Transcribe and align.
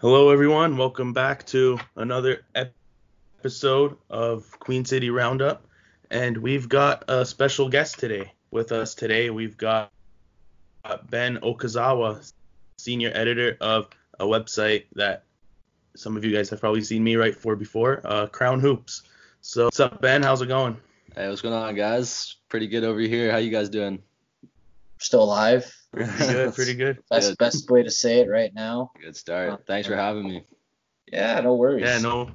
Hello, 0.00 0.30
everyone. 0.30 0.76
Welcome 0.76 1.12
back 1.12 1.44
to 1.46 1.76
another 1.96 2.42
episode 2.54 3.96
of 4.08 4.48
Queen 4.60 4.84
City 4.84 5.10
Roundup. 5.10 5.66
And 6.08 6.38
we've 6.38 6.68
got 6.68 7.02
a 7.08 7.26
special 7.26 7.68
guest 7.68 7.98
today. 7.98 8.32
With 8.52 8.70
us 8.70 8.94
today, 8.94 9.30
we've 9.30 9.56
got 9.56 9.90
Ben 11.10 11.38
Okazawa, 11.38 12.32
senior 12.76 13.10
editor 13.12 13.56
of 13.60 13.88
a 14.20 14.24
website 14.24 14.84
that 14.94 15.24
some 15.96 16.16
of 16.16 16.24
you 16.24 16.32
guys 16.32 16.48
have 16.50 16.60
probably 16.60 16.82
seen 16.82 17.02
me 17.02 17.16
write 17.16 17.34
for 17.34 17.56
before, 17.56 18.00
uh, 18.04 18.28
Crown 18.28 18.60
Hoops. 18.60 19.02
So, 19.40 19.64
what's 19.64 19.80
up, 19.80 20.00
Ben? 20.00 20.22
How's 20.22 20.42
it 20.42 20.46
going? 20.46 20.76
Hey, 21.16 21.28
what's 21.28 21.40
going 21.40 21.56
on, 21.56 21.74
guys? 21.74 22.36
Pretty 22.48 22.68
good 22.68 22.84
over 22.84 23.00
here. 23.00 23.32
How 23.32 23.38
you 23.38 23.50
guys 23.50 23.68
doing? 23.68 24.00
Still 25.00 25.24
alive. 25.24 25.74
Pretty 26.06 26.32
good. 26.32 26.54
Pretty 26.54 26.74
good. 26.74 26.98
Best 27.10 27.30
Good. 27.30 27.38
best 27.38 27.70
way 27.70 27.82
to 27.82 27.90
say 27.90 28.20
it 28.20 28.28
right 28.28 28.52
now. 28.54 28.92
Good 29.00 29.16
start. 29.16 29.66
Thanks 29.66 29.88
for 29.88 29.96
having 29.96 30.24
me. 30.28 30.44
Yeah, 31.12 31.40
no 31.40 31.54
worries. 31.54 31.84
Yeah, 31.84 31.98
no. 31.98 32.24
no 32.24 32.34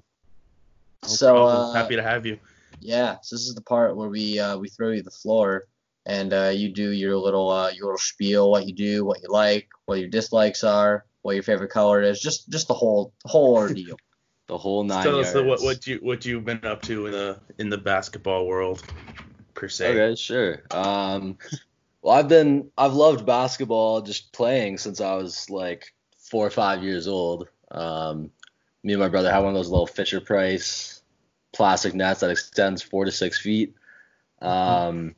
So 1.04 1.44
uh, 1.46 1.74
happy 1.74 1.96
to 1.96 2.04
have 2.04 2.26
you. 2.26 2.40
yeah, 2.80 3.18
so 3.22 3.36
this 3.36 3.48
is 3.48 3.56
the 3.56 3.62
part 3.62 3.96
where 3.96 4.10
we 4.10 4.40
uh, 4.40 4.58
we 4.58 4.70
throw 4.70 4.90
you 4.92 5.04
the 5.04 5.12
floor 5.12 5.66
and 6.06 6.34
uh, 6.34 6.52
you 6.54 6.74
do 6.74 6.92
your 6.92 7.16
little 7.18 7.50
uh, 7.50 7.70
your 7.70 7.86
little 7.86 7.98
spiel, 7.98 8.50
what 8.52 8.68
you 8.68 8.74
do, 8.74 9.06
what 9.06 9.22
you 9.22 9.30
like, 9.30 9.68
what 9.86 10.00
your 10.00 10.10
dislikes 10.10 10.64
are, 10.64 11.06
what 11.22 11.34
your 11.36 11.44
favorite 11.44 11.70
color 11.70 12.02
is, 12.02 12.20
just 12.20 12.50
just 12.50 12.68
the 12.68 12.74
whole 12.74 13.14
whole 13.26 13.54
ordeal. 13.56 13.98
The 14.48 14.58
whole 14.58 14.84
nine 14.84 15.04
Tell 15.04 15.14
yards. 15.14 15.30
us 15.30 15.34
the, 15.36 15.44
what 15.44 15.62
what 15.62 15.88
you 15.88 16.00
what 16.02 16.26
you've 16.26 16.44
been 16.44 16.66
up 16.66 16.82
to 16.84 17.06
in 17.06 17.14
the 17.14 17.40
in 17.60 17.70
the 17.70 17.78
basketball 17.78 18.46
world 18.46 18.84
per 19.54 19.70
se. 19.70 19.88
Okay, 19.88 20.16
sure. 20.16 20.64
Um, 20.70 21.38
well, 22.04 22.16
I've 22.16 22.28
been 22.28 22.70
I've 22.78 22.94
loved 22.94 23.26
basketball 23.26 24.02
just 24.02 24.34
playing 24.34 24.78
since 24.78 25.00
I 25.00 25.16
was 25.16 25.50
like 25.50 25.94
four 26.20 26.46
or 26.46 26.52
five 26.52 26.84
years 26.84 27.08
old. 27.08 27.48
Um, 27.72 28.30
me 28.84 28.94
and 28.94 29.02
my 29.02 29.08
brother 29.08 29.32
had 29.32 29.40
one 29.40 29.50
of 29.50 29.56
those 29.56 29.70
little 29.70 29.88
Fisher 29.88 30.20
Price 30.20 31.02
plastic 31.54 31.96
nets 31.96 32.20
that 32.20 32.30
extends 32.30 32.82
four 32.82 33.06
to 33.06 33.12
six 33.12 33.40
feet. 33.40 33.76
Um, 34.42 35.16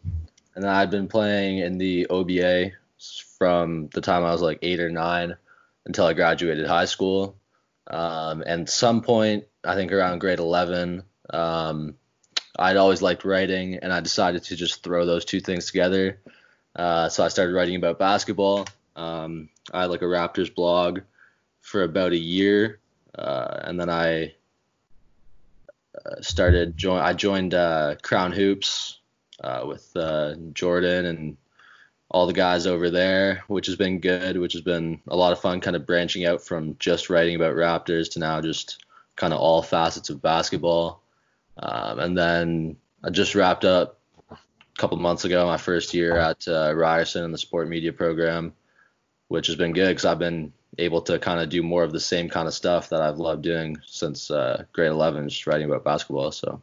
and 0.55 0.66
I'd 0.66 0.92
been 0.92 1.08
playing 1.08 1.58
in 1.58 1.80
the 1.80 2.05
OBA 2.08 2.72
from 3.39 3.89
the 3.94 4.02
time 4.02 4.23
I 4.23 4.31
was 4.31 4.42
like 4.42 4.59
eight 4.61 4.80
or 4.80 4.92
nine 4.92 5.36
until 5.88 6.05
I 6.05 6.14
graduated 6.14 6.67
high 6.67 6.86
school. 6.86 7.36
Um, 7.88 8.44
and 8.45 8.70
some 8.70 9.02
point, 9.02 9.45
I 9.64 9.73
think 9.75 9.92
around 9.92 10.20
grade 10.20 10.39
11, 10.39 11.03
um, 11.31 11.95
I'd 12.58 12.77
always 12.77 13.02
liked 13.02 13.25
writing, 13.25 13.75
and 13.75 13.92
I 13.92 13.99
decided 13.99 14.44
to 14.44 14.55
just 14.55 14.83
throw 14.83 15.05
those 15.05 15.25
two 15.25 15.39
things 15.39 15.67
together. 15.67 16.20
Uh, 16.76 17.09
so 17.09 17.23
I 17.23 17.30
started 17.30 17.54
writing 17.54 17.76
about 17.76 18.00
basketball. 18.00 18.68
Um, 18.95 19.50
I 19.73 19.81
had 19.81 19.90
like 19.90 20.02
a 20.02 20.06
Raptors 20.06 20.54
blog 20.54 21.02
for 21.62 21.84
about 21.84 22.12
a 22.12 22.17
year, 22.17 22.80
uh, 23.17 23.59
and 23.64 23.80
then 23.80 23.90
I 23.90 24.34
uh, 25.95 26.22
started 26.22 26.78
join. 26.78 27.00
I 27.00 27.14
joined 27.14 27.54
uh, 27.54 27.95
Crown 28.02 28.32
Hoops 28.32 29.00
uh, 29.44 29.64
with 29.66 29.90
uh, 29.95 30.36
Jordan 30.54 31.06
and 31.06 31.38
all 32.12 32.28
the 32.28 32.34
guys 32.34 32.67
over 32.67 32.89
there, 32.89 33.44
which 33.48 33.66
has 33.66 33.76
been 33.76 34.00
good, 34.00 34.38
which 34.38 34.54
has 34.54 34.62
been 34.62 35.02
a 35.08 35.16
lot 35.16 35.34
of 35.34 35.39
fun, 35.39 35.60
kind 35.62 35.76
of 35.76 35.86
branching 35.86 36.26
out 36.26 36.42
from 36.42 36.76
just 36.80 37.10
writing 37.10 37.36
about 37.36 37.56
Raptors 37.56 38.12
to 38.12 38.20
now 38.20 38.42
just 38.42 38.86
kind 39.16 39.34
of 39.34 39.39
all 39.39 39.62
facets 39.62 40.10
of 40.10 40.22
basketball. 40.22 41.02
Um, 41.58 42.00
and 42.00 42.17
then 42.17 42.78
I 43.04 43.10
just 43.10 43.34
wrapped 43.36 43.66
up 43.66 43.95
couple 44.78 44.98
months 44.98 45.26
ago 45.26 45.45
my 45.45 45.58
first 45.58 45.94
year 45.94 46.18
at 46.18 46.48
uh, 46.48 46.73
Ryerson 46.76 47.23
in 47.23 47.31
the 47.31 47.38
sport 47.38 47.68
media 47.70 47.94
program, 47.94 48.54
which 49.30 49.48
has 49.48 49.56
been 49.56 49.73
good 49.73 49.90
because 49.90 50.06
I've 50.06 50.20
been 50.20 50.52
able 50.78 51.02
to 51.04 51.17
kind 51.17 51.40
of 51.40 51.50
do 51.50 51.64
more 51.64 51.84
of 51.84 51.92
the 51.94 52.00
same 52.00 52.28
kind 52.30 52.48
of 52.48 52.54
stuff 52.54 52.90
that 52.90 53.02
I've 53.02 53.17
loved 53.17 53.42
doing 53.44 53.78
since 53.86 54.30
uh, 54.30 54.66
grade 54.73 54.90
11, 54.92 55.30
just 55.30 55.48
writing 55.48 55.67
about 55.67 55.84
basketball. 55.86 56.32
So 56.32 56.62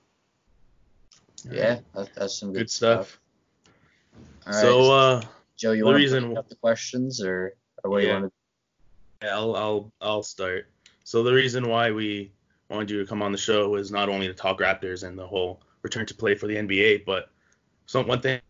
Yeah, 1.50 1.78
that, 1.94 2.10
that's 2.14 2.38
some 2.38 2.52
good, 2.52 2.60
Good 2.60 2.70
stuff. 2.70 3.18
All 4.46 4.52
right, 4.52 4.60
So 4.60 4.92
uh, 4.92 5.22
Joe, 5.56 5.72
you 5.72 5.78
the 5.80 5.84
want 5.86 5.96
reason- 5.96 6.22
to 6.24 6.28
pick 6.30 6.38
up 6.38 6.48
the 6.48 6.56
questions 6.56 7.22
or 7.22 7.54
or 7.84 7.90
what 7.90 8.02
Yeah. 8.02 8.08
you 8.08 8.12
want 8.20 8.24
to? 8.26 9.26
Yeah, 9.26 9.36
I'll 9.36 9.56
I'll 9.56 9.92
I'll 10.00 10.22
start. 10.22 10.68
So 11.04 11.22
the 11.22 11.32
reason 11.32 11.68
why 11.68 11.90
we 11.90 12.32
wanted 12.68 12.90
you 12.90 13.00
to 13.00 13.06
come 13.06 13.22
on 13.22 13.32
the 13.32 13.38
show 13.38 13.74
is 13.76 13.90
not 13.90 14.08
only 14.08 14.26
to 14.28 14.34
talk 14.34 14.60
Raptors 14.60 15.02
and 15.06 15.18
the 15.18 15.26
whole 15.26 15.60
return 15.82 16.06
to 16.06 16.14
play 16.14 16.34
for 16.34 16.46
the 16.46 16.56
NBA, 16.56 17.04
but 17.04 17.30
some 17.86 18.06
one 18.06 18.20
thing 18.20 18.40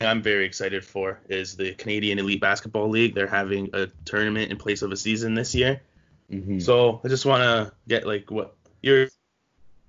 I'm 0.00 0.22
very 0.22 0.46
excited 0.46 0.84
for 0.84 1.20
is 1.28 1.56
the 1.56 1.74
Canadian 1.74 2.18
Elite 2.18 2.40
Basketball 2.40 2.88
League. 2.88 3.14
They're 3.14 3.26
having 3.26 3.70
a 3.74 3.88
tournament 4.04 4.50
in 4.50 4.56
place 4.56 4.82
of 4.82 4.92
a 4.92 4.96
season 4.96 5.34
this 5.34 5.54
year. 5.54 5.82
Mhm. 6.30 6.62
So 6.62 7.00
I 7.04 7.08
just 7.08 7.26
want 7.26 7.42
to 7.42 7.72
get 7.88 8.06
like 8.06 8.30
what 8.30 8.54
your 8.82 9.08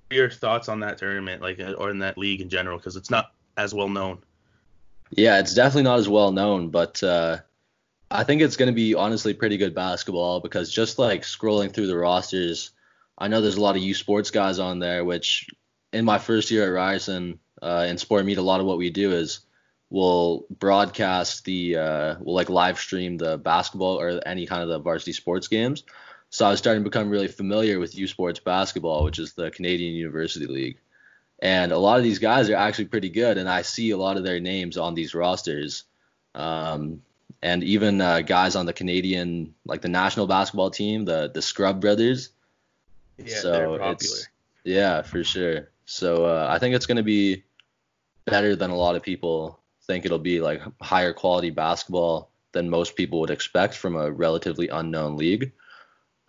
your 0.10 0.30
thoughts 0.30 0.68
on 0.68 0.82
that 0.82 0.98
tournament, 0.98 1.42
like 1.42 1.60
or 1.60 1.90
in 1.90 2.00
that 2.00 2.18
league 2.18 2.42
in 2.42 2.50
general, 2.50 2.78
because 2.78 2.96
it's 2.96 3.10
not 3.10 3.32
as 3.56 3.74
well 3.74 3.88
known. 3.88 4.20
Yeah, 5.12 5.40
it's 5.40 5.54
definitely 5.54 5.84
not 5.84 6.00
as 6.00 6.10
well 6.10 6.32
known, 6.32 6.70
but 6.70 7.02
uh, 7.04 7.38
I 8.10 8.24
think 8.24 8.42
it's 8.42 8.58
going 8.58 8.68
to 8.68 8.76
be 8.76 8.96
honestly 8.96 9.34
pretty 9.34 9.58
good 9.58 9.76
basketball 9.76 10.40
because 10.40 10.72
just 10.72 11.00
like 11.00 11.24
scrolling 11.24 11.74
through 11.74 11.88
the 11.88 11.98
rosters, 11.98 12.72
I 13.18 13.28
know 13.28 13.42
there's 13.42 13.58
a 13.58 13.62
lot 13.62 13.76
of 13.76 13.84
U 13.84 13.94
Sports 13.94 14.32
guys 14.32 14.60
on 14.60 14.80
there, 14.80 15.06
which 15.06 15.48
in 15.94 16.06
my 16.06 16.18
first 16.18 16.52
year 16.52 16.66
at 16.66 16.74
Ryerson 16.74 17.40
uh, 17.62 17.86
in 17.88 17.98
Sport 17.98 18.26
Meet, 18.26 18.38
a 18.38 18.42
lot 18.42 18.60
of 18.60 18.66
what 18.66 18.78
we 18.78 18.90
do 18.90 19.12
is 19.12 19.42
we'll 19.90 20.46
broadcast 20.50 21.46
the, 21.46 21.78
uh, 21.78 22.16
we'll 22.20 22.36
like 22.36 22.50
live 22.50 22.80
stream 22.80 23.18
the 23.18 23.38
basketball 23.38 24.00
or 24.00 24.22
any 24.26 24.46
kind 24.46 24.64
of 24.64 24.70
the 24.70 24.80
varsity 24.80 25.14
sports 25.14 25.48
games. 25.48 25.84
So 26.30 26.46
I 26.46 26.50
was 26.50 26.60
starting 26.60 26.84
to 26.84 26.90
become 26.90 27.10
really 27.10 27.28
familiar 27.28 27.78
with 27.78 27.98
U 27.98 28.08
Sports 28.08 28.40
basketball, 28.40 29.04
which 29.04 29.20
is 29.20 29.34
the 29.34 29.52
Canadian 29.52 29.94
University 29.94 30.48
League. 30.48 30.78
And 31.40 31.72
a 31.72 31.78
lot 31.78 31.98
of 31.98 32.04
these 32.04 32.20
guys 32.20 32.50
are 32.50 32.56
actually 32.56 32.86
pretty 32.86 33.10
good, 33.10 33.38
and 33.38 33.50
I 33.50 33.64
see 33.64 33.92
a 33.92 33.98
lot 33.98 34.16
of 34.16 34.24
their 34.24 34.40
names 34.40 34.78
on 34.78 34.94
these 34.94 35.14
rosters. 35.14 35.84
Um, 36.36 37.02
and 37.42 37.64
even 37.64 38.00
uh, 38.00 38.22
guys 38.22 38.56
on 38.56 38.66
the 38.66 38.74
Canadian, 38.74 39.56
like 39.66 39.82
the 39.82 39.90
national 39.90 40.28
basketball 40.28 40.70
team, 40.70 41.04
the 41.06 41.32
the 41.34 41.42
Scrubb 41.42 41.82
Brothers. 41.82 42.30
Yeah, 43.18 43.36
so 43.40 43.52
they're 43.52 43.68
popular. 43.68 43.94
it's 43.94 44.28
yeah, 44.64 45.02
for 45.02 45.24
sure. 45.24 45.70
So 45.86 46.26
uh, 46.26 46.48
I 46.50 46.60
think 46.60 46.76
it's 46.76 46.86
going 46.86 46.98
to 46.98 47.04
be 47.04 47.44
better 48.26 48.56
than 48.56 48.72
a 48.72 48.76
lot 48.76 48.96
of 48.96 49.04
people 49.04 49.60
think 49.86 50.06
it'll 50.06 50.20
be, 50.20 50.42
like 50.42 50.62
higher 50.82 51.14
quality 51.14 51.50
basketball 51.50 52.30
than 52.52 52.70
most 52.70 52.96
people 52.96 53.20
would 53.22 53.30
expect 53.30 53.76
from 53.76 53.96
a 53.96 54.12
relatively 54.12 54.68
unknown 54.68 55.18
league. 55.18 55.52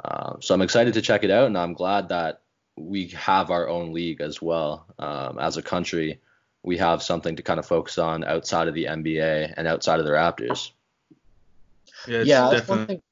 Um, 0.04 0.38
so 0.41 0.54
I'm 0.54 0.62
excited 0.62 0.94
to 0.94 1.02
check 1.02 1.25
it 1.25 1.31
out, 1.31 1.47
and 1.47 1.58
I'm 1.58 1.75
glad 1.75 2.08
that 2.08 2.41
we 2.76 3.08
have 3.08 3.50
our 3.50 3.69
own 3.69 3.92
league 3.92 4.20
as 4.20 4.41
well. 4.41 4.86
Um, 4.98 5.38
as 5.38 5.56
a 5.56 5.62
country, 5.62 6.20
we 6.62 6.78
have 6.78 7.02
something 7.02 7.36
to 7.36 7.42
kind 7.42 7.58
of 7.58 7.66
focus 7.66 7.98
on 7.98 8.25
outside 8.25 8.69
of 8.69 8.75
the 8.75 8.84
NBA 8.86 9.54
and 9.56 9.66
outside 9.66 9.98
of 9.98 10.06
the 10.06 10.12
Raptors. 10.12 10.70
Yeah, 12.06 12.22
Yeah, 12.22 12.50
that's 12.50 12.69
one 12.69 12.86
thing. 12.86 13.02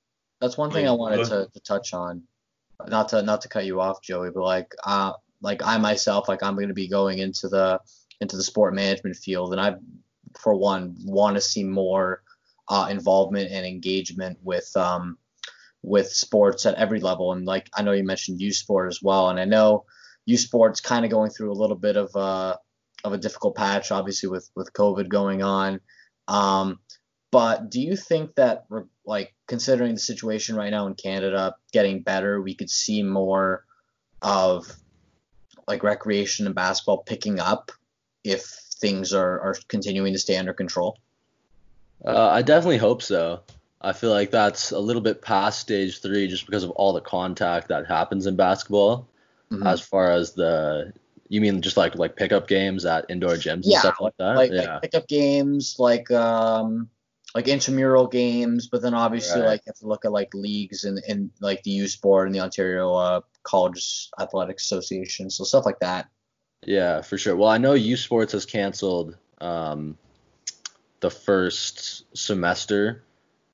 That's 0.41 0.57
one 0.57 0.71
thing 0.71 0.89
I 0.89 0.93
wanted 0.93 1.27
to, 1.27 1.49
to 1.53 1.61
touch 1.61 1.93
on. 1.93 2.23
Not 2.89 3.11
to 3.11 3.23
not 3.23 3.43
to 3.43 3.49
cut 3.49 3.67
you 3.67 3.81
off, 3.81 4.01
Joey, 4.01 4.31
but 4.31 4.43
like 4.43 4.75
uh 4.85 5.13
like 5.43 5.63
I 5.63 5.77
myself 5.77 6.29
like 6.29 6.43
I'm 6.43 6.55
going 6.55 6.69
to 6.69 6.75
be 6.75 6.89
going 6.89 7.19
into 7.19 7.49
the 7.49 7.81
into 8.21 8.37
the 8.37 8.43
sport 8.43 8.75
management 8.75 9.17
field, 9.17 9.53
and 9.53 9.61
I 9.61 9.77
for 10.39 10.55
one 10.55 10.97
want 11.05 11.37
to 11.37 11.41
see 11.41 11.65
more 11.65 12.23
uh, 12.69 12.89
involvement 12.91 13.51
and 13.51 13.67
engagement 13.67 14.39
with 14.43 14.77
um 14.77 15.19
with 15.83 16.13
sports 16.13 16.67
at 16.67 16.75
every 16.75 17.01
level. 17.01 17.33
And 17.33 17.47
like 17.47 17.69
I 17.77 17.83
know 17.83 17.93
you 17.93 18.05
mentioned 18.05 18.41
U 18.41 18.53
Sport 18.53 18.89
as 18.89 19.03
well, 19.03 19.31
and 19.31 19.41
I 19.41 19.45
know 19.45 19.85
U 20.27 20.37
Sport's 20.37 20.81
kind 20.81 21.05
of 21.05 21.11
going 21.11 21.31
through 21.31 21.53
a 21.53 21.61
little 21.61 21.77
bit 21.77 21.97
of 21.97 22.15
a 22.15 22.59
of 23.03 23.13
a 23.13 23.19
difficult 23.19 23.57
patch, 23.57 23.91
obviously 23.91 24.29
with 24.29 24.51
with 24.55 24.73
COVID 24.73 25.09
going 25.09 25.43
on. 25.43 25.81
Um, 26.29 26.79
but 27.33 27.71
do 27.71 27.81
you 27.81 27.97
think 27.97 28.35
that, 28.35 28.65
like, 29.05 29.35
considering 29.47 29.95
the 29.95 30.01
situation 30.01 30.57
right 30.57 30.71
now 30.71 30.89
in 30.89 30.95
Canada 30.95 31.55
getting 31.73 32.03
better, 32.03 32.43
we 32.43 32.55
could 32.55 32.71
see 32.71 33.03
more 33.05 33.65
of 34.21 34.67
like 35.69 35.85
recreation 35.85 36.47
and 36.47 36.55
basketball 36.55 37.05
picking 37.05 37.39
up 37.39 37.71
if 38.25 38.43
things 38.81 39.13
are, 39.13 39.41
are 39.41 39.57
continuing 39.69 40.13
to 40.13 40.19
stay 40.19 40.37
under 40.37 40.53
control? 40.53 40.99
Uh, 42.05 42.29
I 42.29 42.43
definitely 42.43 42.79
hope 42.79 43.03
so. 43.03 43.43
I 43.81 43.93
feel 43.93 44.11
like 44.11 44.31
that's 44.31 44.73
a 44.73 44.79
little 44.79 45.03
bit 45.03 45.23
past 45.23 45.61
stage 45.61 46.01
three 46.01 46.29
just 46.29 46.47
because 46.47 46.65
of 46.65 46.71
all 46.71 46.93
the 46.93 47.01
contact 47.01 47.69
that 47.69 47.87
happens 47.87 48.27
in 48.27 48.37
basketball. 48.37 49.09
Mhm. 49.51 49.67
As 49.67 49.81
far 49.81 50.13
as 50.13 50.33
the, 50.33 50.93
you 51.29 51.41
mean 51.41 51.61
just 51.63 51.77
like 51.77 51.95
like 51.97 52.17
pickup 52.17 52.47
games 52.47 52.85
at 52.85 53.07
indoor 53.09 53.35
gyms 53.35 53.53
and 53.53 53.65
Yeah, 53.67 53.81
stuff 53.81 54.01
like 54.01 54.17
that? 54.19 54.37
like, 54.37 54.51
yeah. 54.53 54.75
like 54.75 54.83
pickup 54.83 55.09
games, 55.09 55.77
like 55.79 56.11
um, 56.11 56.89
like 57.35 57.49
intramural 57.49 58.07
games, 58.07 58.69
but 58.69 58.83
then 58.83 58.95
obviously 58.95 59.41
Right. 59.41 59.49
like 59.49 59.61
you 59.67 59.71
have 59.71 59.79
to 59.79 59.87
look 59.87 60.05
at 60.05 60.13
like 60.13 60.35
leagues 60.35 60.85
and 60.85 61.01
in 61.09 61.31
like 61.41 61.63
the 61.63 61.71
U 61.73 61.89
Sport 61.89 62.29
and 62.29 62.35
the 62.35 62.41
Ontario 62.41 62.93
uh, 62.95 63.21
College 63.43 64.11
Athletic 64.19 64.59
Association, 64.59 65.31
so 65.31 65.45
stuff 65.45 65.65
like 65.67 65.81
that. 65.81 66.09
Yeah, 66.67 67.01
for 67.03 67.19
sure. 67.19 67.37
Well, 67.37 67.49
I 67.49 67.59
know 67.59 67.73
U 67.75 67.97
Sports 67.97 68.33
has 68.33 68.45
canceled 68.47 69.17
um, 69.41 69.97
the 71.01 71.11
first 71.11 72.05
semester 72.17 73.03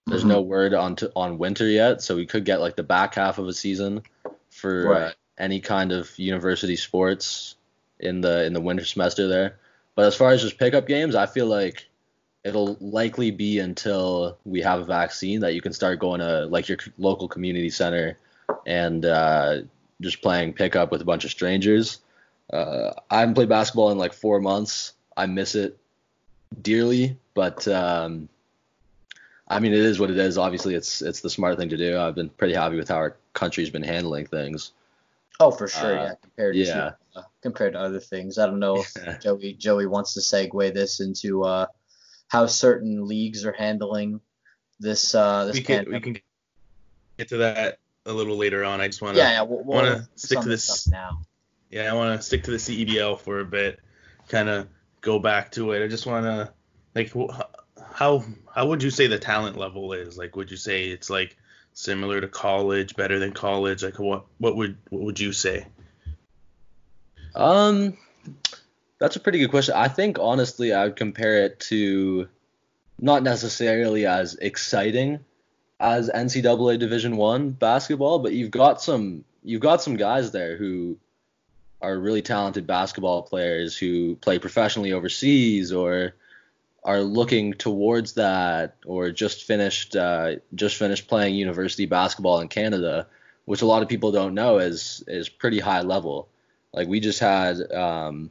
There's 0.08 0.23
Mm-hmm. 0.23 0.29
no 0.29 0.41
word 0.43 0.75
on 0.75 0.97
to, 0.97 1.12
on 1.17 1.38
winter 1.38 1.67
yet, 1.69 2.03
so 2.03 2.17
we 2.17 2.26
could 2.26 2.44
get 2.44 2.61
like 2.61 2.76
the 2.76 2.82
back 2.85 3.14
half 3.17 3.38
of 3.38 3.49
a 3.49 3.53
season 3.53 4.03
for 4.50 4.94
uh, 4.94 5.12
any 5.38 5.61
kind 5.61 5.93
of 5.93 6.17
university 6.19 6.76
sports 6.76 7.56
in 8.00 8.20
the 8.20 8.44
in 8.44 8.53
the 8.53 8.61
winter 8.61 8.85
semester 8.85 9.29
there. 9.29 9.59
But 9.97 10.06
as 10.06 10.14
far 10.17 10.31
as 10.31 10.43
just 10.43 10.59
pickup 10.59 10.87
games, 10.87 11.14
I 11.17 11.26
feel 11.26 11.47
like 11.47 11.88
it'll 12.44 12.76
likely 12.81 13.31
be 13.32 13.59
until 13.59 14.38
we 14.44 14.61
have 14.62 14.81
a 14.81 14.85
vaccine 14.85 15.41
that 15.41 15.55
you 15.55 15.61
can 15.61 15.73
start 15.73 15.99
going 15.99 16.20
to 16.20 16.47
like 16.47 16.69
your 16.69 16.79
c- 16.81 16.93
local 16.99 17.29
community 17.29 17.70
center 17.70 18.19
and 18.67 19.05
uh, 19.05 19.62
just 20.00 20.23
playing 20.23 20.52
pickup 20.52 20.93
with 20.93 21.00
a 21.02 21.05
bunch 21.05 21.25
of 21.25 21.31
strangers. 21.32 21.99
Uh, 22.53 22.93
I 23.11 23.21
haven't 23.21 23.35
played 23.35 23.49
basketball 23.49 23.91
in 23.91 23.99
like 23.99 24.13
four 24.13 24.41
months. 24.41 24.95
I 25.17 25.27
miss 25.27 25.55
it 25.55 25.79
dearly, 26.61 27.19
but 27.35 27.67
um, 27.69 28.29
I 29.49 29.61
mean, 29.61 29.73
it 29.73 29.81
is 29.81 29.99
what 29.99 30.11
it 30.11 30.19
is. 30.19 30.39
Obviously, 30.39 30.75
it's 30.75 31.03
it's 31.03 31.21
the 31.21 31.31
smart 31.31 31.59
thing 31.59 31.71
to 31.71 31.77
do. 31.77 31.99
I've 31.99 32.15
been 32.15 32.29
pretty 32.29 32.55
happy 32.55 32.77
with 32.77 32.89
how 32.89 32.97
our 32.97 33.17
country's 33.33 33.71
been 33.71 33.83
handling 33.83 34.27
things. 34.27 34.73
Oh, 35.39 35.51
for 35.51 35.69
sure. 35.69 35.99
Uh, 35.99 36.05
yeah, 36.05 36.15
compared 36.23 36.57
yeah. 36.57 36.75
to 36.75 36.97
uh, 37.17 37.23
compared 37.43 37.73
to 37.75 37.81
other 37.81 38.01
things. 38.01 38.39
I 38.39 38.47
don't 38.47 38.61
know 38.61 38.83
if 38.83 39.21
Joey 39.23 39.55
Joey 39.55 39.87
wants 39.87 40.15
to 40.15 40.21
segue 40.21 40.75
this 40.75 41.01
into 41.01 41.45
uh, 41.45 41.67
how 42.29 42.47
certain 42.47 43.07
leagues 43.07 43.45
are 43.45 43.53
handling 43.53 44.21
this 44.81 45.15
uh, 45.15 45.47
this 45.47 45.57
we 45.57 45.63
can 45.63 45.91
we 45.91 46.01
can 46.01 46.19
get 47.19 47.29
to 47.29 47.39
that 47.39 47.79
a 48.05 48.13
little 48.13 48.37
later 48.37 48.65
on. 48.65 48.81
I 48.81 48.87
just 48.87 49.03
want 49.03 49.17
to 49.17 49.23
yeah, 49.23 49.33
yeah. 49.33 49.43
We'll, 49.43 49.65
we'll 49.65 49.77
wanna 49.77 50.09
stick 50.17 50.41
to 50.41 50.49
this 50.49 50.67
this- 50.67 50.89
now. 50.89 51.21
Yeah, 51.71 51.91
I 51.91 51.95
want 51.95 52.19
to 52.19 52.27
stick 52.27 52.45
to 52.45 52.51
the 52.51 52.57
CEBL 52.57 53.21
for 53.21 53.41
a 53.41 53.45
bit, 53.45 53.81
kind 54.29 54.49
of 54.49 54.69
go 55.01 55.19
back 55.19 55.53
to 55.53 55.73
it. 55.73 55.85
I 55.85 55.89
just 55.89 56.07
want 56.07 56.25
to 56.25 56.53
like 56.95 57.13
how 57.93 58.25
how 58.55 58.67
would 58.67 58.83
you 58.83 58.91
say 58.91 59.07
the 59.07 59.19
talent 59.19 59.57
level 59.57 59.93
is? 59.93 60.17
Like, 60.19 60.37
would 60.37 60.51
you 60.51 60.57
say 60.57 60.87
it's 60.87 61.11
like 61.11 61.37
similar 61.73 62.21
to 62.21 62.29
college, 62.29 62.97
better 62.97 63.19
than 63.19 63.33
college? 63.33 63.83
Like, 63.83 63.99
what 63.99 64.25
what 64.39 64.57
would 64.57 64.77
what 64.91 65.03
would 65.03 65.21
you 65.21 65.33
say? 65.33 65.67
Um, 67.35 67.97
that's 68.99 69.17
a 69.17 69.21
pretty 69.21 69.39
good 69.39 69.51
question. 69.51 69.75
I 69.77 69.89
think 69.89 70.19
honestly, 70.19 70.73
I 70.73 70.85
would 70.85 70.97
compare 70.97 71.45
it 71.45 71.61
to 71.61 72.29
not 72.99 73.23
necessarily 73.23 74.07
as 74.07 74.35
exciting 74.37 75.21
as 75.79 76.09
NCAA 76.09 76.79
Division 76.79 77.17
One 77.17 77.51
basketball, 77.51 78.21
but 78.21 78.33
you've 78.33 78.51
got 78.51 78.81
some 78.81 79.25
you've 79.43 79.61
got 79.61 79.83
some 79.83 79.97
guys 79.97 80.33
there 80.33 80.57
who 80.57 80.99
are 81.81 81.99
really 81.99 82.23
talented 82.23 82.67
basketball 82.67 83.23
players 83.23 83.76
who 83.76 84.17
play 84.17 84.38
professionally 84.38 84.93
overseas 84.93 85.73
or 85.73 86.14
are 86.82 87.00
looking 87.00 87.52
towards 87.52 88.14
that 88.14 88.76
or 88.87 89.11
just 89.11 89.44
finished 89.44 89.96
uh, 89.96 90.37
just 90.55 90.76
finished 90.76 91.08
playing 91.08 91.34
university 91.34 91.87
basketball 91.87 92.40
in 92.40 92.49
Canada, 92.49 93.08
which 93.44 93.62
a 93.62 93.67
lot 93.67 93.82
of 93.82 93.88
people 93.88 94.12
don't 94.12 94.34
know 94.34 94.58
is 94.58 95.02
is 95.06 95.28
pretty 95.28 95.58
high 95.58 95.82
level. 95.82 96.28
Like 96.73 96.88
we 96.88 97.00
just 97.00 97.19
had 97.19 97.73
um, 97.73 98.31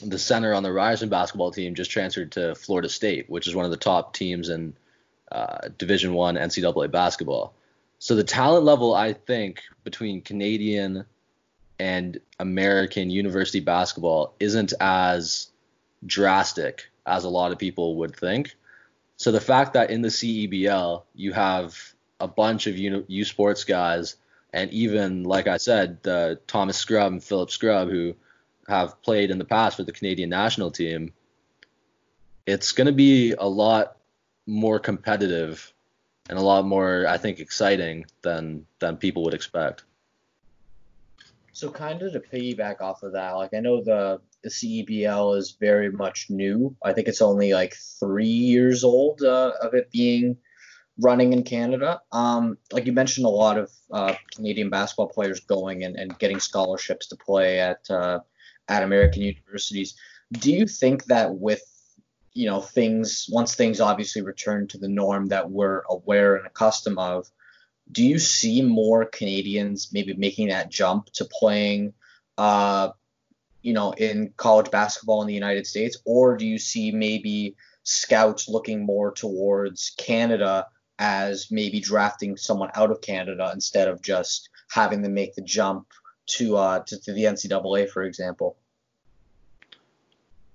the 0.00 0.18
center 0.18 0.54
on 0.54 0.62
the 0.62 0.72
Ryerson 0.72 1.08
basketball 1.08 1.50
team 1.50 1.74
just 1.74 1.90
transferred 1.90 2.32
to 2.32 2.54
Florida 2.54 2.88
State, 2.88 3.28
which 3.28 3.46
is 3.46 3.54
one 3.54 3.64
of 3.64 3.70
the 3.70 3.76
top 3.76 4.14
teams 4.14 4.48
in 4.48 4.74
uh, 5.32 5.68
Division 5.76 6.14
One 6.14 6.36
NCAA 6.36 6.90
basketball. 6.90 7.54
So 7.98 8.14
the 8.14 8.24
talent 8.24 8.64
level, 8.64 8.94
I 8.94 9.12
think, 9.12 9.62
between 9.84 10.22
Canadian 10.22 11.04
and 11.80 12.20
American 12.38 13.08
university 13.08 13.60
basketball 13.60 14.34
isn't 14.38 14.74
as 14.82 15.48
drastic 16.04 16.90
as 17.06 17.24
a 17.24 17.30
lot 17.30 17.52
of 17.52 17.58
people 17.58 17.96
would 17.96 18.14
think. 18.14 18.54
So 19.16 19.32
the 19.32 19.40
fact 19.40 19.72
that 19.72 19.90
in 19.90 20.02
the 20.02 20.08
CEBL 20.08 21.04
you 21.14 21.32
have 21.32 21.94
a 22.20 22.28
bunch 22.28 22.66
of 22.66 22.76
U, 22.76 23.24
Sports 23.24 23.64
guys, 23.64 24.16
and 24.52 24.70
even 24.72 25.24
like 25.24 25.46
I 25.46 25.56
said, 25.56 26.00
uh, 26.06 26.34
Thomas 26.46 26.76
Scrubb 26.76 27.12
and 27.12 27.24
Philip 27.24 27.50
Scrubb, 27.50 27.88
who 27.88 28.14
have 28.68 29.00
played 29.00 29.30
in 29.30 29.38
the 29.38 29.46
past 29.46 29.78
for 29.78 29.82
the 29.82 29.92
Canadian 29.92 30.28
national 30.28 30.70
team, 30.70 31.14
it's 32.44 32.72
going 32.72 32.88
to 32.88 32.92
be 32.92 33.32
a 33.32 33.48
lot 33.48 33.96
more 34.46 34.78
competitive 34.78 35.72
and 36.28 36.38
a 36.38 36.42
lot 36.42 36.66
more, 36.66 37.06
I 37.08 37.16
think, 37.16 37.40
exciting 37.40 38.04
than 38.20 38.66
than 38.80 38.98
people 38.98 39.24
would 39.24 39.34
expect. 39.34 39.84
So 41.60 41.70
kind 41.70 42.00
of 42.00 42.14
to 42.14 42.20
piggyback 42.20 42.80
off 42.80 43.02
of 43.02 43.12
that, 43.12 43.32
like 43.32 43.52
I 43.52 43.60
know 43.60 43.84
the 43.84 44.18
the 44.42 44.48
CEBL 44.48 45.36
is 45.36 45.58
very 45.60 45.92
much 45.92 46.28
new. 46.30 46.74
I 46.82 46.94
think 46.94 47.06
it's 47.06 47.20
only 47.20 47.52
like 47.52 47.76
three 48.00 48.24
years 48.24 48.82
old 48.82 49.20
uh, 49.20 49.52
of 49.60 49.74
it 49.74 49.90
being 49.90 50.38
running 50.98 51.34
in 51.34 51.42
Canada. 51.42 52.00
Um, 52.12 52.56
like 52.72 52.86
you 52.86 52.92
mentioned, 52.92 53.26
a 53.26 53.28
lot 53.28 53.58
of 53.58 53.70
uh, 53.92 54.14
Canadian 54.34 54.70
basketball 54.70 55.08
players 55.08 55.40
going 55.40 55.84
and, 55.84 55.96
and 55.96 56.18
getting 56.18 56.40
scholarships 56.40 57.08
to 57.08 57.16
play 57.16 57.60
at 57.60 57.90
uh, 57.90 58.20
at 58.68 58.82
American 58.82 59.20
universities. 59.20 59.96
Do 60.32 60.50
you 60.50 60.66
think 60.66 61.04
that 61.04 61.34
with 61.34 61.62
you 62.32 62.46
know 62.46 62.62
things 62.62 63.28
once 63.30 63.54
things 63.54 63.82
obviously 63.82 64.22
return 64.22 64.66
to 64.68 64.78
the 64.78 64.88
norm 64.88 65.26
that 65.26 65.50
we're 65.50 65.82
aware 65.90 66.36
and 66.36 66.46
accustomed 66.46 66.98
of, 66.98 67.30
do 67.90 68.04
you 68.04 68.18
see 68.18 68.62
more 68.62 69.04
Canadians 69.04 69.90
maybe 69.92 70.14
making 70.14 70.48
that 70.48 70.70
jump 70.70 71.06
to 71.14 71.24
playing, 71.24 71.92
uh, 72.38 72.90
you 73.62 73.72
know, 73.72 73.92
in 73.92 74.32
college 74.36 74.70
basketball 74.70 75.22
in 75.22 75.28
the 75.28 75.34
United 75.34 75.66
States, 75.66 75.98
or 76.04 76.36
do 76.36 76.46
you 76.46 76.58
see 76.58 76.92
maybe 76.92 77.56
scouts 77.82 78.48
looking 78.48 78.84
more 78.84 79.12
towards 79.12 79.92
Canada 79.96 80.66
as 80.98 81.48
maybe 81.50 81.80
drafting 81.80 82.36
someone 82.36 82.70
out 82.74 82.90
of 82.90 83.00
Canada 83.00 83.50
instead 83.52 83.88
of 83.88 84.02
just 84.02 84.50
having 84.70 85.02
them 85.02 85.14
make 85.14 85.34
the 85.34 85.42
jump 85.42 85.86
to 86.26 86.56
uh, 86.56 86.80
to, 86.80 87.00
to 87.00 87.12
the 87.12 87.24
NCAA, 87.24 87.88
for 87.88 88.02
example? 88.02 88.56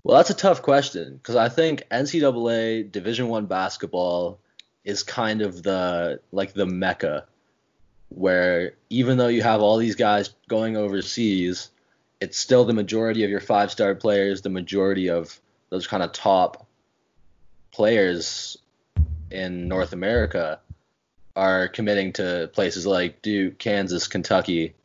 Well, 0.03 0.17
that's 0.17 0.29
a 0.29 0.35
tough 0.35 0.61
question 0.61 1.15
because 1.15 1.35
I 1.35 1.49
think 1.49 1.83
NCAA 1.91 2.91
Division 2.91 3.27
One 3.27 3.47
basketball 3.47 4.39
is 4.85 5.03
kind 5.03 5.41
of 5.41 5.63
the 5.63 6.21
like 6.31 6.53
the 6.53 6.65
mecca 6.65 7.25
where 8.09 8.73
even 8.89 9.17
though 9.17 9.27
you 9.27 9.41
have 9.41 9.61
all 9.61 9.77
these 9.77 9.95
guys 9.95 10.33
going 10.47 10.77
overseas, 10.77 11.69
it's 12.21 12.37
still 12.37 12.63
the 12.63 12.73
majority 12.73 13.23
of 13.23 13.29
your 13.29 13.41
five 13.41 13.71
star 13.71 13.95
players, 13.95 14.41
the 14.41 14.49
majority 14.49 15.09
of 15.09 15.39
those 15.69 15.87
kind 15.87 16.03
of 16.03 16.13
top 16.13 16.67
players 17.71 18.57
in 19.31 19.67
North 19.67 19.91
America 19.91 20.59
are 21.35 21.67
committing 21.67 22.13
to 22.13 22.49
places 22.53 22.85
like 22.85 23.21
Duke, 23.21 23.57
Kansas, 23.57 24.07
Kentucky, 24.07 24.75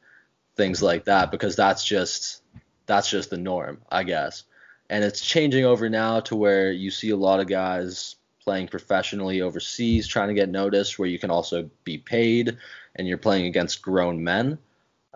things 0.56 0.82
like 0.82 1.04
that 1.04 1.30
because 1.30 1.54
that's 1.54 1.84
just 1.84 2.42
that's 2.86 3.08
just 3.08 3.30
the 3.30 3.38
norm, 3.38 3.80
I 3.90 4.02
guess. 4.02 4.44
And 4.88 5.04
it's 5.04 5.20
changing 5.20 5.64
over 5.64 5.88
now 5.88 6.20
to 6.20 6.34
where 6.34 6.72
you 6.72 6.90
see 6.90 7.10
a 7.10 7.16
lot 7.16 7.38
of 7.38 7.46
guys 7.46 8.16
playing 8.50 8.66
professionally 8.66 9.42
overseas 9.42 10.08
trying 10.08 10.26
to 10.26 10.34
get 10.34 10.48
noticed 10.48 10.98
where 10.98 11.06
you 11.06 11.20
can 11.20 11.30
also 11.30 11.70
be 11.84 11.96
paid 11.96 12.58
and 12.96 13.06
you're 13.06 13.16
playing 13.16 13.46
against 13.46 13.80
grown 13.80 14.24
men. 14.24 14.58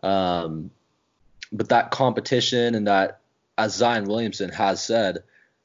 Um, 0.04 0.70
but 1.50 1.70
that 1.70 1.90
competition 1.90 2.76
and 2.76 2.86
that, 2.86 3.18
as 3.58 3.74
Zion 3.74 4.04
Williamson 4.04 4.50
has 4.50 4.84
said, 4.84 5.24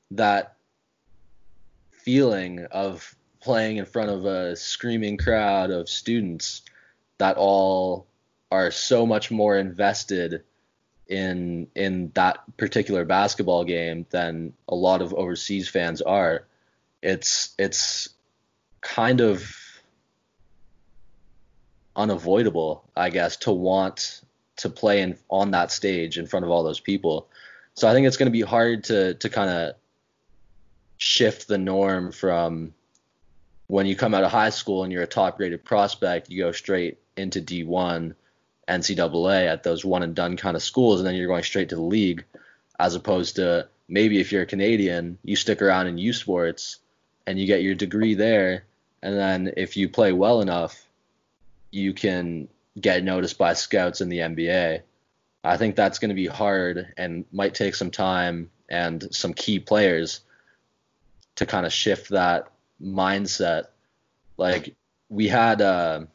that 0.10 0.56
feeling 1.92 2.66
of 2.72 3.16
playing 3.40 3.78
in 3.78 3.86
front 3.86 4.10
of 4.10 4.26
a 4.26 4.56
screaming 4.56 5.18
crowd 5.18 5.70
of 5.70 5.88
students 5.88 6.64
that 7.20 7.38
all 7.38 8.08
are 8.52 8.72
so 8.72 9.06
much 9.06 9.30
more 9.30 9.60
invested 9.60 10.42
in 11.08 11.68
in 11.76 12.10
that 12.16 12.40
particular 12.58 13.06
basketball 13.06 13.64
game 13.64 14.08
than 14.10 14.54
a 14.68 14.74
lot 14.74 15.04
of 15.04 15.14
overseas 15.14 15.70
fans 15.70 16.02
are. 16.02 16.48
It's 17.02 17.54
it's 17.58 18.10
kind 18.82 19.22
of 19.22 19.50
unavoidable, 21.96 22.84
I 22.96 23.10
guess, 23.10 23.38
to 23.38 23.52
want 23.52 24.22
to 24.58 24.70
play 24.70 25.02
in 25.02 25.18
on 25.30 25.52
that 25.52 25.72
stage 25.72 26.18
in 26.18 26.28
front 26.28 26.46
of 26.46 26.52
all 26.52 26.64
those 26.64 26.80
people. 26.80 27.30
So 27.74 27.88
I 27.88 27.94
think 27.94 28.08
it's 28.08 28.18
going 28.18 28.28
to 28.28 28.32
be 28.32 28.42
hard 28.42 28.86
to 28.86 29.14
to 29.16 29.30
kind 29.30 29.50
of 29.50 29.76
shift 30.98 31.48
the 31.48 31.58
norm 31.58 32.12
from 32.12 32.74
when 33.68 33.86
you 33.86 33.96
come 33.96 34.14
out 34.14 34.24
of 34.24 34.32
high 34.32 34.50
school 34.50 34.84
and 34.84 34.92
you're 34.92 35.04
a 35.04 35.08
top 35.08 35.40
rated 35.40 35.64
prospect, 35.64 36.30
you 36.30 36.44
go 36.44 36.52
straight 36.52 36.98
into 37.16 37.40
D1 37.40 38.16
NCAA 38.68 39.48
at 39.48 39.64
those 39.64 39.86
one 39.86 40.04
and 40.04 40.16
done 40.16 40.38
kind 40.38 40.56
of 40.56 40.64
schools, 40.64 41.00
and 41.00 41.08
then 41.08 41.16
you're 41.16 41.28
going 41.28 41.44
straight 41.44 41.70
to 41.70 41.76
the 41.76 41.82
league, 41.82 42.26
as 42.80 42.96
opposed 42.96 43.36
to 43.36 43.68
maybe 43.88 44.20
if 44.20 44.32
you're 44.32 44.42
a 44.42 44.48
Canadian, 44.48 45.18
you 45.24 45.36
stick 45.36 45.62
around 45.62 45.88
in 45.88 45.98
U 45.98 46.14
Sports 46.14 46.78
and 47.30 47.40
you 47.40 47.46
get 47.46 47.62
your 47.62 47.76
degree 47.76 48.16
there, 48.16 48.64
and 49.04 49.16
then 49.16 49.54
if 49.56 49.78
you 49.78 49.88
play 49.88 50.12
well 50.12 50.42
enough, 50.42 50.88
you 51.70 51.94
can 51.94 52.48
get 52.82 53.04
noticed 53.04 53.38
by 53.38 53.54
scouts 53.54 54.02
in 54.02 54.10
the 54.10 54.18
NBA. 54.18 54.82
I 55.44 55.58
think 55.58 55.76
that's 55.76 56.00
going 56.00 56.10
to 56.10 56.16
be 56.16 56.26
hard 56.26 56.92
and 56.98 57.26
might 57.32 57.54
take 57.54 57.76
some 57.76 57.92
time 57.92 58.50
and 58.68 59.14
some 59.14 59.36
key 59.36 59.60
players 59.60 60.22
to 61.36 61.46
kind 61.46 61.68
of 61.68 61.72
shift 61.72 62.10
that 62.10 62.48
mindset 62.82 63.66
Like 64.38 64.76
we 65.10 65.28
had 65.28 65.62
uh, 65.62 66.06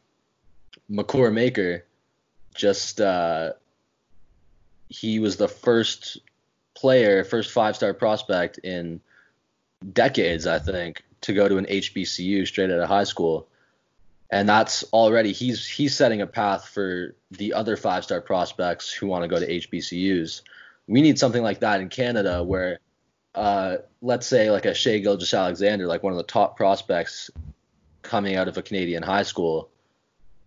Makur 0.90 1.32
Maker, 1.32 1.84
just 2.56 3.00
uh, 3.00 3.52
he 4.88 5.20
was 5.20 5.36
the 5.36 5.46
first 5.46 6.18
player, 6.74 7.22
first 7.22 7.52
five 7.52 7.76
star 7.76 7.94
prospect 7.94 8.58
in 8.58 9.00
decades, 9.92 10.46
I 10.46 10.58
think, 10.58 11.02
to 11.22 11.32
go 11.32 11.48
to 11.48 11.56
an 11.58 11.66
HBCU 11.66 12.46
straight 12.46 12.70
out 12.70 12.80
of 12.80 12.88
high 12.88 13.04
school. 13.04 13.48
And 14.30 14.48
that's 14.48 14.82
already 14.92 15.32
he's 15.32 15.66
he's 15.66 15.94
setting 15.96 16.20
a 16.20 16.26
path 16.26 16.68
for 16.68 17.14
the 17.30 17.52
other 17.52 17.76
five 17.76 18.04
star 18.04 18.20
prospects 18.20 18.92
who 18.92 19.06
want 19.06 19.22
to 19.22 19.28
go 19.28 19.38
to 19.38 19.46
HBCUs. 19.46 20.42
We 20.86 21.02
need 21.02 21.18
something 21.18 21.42
like 21.42 21.60
that 21.60 21.80
in 21.80 21.88
Canada 21.88 22.42
where 22.42 22.80
uh, 23.34 23.76
let's 24.00 24.26
say 24.26 24.50
like 24.50 24.64
a 24.64 24.74
Shai 24.74 24.98
Gilgeous-Alexander, 24.98 25.86
like 25.86 26.02
one 26.02 26.12
of 26.12 26.16
the 26.16 26.24
top 26.24 26.56
prospects 26.56 27.30
coming 28.02 28.36
out 28.36 28.48
of 28.48 28.56
a 28.56 28.62
Canadian 28.62 29.02
high 29.02 29.22
school, 29.22 29.70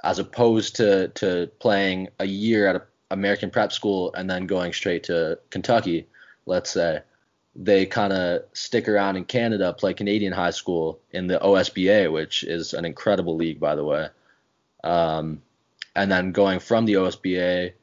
as 0.03 0.19
opposed 0.19 0.75
to 0.77 1.09
to 1.09 1.49
playing 1.59 2.09
a 2.19 2.25
year 2.25 2.67
at 2.67 2.75
an 2.75 2.81
American 3.11 3.49
prep 3.49 3.71
school 3.71 4.13
and 4.13 4.29
then 4.29 4.47
going 4.47 4.73
straight 4.73 5.03
to 5.03 5.39
Kentucky, 5.49 6.07
let's 6.45 6.71
say 6.71 7.01
they 7.57 7.87
kind 7.87 8.13
of 8.13 8.43
stick 8.53 8.87
around 8.87 9.15
in 9.15 9.25
Canada, 9.25 9.73
play 9.73 9.93
Canadian 9.93 10.31
high 10.31 10.51
school 10.51 10.99
in 11.11 11.25
the 11.25 11.39
OSBA, 11.39 12.11
which 12.11 12.43
is 12.43 12.73
an 12.73 12.85
incredible 12.85 13.35
league, 13.35 13.59
by 13.59 13.75
the 13.75 13.83
way. 13.83 14.07
Um, 14.83 15.41
and 15.95 16.11
then 16.11 16.31
going 16.31 16.59
from 16.59 16.85
the 16.85 16.93
OSBA 16.93 17.73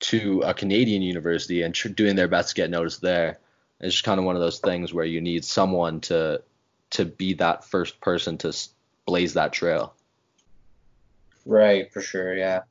to 0.00 0.40
a 0.40 0.52
Canadian 0.52 1.02
university 1.02 1.62
and 1.62 1.72
tr- 1.72 1.88
doing 1.88 2.16
their 2.16 2.26
best 2.26 2.50
to 2.50 2.54
get 2.56 2.70
noticed 2.70 3.00
there. 3.00 3.38
It's 3.80 3.94
just 3.94 4.04
kind 4.04 4.18
of 4.18 4.26
one 4.26 4.34
of 4.34 4.42
those 4.42 4.58
things 4.58 4.92
where 4.92 5.04
you 5.04 5.20
need 5.20 5.44
someone 5.44 6.00
to 6.02 6.42
to 6.90 7.04
be 7.04 7.34
that 7.34 7.64
first 7.64 8.00
person 8.00 8.36
to 8.38 8.54
blaze 9.06 9.34
that 9.34 9.52
trail. 9.52 9.94
Right, 11.46 11.90
for 11.92 12.02
sure, 12.02 12.36
yeah. 12.36 12.62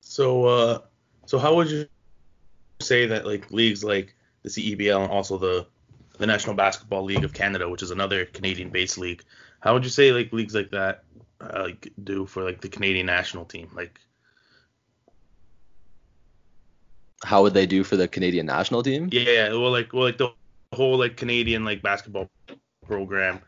So, 0.00 0.44
uh, 0.44 0.78
so 1.26 1.38
how 1.38 1.56
would 1.56 1.70
you 1.70 1.86
say 2.80 3.06
that 3.06 3.26
like 3.26 3.50
leagues 3.50 3.82
like 3.82 4.14
the 4.42 4.48
CEBL 4.48 5.02
and 5.02 5.10
also 5.10 5.38
the 5.38 5.66
the 6.18 6.26
National 6.26 6.54
Basketball 6.54 7.04
League 7.04 7.24
of 7.24 7.32
Canada, 7.32 7.68
which 7.68 7.82
is 7.82 7.90
another 7.90 8.26
Canadian-based 8.26 8.98
league. 8.98 9.24
How 9.60 9.72
would 9.72 9.84
you 9.84 9.90
say 9.90 10.12
like 10.12 10.32
leagues 10.32 10.54
like 10.54 10.70
that 10.70 11.04
uh, 11.40 11.62
like 11.64 11.92
do 12.02 12.26
for 12.26 12.44
like 12.44 12.60
the 12.60 12.68
Canadian 12.68 13.06
national 13.06 13.44
team? 13.46 13.70
Like, 13.74 13.98
how 17.24 17.42
would 17.42 17.54
they 17.54 17.66
do 17.66 17.84
for 17.84 17.96
the 17.96 18.08
Canadian 18.08 18.46
national 18.46 18.82
team? 18.82 19.08
Yeah, 19.10 19.50
well, 19.50 19.70
like 19.70 19.92
well, 19.92 20.04
like 20.04 20.18
the 20.18 20.30
whole 20.72 20.98
like 20.98 21.16
Canadian 21.16 21.64
like 21.64 21.82
basketball 21.82 22.30
program 22.86 23.40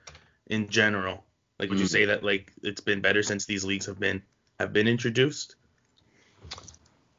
in 0.47 0.69
general. 0.69 1.25
Like, 1.59 1.69
would 1.69 1.79
mm. 1.79 1.83
you 1.83 1.87
say 1.87 2.07
that 2.07 2.25
like 2.25 2.53
it's 2.63 2.81
been 2.81 3.01
better 3.01 3.23
since 3.23 3.45
these 3.45 3.65
leagues 3.65 3.87
have 3.87 4.01
been 4.01 4.23
have 4.59 4.73
been 4.73 4.89
introduced? 4.89 5.57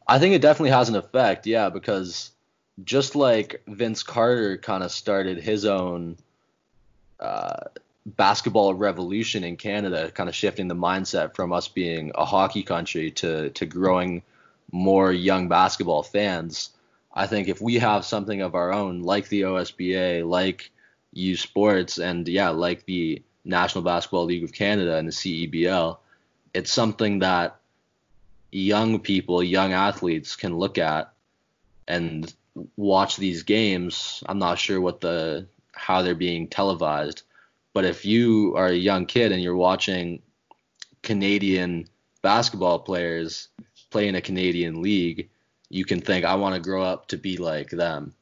I 0.08 0.20
think 0.20 0.36
it 0.36 0.42
definitely 0.42 0.72
has 0.72 0.90
an 0.90 0.96
effect, 0.96 1.48
yeah, 1.48 1.70
because 1.70 2.33
just 2.84 3.16
like 3.16 3.62
Vince 3.68 4.04
Carter 4.04 4.58
kind 4.58 4.84
of 4.84 4.92
started 4.92 5.38
his 5.38 5.66
own 5.66 6.18
uh, 7.20 7.66
basketball 8.06 8.74
revolution 8.74 9.44
in 9.44 9.58
Canada, 9.58 10.12
kind 10.12 10.28
of 10.28 10.36
shifting 10.36 10.68
the 10.68 10.76
mindset 10.76 11.36
from 11.36 11.54
us 11.54 11.68
being 11.68 12.12
a 12.16 12.26
hockey 12.26 12.64
country 12.64 13.12
to 13.12 13.50
to 13.52 13.66
growing 13.66 14.24
more 14.72 15.12
young 15.12 15.48
basketball 15.48 16.04
fans. 16.04 16.72
I 17.14 17.28
think 17.28 17.48
if 17.48 17.62
we 17.62 17.76
have 17.76 18.06
something 18.06 18.42
of 18.42 18.56
our 18.56 18.74
own, 18.74 19.04
like 19.04 19.30
the 19.30 19.42
OSBA, 19.42 20.28
like 20.28 20.72
U 21.14 21.38
Sports, 21.38 22.00
and 22.00 22.28
yeah, 22.28 22.50
like 22.50 22.86
the 22.86 23.22
National 23.46 23.84
Basketball 23.84 24.26
League 24.26 24.44
of 24.44 24.52
Canada 24.52 24.98
and 24.98 25.08
the 25.08 25.12
CEBL, 25.12 25.98
it's 26.56 26.72
something 26.72 27.20
that 27.20 27.58
young 28.52 29.00
people, 29.00 29.44
young 29.44 29.74
athletes 29.74 30.36
can 30.36 30.58
look 30.58 30.80
at 30.80 31.14
and 31.88 32.34
watch 32.76 33.18
these 33.18 33.44
games, 33.44 34.24
I'm 34.28 34.40
not 34.40 34.60
sure 34.60 34.80
what 34.80 35.02
the 35.02 35.48
how 35.72 36.02
they're 36.02 36.16
being 36.16 36.48
televised, 36.48 37.24
but 37.74 37.86
if 37.86 38.06
you 38.06 38.56
are 38.56 38.68
a 38.68 38.74
young 38.74 39.06
kid 39.06 39.32
and 39.32 39.42
you're 39.42 39.56
watching 39.56 40.22
Canadian 41.02 41.88
basketball 42.22 42.80
players 42.80 43.50
play 43.90 44.08
in 44.08 44.16
a 44.16 44.22
Canadian 44.22 44.82
league, 44.82 45.30
you 45.70 45.84
can 45.84 46.00
think 46.00 46.26
I 46.26 46.36
want 46.36 46.56
to 46.56 46.62
grow 46.62 46.84
up 46.84 47.08
to 47.08 47.18
be 47.18 47.38
like 47.38 47.70
them. 47.70 48.14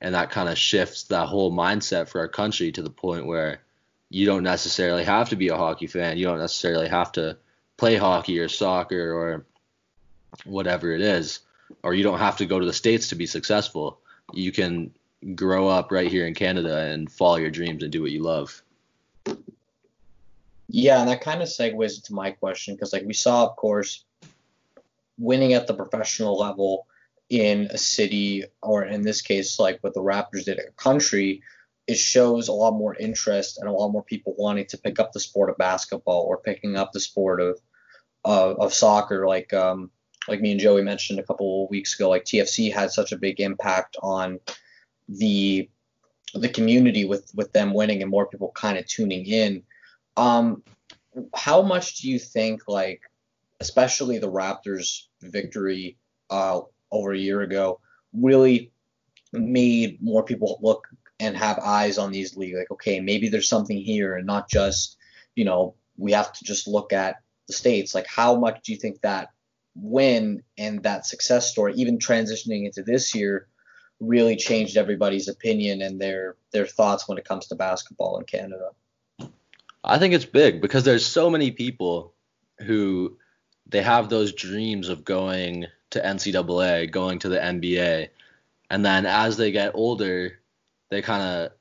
And 0.00 0.14
that 0.14 0.30
kind 0.30 0.48
of 0.48 0.58
shifts 0.58 1.04
that 1.04 1.28
whole 1.28 1.52
mindset 1.52 2.08
for 2.08 2.20
our 2.20 2.28
country 2.28 2.72
to 2.72 2.82
the 2.82 2.90
point 2.90 3.26
where 3.26 3.60
you 4.08 4.26
don't 4.26 4.42
necessarily 4.42 5.04
have 5.04 5.30
to 5.30 5.36
be 5.36 5.48
a 5.48 5.56
hockey 5.56 5.86
fan. 5.86 6.18
You 6.18 6.26
don't 6.26 6.38
necessarily 6.38 6.88
have 6.88 7.12
to 7.12 7.36
play 7.76 7.96
hockey 7.96 8.38
or 8.38 8.48
soccer 8.48 9.12
or 9.12 9.44
whatever 10.44 10.92
it 10.92 11.00
is 11.00 11.40
or 11.82 11.94
you 11.94 12.02
don't 12.02 12.18
have 12.18 12.36
to 12.38 12.46
go 12.46 12.58
to 12.58 12.66
the 12.66 12.72
states 12.72 13.08
to 13.08 13.14
be 13.14 13.26
successful. 13.26 13.98
You 14.32 14.52
can 14.52 14.92
grow 15.34 15.68
up 15.68 15.92
right 15.92 16.10
here 16.10 16.26
in 16.26 16.34
Canada 16.34 16.78
and 16.78 17.10
follow 17.10 17.36
your 17.36 17.50
dreams 17.50 17.82
and 17.82 17.92
do 17.92 18.02
what 18.02 18.10
you 18.10 18.22
love. 18.22 18.62
Yeah, 20.68 21.00
and 21.00 21.08
that 21.10 21.20
kind 21.20 21.42
of 21.42 21.48
segues 21.48 21.96
into 21.96 22.14
my 22.14 22.30
question 22.30 22.74
because, 22.74 22.92
like, 22.92 23.04
we 23.04 23.12
saw, 23.12 23.46
of 23.46 23.56
course, 23.56 24.04
winning 25.18 25.52
at 25.52 25.66
the 25.66 25.74
professional 25.74 26.38
level 26.38 26.86
in 27.28 27.68
a 27.70 27.78
city, 27.78 28.44
or 28.62 28.84
in 28.84 29.02
this 29.02 29.22
case, 29.22 29.58
like 29.58 29.78
what 29.82 29.94
the 29.94 30.00
Raptors 30.00 30.44
did, 30.44 30.58
a 30.58 30.70
country, 30.72 31.42
it 31.86 31.96
shows 31.96 32.48
a 32.48 32.52
lot 32.52 32.72
more 32.72 32.94
interest 32.94 33.58
and 33.58 33.68
a 33.68 33.72
lot 33.72 33.88
more 33.88 34.02
people 34.02 34.34
wanting 34.38 34.66
to 34.66 34.78
pick 34.78 34.98
up 34.98 35.12
the 35.12 35.20
sport 35.20 35.50
of 35.50 35.58
basketball 35.58 36.22
or 36.22 36.38
picking 36.38 36.76
up 36.76 36.92
the 36.92 37.00
sport 37.00 37.40
of 37.40 37.60
of, 38.24 38.58
of 38.58 38.74
soccer. 38.74 39.26
Like, 39.26 39.52
um, 39.52 39.90
like 40.28 40.40
me 40.40 40.52
and 40.52 40.60
Joey 40.60 40.82
mentioned 40.82 41.18
a 41.18 41.24
couple 41.24 41.68
weeks 41.68 41.94
ago, 41.94 42.08
like 42.08 42.24
TFC 42.24 42.72
had 42.72 42.90
such 42.90 43.12
a 43.12 43.16
big 43.16 43.40
impact 43.40 43.96
on 44.02 44.38
the 45.08 45.68
the 46.34 46.48
community 46.48 47.04
with 47.04 47.30
with 47.34 47.52
them 47.52 47.74
winning 47.74 48.02
and 48.02 48.10
more 48.10 48.26
people 48.26 48.52
kind 48.54 48.78
of 48.78 48.86
tuning 48.86 49.26
in. 49.26 49.62
Um, 50.16 50.62
how 51.34 51.62
much 51.62 51.98
do 51.98 52.08
you 52.08 52.18
think, 52.18 52.62
like, 52.68 53.02
especially 53.60 54.18
the 54.18 54.30
Raptors' 54.30 55.06
victory 55.20 55.98
uh, 56.30 56.60
over 56.90 57.12
a 57.12 57.18
year 57.18 57.42
ago, 57.42 57.80
really 58.12 58.72
made 59.32 60.02
more 60.02 60.22
people 60.22 60.58
look 60.62 60.88
and 61.20 61.36
have 61.36 61.58
eyes 61.58 61.98
on 61.98 62.12
these 62.12 62.36
leagues? 62.36 62.58
Like, 62.58 62.70
okay, 62.70 63.00
maybe 63.00 63.28
there's 63.28 63.48
something 63.48 63.78
here, 63.78 64.16
and 64.16 64.26
not 64.26 64.48
just, 64.48 64.96
you 65.34 65.44
know, 65.44 65.74
we 65.96 66.12
have 66.12 66.32
to 66.32 66.44
just 66.44 66.66
look 66.66 66.92
at 66.92 67.16
the 67.46 67.52
states. 67.52 67.94
Like, 67.94 68.06
how 68.06 68.36
much 68.36 68.62
do 68.64 68.72
you 68.72 68.78
think 68.78 69.00
that 69.02 69.30
win 69.74 70.42
and 70.58 70.82
that 70.82 71.06
success 71.06 71.50
story, 71.50 71.74
even 71.74 71.98
transitioning 71.98 72.66
into 72.66 72.82
this 72.82 73.14
year, 73.14 73.48
really 74.00 74.36
changed 74.36 74.76
everybody's 74.76 75.28
opinion 75.28 75.80
and 75.80 76.00
their 76.00 76.36
their 76.50 76.66
thoughts 76.66 77.08
when 77.08 77.18
it 77.18 77.24
comes 77.24 77.46
to 77.46 77.54
basketball 77.54 78.18
in 78.18 78.24
Canada. 78.24 78.70
I 79.84 79.98
think 79.98 80.14
it's 80.14 80.24
big 80.24 80.60
because 80.60 80.84
there's 80.84 81.06
so 81.06 81.30
many 81.30 81.50
people 81.50 82.12
who 82.60 83.16
they 83.66 83.82
have 83.82 84.08
those 84.08 84.32
dreams 84.32 84.88
of 84.88 85.04
going 85.04 85.66
to 85.90 86.00
NCAA, 86.00 86.90
going 86.90 87.18
to 87.20 87.28
the 87.28 87.38
NBA, 87.38 88.08
and 88.70 88.84
then 88.84 89.06
as 89.06 89.36
they 89.36 89.52
get 89.52 89.72
older, 89.74 90.38
they 90.90 91.02
kind 91.02 91.22
of 91.22 91.52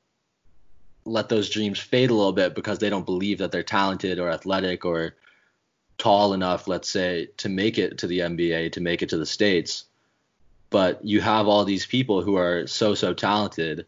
let 1.05 1.29
those 1.29 1.49
dreams 1.49 1.79
fade 1.79 2.09
a 2.09 2.13
little 2.13 2.33
bit 2.33 2.53
because 2.53 2.79
they 2.79 2.89
don't 2.89 3.05
believe 3.05 3.39
that 3.39 3.51
they're 3.51 3.63
talented 3.63 4.19
or 4.19 4.29
athletic 4.29 4.85
or 4.85 5.15
tall 6.01 6.33
enough, 6.33 6.67
let's 6.67 6.89
say, 6.89 7.27
to 7.37 7.47
make 7.47 7.77
it 7.77 7.99
to 7.99 8.07
the 8.07 8.19
NBA, 8.19 8.71
to 8.71 8.81
make 8.81 9.03
it 9.03 9.09
to 9.09 9.17
the 9.17 9.25
States. 9.25 9.85
But 10.71 11.05
you 11.05 11.21
have 11.21 11.47
all 11.47 11.63
these 11.63 11.85
people 11.85 12.23
who 12.23 12.37
are 12.37 12.65
so, 12.65 12.95
so 12.95 13.13
talented 13.13 13.85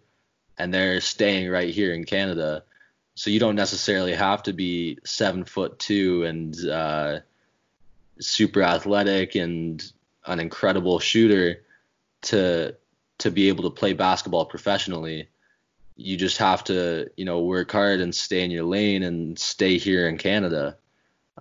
and 0.60 0.72
they're 0.72 1.02
staying 1.02 1.50
right 1.50 1.74
here 1.74 1.92
in 1.92 2.04
Canada. 2.04 2.66
So 3.16 3.32
you 3.32 3.40
don't 3.40 3.56
necessarily 3.56 4.14
have 4.14 4.44
to 4.44 4.54
be 4.54 5.00
seven 5.04 5.44
foot 5.44 5.80
two 5.80 6.24
and 6.24 6.56
uh, 6.70 7.20
super 8.20 8.62
athletic 8.62 9.34
and 9.34 9.84
an 10.28 10.40
incredible 10.40 11.00
shooter 11.00 11.64
to 12.24 12.76
to 13.18 13.32
be 13.32 13.48
able 13.48 13.64
to 13.64 13.72
play 13.72 13.94
basketball 13.94 14.46
professionally. 14.46 15.30
You 15.96 16.16
just 16.16 16.38
have 16.38 16.64
to, 16.66 17.10
you 17.18 17.26
know, 17.26 17.42
work 17.42 17.72
hard 17.72 18.02
and 18.02 18.14
stay 18.14 18.44
in 18.44 18.52
your 18.52 18.66
lane 18.66 19.02
and 19.02 19.40
stay 19.40 19.80
here 19.80 20.08
in 20.08 20.20
Canada. 20.20 20.78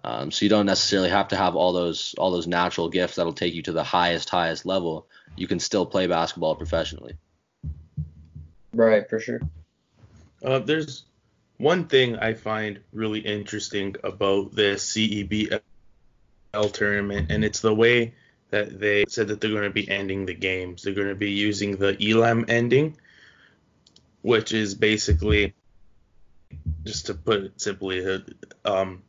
Um, 0.05 0.31
so 0.31 0.45
you 0.45 0.49
don't 0.49 0.67
necessarily 0.67 1.11
have 1.11 1.29
to 1.29 1.37
have 1.37 1.55
all 1.55 1.73
those 1.73 2.15
all 2.19 2.31
those 2.31 2.47
natural 2.47 2.89
gifts 2.89 3.17
that'll 3.17 3.35
take 3.35 3.55
you 3.55 3.63
to 3.63 3.73
the 3.73 3.85
highest 3.85 4.31
highest 4.31 4.65
level. 4.65 5.07
You 5.37 5.47
can 5.47 5.61
still 5.61 5.87
play 5.87 6.07
basketball 6.07 6.57
professionally. 6.57 7.15
Right, 8.75 9.09
for 9.09 9.21
sure. 9.21 9.41
Uh, 10.43 10.59
there's 10.61 11.05
one 11.59 11.87
thing 11.87 12.17
I 12.17 12.35
find 12.35 12.81
really 12.93 13.21
interesting 13.21 13.95
about 14.03 14.55
the 14.55 14.75
CEBL 14.77 15.61
tournament, 16.73 17.31
and 17.31 17.45
it's 17.45 17.61
the 17.61 17.75
way 17.75 18.15
that 18.51 18.81
they 18.81 19.05
said 19.09 19.29
that 19.29 19.41
they're 19.41 19.51
going 19.51 19.63
to 19.63 19.71
be 19.71 19.89
ending 19.89 20.27
the 20.27 20.35
games. 20.35 20.83
They're 20.83 20.95
going 20.95 21.09
to 21.09 21.15
be 21.15 21.31
using 21.31 21.77
the 21.77 21.97
Elam 22.01 22.45
ending, 22.49 22.97
which 24.23 24.53
is 24.53 24.75
basically, 24.75 25.55
just 26.85 27.07
to 27.07 27.15
put 27.15 27.45
it 27.45 27.61
simply, 27.61 28.25
um, 28.65 29.03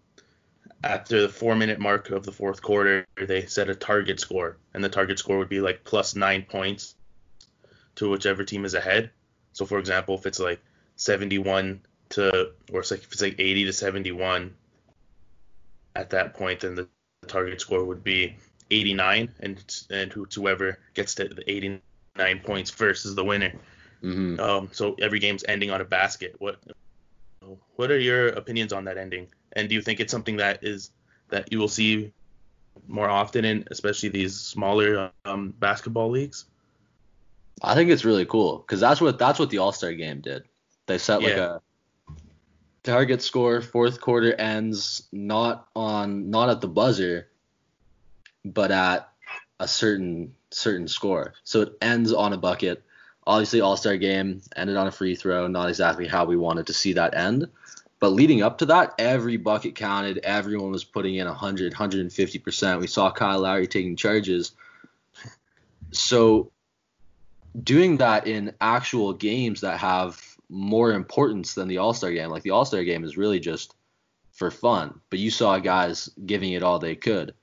after 0.83 1.21
the 1.21 1.29
four 1.29 1.55
minute 1.55 1.79
mark 1.79 2.09
of 2.09 2.25
the 2.25 2.31
fourth 2.31 2.61
quarter, 2.61 3.05
they 3.15 3.45
set 3.45 3.69
a 3.69 3.75
target 3.75 4.19
score, 4.19 4.57
and 4.73 4.83
the 4.83 4.89
target 4.89 5.17
score 5.17 5.37
would 5.37 5.49
be 5.49 5.61
like 5.61 5.83
plus 5.83 6.15
nine 6.15 6.43
points 6.43 6.95
to 7.95 8.09
whichever 8.09 8.43
team 8.43 8.65
is 8.65 8.73
ahead. 8.73 9.11
So, 9.53 9.65
for 9.65 9.79
example, 9.79 10.15
if 10.15 10.25
it's 10.25 10.39
like 10.39 10.61
71 10.97 11.81
to, 12.09 12.51
or 12.71 12.81
it's 12.81 12.91
like 12.91 13.01
if 13.01 13.11
it's 13.11 13.21
like 13.21 13.35
80 13.39 13.65
to 13.65 13.73
71, 13.73 14.53
at 15.95 16.09
that 16.09 16.33
point, 16.33 16.61
then 16.61 16.75
the 16.75 16.87
target 17.27 17.61
score 17.61 17.83
would 17.85 18.03
be 18.03 18.35
89, 18.71 19.29
and 19.39 19.85
and 19.89 20.11
whoever 20.11 20.79
gets 20.93 21.15
to 21.15 21.27
the 21.29 21.49
89 21.49 22.39
points 22.43 22.71
first 22.71 23.05
is 23.05 23.15
the 23.15 23.23
winner. 23.23 23.53
hmm 24.01 24.39
Um, 24.39 24.69
so 24.73 24.95
every 24.99 25.19
game's 25.19 25.45
ending 25.47 25.71
on 25.71 25.81
a 25.81 25.85
basket. 25.85 26.35
What 26.39 26.57
what 27.75 27.91
are 27.91 27.99
your 27.99 28.29
opinions 28.29 28.73
on 28.73 28.85
that 28.85 28.97
ending? 28.97 29.27
And 29.53 29.69
do 29.69 29.75
you 29.75 29.81
think 29.81 29.99
it's 29.99 30.11
something 30.11 30.37
that 30.37 30.63
is 30.63 30.91
that 31.29 31.51
you 31.51 31.59
will 31.59 31.67
see 31.67 32.11
more 32.87 33.09
often 33.09 33.45
in 33.45 33.67
especially 33.71 34.09
these 34.09 34.35
smaller 34.39 35.11
um, 35.25 35.53
basketball 35.59 36.09
leagues? 36.09 36.45
I 37.61 37.75
think 37.75 37.89
it's 37.89 38.05
really 38.05 38.25
cool 38.25 38.59
because 38.59 38.79
that's 38.79 38.99
what 38.99 39.19
that's 39.19 39.39
what 39.39 39.49
the 39.49 39.59
All 39.59 39.71
Star 39.71 39.93
game 39.93 40.21
did. 40.21 40.43
They 40.85 40.97
set 40.97 41.21
like 41.21 41.35
Yeah. 41.35 41.57
a 42.07 42.13
target 42.83 43.21
score, 43.21 43.61
fourth 43.61 44.01
quarter 44.01 44.33
ends 44.33 45.07
not 45.11 45.67
on 45.75 46.29
not 46.29 46.49
at 46.49 46.61
the 46.61 46.67
buzzer, 46.67 47.29
but 48.43 48.71
at 48.71 49.09
a 49.59 49.67
certain 49.67 50.33
certain 50.51 50.87
score. 50.87 51.33
So 51.43 51.61
it 51.61 51.77
ends 51.81 52.11
on 52.11 52.33
a 52.33 52.37
bucket. 52.37 52.83
Obviously, 53.25 53.61
All 53.61 53.77
Star 53.77 53.97
game 53.97 54.41
ended 54.55 54.75
on 54.75 54.87
a 54.87 54.91
free 54.91 55.15
throw. 55.15 55.47
Not 55.47 55.69
exactly 55.69 56.07
how 56.07 56.25
we 56.25 56.35
wanted 56.35 56.67
to 56.67 56.73
see 56.73 56.93
that 56.93 57.15
end. 57.15 57.47
But 58.03 58.11
leading 58.11 58.41
up 58.41 58.57
to 58.57 58.65
that, 58.65 58.95
every 58.99 59.37
bucket 59.37 59.75
counted. 59.75 60.17
Everyone 60.25 60.71
was 60.71 60.83
putting 60.83 61.15
in 61.15 61.25
100, 61.25 61.73
150%. 61.73 62.81
We 62.81 62.87
saw 62.87 63.09
Kyle 63.09 63.39
Lowry 63.39 63.65
taking 63.65 63.95
charges. 63.95 64.51
So 65.91 66.51
doing 67.63 67.95
that 67.97 68.27
in 68.27 68.55
actual 68.59 69.13
games 69.13 69.61
that 69.61 69.79
have 69.79 70.21
more 70.49 70.91
importance 70.91 71.53
than 71.53 71.69
the 71.69 71.77
All 71.77 71.93
Star 71.93 72.11
game. 72.11 72.29
Like 72.29 72.43
the 72.43 72.49
All 72.49 72.65
Star 72.65 72.83
game 72.83 73.05
is 73.05 73.15
really 73.15 73.39
just 73.39 73.73
for 74.33 74.51
fun, 74.51 74.99
but 75.09 75.19
you 75.19 75.31
saw 75.31 75.57
guys 75.59 76.09
giving 76.25 76.51
it 76.51 76.61
all 76.61 76.79
they 76.79 76.97
could. 76.97 77.33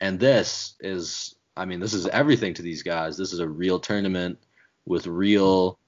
And 0.00 0.18
this 0.18 0.72
is, 0.80 1.34
I 1.54 1.66
mean, 1.66 1.80
this 1.80 1.92
is 1.92 2.06
everything 2.06 2.54
to 2.54 2.62
these 2.62 2.82
guys. 2.82 3.18
This 3.18 3.34
is 3.34 3.40
a 3.40 3.46
real 3.46 3.78
tournament 3.78 4.38
with 4.86 5.06
real 5.06 5.78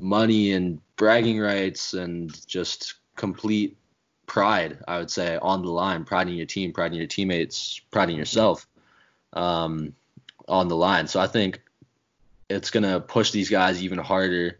money 0.00 0.52
and 0.52 0.80
bragging 0.96 1.38
rights 1.38 1.92
and 1.92 2.34
just 2.46 2.94
complete 3.20 3.76
pride, 4.26 4.78
I 4.88 4.98
would 4.98 5.10
say, 5.10 5.36
on 5.36 5.62
the 5.62 5.70
line. 5.70 6.04
Pride 6.04 6.28
in 6.28 6.34
your 6.34 6.46
team, 6.46 6.72
pride 6.72 6.92
in 6.92 6.98
your 6.98 7.06
teammates, 7.06 7.80
pride 7.90 8.10
in 8.10 8.16
yourself 8.16 8.66
um, 9.34 9.94
on 10.48 10.68
the 10.68 10.76
line. 10.76 11.06
So 11.06 11.20
I 11.20 11.26
think 11.26 11.60
it's 12.48 12.70
going 12.70 12.82
to 12.82 12.98
push 12.98 13.30
these 13.30 13.50
guys 13.50 13.82
even 13.82 13.98
harder, 13.98 14.58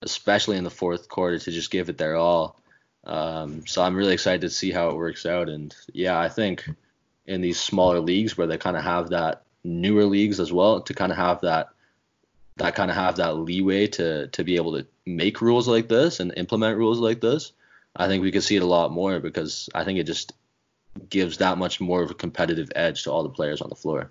especially 0.00 0.56
in 0.56 0.64
the 0.64 0.70
fourth 0.70 1.08
quarter, 1.08 1.38
to 1.38 1.50
just 1.50 1.70
give 1.70 1.88
it 1.90 1.98
their 1.98 2.16
all. 2.16 2.58
Um, 3.04 3.66
so 3.66 3.82
I'm 3.82 3.96
really 3.96 4.14
excited 4.14 4.40
to 4.40 4.50
see 4.50 4.70
how 4.70 4.88
it 4.88 4.96
works 4.96 5.26
out. 5.26 5.48
And 5.48 5.74
yeah, 5.92 6.18
I 6.18 6.28
think 6.28 6.68
in 7.26 7.40
these 7.40 7.60
smaller 7.60 8.00
leagues 8.00 8.38
where 8.38 8.46
they 8.46 8.56
kind 8.56 8.76
of 8.76 8.84
have 8.84 9.10
that 9.10 9.42
newer 9.64 10.04
leagues 10.06 10.40
as 10.40 10.52
well 10.52 10.80
to 10.80 10.94
kind 10.94 11.12
of 11.12 11.18
have 11.18 11.42
that 11.42 11.68
that 12.56 12.74
kind 12.74 12.90
of 12.90 12.96
have 12.96 13.16
that 13.16 13.36
leeway 13.36 13.86
to 13.86 14.28
to 14.28 14.44
be 14.44 14.56
able 14.56 14.72
to 14.72 14.86
make 15.06 15.40
rules 15.40 15.68
like 15.68 15.88
this 15.88 16.20
and 16.20 16.32
implement 16.36 16.78
rules 16.78 16.98
like 16.98 17.20
this. 17.20 17.52
I 17.94 18.08
think 18.08 18.22
we 18.22 18.32
could 18.32 18.44
see 18.44 18.56
it 18.56 18.62
a 18.62 18.66
lot 18.66 18.90
more 18.90 19.20
because 19.20 19.68
I 19.74 19.84
think 19.84 19.98
it 19.98 20.04
just 20.04 20.32
gives 21.08 21.38
that 21.38 21.58
much 21.58 21.80
more 21.80 22.02
of 22.02 22.10
a 22.10 22.14
competitive 22.14 22.70
edge 22.74 23.04
to 23.04 23.10
all 23.10 23.22
the 23.22 23.28
players 23.28 23.60
on 23.60 23.68
the 23.68 23.74
floor. 23.74 24.10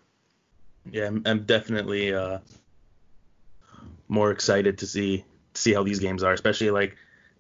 Yeah, 0.89 1.07
I'm, 1.07 1.21
I'm 1.25 1.43
definitely 1.43 2.13
uh, 2.13 2.39
more 4.07 4.31
excited 4.31 4.79
to 4.79 4.87
see 4.87 5.25
see 5.53 5.74
how 5.74 5.83
these 5.83 6.00
games 6.00 6.24
are, 6.24 6.33
especially 6.33 6.72
like 6.72 6.96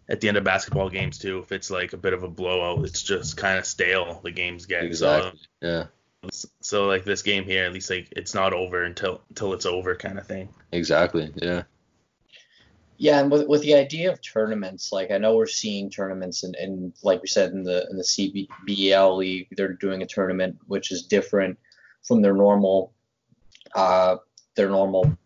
at 0.09 0.21
the 0.21 0.27
end 0.27 0.37
of 0.37 0.43
basketball 0.43 0.89
games 0.89 1.17
too. 1.17 1.39
If 1.39 1.51
it's 1.51 1.71
like 1.71 1.93
a 1.93 1.97
bit 1.97 2.13
of 2.13 2.23
a 2.23 2.27
blowout, 2.27 2.85
it's 2.85 3.01
just 3.01 3.37
kind 3.37 3.57
of 3.57 3.65
stale. 3.65 4.19
The 4.23 4.31
games 4.31 4.65
get 4.65 4.83
Exactly. 4.83 5.39
Yeah. 5.61 5.85
So, 6.29 6.47
so 6.61 6.85
like 6.85 7.03
this 7.03 7.23
game 7.23 7.45
here, 7.45 7.65
at 7.65 7.73
least 7.73 7.89
like 7.89 8.09
it's 8.11 8.33
not 8.33 8.53
over 8.53 8.83
until 8.83 9.21
until 9.29 9.53
it's 9.53 9.65
over, 9.65 9.95
kind 9.95 10.19
of 10.19 10.27
thing. 10.27 10.49
Exactly. 10.71 11.31
Yeah. 11.35 11.63
Yeah, 13.01 13.19
and 13.19 13.31
with 13.31 13.47
with 13.47 13.63
the 13.63 13.73
idea 13.73 14.11
of 14.11 14.21
tournaments, 14.21 14.91
like 14.91 15.09
I 15.09 15.17
know 15.17 15.35
we're 15.35 15.47
seeing 15.47 15.89
tournaments, 15.89 16.43
and, 16.43 16.93
like 17.01 17.19
we 17.23 17.27
said 17.27 17.51
in 17.51 17.63
the 17.63 17.87
in 17.89 17.97
the 17.97 18.03
CBL 18.03 19.17
league, 19.17 19.47
they're 19.57 19.73
doing 19.73 20.03
a 20.03 20.05
tournament 20.05 20.57
which 20.67 20.91
is 20.91 21.01
different 21.01 21.57
from 22.03 22.21
their 22.21 22.35
normal, 22.35 22.93
uh, 23.73 24.17
their 24.53 24.69
normal, 24.69 25.17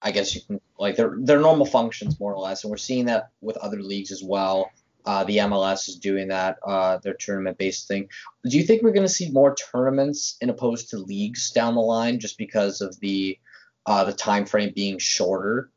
I 0.00 0.12
guess 0.12 0.36
you 0.36 0.42
can 0.42 0.60
like 0.78 0.94
their 0.94 1.16
their 1.18 1.40
normal 1.40 1.66
functions 1.66 2.20
more 2.20 2.32
or 2.32 2.38
less, 2.38 2.62
and 2.62 2.70
we're 2.70 2.76
seeing 2.76 3.06
that 3.06 3.30
with 3.40 3.56
other 3.56 3.82
leagues 3.82 4.12
as 4.12 4.22
well. 4.22 4.70
Uh, 5.04 5.24
the 5.24 5.38
MLS 5.38 5.88
is 5.88 5.96
doing 5.96 6.28
that, 6.28 6.58
uh, 6.64 6.98
their 6.98 7.14
tournament 7.14 7.58
based 7.58 7.88
thing. 7.88 8.08
Do 8.44 8.56
you 8.56 8.62
think 8.62 8.84
we're 8.84 8.92
going 8.92 9.08
to 9.08 9.12
see 9.12 9.32
more 9.32 9.56
tournaments 9.56 10.36
in 10.40 10.48
opposed 10.48 10.90
to 10.90 10.98
leagues 10.98 11.50
down 11.50 11.74
the 11.74 11.80
line, 11.80 12.20
just 12.20 12.38
because 12.38 12.80
of 12.80 13.00
the 13.00 13.36
uh, 13.84 14.04
the 14.04 14.12
time 14.12 14.46
frame 14.46 14.72
being 14.76 14.98
shorter? 14.98 15.72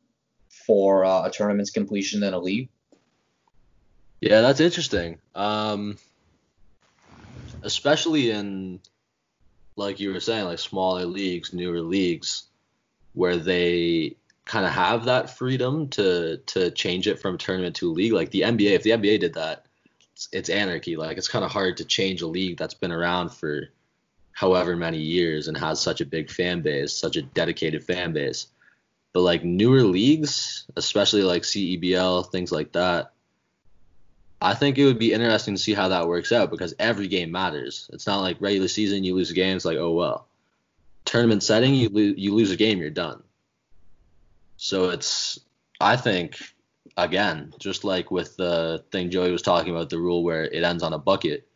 For 0.65 1.05
uh, 1.05 1.25
a 1.25 1.31
tournament's 1.31 1.71
completion 1.71 2.19
than 2.19 2.33
a 2.33 2.39
league. 2.39 2.69
Yeah, 4.21 4.41
that's 4.41 4.59
interesting. 4.59 5.19
Um, 5.35 5.97
especially 7.61 8.31
in, 8.31 8.79
like 9.75 9.99
you 9.99 10.13
were 10.13 10.19
saying, 10.19 10.45
like 10.45 10.59
smaller 10.59 11.05
leagues, 11.05 11.53
newer 11.53 11.81
leagues, 11.81 12.43
where 13.13 13.37
they 13.37 14.15
kind 14.45 14.65
of 14.65 14.71
have 14.71 15.05
that 15.05 15.37
freedom 15.37 15.87
to 15.87 16.37
to 16.45 16.69
change 16.71 17.07
it 17.07 17.19
from 17.19 17.37
tournament 17.37 17.75
to 17.77 17.91
league. 17.91 18.13
Like 18.13 18.31
the 18.31 18.41
NBA, 18.41 18.71
if 18.71 18.83
the 18.83 18.91
NBA 18.91 19.19
did 19.19 19.33
that, 19.33 19.65
it's, 20.13 20.29
it's 20.31 20.49
anarchy. 20.49 20.95
Like 20.95 21.17
it's 21.17 21.27
kind 21.27 21.45
of 21.45 21.51
hard 21.51 21.77
to 21.77 21.85
change 21.85 22.21
a 22.21 22.27
league 22.27 22.57
that's 22.57 22.73
been 22.73 22.91
around 22.91 23.29
for 23.29 23.69
however 24.31 24.75
many 24.75 24.99
years 24.99 25.47
and 25.47 25.57
has 25.57 25.79
such 25.79 26.01
a 26.01 26.05
big 26.05 26.29
fan 26.29 26.61
base, 26.61 26.93
such 26.93 27.15
a 27.15 27.21
dedicated 27.21 27.83
fan 27.83 28.13
base. 28.13 28.47
But 29.13 29.21
like 29.21 29.43
newer 29.43 29.83
leagues, 29.83 30.65
especially 30.75 31.23
like 31.23 31.43
CEBL, 31.43 32.31
things 32.31 32.51
like 32.51 32.71
that, 32.73 33.11
I 34.41 34.55
think 34.55 34.77
it 34.77 34.85
would 34.85 34.99
be 34.99 35.13
interesting 35.13 35.55
to 35.55 35.61
see 35.61 35.73
how 35.73 35.87
that 35.89 36.07
works 36.07 36.31
out 36.31 36.51
because 36.51 36.73
every 36.77 37.07
game 37.07 37.31
matters. 37.31 37.89
It's 37.93 38.07
not 38.07 38.21
like 38.21 38.41
regular 38.41 38.67
season 38.67 39.03
you 39.03 39.15
lose 39.15 39.31
a 39.31 39.35
game, 39.35 39.55
it's 39.55 39.65
like 39.65 39.77
oh 39.77 39.91
well. 39.91 40.27
Tournament 41.05 41.43
setting, 41.43 41.75
you 41.75 41.89
lo- 41.89 42.15
you 42.17 42.33
lose 42.33 42.51
a 42.51 42.57
game, 42.57 42.79
you're 42.79 42.89
done. 42.89 43.23
So 44.57 44.89
it's 44.89 45.39
I 45.79 45.95
think 45.95 46.37
again, 46.97 47.53
just 47.59 47.83
like 47.83 48.11
with 48.11 48.35
the 48.35 48.83
thing 48.91 49.11
Joey 49.11 49.31
was 49.31 49.41
talking 49.41 49.73
about, 49.73 49.89
the 49.89 49.99
rule 49.99 50.23
where 50.23 50.43
it 50.43 50.63
ends 50.63 50.83
on 50.83 50.93
a 50.93 50.99
bucket. 50.99 51.47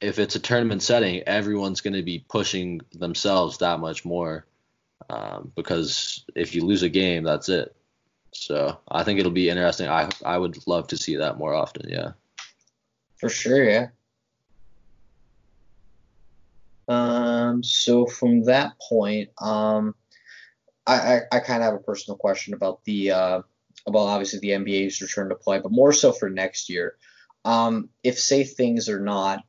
If 0.00 0.18
it's 0.18 0.36
a 0.36 0.40
tournament 0.40 0.82
setting, 0.82 1.22
everyone's 1.22 1.80
going 1.80 1.94
to 1.94 2.02
be 2.02 2.24
pushing 2.28 2.80
themselves 2.92 3.58
that 3.58 3.80
much 3.80 4.04
more 4.04 4.46
um, 5.08 5.52
because 5.56 6.24
if 6.34 6.54
you 6.54 6.64
lose 6.64 6.82
a 6.82 6.88
game, 6.88 7.24
that's 7.24 7.48
it. 7.48 7.74
So 8.32 8.78
I 8.88 9.02
think 9.02 9.18
it'll 9.18 9.32
be 9.32 9.48
interesting. 9.48 9.88
I 9.88 10.10
I 10.24 10.38
would 10.38 10.66
love 10.66 10.88
to 10.88 10.96
see 10.96 11.16
that 11.16 11.38
more 11.38 11.54
often. 11.54 11.88
Yeah. 11.88 12.12
For 13.16 13.28
sure, 13.28 13.64
yeah. 13.64 13.88
Um, 16.88 17.62
so 17.62 18.06
from 18.06 18.44
that 18.44 18.74
point, 18.78 19.30
um, 19.40 19.94
I, 20.86 20.94
I, 20.94 21.20
I 21.32 21.40
kind 21.40 21.62
of 21.62 21.66
have 21.66 21.74
a 21.74 21.84
personal 21.84 22.16
question 22.16 22.54
about 22.54 22.84
the 22.84 23.10
uh, 23.12 23.42
about 23.86 24.06
obviously 24.06 24.40
the 24.40 24.50
NBA's 24.50 25.00
return 25.00 25.30
to 25.30 25.34
play, 25.34 25.58
but 25.58 25.72
more 25.72 25.92
so 25.92 26.12
for 26.12 26.28
next 26.30 26.68
year. 26.68 26.96
Um, 27.44 27.90
if 28.02 28.18
say 28.18 28.44
things 28.44 28.88
are 28.88 29.00
not 29.00 29.44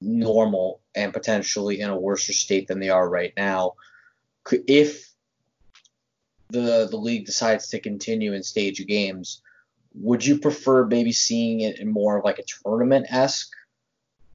normal 0.00 0.80
and 0.94 1.12
potentially 1.12 1.80
in 1.80 1.90
a 1.90 1.98
worse 1.98 2.26
state 2.26 2.68
than 2.68 2.78
they 2.78 2.90
are 2.90 3.08
right 3.08 3.32
now, 3.36 3.74
if 4.52 5.08
the 6.50 6.88
the 6.90 6.96
league 6.96 7.26
decides 7.26 7.68
to 7.68 7.80
continue 7.80 8.32
in 8.32 8.42
stage 8.42 8.84
games, 8.86 9.42
would 9.94 10.24
you 10.24 10.38
prefer 10.38 10.86
maybe 10.86 11.12
seeing 11.12 11.60
it 11.60 11.78
in 11.78 11.90
more 11.90 12.18
of 12.18 12.24
like 12.24 12.38
a 12.38 12.44
tournament 12.64 13.06
esque 13.10 13.50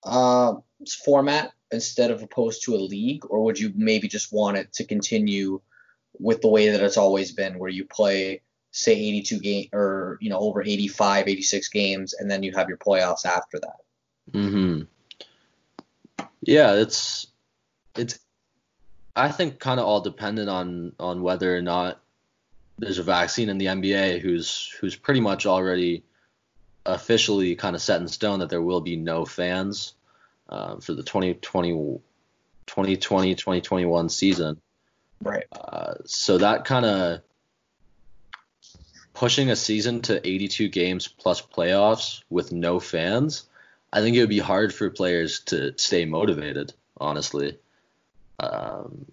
uh, 0.04 0.54
format 1.04 1.52
instead 1.72 2.12
of 2.12 2.22
opposed 2.22 2.64
to 2.64 2.76
a 2.76 2.78
league, 2.78 3.24
or 3.30 3.44
would 3.44 3.60
you 3.60 3.72
maybe 3.76 4.08
just 4.08 4.32
want 4.32 4.58
it 4.58 4.72
to 4.74 4.84
continue 4.84 5.60
with 6.20 6.42
the 6.42 6.48
way 6.48 6.70
that 6.70 6.82
it's 6.82 6.98
always 6.98 7.32
been, 7.32 7.58
where 7.58 7.70
you 7.70 7.86
play 7.86 8.42
say 8.72 8.94
82 8.94 9.40
game 9.40 9.70
or 9.72 10.18
you 10.20 10.30
know 10.30 10.40
over 10.40 10.62
85, 10.62 11.28
86 11.28 11.70
games, 11.70 12.14
and 12.14 12.30
then 12.30 12.44
you 12.44 12.52
have 12.54 12.70
your 12.70 12.78
playoffs 12.78 13.26
after 13.26 13.60
that? 13.60 13.78
hmm 14.32 14.82
Yeah, 16.42 16.76
it's 16.76 17.28
it's 17.96 18.20
I 19.16 19.32
think 19.32 19.60
kind 19.60 19.80
of 19.80 19.86
all 19.86 20.02
dependent 20.02 20.50
on 20.50 20.94
on 21.00 21.22
whether 21.22 21.56
or 21.56 21.62
not 21.62 22.02
there's 22.78 23.00
a 23.00 23.04
vaccine 23.04 23.50
in 23.50 23.58
the 23.58 23.68
NBA 23.68 24.20
who's 24.20 24.76
who's 24.80 24.96
pretty 24.96 25.20
much 25.20 25.46
already 25.46 26.04
officially 26.86 27.56
kind 27.56 27.76
of 27.76 27.82
set 27.82 28.02
in 28.02 28.08
stone 28.08 28.40
that 28.40 28.50
there 28.50 28.62
will 28.62 28.82
be 28.82 28.96
no 28.96 29.26
fans 29.26 29.94
uh, 30.50 30.78
for 30.78 30.94
the 30.94 31.04
2020 31.04 32.02
2020 32.66 33.36
2021 33.36 34.10
season. 34.10 34.60
Right. 35.22 35.46
Uh, 35.52 35.96
so 36.06 36.40
that 36.40 36.66
kind 36.66 36.86
of 36.86 37.22
pushing 39.14 39.52
a 39.52 39.56
season 39.56 40.02
to 40.02 40.28
82 40.28 40.68
games 40.70 41.08
plus 41.08 41.42
playoffs 41.42 42.24
with 42.30 42.52
no 42.52 42.80
fans, 42.80 43.46
I 43.92 44.02
think 44.02 44.18
it 44.18 44.22
would 44.22 44.30
be 44.30 44.40
hard 44.40 44.74
for 44.74 44.90
players 44.90 45.42
to 45.42 45.78
stay 45.78 46.06
motivated, 46.06 46.74
honestly. 46.98 47.58
Um, 48.40 49.06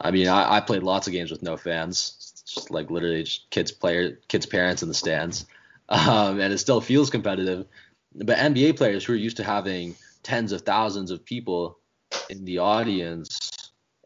I 0.00 0.10
mean, 0.10 0.28
I, 0.28 0.56
I 0.56 0.60
played 0.60 0.82
lots 0.82 1.06
of 1.06 1.12
games 1.12 1.30
with 1.30 1.42
no 1.42 1.56
fans, 1.56 2.42
just 2.46 2.70
like 2.70 2.90
literally 2.90 3.24
just 3.24 3.50
kids 3.50 3.72
player, 3.72 4.18
kids 4.28 4.46
parents 4.46 4.82
in 4.82 4.88
the 4.88 4.94
stands, 4.94 5.46
um, 5.88 6.40
and 6.40 6.52
it 6.52 6.58
still 6.58 6.80
feels 6.80 7.10
competitive. 7.10 7.66
But 8.14 8.38
NBA 8.38 8.76
players 8.76 9.04
who 9.04 9.12
are 9.12 9.16
used 9.16 9.36
to 9.38 9.44
having 9.44 9.94
tens 10.22 10.52
of 10.52 10.62
thousands 10.62 11.10
of 11.10 11.24
people 11.24 11.78
in 12.30 12.44
the 12.44 12.58
audience 12.58 13.50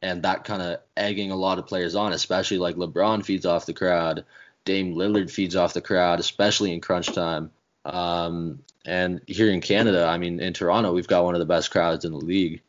and 0.03 0.23
that 0.25 0.45
kind 0.45 0.61
of 0.61 0.81
egging 0.97 1.31
a 1.31 1.37
lot 1.37 1.59
of 1.59 1.67
players 1.67 1.95
on, 1.95 2.13
especially 2.13 2.59
like 2.59 2.77
LeBron 2.77 3.25
feeds 3.25 3.47
off 3.47 3.67
the 3.67 3.73
crowd, 3.73 4.25
Dame 4.65 4.95
Lillard 4.95 5.31
feeds 5.31 5.57
off 5.57 5.75
the 5.75 5.81
crowd, 5.81 6.21
especially 6.21 6.73
in 6.73 6.81
crunch 6.81 7.07
time. 7.07 7.51
Um, 7.85 8.61
and 8.85 9.21
here 9.27 9.51
in 9.51 9.61
Canada, 9.61 10.07
I 10.07 10.19
mean, 10.19 10.41
in 10.41 10.53
Toronto, 10.53 10.93
we've 10.93 11.07
got 11.07 11.25
one 11.25 11.35
of 11.35 11.39
the 11.39 11.47
best 11.47 11.71
crowds 11.71 12.05
in 12.05 12.13
the 12.13 12.19
league. 12.19 12.63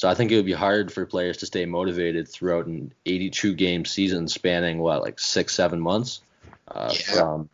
So 0.00 0.08
I 0.08 0.14
think 0.14 0.32
it 0.32 0.36
would 0.36 0.46
be 0.46 0.54
hard 0.54 0.90
for 0.90 1.04
players 1.04 1.36
to 1.36 1.46
stay 1.46 1.66
motivated 1.66 2.26
throughout 2.26 2.64
an 2.64 2.94
82 3.04 3.52
game 3.52 3.84
season 3.84 4.28
spanning 4.28 4.78
what 4.78 5.02
like 5.02 5.18
six 5.18 5.54
seven 5.54 5.78
months, 5.78 6.22
uh, 6.68 6.90
yeah. 6.90 7.14
from 7.16 7.50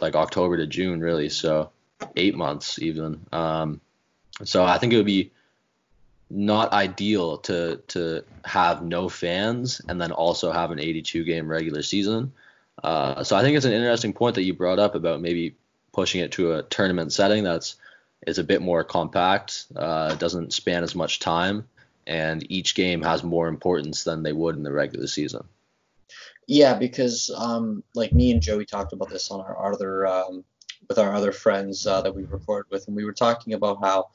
like 0.00 0.14
October 0.14 0.58
to 0.58 0.68
June 0.68 1.00
really. 1.00 1.28
So 1.28 1.70
eight 2.14 2.36
months 2.36 2.78
even. 2.78 3.26
Um, 3.32 3.80
so 4.44 4.64
I 4.64 4.78
think 4.78 4.92
it 4.92 4.96
would 4.96 5.06
be 5.06 5.32
not 6.30 6.72
ideal 6.72 7.38
to 7.38 7.82
to 7.88 8.22
have 8.44 8.84
no 8.84 9.08
fans 9.08 9.82
and 9.88 10.00
then 10.00 10.12
also 10.12 10.52
have 10.52 10.70
an 10.70 10.78
82 10.78 11.24
game 11.24 11.48
regular 11.48 11.82
season. 11.82 12.32
Uh, 12.80 13.24
so 13.24 13.34
I 13.34 13.42
think 13.42 13.56
it's 13.56 13.66
an 13.66 13.72
interesting 13.72 14.12
point 14.12 14.36
that 14.36 14.44
you 14.44 14.54
brought 14.54 14.78
up 14.78 14.94
about 14.94 15.20
maybe 15.20 15.56
pushing 15.92 16.20
it 16.20 16.30
to 16.32 16.52
a 16.52 16.62
tournament 16.62 17.12
setting 17.12 17.42
that's 17.42 17.74
is 18.26 18.38
a 18.38 18.44
bit 18.44 18.62
more 18.62 18.84
compact, 18.84 19.66
uh, 19.76 20.14
doesn't 20.14 20.52
span 20.52 20.82
as 20.82 20.94
much 20.94 21.20
time, 21.20 21.66
and 22.06 22.50
each 22.50 22.74
game 22.74 23.02
has 23.02 23.22
more 23.22 23.48
importance 23.48 24.04
than 24.04 24.22
they 24.22 24.32
would 24.32 24.56
in 24.56 24.62
the 24.62 24.72
regular 24.72 25.06
season. 25.06 25.46
Yeah, 26.46 26.74
because 26.74 27.30
um, 27.36 27.82
like 27.94 28.12
me 28.12 28.30
and 28.30 28.40
Joey 28.40 28.66
talked 28.66 28.92
about 28.92 29.10
this 29.10 29.30
on 29.30 29.40
our 29.40 29.72
other 29.72 30.06
um, 30.06 30.44
with 30.88 30.98
our 30.98 31.12
other 31.12 31.32
friends 31.32 31.86
uh, 31.86 32.02
that 32.02 32.14
we 32.14 32.24
recorded 32.24 32.70
with, 32.70 32.86
and 32.86 32.96
we 32.96 33.04
were 33.04 33.12
talking 33.12 33.54
about 33.54 33.78
how 33.82 34.10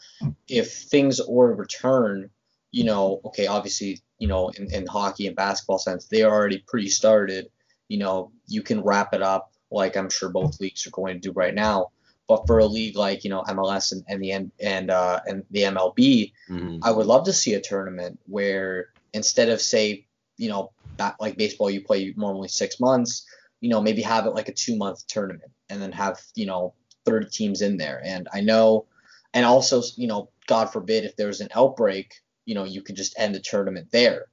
if 0.47 0.71
things 0.71 1.19
were 1.27 1.53
return, 1.53 2.29
you 2.71 2.85
know, 2.85 3.19
okay, 3.25 3.47
obviously, 3.47 3.99
you 4.17 4.27
know, 4.27 4.49
in, 4.49 4.73
in 4.73 4.87
hockey 4.87 5.27
and 5.27 5.35
basketball 5.35 5.79
sense, 5.79 6.05
they 6.05 6.23
are 6.23 6.31
already 6.31 6.63
pre-started. 6.65 7.49
You 7.89 7.97
know, 7.97 8.31
you 8.47 8.61
can 8.61 8.81
wrap 8.81 9.13
it 9.13 9.21
up 9.21 9.51
like 9.69 9.97
I'm 9.97 10.09
sure 10.09 10.29
both 10.29 10.61
leagues 10.61 10.87
are 10.87 10.91
going 10.91 11.15
to 11.15 11.29
do 11.29 11.33
right 11.33 11.53
now. 11.53 11.91
But 12.31 12.47
for 12.47 12.59
a 12.59 12.65
league 12.65 12.95
like 12.95 13.25
you 13.25 13.29
know 13.29 13.43
MLS 13.43 13.91
and, 13.91 14.05
and 14.07 14.23
the 14.23 14.31
and 14.61 14.89
uh, 14.89 15.19
and 15.27 15.43
the 15.51 15.63
MLB, 15.63 16.31
mm-hmm. 16.49 16.77
I 16.81 16.89
would 16.89 17.05
love 17.05 17.25
to 17.25 17.33
see 17.33 17.55
a 17.55 17.59
tournament 17.59 18.21
where 18.25 18.93
instead 19.13 19.49
of 19.49 19.59
say 19.59 20.05
you 20.37 20.47
know 20.47 20.71
back, 20.95 21.17
like 21.19 21.35
baseball, 21.35 21.69
you 21.69 21.81
play 21.81 22.13
normally 22.15 22.47
six 22.47 22.79
months, 22.79 23.25
you 23.59 23.69
know 23.69 23.81
maybe 23.81 24.01
have 24.03 24.27
it 24.27 24.33
like 24.33 24.47
a 24.47 24.53
two 24.53 24.77
month 24.77 25.05
tournament 25.07 25.51
and 25.69 25.81
then 25.81 25.91
have 25.91 26.21
you 26.33 26.45
know 26.45 26.73
30 27.05 27.27
teams 27.31 27.61
in 27.61 27.75
there. 27.75 28.01
And 28.01 28.29
I 28.33 28.39
know, 28.39 28.85
and 29.33 29.45
also 29.45 29.83
you 29.97 30.07
know 30.07 30.29
God 30.47 30.71
forbid 30.71 31.03
if 31.03 31.17
there's 31.17 31.41
an 31.41 31.49
outbreak, 31.53 32.13
you 32.45 32.55
know 32.55 32.63
you 32.63 32.81
could 32.81 32.95
just 32.95 33.19
end 33.19 33.35
the 33.35 33.41
tournament 33.41 33.89
there. 33.91 34.27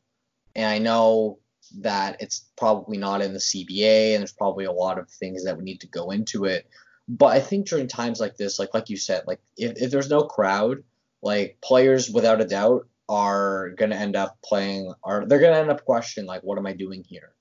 And 0.55 0.67
I 0.67 0.79
know 0.79 1.41
that 1.81 2.23
it's 2.23 2.47
probably 2.57 2.97
not 2.97 3.23
in 3.23 3.33
the 3.33 3.41
CBA 3.41 4.13
and 4.13 4.21
there's 4.21 4.33
probably 4.33 4.67
a 4.67 4.73
lot 4.73 5.01
of 5.01 5.11
things 5.11 5.45
that 5.45 5.57
would 5.57 5.65
need 5.65 5.81
to 5.81 5.89
go 5.89 6.13
into 6.13 6.45
it. 6.45 6.69
But 7.09 7.29
I 7.29 7.41
think 7.41 7.67
during 7.67 7.89
times 7.89 8.21
like 8.21 8.37
this, 8.37 8.59
like 8.59 8.75
like 8.75 8.91
you 8.91 8.97
said, 8.97 9.25
like 9.27 9.41
if, 9.57 9.81
if 9.81 9.91
there's 9.91 10.11
no 10.11 10.23
crowd, 10.23 10.85
like 11.23 11.59
players 11.63 12.11
without 12.11 12.41
a 12.41 12.47
doubt 12.47 12.87
are 13.09 13.71
gonna 13.71 13.97
end 13.97 14.15
up 14.15 14.37
playing 14.45 14.93
are 15.03 15.25
they're 15.27 15.41
gonna 15.41 15.57
end 15.57 15.71
up 15.71 15.85
questioning 15.85 16.29
like 16.29 16.43
what 16.43 16.59
am 16.59 16.67
I 16.67 16.75
doing 16.75 17.03
here? 17.03 17.33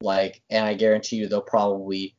Like 0.00 0.42
and 0.48 0.64
I 0.64 0.74
guarantee 0.74 1.16
you 1.16 1.28
they'll 1.28 1.40
probably 1.40 2.14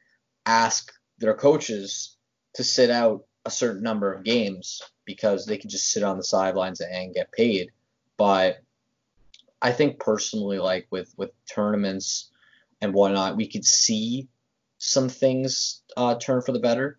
ask 0.46 0.91
their 1.20 1.34
coaches 1.34 2.17
to 2.56 2.63
sit 2.63 2.89
out 2.89 3.24
a 3.46 3.50
certain 3.50 3.84
number 3.84 4.12
of 4.12 4.24
games 4.24 4.82
because 5.06 5.46
they 5.46 5.58
can 5.58 5.70
just 5.70 5.89
sit 5.89 6.04
on 6.04 6.17
the 6.17 6.24
sidelines 6.24 6.82
and 6.82 7.13
get 7.13 7.32
paid. 7.32 7.72
But 8.17 8.58
I 9.62 9.72
think 9.72 10.00
personally, 10.00 10.60
like 10.60 10.88
with 10.91 11.13
with 11.17 11.32
tournaments 11.50 12.30
and 12.82 12.93
whatnot, 12.93 13.38
we 13.38 13.48
could 13.48 13.65
see 13.65 14.28
some 14.78 15.10
things 15.10 15.82
uh, 15.96 16.16
turn 16.16 16.42
for 16.42 16.52
the 16.52 16.60
better. 16.60 16.98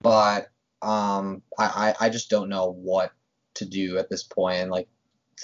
But 0.00 0.50
um, 0.80 1.42
I, 1.58 1.94
I 2.00 2.08
just 2.08 2.30
don't 2.30 2.48
know 2.48 2.70
what 2.70 3.12
to 3.54 3.64
do 3.64 3.98
at 3.98 4.08
this 4.08 4.22
point 4.22 4.58
and 4.58 4.70
like 4.70 4.88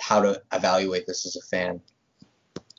how 0.00 0.22
to 0.22 0.42
evaluate 0.52 1.06
this 1.06 1.26
as 1.26 1.36
a 1.36 1.42
fan. 1.42 1.80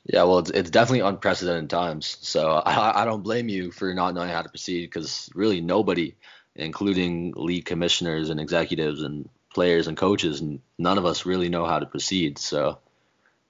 Yeah, 0.04 0.22
well, 0.22 0.38
it's, 0.38 0.50
it's 0.50 0.70
definitely 0.70 1.00
unprecedented 1.00 1.68
times. 1.68 2.18
So 2.20 2.50
I, 2.50 3.02
I 3.02 3.04
don't 3.04 3.22
blame 3.22 3.48
you 3.48 3.72
for 3.72 3.92
not 3.92 4.14
knowing 4.14 4.30
how 4.30 4.42
to 4.42 4.48
proceed 4.48 4.82
because 4.82 5.28
really 5.34 5.60
nobody, 5.60 6.14
including 6.54 7.34
league 7.36 7.64
commissioners 7.64 8.30
and 8.30 8.40
executives 8.40 9.02
and 9.02 9.28
players 9.52 9.88
and 9.88 9.96
coaches, 9.96 10.42
none 10.78 10.98
of 10.98 11.06
us 11.06 11.26
really 11.26 11.48
know 11.48 11.66
how 11.66 11.78
to 11.78 11.86
proceed. 11.86 12.38
So 12.38 12.78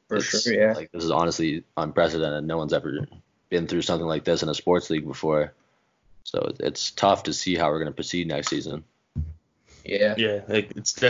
for 0.08 0.20
sure, 0.20 0.54
yeah. 0.54 0.72
Like 0.72 0.90
this 0.92 1.04
is 1.04 1.10
honestly 1.10 1.64
unprecedented. 1.76 2.44
No 2.44 2.56
one's 2.56 2.72
ever 2.72 3.06
been 3.48 3.66
through 3.66 3.82
something 3.82 4.06
like 4.06 4.24
this 4.24 4.42
in 4.42 4.48
a 4.48 4.54
sports 4.54 4.90
league 4.90 5.06
before. 5.06 5.52
So 6.24 6.52
it's 6.58 6.90
tough 6.90 7.24
to 7.24 7.32
see 7.32 7.54
how 7.54 7.70
we're 7.70 7.78
going 7.78 7.92
to 7.92 7.94
proceed 7.94 8.26
next 8.26 8.48
season. 8.48 8.84
Yeah. 9.84 10.14
Yeah, 10.16 10.40
like 10.48 10.72
it's 10.76 11.00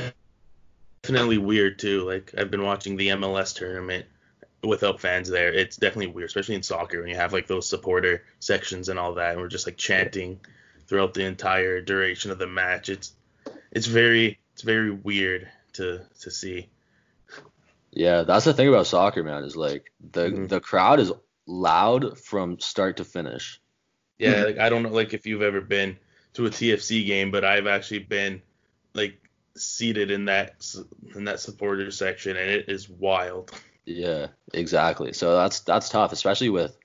definitely 1.02 1.38
weird 1.38 1.78
too. 1.78 2.04
Like 2.04 2.34
I've 2.36 2.50
been 2.50 2.64
watching 2.64 2.96
the 2.96 3.08
MLS 3.08 3.54
tournament 3.54 4.06
without 4.62 5.00
fans 5.00 5.28
there. 5.28 5.52
It's 5.52 5.76
definitely 5.76 6.12
weird, 6.12 6.28
especially 6.28 6.56
in 6.56 6.62
soccer 6.62 7.00
when 7.00 7.08
you 7.08 7.16
have 7.16 7.32
like 7.32 7.46
those 7.46 7.68
supporter 7.68 8.24
sections 8.40 8.88
and 8.88 8.98
all 8.98 9.14
that, 9.14 9.32
and 9.32 9.40
we're 9.40 9.48
just 9.48 9.66
like 9.66 9.76
chanting 9.76 10.40
throughout 10.86 11.14
the 11.14 11.24
entire 11.24 11.80
duration 11.80 12.30
of 12.30 12.38
the 12.38 12.46
match. 12.46 12.88
It's 12.88 13.12
it's 13.72 13.86
very 13.86 14.38
it's 14.52 14.62
very 14.62 14.90
weird 14.90 15.48
to 15.74 16.02
to 16.20 16.30
see. 16.30 16.68
Yeah, 17.92 18.22
that's 18.22 18.44
the 18.44 18.52
thing 18.52 18.68
about 18.68 18.86
soccer, 18.86 19.22
man. 19.22 19.44
Is 19.44 19.56
like 19.56 19.92
the 20.12 20.28
mm-hmm. 20.28 20.46
the 20.46 20.60
crowd 20.60 21.00
is 21.00 21.12
loud 21.46 22.18
from 22.18 22.58
start 22.58 22.98
to 22.98 23.04
finish. 23.04 23.60
Yeah, 24.18 24.44
like 24.44 24.58
I 24.58 24.68
don't 24.68 24.82
know, 24.82 24.90
like 24.90 25.14
if 25.14 25.26
you've 25.26 25.42
ever 25.42 25.60
been 25.60 25.96
to 26.34 26.46
a 26.46 26.50
TFC 26.50 27.06
game, 27.06 27.30
but 27.30 27.44
I've 27.44 27.66
actually 27.66 28.00
been 28.00 28.42
like 28.94 29.18
seated 29.56 30.10
in 30.10 30.26
that 30.26 30.66
in 31.14 31.24
that 31.24 31.40
supporter 31.40 31.90
section, 31.90 32.36
and 32.36 32.50
it 32.50 32.68
is 32.68 32.88
wild. 32.88 33.52
Yeah, 33.84 34.28
exactly. 34.52 35.12
So 35.12 35.36
that's 35.36 35.60
that's 35.60 35.88
tough, 35.88 36.12
especially 36.12 36.50
with 36.50 36.76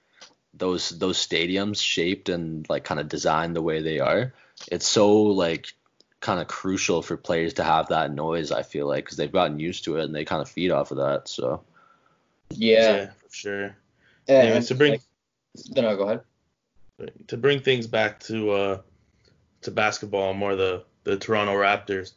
those 0.54 0.90
those 0.90 1.18
stadiums 1.18 1.82
shaped 1.82 2.30
and 2.30 2.70
like 2.70 2.84
kind 2.84 3.00
of 3.00 3.10
designed 3.10 3.56
the 3.56 3.62
way 3.62 3.82
they 3.82 4.00
are. 4.00 4.34
It's 4.72 4.88
so 4.88 5.24
like 5.24 5.74
kind 6.20 6.40
of 6.40 6.48
crucial 6.48 7.02
for 7.02 7.18
players 7.18 7.56
to 7.56 7.64
have 7.64 7.88
that 7.90 8.14
noise. 8.14 8.52
I 8.52 8.64
feel 8.64 8.88
like 8.88 9.06
because 9.06 9.18
they've 9.18 9.32
gotten 9.32 9.60
used 9.60 9.86
to 9.86 9.98
it 9.98 10.06
and 10.06 10.14
they 10.14 10.26
kind 10.26 10.42
of 10.42 10.50
feed 10.50 10.72
off 10.72 10.92
of 10.92 10.98
that. 10.98 11.28
So 11.28 11.64
yeah, 12.52 12.96
yeah 12.96 13.06
for 13.06 13.34
sure. 13.34 13.76
Yeah, 14.28 14.36
Anyways, 14.36 14.68
to 14.68 14.76
bring 14.76 14.92
like, 14.92 15.02
no, 15.76 15.96
go 15.96 16.04
ahead. 16.04 16.22
To 17.28 17.38
bring 17.38 17.60
things 17.60 17.88
back 17.88 18.20
to 18.22 18.52
uh 18.52 18.82
to 19.62 19.72
basketball, 19.72 20.34
more 20.34 20.56
the 20.56 20.84
the 21.04 21.18
Toronto 21.18 21.54
Raptors. 21.54 22.14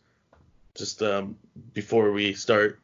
Just 0.75 1.03
um, 1.03 1.37
before 1.73 2.11
we 2.13 2.35
start 2.35 2.81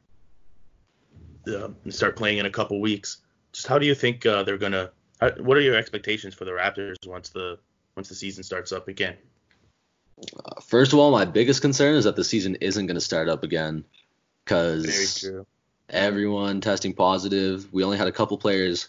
uh, 1.49 1.69
start 1.89 2.17
playing 2.17 2.39
in 2.39 2.47
a 2.47 2.51
couple 2.51 2.81
weeks. 2.81 3.19
Just 3.53 3.67
how 3.67 3.79
do 3.79 3.87
you 3.87 3.95
think 3.95 4.25
uh, 4.27 4.43
they're 4.43 4.59
gonna? 4.59 4.91
How, 5.21 5.31
what 5.33 5.57
are 5.57 5.61
your 5.61 5.77
expectations 5.77 6.35
for 6.35 6.45
the 6.45 6.53
Raptors 6.53 6.97
once 7.07 7.31
the 7.31 7.59
once 7.97 8.09
the 8.09 8.15
season 8.15 8.43
starts 8.43 8.73
up 8.73 8.89
again? 8.89 9.17
Uh, 10.45 10.61
first 10.61 10.93
of 10.93 10.99
all, 10.99 11.11
my 11.11 11.25
biggest 11.25 11.63
concern 11.63 11.97
is 11.97 12.05
that 12.05 12.17
the 12.17 12.25
season 12.25 12.57
isn't 12.57 12.87
going 12.87 12.95
to 12.95 13.01
start 13.01 13.29
up 13.29 13.43
again 13.43 13.85
because 14.45 15.29
everyone 15.89 16.61
testing 16.61 16.93
positive. 16.93 17.73
We 17.73 17.85
only 17.85 17.99
had 17.99 18.09
a 18.09 18.13
couple 18.13 18.37
players, 18.39 18.89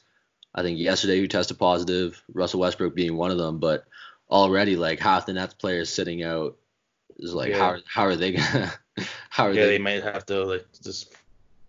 I 0.54 0.64
think 0.64 0.80
yesterday, 0.80 1.20
who 1.20 1.28
tested 1.28 1.58
positive. 1.58 2.22
Russell 2.34 2.60
Westbrook 2.60 2.96
being 2.96 3.16
one 3.16 3.32
of 3.32 3.38
them, 3.38 3.60
but 3.60 3.86
already 4.30 4.76
like 4.76 5.00
half 5.00 5.26
the 5.26 5.34
Nets 5.34 5.54
players 5.54 5.90
sitting 5.90 6.24
out 6.24 6.58
is 7.18 7.34
like 7.34 7.52
yeah. 7.52 7.58
how 7.58 7.78
how 7.86 8.04
are 8.04 8.16
they 8.16 8.34
gonna 8.34 8.72
how 9.30 9.46
are 9.46 9.54
yeah, 9.54 9.66
they? 9.66 9.72
they 9.72 9.80
might 9.80 10.04
have 10.04 10.26
to 10.26 10.44
like 10.44 10.66
just 10.84 11.14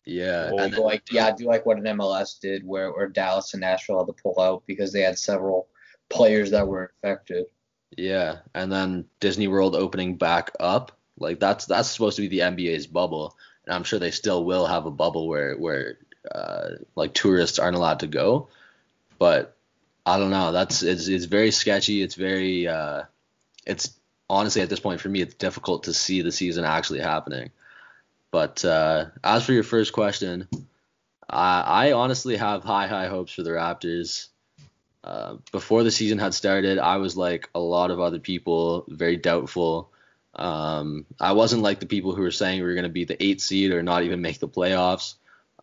yeah, 0.05 0.49
and 0.49 0.73
then, 0.73 0.81
like 0.81 1.12
yeah, 1.12 1.27
I 1.27 1.33
do 1.33 1.45
like 1.45 1.64
what 1.64 1.79
an 1.79 1.85
MLS 1.85 2.40
did, 2.40 2.66
where 2.66 2.90
where 2.92 3.09
Dallas 3.09 3.55
and 3.55 3.61
Nashville 3.61 3.99
had 3.99 4.09
to 4.09 4.23
pull 4.23 4.40
out 4.40 4.64
because 4.66 4.92
they 4.92 5.03
had 5.03 5.18
several 5.18 5.68
players 6.09 6.51
that 6.51 6.66
were 6.66 6.92
infected. 7.03 7.47
Yeah, 7.97 8.38
and 8.55 8.73
then 8.73 9.05
Disney 9.21 9.47
World 9.47 9.77
opening 9.77 10.16
back 10.16 10.51
up, 10.59 10.92
like 11.18 11.38
that's 11.38 11.66
that's 11.66 11.88
supposed 11.88 12.16
to 12.16 12.23
be 12.23 12.29
the 12.29 12.40
NBA's 12.40 12.88
bubble, 12.88 13.37
and 13.64 13.75
I'm 13.75 13.85
sure 13.85 14.01
they 14.01 14.11
still 14.11 14.45
will 14.45 14.66
have 14.66 14.87
a 14.87 14.90
bubble 14.90 15.29
where 15.29 15.57
where 15.57 15.99
uh, 16.35 16.71
like 16.97 17.14
tourists 17.14 17.61
aren't 17.61 17.77
allowed 17.77 18.01
to 18.01 18.09
go. 18.09 18.49
But 19.22 19.56
I 20.04 20.18
don't 20.18 20.30
know. 20.30 20.50
That's 20.50 20.82
it's 20.82 21.06
it's 21.06 21.26
very 21.26 21.52
sketchy. 21.52 22.02
It's 22.02 22.16
very 22.16 22.66
uh, 22.66 23.02
it's 23.64 23.94
honestly 24.28 24.62
at 24.62 24.68
this 24.68 24.80
point 24.80 25.00
for 25.00 25.08
me 25.08 25.20
it's 25.20 25.35
difficult 25.35 25.85
to 25.85 25.94
see 25.94 26.22
the 26.22 26.32
season 26.32 26.64
actually 26.64 26.98
happening. 26.98 27.52
But 28.32 28.64
uh, 28.64 29.04
as 29.22 29.46
for 29.46 29.52
your 29.52 29.62
first 29.62 29.92
question, 29.92 30.48
I, 31.30 31.61
I 31.61 31.92
honestly 31.92 32.37
have 32.37 32.64
high 32.64 32.88
high 32.88 33.06
hopes 33.06 33.32
for 33.32 33.44
the 33.44 33.50
Raptors. 33.50 34.26
Uh, 35.04 35.37
before 35.52 35.85
the 35.85 35.92
season 35.92 36.18
had 36.18 36.35
started, 36.35 36.80
I 36.80 36.96
was 36.96 37.16
like 37.16 37.48
a 37.54 37.61
lot 37.61 37.92
of 37.92 38.00
other 38.00 38.18
people, 38.18 38.85
very 38.88 39.18
doubtful. 39.18 39.92
Um, 40.35 41.06
I 41.20 41.30
wasn't 41.35 41.62
like 41.62 41.78
the 41.78 41.87
people 41.87 42.12
who 42.16 42.22
were 42.22 42.32
saying 42.32 42.58
we 42.58 42.66
were 42.66 42.74
going 42.74 42.90
to 42.90 42.98
be 42.98 43.04
the 43.04 43.22
eighth 43.22 43.42
seed 43.42 43.70
or 43.70 43.85
not 43.85 44.02
even 44.02 44.20
make 44.20 44.40
the 44.40 44.48
playoffs. 44.48 45.14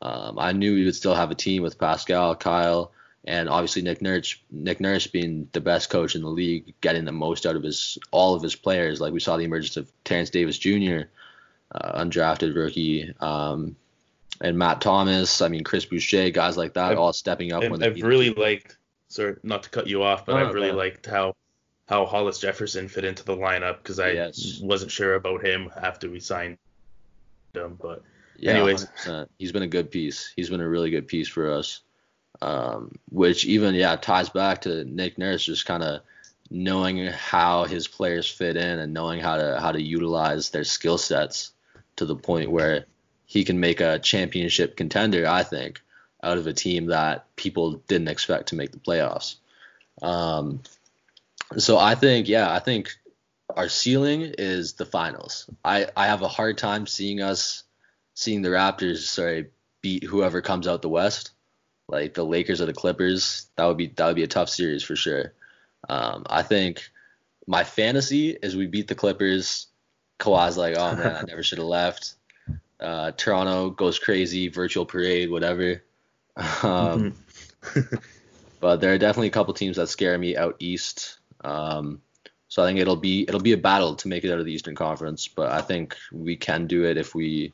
Um, 0.01 0.39
I 0.39 0.53
knew 0.53 0.75
we 0.75 0.85
would 0.85 0.95
still 0.95 1.13
have 1.13 1.31
a 1.31 1.35
team 1.35 1.61
with 1.61 1.77
Pascal, 1.77 2.37
Kyle, 2.37 2.93
and 3.25 3.49
obviously 3.49 3.81
Nick 3.81 4.01
Nurse. 4.01 4.35
Nick 4.51 4.79
Nurse 4.79 5.07
being 5.07 5.47
the 5.51 5.61
best 5.61 5.89
coach 5.89 6.15
in 6.15 6.21
the 6.21 6.29
league, 6.29 6.73
getting 6.81 7.05
the 7.05 7.11
most 7.11 7.45
out 7.45 7.55
of 7.55 7.63
his 7.63 7.97
all 8.11 8.35
of 8.35 8.41
his 8.43 8.55
players. 8.55 9.01
Like 9.01 9.13
we 9.13 9.19
saw 9.19 9.37
the 9.37 9.43
emergence 9.43 9.77
of 9.77 9.91
Terence 10.03 10.29
Davis 10.29 10.57
Jr., 10.57 11.01
uh, 11.73 12.01
undrafted 12.03 12.55
rookie, 12.55 13.13
um, 13.19 13.75
and 14.41 14.57
Matt 14.57 14.81
Thomas. 14.81 15.41
I 15.41 15.47
mean 15.49 15.63
Chris 15.63 15.85
Boucher, 15.85 16.29
guys 16.31 16.57
like 16.57 16.73
that, 16.73 16.93
I've, 16.93 16.97
all 16.99 17.13
stepping 17.13 17.51
up. 17.51 17.63
I've, 17.63 17.71
when 17.71 17.83
I've 17.83 18.01
really 18.01 18.33
liked. 18.33 18.77
Sorry, 19.09 19.35
not 19.43 19.63
to 19.63 19.69
cut 19.69 19.87
you 19.87 20.03
off, 20.03 20.25
but 20.25 20.35
No, 20.35 20.47
I've 20.47 20.53
really 20.53 20.69
no. 20.71 20.77
liked 20.77 21.05
how 21.05 21.35
how 21.87 22.05
Hollis 22.05 22.37
Jefferson 22.37 22.87
fit 22.87 23.03
into 23.03 23.23
the 23.25 23.35
lineup 23.35 23.77
because 23.79 23.99
I 23.99 24.11
Yes. 24.11 24.59
wasn't 24.61 24.91
sure 24.91 25.15
about 25.15 25.43
him 25.43 25.71
after 25.75 26.07
we 26.09 26.19
signed 26.19 26.57
him, 27.55 27.77
but 27.81 28.03
Yeah, 28.37 28.51
Anyways. 28.51 28.85
100%. 28.85 29.27
he's 29.39 29.51
been 29.51 29.63
a 29.63 29.67
good 29.67 29.89
piece. 29.89 30.31
He's 30.35 30.49
been 30.51 30.61
a 30.61 30.69
really 30.69 30.91
good 30.91 31.07
piece 31.07 31.27
for 31.27 31.51
us. 31.51 31.81
Um, 32.41 32.95
which 33.09 33.45
even 33.45 33.75
yeah 33.75 33.97
ties 33.97 34.29
back 34.29 34.61
to 34.61 34.85
Nick 34.85 35.17
Nurse 35.17 35.43
just 35.43 35.65
kind 35.65 35.83
of 35.83 36.01
knowing 36.49 37.05
how 37.07 37.65
his 37.65 37.87
players 37.87 38.29
fit 38.29 38.55
in 38.55 38.79
and 38.79 38.93
knowing 38.93 39.19
how 39.19 39.37
to 39.37 39.59
how 39.59 39.71
to 39.71 39.81
utilize 39.81 40.49
their 40.49 40.63
skill 40.63 40.97
sets 40.97 41.51
to 41.97 42.05
the 42.05 42.15
point 42.15 42.49
where 42.51 42.85
he 43.25 43.43
can 43.43 43.59
make 43.59 43.81
a 43.81 43.99
championship 43.99 44.77
contender. 44.77 45.27
I 45.27 45.43
think 45.43 45.81
out 46.23 46.37
of 46.37 46.47
a 46.47 46.53
team 46.53 46.87
that 46.87 47.33
people 47.35 47.73
didn't 47.87 48.07
expect 48.07 48.49
to 48.49 48.55
make 48.55 48.71
the 48.71 48.79
playoffs. 48.79 49.35
Um, 50.01 50.61
so 51.57 51.77
I 51.77 51.95
think 51.95 52.27
yeah 52.27 52.51
I 52.51 52.59
think 52.59 52.95
our 53.55 53.69
ceiling 53.69 54.21
is 54.37 54.73
the 54.73 54.85
finals. 54.85 55.49
I 55.63 55.87
I 55.95 56.07
have 56.07 56.21
a 56.21 56.27
hard 56.27 56.57
time 56.57 56.87
seeing 56.87 57.21
us 57.21 57.63
seeing 58.13 58.41
the 58.41 58.49
Raptors 58.49 58.99
sorry 58.99 59.47
beat 59.81 60.03
whoever 60.03 60.41
comes 60.41 60.67
out 60.67 60.81
the 60.81 60.89
West, 60.89 61.31
like 61.89 62.13
the 62.13 62.25
Lakers 62.25 62.61
or 62.61 62.65
the 62.65 62.73
Clippers. 62.73 63.47
That 63.55 63.65
would 63.65 63.77
be 63.77 63.87
that 63.87 64.05
would 64.05 64.15
be 64.15 64.23
a 64.23 64.27
tough 64.27 64.49
series 64.49 64.83
for 64.83 64.95
sure. 64.95 65.33
Um, 65.87 66.25
I 66.29 66.43
think 66.43 66.89
my 67.47 67.63
fantasy 67.63 68.31
is 68.31 68.55
we 68.55 68.67
beat 68.67 68.87
the 68.87 68.95
Clippers. 68.95 69.67
Kawhi's 70.19 70.57
like, 70.57 70.75
oh 70.77 70.95
man, 70.95 71.15
I 71.15 71.23
never 71.23 71.43
should 71.43 71.57
have 71.57 71.67
left. 71.67 72.15
Uh, 72.79 73.11
Toronto 73.11 73.71
goes 73.71 73.99
crazy, 73.99 74.47
virtual 74.47 74.85
parade, 74.85 75.31
whatever. 75.31 75.83
Um, 76.63 77.15
but 78.59 78.79
there 78.79 78.93
are 78.93 78.97
definitely 78.97 79.27
a 79.27 79.31
couple 79.31 79.53
teams 79.53 79.77
that 79.77 79.87
scare 79.87 80.17
me 80.17 80.37
out 80.37 80.55
east. 80.59 81.17
Um, 81.43 82.01
so 82.47 82.63
I 82.63 82.67
think 82.67 82.79
it'll 82.79 82.95
be 82.95 83.23
it'll 83.23 83.39
be 83.39 83.53
a 83.53 83.57
battle 83.57 83.95
to 83.95 84.07
make 84.07 84.23
it 84.23 84.31
out 84.31 84.39
of 84.39 84.45
the 84.45 84.53
Eastern 84.53 84.75
Conference, 84.75 85.27
but 85.27 85.51
I 85.51 85.61
think 85.61 85.95
we 86.11 86.35
can 86.35 86.67
do 86.67 86.85
it 86.85 86.97
if 86.97 87.15
we 87.15 87.53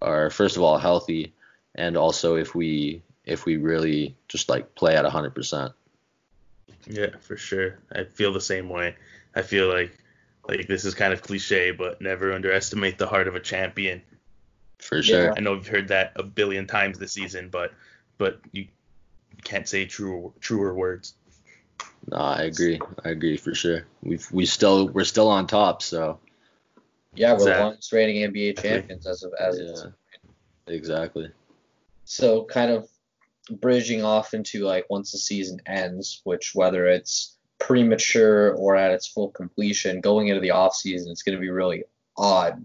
are 0.00 0.30
first 0.30 0.56
of 0.56 0.62
all 0.62 0.78
healthy, 0.78 1.32
and 1.74 1.96
also 1.96 2.36
if 2.36 2.54
we 2.54 3.02
if 3.24 3.44
we 3.44 3.56
really 3.56 4.16
just 4.28 4.48
like 4.48 4.74
play 4.74 4.96
at 4.96 5.04
100%. 5.04 5.72
yeah, 6.86 7.16
for 7.20 7.36
sure. 7.36 7.78
I 7.92 8.04
feel 8.04 8.32
the 8.32 8.40
same 8.40 8.68
way. 8.68 8.96
I 9.34 9.42
feel 9.42 9.68
like 9.68 9.96
like 10.48 10.66
this 10.66 10.84
is 10.84 10.94
kind 10.94 11.12
of 11.12 11.22
cliche, 11.22 11.70
but 11.70 12.00
never 12.00 12.32
underestimate 12.32 12.98
the 12.98 13.06
heart 13.06 13.28
of 13.28 13.36
a 13.36 13.40
champion. 13.40 14.02
For 14.80 15.02
sure. 15.02 15.32
I 15.36 15.40
know 15.40 15.52
we've 15.54 15.66
heard 15.66 15.88
that 15.88 16.12
a 16.16 16.22
billion 16.24 16.66
times 16.66 16.98
this 16.98 17.12
season, 17.12 17.48
but 17.50 17.72
but 18.18 18.40
you 18.52 18.66
can't 19.44 19.68
say 19.68 19.86
true 19.86 20.32
truer 20.40 20.74
words. 20.74 21.14
No, 22.10 22.16
I 22.18 22.42
agree. 22.42 22.80
I 23.04 23.10
agree 23.10 23.36
for 23.36 23.54
sure. 23.54 23.86
We've 24.02 24.26
we 24.32 24.46
still 24.46 24.88
we're 24.88 25.04
still 25.04 25.28
on 25.28 25.46
top, 25.46 25.82
so 25.82 26.18
Yeah, 27.14 27.32
we're 27.34 27.38
the 27.38 27.44
Exactly. 27.44 27.64
longest 27.64 27.92
reigning 27.92 28.32
NBA 28.32 28.58
champions 28.60 29.06
as 29.06 29.22
of 29.22 29.32
as 29.38 29.58
yeah, 29.58 29.84
of 29.86 29.94
exactly. 30.66 31.30
So 32.04 32.44
kind 32.44 32.70
of 32.70 32.88
bridging 33.50 34.04
off 34.04 34.34
into 34.34 34.64
like 34.64 34.86
once 34.88 35.12
the 35.12 35.18
season 35.18 35.60
ends, 35.66 36.20
which 36.24 36.52
whether 36.54 36.86
it's 36.86 37.36
premature 37.58 38.54
or 38.54 38.76
at 38.76 38.92
its 38.92 39.06
full 39.06 39.30
completion, 39.30 40.00
going 40.00 40.28
into 40.28 40.40
the 40.40 40.50
off 40.50 40.74
season, 40.74 41.10
it's 41.10 41.22
going 41.22 41.36
to 41.36 41.40
be 41.40 41.50
really 41.50 41.84
odd 42.16 42.62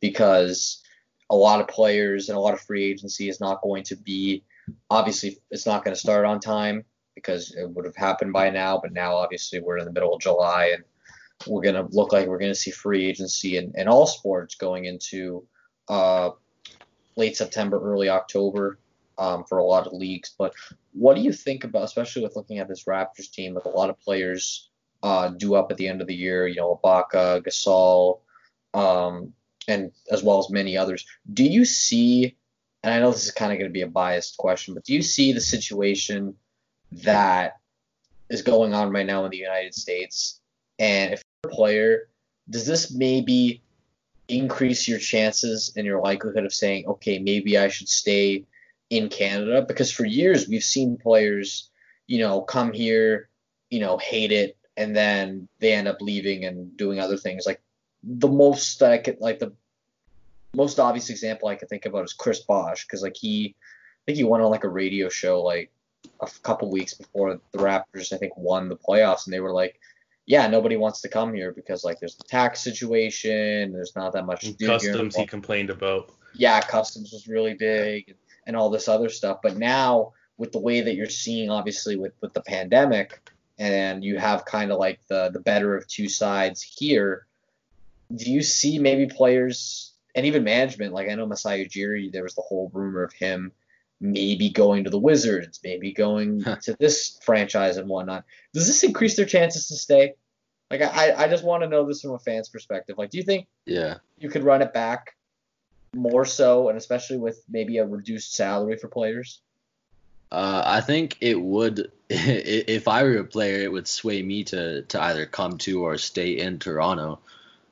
because 0.00 0.82
a 1.30 1.36
lot 1.36 1.60
of 1.60 1.68
players 1.68 2.28
and 2.28 2.36
a 2.36 2.40
lot 2.40 2.54
of 2.54 2.60
free 2.60 2.84
agency 2.84 3.28
is 3.28 3.40
not 3.40 3.62
going 3.62 3.82
to 3.84 3.96
be 3.96 4.44
obviously 4.90 5.38
it's 5.50 5.66
not 5.66 5.84
going 5.84 5.94
to 5.94 6.00
start 6.00 6.24
on 6.24 6.40
time 6.40 6.84
because 7.14 7.54
it 7.54 7.68
would 7.70 7.84
have 7.84 7.96
happened 7.96 8.32
by 8.32 8.50
now, 8.50 8.78
but 8.78 8.92
now 8.92 9.16
obviously 9.16 9.60
we're 9.60 9.78
in 9.78 9.84
the 9.84 9.92
middle 9.92 10.14
of 10.14 10.20
July 10.20 10.72
and 10.74 10.84
we're 11.46 11.62
going 11.62 11.74
to 11.74 11.88
look 11.94 12.12
like 12.12 12.26
we're 12.26 12.38
going 12.38 12.50
to 12.50 12.54
see 12.54 12.70
free 12.70 13.06
agency 13.06 13.56
in, 13.56 13.72
in 13.74 13.88
all 13.88 14.06
sports 14.06 14.54
going 14.54 14.84
into 14.84 15.44
uh, 15.88 16.30
late 17.16 17.36
September, 17.36 17.80
early 17.80 18.08
October 18.08 18.78
um, 19.18 19.44
for 19.44 19.58
a 19.58 19.64
lot 19.64 19.86
of 19.86 19.92
leagues. 19.92 20.34
But 20.36 20.54
what 20.92 21.14
do 21.14 21.22
you 21.22 21.32
think 21.32 21.64
about, 21.64 21.84
especially 21.84 22.22
with 22.22 22.36
looking 22.36 22.58
at 22.58 22.68
this 22.68 22.84
Raptors 22.84 23.30
team 23.30 23.54
with 23.54 23.66
a 23.66 23.70
lot 23.70 23.90
of 23.90 24.00
players 24.00 24.70
uh, 25.02 25.28
due 25.28 25.54
up 25.54 25.70
at 25.70 25.76
the 25.76 25.88
end 25.88 26.00
of 26.00 26.06
the 26.06 26.14
year? 26.14 26.46
You 26.46 26.56
know, 26.56 26.80
Ibaka, 26.82 27.42
Gasol, 27.42 28.20
um, 28.74 29.32
and 29.68 29.92
as 30.10 30.22
well 30.22 30.38
as 30.38 30.50
many 30.50 30.76
others. 30.76 31.06
Do 31.32 31.44
you 31.44 31.64
see? 31.64 32.36
And 32.82 32.94
I 32.94 33.00
know 33.00 33.10
this 33.10 33.24
is 33.24 33.32
kind 33.32 33.52
of 33.52 33.58
going 33.58 33.70
to 33.70 33.72
be 33.72 33.82
a 33.82 33.88
biased 33.88 34.36
question, 34.36 34.74
but 34.74 34.84
do 34.84 34.94
you 34.94 35.02
see 35.02 35.32
the 35.32 35.40
situation 35.40 36.36
that 36.92 37.56
is 38.28 38.42
going 38.42 38.74
on 38.74 38.90
right 38.90 39.06
now 39.06 39.24
in 39.24 39.30
the 39.30 39.36
United 39.36 39.74
States? 39.74 40.40
And 40.78 41.14
if 41.14 41.22
you're 41.42 41.52
a 41.52 41.54
player, 41.56 42.08
does 42.48 42.66
this 42.66 42.92
maybe 42.92 43.62
increase 44.28 44.86
your 44.86 44.98
chances 44.98 45.72
and 45.76 45.86
your 45.86 46.00
likelihood 46.00 46.44
of 46.44 46.52
saying, 46.52 46.86
okay, 46.86 47.18
maybe 47.18 47.58
I 47.58 47.68
should 47.68 47.88
stay 47.88 48.44
in 48.90 49.08
Canada? 49.08 49.62
Because 49.62 49.90
for 49.90 50.04
years 50.04 50.48
we've 50.48 50.62
seen 50.62 50.96
players, 50.96 51.70
you 52.06 52.18
know, 52.18 52.40
come 52.40 52.72
here, 52.72 53.28
you 53.70 53.80
know, 53.80 53.98
hate 53.98 54.32
it, 54.32 54.56
and 54.76 54.94
then 54.94 55.48
they 55.58 55.72
end 55.72 55.88
up 55.88 56.00
leaving 56.00 56.44
and 56.44 56.76
doing 56.76 57.00
other 57.00 57.16
things. 57.16 57.46
Like 57.46 57.60
the 58.02 58.28
most 58.28 58.78
that 58.80 58.92
I 58.92 58.98
could, 58.98 59.20
like 59.20 59.38
the 59.38 59.52
most 60.54 60.78
obvious 60.78 61.10
example 61.10 61.48
I 61.48 61.56
could 61.56 61.68
think 61.68 61.86
about 61.86 62.04
is 62.04 62.12
Chris 62.12 62.40
Bosh, 62.40 62.84
because 62.84 63.02
like 63.02 63.16
he, 63.16 63.54
I 63.58 64.02
think 64.06 64.18
he 64.18 64.24
went 64.24 64.42
on 64.42 64.50
like 64.50 64.64
a 64.64 64.68
radio 64.68 65.08
show 65.08 65.42
like 65.42 65.70
a 66.20 66.28
couple 66.42 66.70
weeks 66.70 66.94
before 66.94 67.40
the 67.52 67.58
Raptors, 67.58 68.12
I 68.12 68.18
think, 68.18 68.36
won 68.36 68.68
the 68.68 68.76
playoffs, 68.76 69.26
and 69.26 69.32
they 69.32 69.40
were 69.40 69.52
like, 69.52 69.80
yeah, 70.26 70.46
nobody 70.46 70.76
wants 70.76 71.00
to 71.02 71.08
come 71.08 71.34
here 71.34 71.52
because 71.52 71.84
like 71.84 72.00
there's 72.00 72.16
the 72.16 72.24
tax 72.24 72.60
situation, 72.60 73.72
there's 73.72 73.94
not 73.96 74.12
that 74.12 74.26
much 74.26 74.40
to 74.42 74.52
do 74.52 74.66
here. 74.66 74.78
Customs 74.78 75.16
he 75.16 75.26
complained 75.26 75.70
about. 75.70 76.12
yeah, 76.34 76.60
customs 76.60 77.12
was 77.12 77.26
really 77.28 77.54
big 77.54 78.14
and, 78.46 78.56
all 78.56 78.70
this 78.70 78.88
other 78.88 79.08
stuff. 79.08 79.38
But 79.42 79.56
now 79.56 80.12
with 80.38 80.52
the 80.52 80.58
way 80.60 80.80
that 80.82 80.94
you're 80.94 81.08
seeing, 81.08 81.50
obviously 81.50 81.96
with 81.96 82.12
with 82.20 82.32
the 82.32 82.42
pandemic, 82.42 83.30
and 83.58 84.04
you 84.04 84.18
have 84.18 84.44
kind 84.44 84.70
of 84.70 84.78
like 84.78 85.00
the 85.08 85.30
the 85.32 85.40
better 85.40 85.76
of 85.76 85.86
two 85.88 86.08
sides 86.08 86.62
here. 86.62 87.26
Do 88.14 88.30
you 88.30 88.42
see 88.42 88.78
maybe 88.78 89.06
players 89.06 89.92
and 90.14 90.26
even 90.26 90.44
management? 90.44 90.92
Like 90.94 91.08
I 91.08 91.14
know 91.14 91.26
Masai 91.26 91.66
Ujiri, 91.66 92.12
there 92.12 92.22
was 92.22 92.34
the 92.34 92.42
whole 92.42 92.70
rumor 92.72 93.02
of 93.02 93.12
him 93.12 93.52
maybe 94.00 94.50
going 94.50 94.84
to 94.84 94.90
the 94.90 94.98
Wizards, 94.98 95.58
maybe 95.64 95.90
going 95.92 96.44
to 96.62 96.76
this 96.78 97.18
franchise 97.22 97.78
and 97.78 97.88
whatnot. 97.88 98.24
Does 98.52 98.66
this 98.66 98.82
increase 98.84 99.16
their 99.16 99.24
chances 99.26 99.68
to 99.68 99.74
stay? 99.74 100.14
Like 100.70 100.82
I, 100.82 101.14
I 101.24 101.28
just 101.28 101.44
want 101.44 101.62
to 101.62 101.68
know 101.68 101.86
this 101.86 102.02
from 102.02 102.12
a 102.12 102.18
fan's 102.18 102.48
perspective. 102.50 102.98
Like, 102.98 103.10
do 103.10 103.16
you 103.18 103.24
think 103.24 103.46
Yeah. 103.64 103.96
you 104.18 104.28
could 104.28 104.44
run 104.44 104.60
it 104.62 104.74
back 104.74 105.15
more 105.94 106.24
so, 106.24 106.68
and 106.68 106.78
especially 106.78 107.16
with 107.18 107.42
maybe 107.48 107.78
a 107.78 107.86
reduced 107.86 108.34
salary 108.34 108.76
for 108.76 108.88
players? 108.88 109.40
Uh, 110.30 110.62
I 110.64 110.80
think 110.80 111.16
it 111.20 111.40
would, 111.40 111.90
if 112.10 112.88
I 112.88 113.02
were 113.02 113.18
a 113.18 113.24
player, 113.24 113.62
it 113.62 113.72
would 113.72 113.88
sway 113.88 114.22
me 114.22 114.44
to, 114.44 114.82
to 114.82 115.02
either 115.02 115.26
come 115.26 115.58
to 115.58 115.84
or 115.84 115.98
stay 115.98 116.38
in 116.38 116.58
Toronto, 116.58 117.20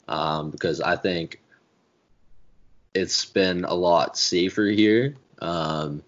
um, 0.08 0.50
because 0.50 0.80
I 0.80 0.96
think 0.96 1.40
it's 2.94 3.24
been 3.24 3.64
a 3.64 3.74
lot 3.74 4.16
safer 4.16 4.64
here. 4.64 5.16
Um, 5.40 6.02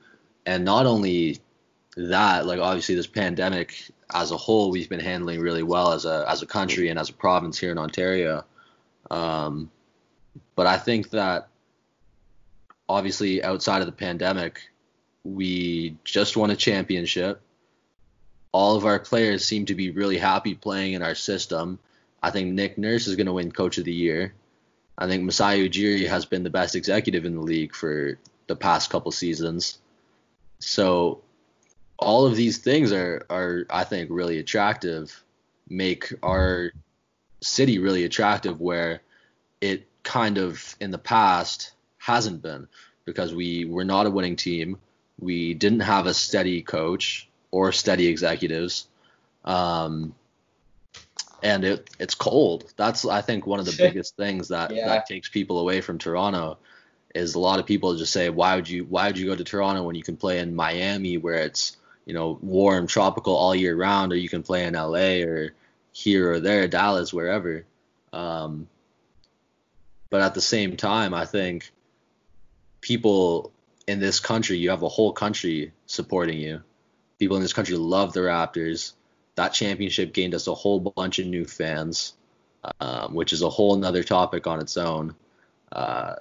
and 0.46 0.64
not 0.64 0.86
only 0.86 1.40
that, 1.96 2.46
like 2.46 2.60
obviously 2.60 2.94
this 2.94 3.06
pandemic 3.06 3.90
as 4.14 4.30
a 4.30 4.36
whole, 4.36 4.70
we've 4.70 4.88
been 4.88 5.00
handling 5.00 5.40
really 5.40 5.64
well 5.64 5.92
as 5.92 6.04
a 6.04 6.24
as 6.28 6.42
a 6.42 6.46
country 6.46 6.88
and 6.88 6.98
as 6.98 7.10
a 7.10 7.12
province 7.12 7.58
here 7.58 7.72
in 7.72 7.78
Ontario. 7.78 8.44
Um, 9.10 9.70
but 10.54 10.66
I 10.66 10.78
think 10.78 11.10
that 11.10 11.48
obviously 12.88 13.42
outside 13.42 13.80
of 13.80 13.86
the 13.86 13.92
pandemic, 13.92 14.70
we 15.24 15.96
just 16.04 16.36
won 16.36 16.50
a 16.50 16.56
championship. 16.56 17.40
All 18.52 18.76
of 18.76 18.86
our 18.86 18.98
players 18.98 19.44
seem 19.44 19.66
to 19.66 19.74
be 19.74 19.90
really 19.90 20.18
happy 20.18 20.54
playing 20.54 20.94
in 20.94 21.02
our 21.02 21.14
system. 21.14 21.78
I 22.22 22.30
think 22.30 22.52
Nick 22.52 22.78
Nurse 22.78 23.06
is 23.06 23.16
going 23.16 23.26
to 23.26 23.32
win 23.32 23.52
Coach 23.52 23.78
of 23.78 23.84
the 23.84 23.92
Year. 23.92 24.34
I 24.96 25.06
think 25.06 25.24
Masai 25.24 25.68
Ujiri 25.68 26.08
has 26.08 26.24
been 26.24 26.42
the 26.42 26.50
best 26.50 26.74
executive 26.74 27.24
in 27.24 27.34
the 27.34 27.42
league 27.42 27.74
for 27.74 28.18
the 28.46 28.56
past 28.56 28.88
couple 28.88 29.12
seasons. 29.12 29.78
So 30.58 31.22
all 31.98 32.26
of 32.26 32.36
these 32.36 32.58
things 32.58 32.92
are 32.92 33.26
are 33.28 33.66
I 33.68 33.84
think 33.84 34.10
really 34.10 34.38
attractive, 34.38 35.22
make 35.68 36.14
our 36.22 36.72
city 37.42 37.78
really 37.78 38.04
attractive 38.04 38.60
where 38.60 39.02
it 39.60 39.86
kind 40.02 40.38
of 40.38 40.76
in 40.80 40.90
the 40.90 40.98
past 40.98 41.72
hasn't 42.06 42.40
been 42.40 42.68
because 43.04 43.34
we 43.34 43.64
were 43.64 43.84
not 43.84 44.06
a 44.06 44.10
winning 44.10 44.36
team. 44.36 44.78
We 45.18 45.54
didn't 45.54 45.80
have 45.80 46.06
a 46.06 46.14
steady 46.14 46.62
coach 46.62 47.28
or 47.50 47.72
steady 47.72 48.06
executives. 48.06 48.86
Um, 49.44 50.14
and 51.42 51.64
it 51.64 51.90
it's 51.98 52.14
cold. 52.14 52.72
That's 52.76 53.04
I 53.04 53.22
think 53.22 53.46
one 53.46 53.58
of 53.58 53.66
the 53.66 53.74
biggest 53.78 54.16
things 54.16 54.48
that 54.48 54.70
Yeah. 54.70 54.86
that 54.86 55.06
takes 55.06 55.28
people 55.28 55.58
away 55.58 55.80
from 55.80 55.98
Toronto 55.98 56.58
is 57.14 57.34
a 57.34 57.40
lot 57.40 57.58
of 57.58 57.66
people 57.66 57.96
just 57.96 58.12
say 58.12 58.30
why 58.30 58.54
would 58.54 58.68
you 58.68 58.84
why 58.84 59.08
would 59.08 59.18
you 59.18 59.26
go 59.26 59.34
to 59.34 59.44
Toronto 59.44 59.82
when 59.82 59.96
you 59.96 60.02
can 60.02 60.16
play 60.16 60.38
in 60.38 60.54
Miami 60.54 61.16
where 61.18 61.42
it's 61.42 61.76
you 62.04 62.14
know 62.14 62.38
warm 62.40 62.86
tropical 62.86 63.34
all 63.34 63.54
year 63.54 63.74
round 63.74 64.12
or 64.12 64.16
you 64.16 64.28
can 64.28 64.42
play 64.42 64.64
in 64.64 64.74
LA 64.74 65.24
or 65.26 65.52
here 65.92 66.32
or 66.32 66.40
there 66.40 66.68
Dallas 66.68 67.12
wherever. 67.12 67.64
Um, 68.12 68.68
but 70.10 70.20
at 70.20 70.34
the 70.34 70.40
same 70.40 70.76
time, 70.76 71.12
I 71.14 71.24
think 71.24 71.72
people 72.86 73.50
in 73.88 73.98
this 73.98 74.20
country, 74.20 74.56
you 74.58 74.70
have 74.70 74.84
a 74.84 74.88
whole 74.88 75.12
country 75.12 75.72
supporting 75.86 76.38
you. 76.38 76.62
People 77.18 77.36
in 77.36 77.42
this 77.42 77.52
country 77.52 77.74
love 77.76 78.12
the 78.12 78.20
Raptors. 78.20 78.92
That 79.34 79.52
championship 79.52 80.12
gained 80.12 80.36
us 80.36 80.46
a 80.46 80.54
whole 80.54 80.78
bunch 80.78 81.18
of 81.18 81.26
new 81.26 81.44
fans, 81.44 82.12
um, 82.80 83.12
which 83.12 83.32
is 83.32 83.42
a 83.42 83.50
whole 83.50 83.74
nother 83.74 84.04
topic 84.04 84.46
on 84.46 84.60
its 84.60 84.76
own. 84.76 85.16
Uh, 85.72 86.14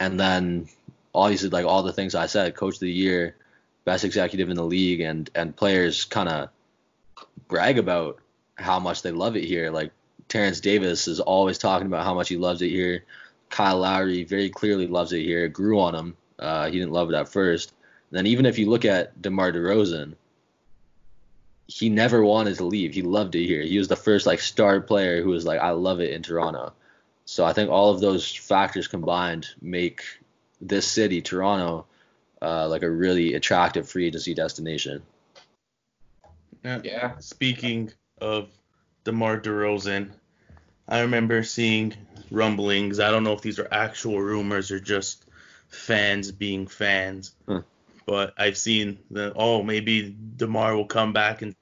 and 0.00 0.18
then 0.18 0.68
obviously, 1.14 1.50
like 1.50 1.66
all 1.66 1.84
the 1.84 1.92
things 1.92 2.16
I 2.16 2.26
said, 2.26 2.56
coach 2.56 2.74
of 2.74 2.80
the 2.80 2.90
year, 2.90 3.36
best 3.84 4.04
executive 4.04 4.50
in 4.50 4.56
the 4.56 4.64
league, 4.64 5.00
and 5.00 5.30
and 5.36 5.54
players 5.54 6.04
kind 6.04 6.28
of 6.28 6.48
brag 7.46 7.78
about 7.78 8.18
how 8.56 8.80
much 8.80 9.02
they 9.02 9.12
love 9.12 9.36
it 9.36 9.44
here. 9.44 9.70
Like 9.70 9.92
Terence 10.26 10.58
Davis 10.58 11.06
is 11.06 11.20
always 11.20 11.58
talking 11.58 11.86
about 11.86 12.04
how 12.04 12.14
much 12.14 12.28
he 12.28 12.36
loves 12.36 12.60
it 12.60 12.70
here. 12.70 13.04
Kyle 13.52 13.78
Lowry 13.78 14.24
very 14.24 14.48
clearly 14.48 14.86
loves 14.86 15.12
it 15.12 15.22
here. 15.22 15.44
It 15.44 15.52
grew 15.52 15.78
on 15.78 15.94
him. 15.94 16.16
Uh, 16.38 16.66
he 16.66 16.78
didn't 16.78 16.92
love 16.92 17.10
it 17.10 17.14
at 17.14 17.28
first. 17.28 17.72
And 18.10 18.18
then 18.18 18.26
even 18.26 18.46
if 18.46 18.58
you 18.58 18.68
look 18.68 18.84
at 18.84 19.20
DeMar 19.20 19.52
DeRozan, 19.52 20.14
he 21.66 21.88
never 21.88 22.24
wanted 22.24 22.56
to 22.56 22.64
leave. 22.64 22.94
He 22.94 23.02
loved 23.02 23.34
it 23.34 23.46
here. 23.46 23.62
He 23.62 23.78
was 23.78 23.88
the 23.88 23.94
first 23.96 24.26
like 24.26 24.40
star 24.40 24.80
player 24.80 25.22
who 25.22 25.28
was 25.28 25.44
like, 25.44 25.60
I 25.60 25.70
love 25.70 26.00
it 26.00 26.12
in 26.12 26.22
Toronto. 26.22 26.72
So 27.26 27.44
I 27.44 27.52
think 27.52 27.70
all 27.70 27.90
of 27.90 28.00
those 28.00 28.34
factors 28.34 28.88
combined 28.88 29.48
make 29.60 30.02
this 30.60 30.86
city, 30.86 31.20
Toronto, 31.20 31.86
uh, 32.40 32.68
like 32.68 32.82
a 32.82 32.90
really 32.90 33.34
attractive 33.34 33.88
free 33.88 34.06
agency 34.06 34.34
destination. 34.34 35.02
Yeah. 36.64 37.18
Speaking 37.18 37.92
of 38.20 38.48
DeMar 39.04 39.40
DeRozan, 39.40 40.10
I 40.88 41.00
remember 41.00 41.42
seeing 41.42 41.94
rumblings. 42.30 43.00
I 43.00 43.10
don't 43.10 43.24
know 43.24 43.32
if 43.32 43.40
these 43.42 43.58
are 43.58 43.68
actual 43.70 44.20
rumors 44.20 44.70
or 44.70 44.80
just 44.80 45.24
fans 45.68 46.30
being 46.32 46.66
fans, 46.66 47.34
Hmm. 47.46 47.58
but 48.06 48.34
I've 48.36 48.56
seen 48.58 48.98
that 49.12 49.32
oh 49.36 49.62
maybe 49.62 50.14
DeMar 50.36 50.76
will 50.76 50.86
come 50.86 51.12
back 51.12 51.42
and 51.42 51.54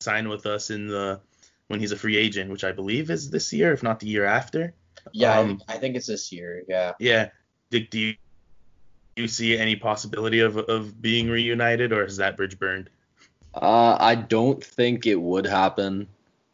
sign 0.00 0.28
with 0.28 0.46
us 0.46 0.70
in 0.70 0.88
the 0.88 1.20
when 1.68 1.80
he's 1.80 1.92
a 1.92 1.96
free 1.96 2.16
agent, 2.16 2.50
which 2.50 2.62
I 2.64 2.72
believe 2.72 3.10
is 3.10 3.30
this 3.30 3.52
year, 3.52 3.72
if 3.72 3.82
not 3.82 3.98
the 4.00 4.06
year 4.06 4.24
after. 4.24 4.72
Yeah, 5.12 5.38
Um, 5.38 5.62
I, 5.68 5.74
I 5.74 5.78
think 5.78 5.96
it's 5.96 6.06
this 6.06 6.30
year. 6.32 6.62
Yeah. 6.68 6.92
Yeah. 6.98 7.30
Do, 7.70 7.80
do 7.80 7.98
you 7.98 8.14
do 9.14 9.22
you 9.22 9.28
see 9.28 9.56
any 9.56 9.76
possibility 9.76 10.40
of 10.40 10.56
of 10.58 11.00
being 11.00 11.28
reunited, 11.30 11.92
or 11.92 12.04
is 12.04 12.18
that 12.18 12.36
bridge 12.36 12.58
burned? 12.58 12.90
Uh, 13.54 13.96
I 13.98 14.14
don't 14.16 14.62
think 14.62 15.06
it 15.06 15.16
would 15.20 15.46
happen. 15.46 16.08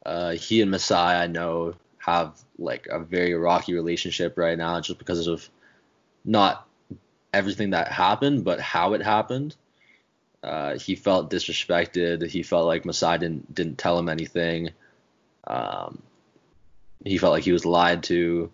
Uh, 0.04 0.32
he 0.32 0.62
and 0.62 0.70
Masai, 0.70 0.96
I 0.96 1.26
know, 1.26 1.74
have 1.98 2.36
like 2.58 2.88
a 2.88 2.98
very 2.98 3.34
rocky 3.34 3.74
relationship 3.74 4.36
right 4.36 4.58
now, 4.58 4.80
just 4.80 4.98
because 4.98 5.26
of 5.26 5.48
not 6.24 6.66
everything 7.32 7.70
that 7.70 7.88
happened, 7.88 8.44
but 8.44 8.60
how 8.60 8.94
it 8.94 9.02
happened. 9.02 9.54
Uh, 10.42 10.76
he 10.76 10.96
felt 10.96 11.30
disrespected. 11.30 12.28
He 12.28 12.42
felt 12.42 12.66
like 12.66 12.84
Masai 12.84 13.18
didn't 13.18 13.54
didn't 13.54 13.78
tell 13.78 13.98
him 13.98 14.08
anything. 14.08 14.70
Um, 15.46 16.02
he 17.04 17.18
felt 17.18 17.32
like 17.32 17.44
he 17.44 17.52
was 17.52 17.64
lied 17.64 18.02
to, 18.04 18.50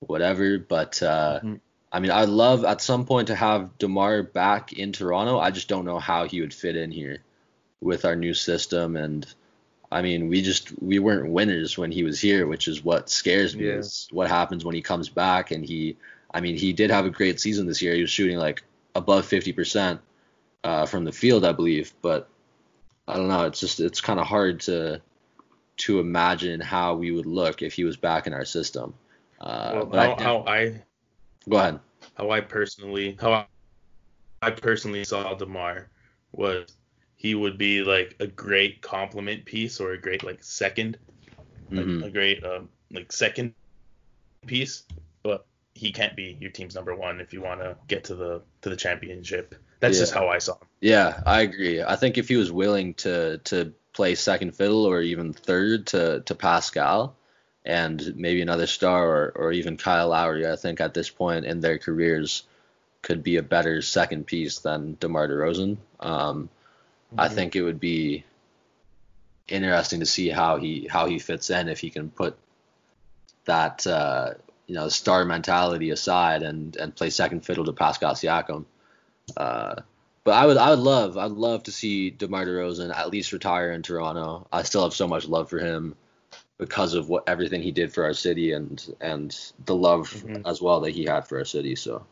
whatever. 0.00 0.58
But 0.58 1.02
uh, 1.02 1.40
Mhm. 1.42 1.60
I 1.92 2.00
mean, 2.00 2.10
I'd 2.10 2.28
love 2.28 2.64
at 2.64 2.80
some 2.80 3.06
point 3.06 3.28
to 3.28 3.34
have 3.34 3.78
Demar 3.78 4.22
back 4.22 4.72
in 4.72 4.92
Toronto. 4.92 5.38
I 5.38 5.50
just 5.50 5.68
don't 5.68 5.84
know 5.84 5.98
how 5.98 6.26
he 6.26 6.40
would 6.40 6.52
fit 6.54 6.76
in 6.76 6.90
here 6.90 7.22
with 7.80 8.04
our 8.04 8.16
new 8.16 8.34
system 8.34 8.96
and 8.96 9.26
I 9.90 10.02
mean 10.02 10.28
we 10.28 10.42
just 10.42 10.72
we 10.82 10.98
weren't 10.98 11.30
winners 11.30 11.78
when 11.78 11.90
he 11.92 12.02
was 12.02 12.20
here 12.20 12.46
which 12.46 12.68
is 12.68 12.84
what 12.84 13.08
scares 13.10 13.56
me 13.56 13.66
Yeah. 13.66 13.74
is 13.74 14.08
what 14.10 14.28
happens 14.28 14.64
when 14.64 14.74
he 14.74 14.82
comes 14.82 15.08
back 15.08 15.50
and 15.50 15.64
he 15.64 15.96
I 16.32 16.40
mean 16.40 16.56
he 16.56 16.72
did 16.72 16.90
have 16.90 17.06
a 17.06 17.10
great 17.10 17.40
season 17.40 17.66
this 17.66 17.80
year. 17.82 17.94
He 17.94 18.00
was 18.02 18.10
shooting 18.10 18.38
like 18.38 18.62
above 18.94 19.26
50% 19.26 19.98
uh, 20.64 20.86
from 20.86 21.04
the 21.04 21.12
field 21.12 21.44
I 21.44 21.52
believe 21.52 21.92
but 22.02 22.28
I 23.08 23.16
don't 23.16 23.28
know. 23.28 23.44
It's 23.44 23.60
just 23.60 23.78
it's 23.80 24.00
kind 24.00 24.18
of 24.18 24.26
hard 24.26 24.60
to 24.62 25.00
to 25.78 26.00
imagine 26.00 26.60
how 26.60 26.94
we 26.94 27.10
would 27.10 27.26
look 27.26 27.62
if 27.62 27.74
he 27.74 27.84
was 27.84 27.96
back 27.96 28.26
in 28.26 28.32
our 28.32 28.44
system. 28.44 28.94
Uh, 29.40 29.70
well, 29.74 29.86
but 29.86 29.98
I 30.00 30.06
how, 30.06 30.16
how 30.16 30.44
I 30.46 30.82
go 31.48 31.56
ahead. 31.58 31.80
how 32.14 32.30
I 32.30 32.40
personally 32.40 33.16
how 33.20 33.32
I, 33.32 33.46
I 34.42 34.50
personally 34.50 35.04
saw 35.04 35.34
Demar 35.34 35.88
was 36.32 36.66
he 37.26 37.34
would 37.34 37.58
be 37.58 37.82
like 37.82 38.14
a 38.20 38.26
great 38.28 38.80
complement 38.80 39.44
piece 39.44 39.80
or 39.80 39.92
a 39.92 40.00
great 40.00 40.22
like 40.22 40.44
second 40.44 40.96
like, 41.72 41.84
Mhm. 41.84 42.04
a 42.04 42.10
great 42.10 42.44
um, 42.44 42.68
like 42.92 43.10
second 43.10 43.52
piece, 44.46 44.84
but 45.24 45.44
he 45.74 45.90
can't 45.90 46.14
be 46.14 46.36
your 46.40 46.52
team's 46.52 46.76
number 46.76 46.94
one 46.94 47.20
if 47.20 47.32
you 47.32 47.40
want 47.42 47.60
to 47.60 47.76
get 47.88 48.04
to 48.04 48.14
the 48.14 48.42
to 48.62 48.70
the 48.70 48.76
championship. 48.76 49.56
That's 49.80 49.98
just 49.98 50.14
how 50.14 50.28
I 50.28 50.38
saw 50.38 50.52
him. 50.52 50.68
Yeah, 50.80 51.20
I 51.26 51.40
agree. 51.42 51.82
I 51.82 51.96
think 51.96 52.16
if 52.16 52.28
he 52.28 52.36
was 52.36 52.52
willing 52.52 52.94
to 53.04 53.38
to 53.50 53.74
play 53.92 54.14
second 54.14 54.52
fiddle 54.54 54.84
or 54.84 55.00
even 55.00 55.32
third 55.32 55.88
to 55.88 56.20
to 56.26 56.34
Pascal 56.36 57.16
and 57.64 58.14
maybe 58.14 58.40
another 58.40 58.68
star 58.68 59.04
or, 59.04 59.32
or 59.34 59.52
even 59.52 59.76
Kyle 59.76 60.10
Lowry, 60.10 60.46
I 60.46 60.54
think 60.54 60.80
at 60.80 60.94
this 60.94 61.10
point 61.10 61.44
in 61.44 61.60
their 61.60 61.78
careers 61.78 62.44
could 63.02 63.24
be 63.24 63.36
a 63.36 63.42
better 63.42 63.82
second 63.82 64.26
piece 64.26 64.60
than 64.60 64.96
DeMar 65.00 65.26
DeRozan. 65.26 65.78
Um, 65.98 66.48
I 67.16 67.28
think 67.28 67.56
it 67.56 67.62
would 67.62 67.80
be 67.80 68.24
interesting 69.48 70.00
to 70.00 70.06
see 70.06 70.28
how 70.28 70.56
he 70.56 70.88
how 70.90 71.06
he 71.06 71.18
fits 71.18 71.50
in 71.50 71.68
if 71.68 71.78
he 71.80 71.90
can 71.90 72.10
put 72.10 72.36
that 73.44 73.86
uh, 73.86 74.34
you 74.66 74.74
know 74.74 74.88
star 74.88 75.24
mentality 75.24 75.90
aside 75.90 76.42
and 76.42 76.76
and 76.76 76.94
play 76.94 77.10
second 77.10 77.44
fiddle 77.44 77.64
to 77.64 77.72
Pascal 77.72 78.14
Siakam. 78.14 78.64
Uh, 79.36 79.76
but 80.24 80.34
I 80.34 80.46
would 80.46 80.56
I 80.56 80.70
would 80.70 80.80
love 80.80 81.16
I'd 81.16 81.30
love 81.30 81.64
to 81.64 81.72
see 81.72 82.10
DeMar 82.10 82.44
DeRozan 82.44 82.94
at 82.94 83.10
least 83.10 83.32
retire 83.32 83.72
in 83.72 83.82
Toronto. 83.82 84.46
I 84.52 84.62
still 84.62 84.82
have 84.82 84.94
so 84.94 85.06
much 85.06 85.28
love 85.28 85.48
for 85.48 85.58
him 85.58 85.94
because 86.58 86.94
of 86.94 87.08
what 87.08 87.28
everything 87.28 87.62
he 87.62 87.70
did 87.70 87.92
for 87.92 88.04
our 88.04 88.14
city 88.14 88.52
and 88.52 88.94
and 89.00 89.38
the 89.64 89.74
love 89.76 90.08
Mhm. 90.10 90.42
as 90.48 90.60
well 90.60 90.80
that 90.80 90.90
he 90.90 91.04
had 91.04 91.28
for 91.28 91.38
our 91.38 91.44
city. 91.44 91.76
So 91.76 92.04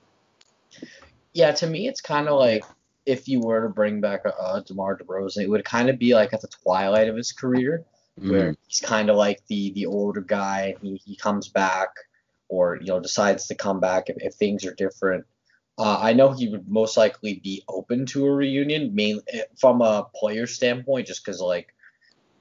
Yeah, 1.33 1.51
to 1.51 1.67
me, 1.67 1.89
it's 1.89 2.01
kind 2.01 2.29
of 2.29 2.39
like 2.39 2.65
if 3.07 3.29
you 3.29 3.41
were 3.41 3.63
to 3.63 3.69
bring 3.69 4.01
back 4.01 4.23
a, 4.25 4.31
a 4.31 4.65
DeMar 4.67 4.99
DeRozan, 4.99 5.43
it 5.43 5.51
would 5.51 5.65
kind 5.65 5.91
of 5.91 5.99
be 5.99 6.15
like 6.15 6.33
at 6.33 6.41
the 6.41 6.49
twilight 6.49 7.09
of 7.09 7.17
his 7.17 7.33
career, 7.33 7.85
where 8.17 8.53
mhm. 8.53 8.57
he's 8.67 8.81
kind 8.81 9.11
of 9.11 9.17
like 9.17 9.47
the 9.49 9.73
the 9.73 9.87
older 9.87 10.21
guy. 10.21 10.77
He 10.81 11.01
he 11.05 11.17
comes 11.17 11.49
back, 11.49 11.89
or 12.49 12.77
you 12.81 12.87
know 12.87 13.01
decides 13.01 13.47
to 13.49 13.55
come 13.55 13.81
back 13.81 14.09
if, 14.09 14.17
if 14.21 14.35
things 14.35 14.65
are 14.65 14.75
different. 14.75 15.27
Uh, 15.77 15.99
I 16.01 16.13
know 16.13 16.33
he 16.33 16.49
would 16.49 16.69
most 16.69 16.97
likely 16.97 17.41
be 17.43 17.65
open 17.69 18.07
to 18.07 18.27
a 18.27 18.33
reunion, 18.33 18.95
mainly 18.95 19.23
from 19.57 19.83
a 19.83 20.07
player 20.15 20.47
standpoint, 20.47 21.09
just 21.09 21.25
because 21.25 21.41
like 21.41 21.75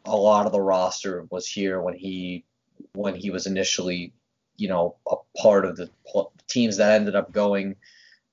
a 0.06 0.16
lot 0.16 0.46
of 0.46 0.52
the 0.52 0.62
roster 0.62 1.26
was 1.32 1.48
here 1.48 1.82
when 1.82 1.96
he 1.96 2.46
when 2.94 3.16
he 3.16 3.32
was 3.32 3.48
initially, 3.48 4.14
you 4.58 4.68
know, 4.68 4.96
a 5.10 5.16
part 5.38 5.66
of 5.66 5.78
the 5.78 5.90
pl- 6.06 6.32
teams 6.48 6.78
that 6.78 6.92
ended 6.92 7.16
up 7.16 7.32
going 7.32 7.76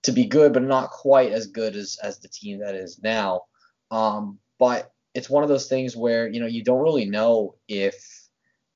to 0.02 0.12
be 0.12 0.26
good, 0.26 0.52
but 0.52 0.62
not 0.62 0.90
quite 0.90 1.32
as 1.32 1.46
good 1.46 1.76
as 1.76 1.98
as 2.02 2.18
the 2.18 2.28
team 2.28 2.60
that 2.60 2.74
is 2.74 3.00
now. 3.02 3.42
Um, 3.90 4.38
but 4.58 4.92
it's 5.14 5.30
one 5.30 5.42
of 5.42 5.48
those 5.48 5.68
things 5.68 5.96
where 5.96 6.28
you 6.28 6.40
know 6.40 6.46
you 6.46 6.62
don't 6.62 6.82
really 6.82 7.06
know 7.06 7.56
if 7.68 7.96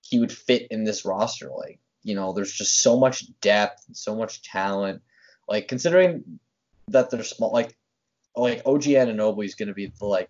he 0.02 0.18
would 0.18 0.32
fit 0.32 0.68
in 0.70 0.84
this 0.84 1.04
roster. 1.04 1.50
Like 1.50 1.80
you 2.02 2.14
know, 2.14 2.32
there's 2.32 2.52
just 2.52 2.80
so 2.80 2.98
much 2.98 3.24
depth, 3.40 3.84
and 3.86 3.96
so 3.96 4.16
much 4.16 4.42
talent. 4.42 5.02
Like 5.48 5.68
considering 5.68 6.38
that 6.88 7.10
they're 7.10 7.22
small, 7.22 7.52
like 7.52 7.76
like 8.36 8.62
OG 8.66 8.82
Anunoby 8.82 9.44
is 9.44 9.54
going 9.54 9.68
to 9.68 9.74
be 9.74 9.92
the, 9.98 10.06
like 10.06 10.28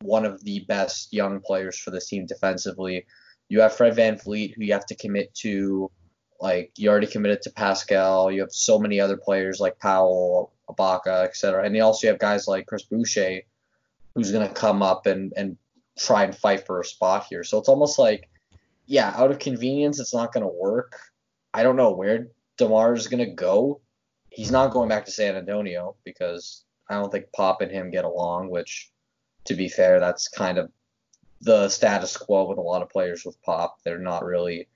one 0.00 0.24
of 0.24 0.42
the 0.44 0.60
best 0.60 1.12
young 1.12 1.40
players 1.40 1.78
for 1.78 1.90
this 1.90 2.08
team 2.08 2.26
defensively. 2.26 3.06
You 3.48 3.60
have 3.60 3.76
Fred 3.76 3.96
VanVleet, 3.96 4.54
who 4.54 4.64
you 4.64 4.72
have 4.72 4.86
to 4.86 4.94
commit 4.94 5.34
to. 5.36 5.90
Like 6.40 6.72
you 6.76 6.90
already 6.90 7.06
committed 7.06 7.42
to 7.42 7.50
Pascal. 7.50 8.30
You 8.30 8.40
have 8.40 8.52
so 8.52 8.78
many 8.78 9.00
other 9.00 9.16
players 9.16 9.60
like 9.60 9.78
Powell, 9.78 10.52
Ibaka, 10.68 11.24
etc. 11.24 11.64
And 11.64 11.74
you 11.74 11.82
also 11.82 12.06
have 12.08 12.18
guys 12.18 12.48
like 12.48 12.66
Chris 12.66 12.82
Boucher, 12.82 13.40
who's 14.14 14.32
going 14.32 14.46
to 14.46 14.54
come 14.54 14.82
up 14.82 15.06
and 15.06 15.32
and 15.36 15.56
try 15.98 16.24
and 16.24 16.36
fight 16.36 16.66
for 16.66 16.80
a 16.80 16.84
spot 16.84 17.26
here. 17.28 17.44
So 17.44 17.58
it's 17.58 17.68
almost 17.68 17.98
like, 17.98 18.28
yeah, 18.86 19.12
out 19.16 19.30
of 19.30 19.38
convenience, 19.38 20.00
it's 20.00 20.14
not 20.14 20.32
going 20.32 20.42
to 20.42 20.52
work. 20.52 20.98
I 21.52 21.62
don't 21.62 21.76
know 21.76 21.92
where 21.92 22.28
Demar 22.56 22.94
is 22.94 23.06
going 23.06 23.24
to 23.24 23.32
go. 23.32 23.80
He's 24.30 24.50
not 24.50 24.72
going 24.72 24.88
back 24.88 25.04
to 25.04 25.12
San 25.12 25.36
Antonio 25.36 25.96
because 26.04 26.64
I 26.88 26.94
don't 26.94 27.10
think 27.10 27.32
Pop 27.32 27.60
and 27.60 27.70
him 27.70 27.90
get 27.90 28.04
along. 28.04 28.50
Which, 28.50 28.90
to 29.44 29.54
be 29.54 29.68
fair, 29.68 30.00
that's 30.00 30.28
kind 30.28 30.58
of 30.58 30.70
the 31.40 31.68
status 31.68 32.16
quo 32.16 32.48
with 32.48 32.58
a 32.58 32.62
lot 32.62 32.82
of 32.82 32.90
players 32.90 33.24
with 33.24 33.40
Pop. 33.42 33.78
They're 33.84 33.98
not 33.98 34.24
really 34.24 34.68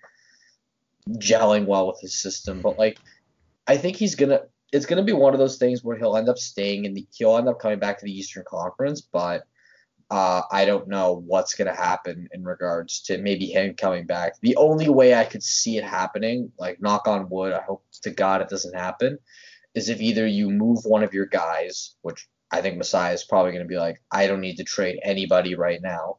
gelling 1.14 1.66
well 1.66 1.86
with 1.86 2.00
his 2.00 2.20
system. 2.20 2.60
But 2.60 2.78
like, 2.78 2.98
I 3.66 3.76
think 3.76 3.96
he's 3.96 4.14
gonna. 4.14 4.42
It's 4.70 4.86
gonna 4.86 5.04
be 5.04 5.12
one 5.12 5.32
of 5.32 5.38
those 5.38 5.56
things 5.56 5.82
where 5.82 5.96
he'll 5.96 6.16
end 6.16 6.28
up 6.28 6.38
staying 6.38 6.84
in 6.84 6.94
the. 6.94 7.06
He'll 7.14 7.36
end 7.36 7.48
up 7.48 7.60
coming 7.60 7.78
back 7.78 7.98
to 7.98 8.04
the 8.04 8.12
Eastern 8.12 8.44
Conference, 8.46 9.00
but 9.00 9.44
uh, 10.10 10.42
I 10.50 10.64
don't 10.64 10.88
know 10.88 11.22
what's 11.26 11.54
gonna 11.54 11.74
happen 11.74 12.28
in 12.32 12.44
regards 12.44 13.02
to 13.02 13.18
maybe 13.18 13.46
him 13.46 13.74
coming 13.74 14.06
back. 14.06 14.34
The 14.40 14.56
only 14.56 14.88
way 14.88 15.14
I 15.14 15.24
could 15.24 15.42
see 15.42 15.76
it 15.76 15.84
happening, 15.84 16.52
like 16.58 16.80
knock 16.80 17.06
on 17.06 17.28
wood, 17.28 17.52
I 17.52 17.62
hope 17.62 17.84
to 18.02 18.10
God 18.10 18.40
it 18.40 18.48
doesn't 18.48 18.74
happen, 18.74 19.18
is 19.74 19.88
if 19.88 20.00
either 20.00 20.26
you 20.26 20.50
move 20.50 20.80
one 20.84 21.02
of 21.02 21.12
your 21.12 21.26
guys, 21.26 21.94
which 22.02 22.26
I 22.50 22.62
think 22.62 22.78
Masai 22.78 23.12
is 23.12 23.24
probably 23.24 23.52
gonna 23.52 23.66
be 23.66 23.78
like, 23.78 24.02
I 24.10 24.26
don't 24.26 24.40
need 24.40 24.56
to 24.56 24.64
trade 24.64 24.98
anybody 25.02 25.54
right 25.54 25.80
now, 25.82 26.18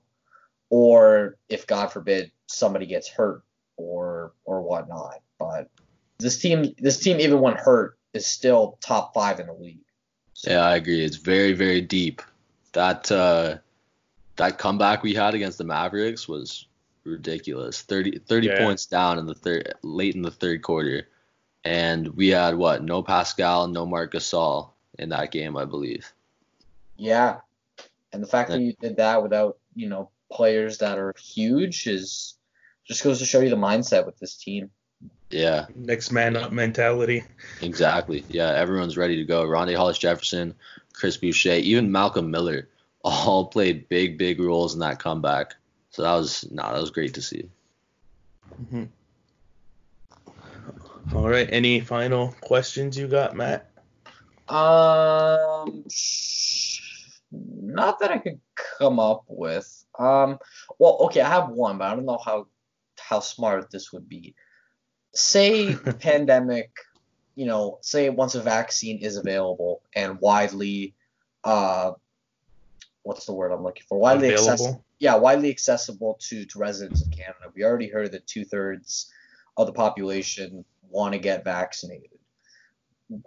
or 0.69 1.37
if 1.49 1.65
God 1.65 1.87
forbid 1.91 2.31
somebody 2.47 2.85
gets 2.85 3.09
hurt 3.09 3.41
or 3.75 4.08
or 4.45 4.61
whatnot. 4.61 5.21
But 5.37 5.69
this 6.19 6.39
team, 6.39 6.73
this 6.77 6.99
team, 6.99 7.19
even 7.19 7.39
when 7.39 7.55
hurt, 7.55 7.97
is 8.13 8.25
still 8.25 8.77
top 8.81 9.13
five 9.13 9.39
in 9.39 9.47
the 9.47 9.53
league. 9.53 9.79
Yeah, 10.43 10.61
I 10.61 10.75
agree. 10.75 11.03
It's 11.03 11.17
very, 11.17 11.53
very 11.53 11.81
deep. 11.81 12.21
That 12.73 13.11
uh, 13.11 13.57
that 14.37 14.57
comeback 14.57 15.03
we 15.03 15.13
had 15.13 15.33
against 15.33 15.57
the 15.57 15.63
Mavericks 15.63 16.27
was 16.27 16.67
ridiculous. 17.03 17.81
30, 17.81 18.19
30 18.19 18.47
Yeah. 18.47 18.57
points 18.57 18.85
down 18.85 19.19
in 19.19 19.25
the 19.25 19.33
third, 19.33 19.73
late 19.81 20.15
in 20.15 20.21
the 20.21 20.31
third 20.31 20.61
quarter, 20.61 21.07
and 21.63 22.07
we 22.15 22.29
had 22.29 22.55
what? 22.55 22.83
No 22.83 23.01
Pascal, 23.03 23.67
no 23.67 23.85
Marc 23.85 24.13
Gasol 24.13 24.69
in 24.97 25.09
that 25.09 25.31
game, 25.31 25.57
I 25.57 25.65
believe. 25.65 26.11
Yeah, 26.97 27.39
and 28.11 28.21
the 28.21 28.27
fact 28.27 28.49
that 28.49 28.61
you 28.61 28.73
did 28.79 28.97
that 28.97 29.21
without 29.23 29.57
you 29.75 29.89
know 29.89 30.09
players 30.31 30.77
that 30.79 30.97
are 30.97 31.13
huge 31.17 31.87
is 31.87 32.35
just 32.89 33.03
goes 33.03 33.19
to 33.19 33.25
show 33.25 33.39
you 33.39 33.49
the 33.51 33.55
mindset 33.55 34.05
with 34.07 34.17
this 34.17 34.35
team. 34.35 34.71
Yeah, 35.29 35.67
Next 35.75 36.11
man 36.11 36.35
up 36.35 36.51
mentality. 36.51 37.23
exactly. 37.61 38.25
Yeah, 38.29 38.49
everyone's 38.49 38.97
ready 38.97 39.15
to 39.17 39.25
go. 39.25 39.45
Rondae 39.45 39.75
Hollis 39.75 39.99
Jefferson, 39.99 40.55
Chris 40.93 41.17
Boucher, 41.17 41.53
even 41.53 41.91
Malcolm 41.91 42.31
Miller, 42.31 42.67
all 43.03 43.45
played 43.45 43.87
big, 43.89 44.17
big 44.17 44.39
roles 44.39 44.73
in 44.73 44.79
that 44.79 44.97
comeback. 44.99 45.53
So 45.91 46.01
that 46.01 46.13
was 46.15 46.49
no, 46.51 46.63
that 46.63 46.81
was 46.81 46.89
great 46.91 47.13
to 47.13 47.21
see. 47.21 47.47
All 51.15 51.27
right. 51.29 51.47
Any 51.51 51.79
final 51.79 52.35
questions 52.41 52.97
you 52.97 53.07
got, 53.07 53.35
Matt? 53.35 53.69
Um, 54.49 55.85
not 57.31 57.99
that 57.99 58.11
I 58.11 58.17
could 58.17 58.39
come 58.77 58.99
up 58.99 59.23
with. 59.27 59.85
Um, 59.97 60.39
well, 60.79 60.97
okay, 61.01 61.21
I 61.21 61.29
have 61.29 61.49
one, 61.49 61.77
but 61.77 61.85
I 61.91 61.95
don't 61.95 62.05
know 62.05 62.19
how 62.23 62.47
how 63.09 63.19
smart 63.19 63.71
this 63.71 63.91
would 63.91 64.07
be. 64.07 64.35
Say 65.15 65.75
pandemic, 65.99 66.71
you 67.35 67.47
know, 67.47 67.79
say 67.81 68.09
once 68.09 68.35
a 68.35 68.41
vaccine 68.41 68.99
is 68.99 69.17
available 69.17 69.81
and 69.95 70.19
widely, 70.19 70.93
uh, 71.43 71.93
what's 73.01 73.25
the 73.25 73.33
word 73.33 73.51
I'm 73.51 73.63
looking 73.63 73.83
for? 73.89 73.97
Widely 73.97 74.33
accessible. 74.33 74.85
Yeah, 74.99 75.15
widely 75.15 75.49
accessible 75.49 76.19
to 76.27 76.45
to 76.45 76.59
residents 76.59 77.01
of 77.01 77.09
Canada. 77.11 77.51
We 77.55 77.63
already 77.63 77.89
heard 77.89 78.11
that 78.11 78.27
two 78.27 78.45
thirds 78.45 79.11
of 79.57 79.65
the 79.65 79.73
population 79.73 80.63
want 80.89 81.13
to 81.13 81.19
get 81.19 81.43
vaccinated. 81.43 82.19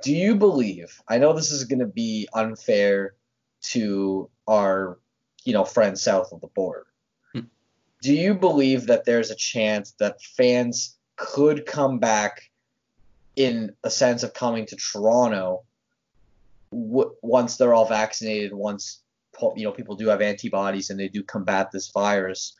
Do 0.05 0.15
you 0.15 0.37
believe? 0.37 1.03
I 1.09 1.19
know 1.19 1.33
this 1.33 1.51
is 1.51 1.65
going 1.65 1.81
to 1.81 1.87
be 1.87 2.29
unfair 2.35 3.15
to 3.73 4.31
our, 4.47 4.99
you 5.45 5.55
know, 5.55 5.65
friends 5.65 6.03
south 6.03 6.33
of 6.33 6.41
the 6.41 6.47
border. 6.49 6.87
Do 8.03 8.13
you 8.13 8.35
believe 8.35 8.89
that 8.89 9.05
there's 9.05 9.31
a 9.31 9.37
chance 9.37 9.93
that 10.01 10.21
fans 10.21 10.99
could 11.17 11.67
come 11.67 12.01
back 12.01 12.43
in 13.37 13.75
a 13.85 13.91
sense 13.91 14.25
of 14.25 14.35
coming 14.35 14.67
to 14.67 14.77
Toronto 14.77 15.63
w- 16.73 17.15
once 17.23 17.57
they're 17.57 17.73
all 17.73 17.87
vaccinated, 17.87 18.53
once 18.53 19.03
po- 19.33 19.55
you 19.57 19.65
know 19.65 19.73
people 19.73 19.95
do 19.95 20.09
have 20.09 20.21
antibodies 20.21 20.91
and 20.91 20.99
they 20.99 21.09
do 21.09 21.23
combat 21.23 21.71
this 21.71 21.93
virus? 21.93 22.57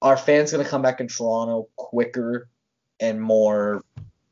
Are 0.00 0.16
fans 0.16 0.50
going 0.50 0.64
to 0.64 0.70
come 0.70 0.82
back 0.82 1.00
in 1.00 1.08
Toronto 1.08 1.68
quicker 1.76 2.48
and 2.98 3.20
more, 3.20 3.84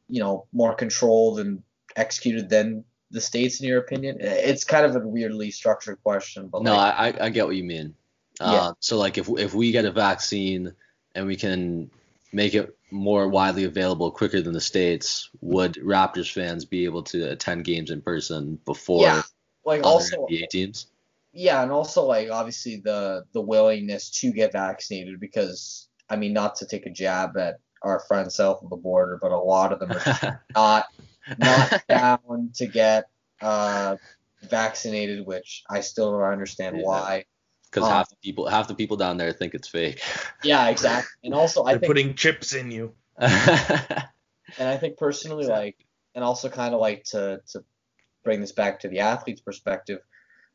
you 0.09 0.21
know, 0.21 0.47
more 0.53 0.75
controlled 0.75 1.41
and 1.41 1.63
executed 1.97 2.49
than 2.49 2.85
the 3.11 3.21
states, 3.21 3.61
in 3.61 3.69
your 3.69 3.81
opinion? 3.81 4.17
It's 4.21 4.65
kind 4.65 4.87
of 4.87 4.97
a 4.97 5.07
weirdly 5.07 5.51
structured 5.51 6.03
question, 6.03 6.49
but 6.49 6.63
No, 6.63 6.75
like, 6.75 7.19
I 7.21 7.27
I 7.27 7.29
get 7.29 7.47
what 7.47 7.57
you 7.57 7.65
mean. 7.65 7.95
Yeah. 8.43 8.69
Uh, 8.69 8.75
so 8.81 8.99
like 8.99 9.19
if 9.19 9.29
if 9.39 9.55
we 9.55 9.73
get 9.73 9.85
a 9.85 9.93
vaccine 9.93 10.75
and 11.15 11.27
we 11.27 11.37
can 11.37 11.91
make 12.33 12.55
it 12.55 12.77
more 12.91 13.29
widely 13.29 13.65
available 13.65 14.11
quicker 14.11 14.41
than 14.43 14.53
the 14.55 14.61
states, 14.61 15.31
would 15.41 15.75
Raptors 15.75 16.33
fans 16.33 16.65
be 16.65 16.85
able 16.85 17.03
to 17.05 17.31
attend 17.31 17.65
games 17.65 17.91
in 17.91 18.03
person 18.03 18.59
before 18.65 19.01
yeah, 19.01 19.23
like 19.65 19.83
other 19.83 19.91
also 19.91 20.27
NBA 20.29 20.49
teams? 20.49 20.87
yeah, 21.33 21.63
and 21.63 21.73
also 21.73 22.05
like 22.05 22.31
obviously 22.31 22.81
the 22.85 23.25
the 23.33 23.41
willingness 23.41 24.11
to 24.21 24.33
get 24.33 24.53
vaccinated 24.53 25.21
because 25.21 25.89
I 26.09 26.17
mean 26.17 26.33
not 26.33 26.57
to 26.57 26.67
take 26.67 26.87
a 26.87 26.91
jab 26.91 27.37
at 27.37 27.57
our 27.83 28.01
friends 28.01 28.37
south 28.37 28.63
of 28.63 28.71
the 28.71 28.77
border, 28.77 29.19
but 29.21 29.33
a 29.33 29.39
lot 29.39 29.73
of 29.73 29.81
them 29.81 29.97
are 29.97 30.07
not 30.55 30.87
not 31.39 31.75
down 31.89 32.51
to 32.57 32.67
get 32.67 33.07
uh, 33.41 33.97
vaccinated, 34.43 35.27
which 35.27 35.65
I 35.69 35.81
still 35.81 36.13
don't 36.13 36.33
understand 36.33 36.77
Yeah. 36.77 36.83
why. 36.83 37.25
Because 37.75 37.89
Uh, 37.89 37.93
half 37.93 38.09
the 38.09 38.17
people 38.17 38.49
half 38.49 38.69
the 38.69 38.75
people 38.75 38.97
down 38.97 39.17
there 39.17 39.33
think 39.33 39.55
it's 39.55 39.69
fake. 39.69 40.01
Yeah, 40.45 40.69
exactly. 40.69 41.11
And 41.25 41.35
also 41.35 41.65
I 41.65 41.73
They're 41.73 41.81
think 41.81 41.91
putting 41.91 42.15
chips 42.15 42.55
in 42.55 42.71
you. 42.71 42.95
and 43.19 43.29
I 44.59 44.77
think 44.77 44.97
personally 44.97 45.47
like 45.47 45.77
and 46.15 46.23
also 46.23 46.49
kind 46.49 46.75
of 46.75 46.81
like 46.81 47.05
to 47.05 47.41
to 47.53 47.65
bring 48.23 48.41
this 48.41 48.53
back 48.53 48.81
to 48.81 48.89
the 48.89 49.01
athlete's 49.01 49.41
perspective. 49.41 50.01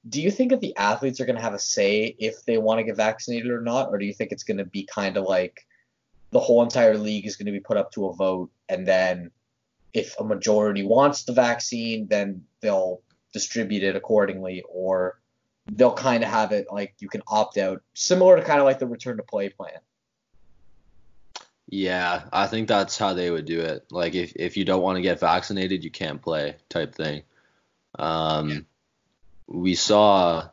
Do 0.08 0.22
you 0.22 0.32
think 0.32 0.52
that 0.52 0.62
the 0.62 0.76
athletes 0.78 1.20
are 1.20 1.26
going 1.26 1.36
to 1.36 1.42
have 1.42 1.54
a 1.54 1.60
say 1.60 2.16
if 2.20 2.46
they 2.46 2.58
want 2.58 2.80
to 2.80 2.86
get 2.86 2.96
vaccinated 2.96 3.52
or 3.52 3.62
not, 3.62 3.90
or 3.90 3.98
do 3.98 4.06
you 4.06 4.14
think 4.14 4.32
it's 4.32 4.44
going 4.44 4.58
to 4.58 4.66
be 4.66 4.86
kind 4.86 5.18
of 5.18 5.26
like 5.26 5.68
the 6.32 6.40
whole 6.40 6.64
entire 6.64 6.98
league 6.98 7.28
is 7.28 7.36
going 7.36 7.48
to 7.48 7.52
be 7.52 7.60
put 7.60 7.76
up 7.76 7.92
to 7.92 8.08
a 8.08 8.14
vote, 8.14 8.50
and 8.70 8.88
then 8.88 9.32
if 9.94 10.18
a 10.20 10.24
majority 10.24 10.84
wants 10.84 11.24
the 11.24 11.34
vaccine, 11.34 12.08
then 12.08 12.46
they'll 12.62 13.02
distribute 13.34 13.84
it 13.84 13.96
accordingly, 13.96 14.64
or 14.70 15.19
they'll 15.72 15.94
kind 15.94 16.24
of 16.24 16.30
have 16.30 16.52
it 16.52 16.68
like 16.72 16.96
you 17.00 17.10
can 17.10 17.22
opt 17.28 17.58
out, 17.58 17.82
similar 17.94 18.36
to 18.38 18.44
kind 18.44 18.60
of 18.60 18.66
like 18.66 18.80
the 18.80 18.88
return 18.88 19.18
to 19.18 19.24
play 19.24 19.50
plan. 19.50 19.80
Yeah, 21.68 22.24
I 22.34 22.48
think 22.48 22.68
that's 22.68 22.98
how 22.98 23.14
they 23.14 23.30
would 23.30 23.46
do 23.46 23.60
it. 23.60 23.86
Like 23.92 24.16
if 24.16 24.34
if 24.36 24.58
you 24.58 24.66
don't 24.66 24.82
want 24.82 24.98
to 24.98 25.04
get 25.04 25.20
vaccinated, 25.20 25.84
you 25.84 25.92
can't 25.92 26.22
play 26.22 26.56
type 26.68 26.96
thing. 26.96 27.24
Um, 27.98 28.66
we 29.48 29.76
saw 29.76 30.50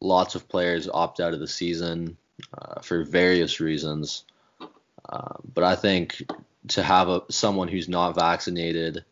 lots 0.00 0.34
of 0.34 0.48
players 0.48 0.88
opt 0.88 1.20
out 1.20 1.34
of 1.34 1.40
the 1.40 1.46
season 1.46 2.16
uh, 2.56 2.80
for 2.80 3.04
various 3.04 3.60
reasons. 3.60 4.24
Uh, 5.08 5.34
but 5.54 5.64
I 5.64 5.76
think 5.76 6.28
to 6.68 6.82
have 6.82 7.08
a 7.08 7.22
someone 7.30 7.68
who's 7.68 7.88
not 7.88 8.14
vaccinated 8.14 9.04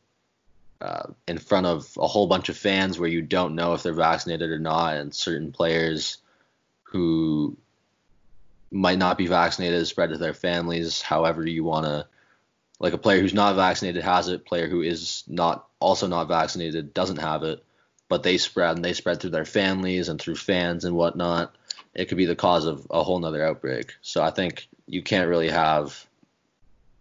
uh, 0.81 1.09
in 1.27 1.39
front 1.39 1.67
of 1.67 1.97
a 1.99 2.07
whole 2.07 2.27
bunch 2.27 2.49
of 2.49 2.57
fans 2.57 2.99
where 2.99 3.09
you 3.09 3.23
don't 3.23 3.55
know 3.55 3.75
if 3.75 3.83
they're 3.83 3.93
vaccinated 3.93 4.51
or 4.51 4.59
not, 4.59 4.97
and 4.97 5.15
certain 5.15 5.53
players 5.53 6.19
who 6.85 7.57
might 8.71 8.99
not 8.99 9.19
be 9.19 9.27
vaccinated 9.27 9.87
spread 9.87 10.11
to 10.11 10.19
their 10.19 10.35
families, 10.35 11.03
however 11.03 11.47
you 11.47 11.65
want 11.65 11.87
to. 11.87 12.07
Like 12.81 12.93
a 12.93 12.99
player 12.99 13.21
who's 13.21 13.35
not 13.35 13.57
vaccinated 13.57 14.05
has 14.05 14.29
it, 14.29 14.47
player 14.47 14.69
who 14.69 14.83
is 14.83 15.25
not 15.27 15.67
also 15.81 16.07
not 16.07 16.29
vaccinated 16.29 16.95
doesn't 16.95 17.17
have 17.17 17.43
it, 17.43 17.65
but 18.09 18.23
they 18.23 18.39
spread 18.39 18.77
and 18.77 18.85
they 18.85 18.93
spread 18.93 19.21
through 19.21 19.31
their 19.31 19.45
families 19.45 20.09
and 20.09 20.21
through 20.21 20.37
fans 20.37 20.85
and 20.85 20.95
whatnot. 20.95 21.57
It 21.95 22.09
could 22.09 22.19
be 22.19 22.27
the 22.27 22.37
cause 22.37 22.67
of 22.67 22.87
a 22.91 23.03
whole 23.03 23.19
nother 23.19 23.45
outbreak. 23.45 23.95
So 24.01 24.23
I 24.23 24.31
think 24.31 24.69
you 24.87 25.03
can't 25.03 25.29
really 25.29 25.49
have 25.49 26.07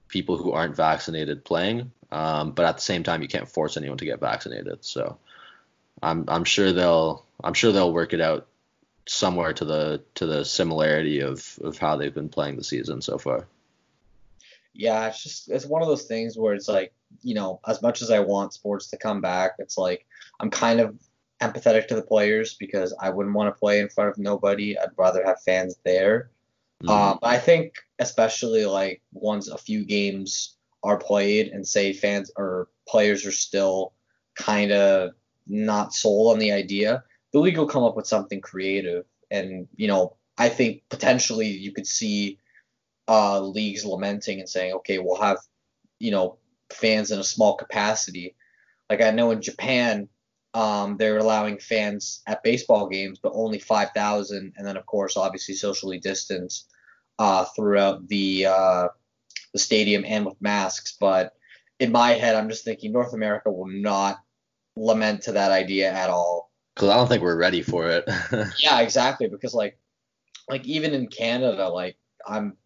people 0.07 0.37
who 0.37 0.51
aren't 0.51 0.75
vaccinated 0.75 1.43
playing. 1.43 1.91
Um, 2.11 2.51
but 2.51 2.65
at 2.65 2.75
the 2.75 2.81
same 2.81 3.03
time, 3.03 3.21
you 3.21 3.27
can't 3.27 3.49
force 3.49 3.77
anyone 3.77 3.97
to 3.97 4.05
get 4.05 4.19
vaccinated. 4.19 4.85
So 4.85 5.17
I'm 6.01 6.25
I'm 6.27 6.43
sure 6.43 6.71
they'll 6.71 7.25
I'm 7.43 7.53
sure 7.53 7.71
they'll 7.71 7.93
work 7.93 8.13
it 8.13 8.21
out 8.21 8.47
somewhere 9.07 9.53
to 9.53 9.65
the 9.65 10.03
to 10.15 10.25
the 10.25 10.45
similarity 10.45 11.21
of 11.21 11.59
of 11.61 11.77
how 11.77 11.97
they've 11.97 12.13
been 12.13 12.29
playing 12.29 12.55
the 12.55 12.63
season 12.63 13.01
so 13.01 13.17
far. 13.17 13.47
Yeah, 14.73 15.07
it's 15.07 15.23
just 15.23 15.49
it's 15.49 15.65
one 15.65 15.81
of 15.81 15.87
those 15.87 16.03
things 16.03 16.37
where 16.37 16.53
it's 16.53 16.67
like, 16.67 16.93
you 17.23 17.33
know, 17.33 17.59
as 17.67 17.81
much 17.81 18.01
as 18.01 18.11
I 18.11 18.19
want 18.19 18.53
sports 18.53 18.87
to 18.91 18.97
come 18.97 19.21
back, 19.21 19.55
it's 19.59 19.77
like 19.77 20.05
I'm 20.39 20.51
kind 20.51 20.79
of 20.79 20.97
empathetic 21.41 21.87
to 21.87 21.95
the 21.95 22.01
players 22.01 22.53
because 22.53 22.95
I 22.99 23.09
wouldn't 23.09 23.35
want 23.35 23.53
to 23.53 23.59
play 23.59 23.79
in 23.79 23.89
front 23.89 24.11
of 24.11 24.17
nobody. 24.17 24.77
I'd 24.77 24.89
rather 24.95 25.23
have 25.25 25.41
fans 25.41 25.77
there. 25.83 26.29
Mm-hmm. 26.83 26.89
Uh, 26.89 27.17
but 27.21 27.27
I 27.27 27.39
think 27.39 27.73
especially 27.99 28.65
like 28.65 29.01
once 29.11 29.47
a 29.47 29.57
few 29.57 29.83
games 29.85 30.57
are 30.83 30.97
played 30.97 31.47
and 31.47 31.67
say 31.67 31.93
fans 31.93 32.31
or 32.35 32.69
players 32.87 33.25
are 33.25 33.31
still 33.31 33.93
kind 34.35 34.71
of 34.71 35.11
not 35.47 35.93
sold 35.93 36.33
on 36.33 36.39
the 36.39 36.51
idea, 36.51 37.03
the 37.33 37.39
league 37.39 37.57
will 37.57 37.67
come 37.67 37.83
up 37.83 37.95
with 37.95 38.07
something 38.07 38.41
creative. 38.41 39.05
And 39.31 39.67
you 39.75 39.87
know, 39.87 40.15
I 40.37 40.49
think 40.49 40.83
potentially 40.89 41.47
you 41.47 41.71
could 41.71 41.87
see 41.87 42.39
uh, 43.07 43.41
leagues 43.41 43.85
lamenting 43.85 44.39
and 44.39 44.49
saying, 44.49 44.73
okay, 44.73 44.99
we'll 44.99 45.19
have 45.21 45.39
you 45.99 46.11
know 46.11 46.37
fans 46.69 47.11
in 47.11 47.19
a 47.19 47.23
small 47.23 47.55
capacity. 47.55 48.35
Like 48.89 49.01
I 49.01 49.11
know 49.11 49.31
in 49.31 49.41
Japan, 49.41 50.09
um, 50.57 50.97
they're 50.97 51.19
allowing 51.19 51.59
fans 51.59 52.23
at 52.25 52.41
baseball 52.41 52.89
games, 52.89 53.19
but 53.21 53.31
only 53.35 53.59
5,000, 53.59 54.53
and 54.57 54.67
then 54.67 54.75
of 54.75 54.87
course, 54.87 55.15
obviously 55.15 55.53
socially 55.53 55.99
distanced 55.99 56.71
uh, 57.19 57.45
throughout 57.55 58.07
the 58.07 58.47
uh, 58.47 58.87
the 59.53 59.59
stadium 59.59 60.03
and 60.03 60.25
with 60.25 60.41
masks. 60.41 60.97
But 60.99 61.33
in 61.79 61.91
my 61.91 62.13
head, 62.13 62.35
I'm 62.35 62.49
just 62.49 62.65
thinking 62.65 62.91
North 62.91 63.13
America 63.13 63.51
will 63.51 63.67
not 63.67 64.17
lament 64.75 65.21
to 65.23 65.33
that 65.33 65.51
idea 65.51 65.91
at 65.91 66.09
all. 66.09 66.49
Because 66.73 66.89
I 66.89 66.95
don't 66.95 67.07
think 67.07 67.21
we're 67.21 67.37
ready 67.37 67.61
for 67.61 67.87
it. 67.87 68.05
yeah, 68.57 68.81
exactly. 68.81 69.27
Because 69.27 69.53
like, 69.53 69.77
like 70.49 70.65
even 70.65 70.91
in 70.95 71.05
Canada, 71.05 71.69
like 71.69 71.97
I'm 72.27 72.57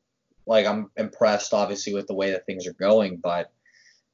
like 0.46 0.66
I'm 0.66 0.92
impressed, 0.96 1.54
obviously, 1.54 1.94
with 1.94 2.08
the 2.08 2.16
way 2.16 2.32
that 2.32 2.46
things 2.46 2.66
are 2.68 2.74
going, 2.74 3.18
but 3.18 3.52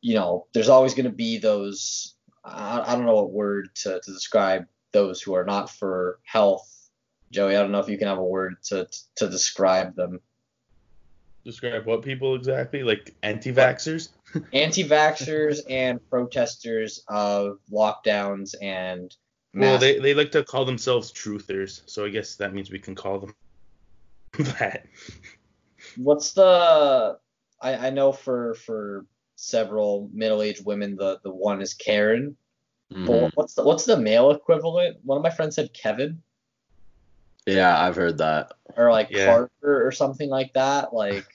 you 0.02 0.16
know, 0.16 0.48
there's 0.56 0.70
always 0.70 0.96
going 0.96 1.06
to 1.06 1.16
be 1.16 1.38
those 1.38 2.16
I, 2.48 2.84
I 2.86 2.96
don't 2.96 3.06
know 3.06 3.16
what 3.16 3.32
word 3.32 3.70
to, 3.84 4.00
to 4.00 4.12
describe 4.12 4.66
those 4.92 5.22
who 5.22 5.34
are 5.34 5.46
not 5.46 5.70
for 5.70 6.20
health. 6.24 6.74
Joey, 7.32 7.56
I 7.56 7.62
don't 7.62 7.72
know 7.72 7.80
if 7.80 7.90
you 7.90 7.98
can 7.98 8.08
have 8.08 8.18
a 8.18 8.24
word 8.24 8.56
to 8.66 8.88
to 9.18 9.30
describe 9.30 9.96
them. 9.96 10.22
Describe 11.44 11.86
what 11.86 12.02
people 12.02 12.36
exactly? 12.36 12.84
Like 12.84 13.14
anti-vaxxers? 13.24 14.10
anti-vaxxers 14.54 15.60
and 15.70 16.00
protesters 16.10 17.04
of 17.08 17.60
lockdowns 17.72 18.56
and 18.62 19.16
well, 19.54 19.78
they, 19.80 19.98
they 19.98 20.14
like 20.14 20.32
to 20.32 20.44
call 20.44 20.66
themselves 20.66 21.12
truthers, 21.12 21.82
so 21.88 22.06
I 22.06 22.10
guess 22.10 22.36
that 22.36 22.54
means 22.54 22.70
we 22.70 22.80
can 22.80 22.94
call 22.94 23.20
them 23.20 23.36
that. 24.60 24.86
What's 25.96 26.34
the 26.34 27.18
I, 27.60 27.88
I 27.88 27.90
know 27.90 28.12
for 28.12 28.54
for 28.54 29.06
several 29.38 30.10
middle-aged 30.12 30.66
women. 30.66 30.98
The 30.98 31.20
the 31.24 31.32
one 31.32 31.62
is 31.62 31.74
Karen. 31.74 32.36
Mm-hmm. 32.92 33.06
But 33.06 33.32
what's 33.36 33.54
the 33.54 33.64
what's 33.64 33.86
the 33.86 33.98
male 33.98 34.32
equivalent? 34.32 34.98
One 35.04 35.18
of 35.18 35.24
my 35.24 35.30
friends 35.30 35.56
said 35.56 35.74
Kevin. 35.74 36.22
Yeah, 37.46 37.82
I've 37.82 37.96
heard 37.96 38.18
that. 38.18 38.52
Or 38.76 38.92
like 38.92 39.10
yeah. 39.10 39.26
Carter 39.26 39.88
or 39.88 39.92
something 39.92 40.30
like 40.30 40.54
that. 40.54 40.94
Like 40.94 41.26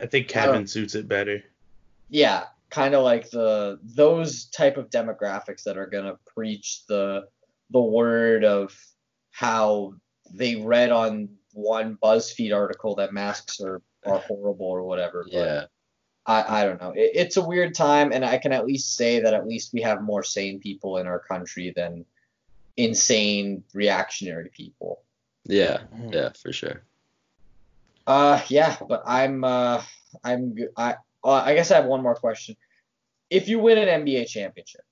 I 0.00 0.06
think 0.06 0.28
Kevin 0.28 0.62
I 0.62 0.64
suits 0.66 0.94
it 0.94 1.08
better. 1.08 1.42
Yeah, 2.08 2.44
kind 2.70 2.94
of 2.94 3.02
like 3.02 3.30
the 3.30 3.80
those 3.82 4.46
type 4.46 4.76
of 4.76 4.90
demographics 4.90 5.64
that 5.64 5.76
are 5.76 5.86
gonna 5.86 6.18
preach 6.26 6.82
the 6.86 7.26
the 7.70 7.80
word 7.80 8.44
of 8.44 8.78
how 9.32 9.94
they 10.32 10.56
read 10.56 10.90
on 10.90 11.28
one 11.52 11.98
BuzzFeed 12.02 12.54
article 12.54 12.94
that 12.96 13.12
masks 13.12 13.60
are 13.60 13.82
are 14.04 14.18
horrible 14.18 14.66
or 14.66 14.84
whatever. 14.84 15.24
But 15.24 15.32
yeah. 15.32 15.64
I, 16.26 16.60
I 16.60 16.64
don't 16.64 16.80
know. 16.80 16.90
It, 16.90 17.12
it's 17.14 17.36
a 17.36 17.46
weird 17.46 17.74
time, 17.74 18.12
and 18.12 18.24
I 18.24 18.38
can 18.38 18.52
at 18.52 18.66
least 18.66 18.96
say 18.96 19.20
that 19.20 19.32
at 19.32 19.46
least 19.46 19.72
we 19.72 19.82
have 19.82 20.02
more 20.02 20.22
sane 20.22 20.58
people 20.58 20.98
in 20.98 21.06
our 21.06 21.20
country 21.20 21.72
than 21.74 22.04
insane 22.76 23.62
reactionary 23.72 24.50
people. 24.50 25.02
Yeah, 25.44 25.78
mm. 25.94 26.12
yeah, 26.12 26.30
for 26.30 26.52
sure. 26.52 26.82
Uh, 28.06 28.40
yeah, 28.48 28.76
but 28.88 29.02
I'm 29.06 29.44
uh, 29.44 29.82
I'm 30.22 30.56
I 30.76 30.96
uh, 31.24 31.30
I 31.32 31.54
guess 31.54 31.70
I 31.70 31.76
have 31.76 31.86
one 31.86 32.02
more 32.02 32.14
question. 32.14 32.56
If 33.30 33.48
you 33.48 33.58
win 33.58 33.78
an 33.78 34.04
NBA 34.04 34.28
championship, 34.28 34.82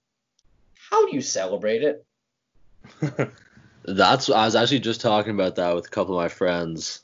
how 0.91 1.09
do 1.09 1.15
you 1.15 1.21
celebrate 1.21 1.83
it? 1.83 2.05
That's 3.85 4.31
I 4.31 4.45
was 4.47 4.57
actually 4.57 4.81
just 4.81 5.01
talking 5.01 5.35
about 5.35 5.57
that 5.57 5.75
with 5.75 5.87
a 5.87 5.91
couple 5.91 6.19
of 6.19 6.23
my 6.23 6.29
friends 6.29 7.03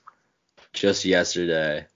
just 0.72 1.04
yesterday. 1.04 1.86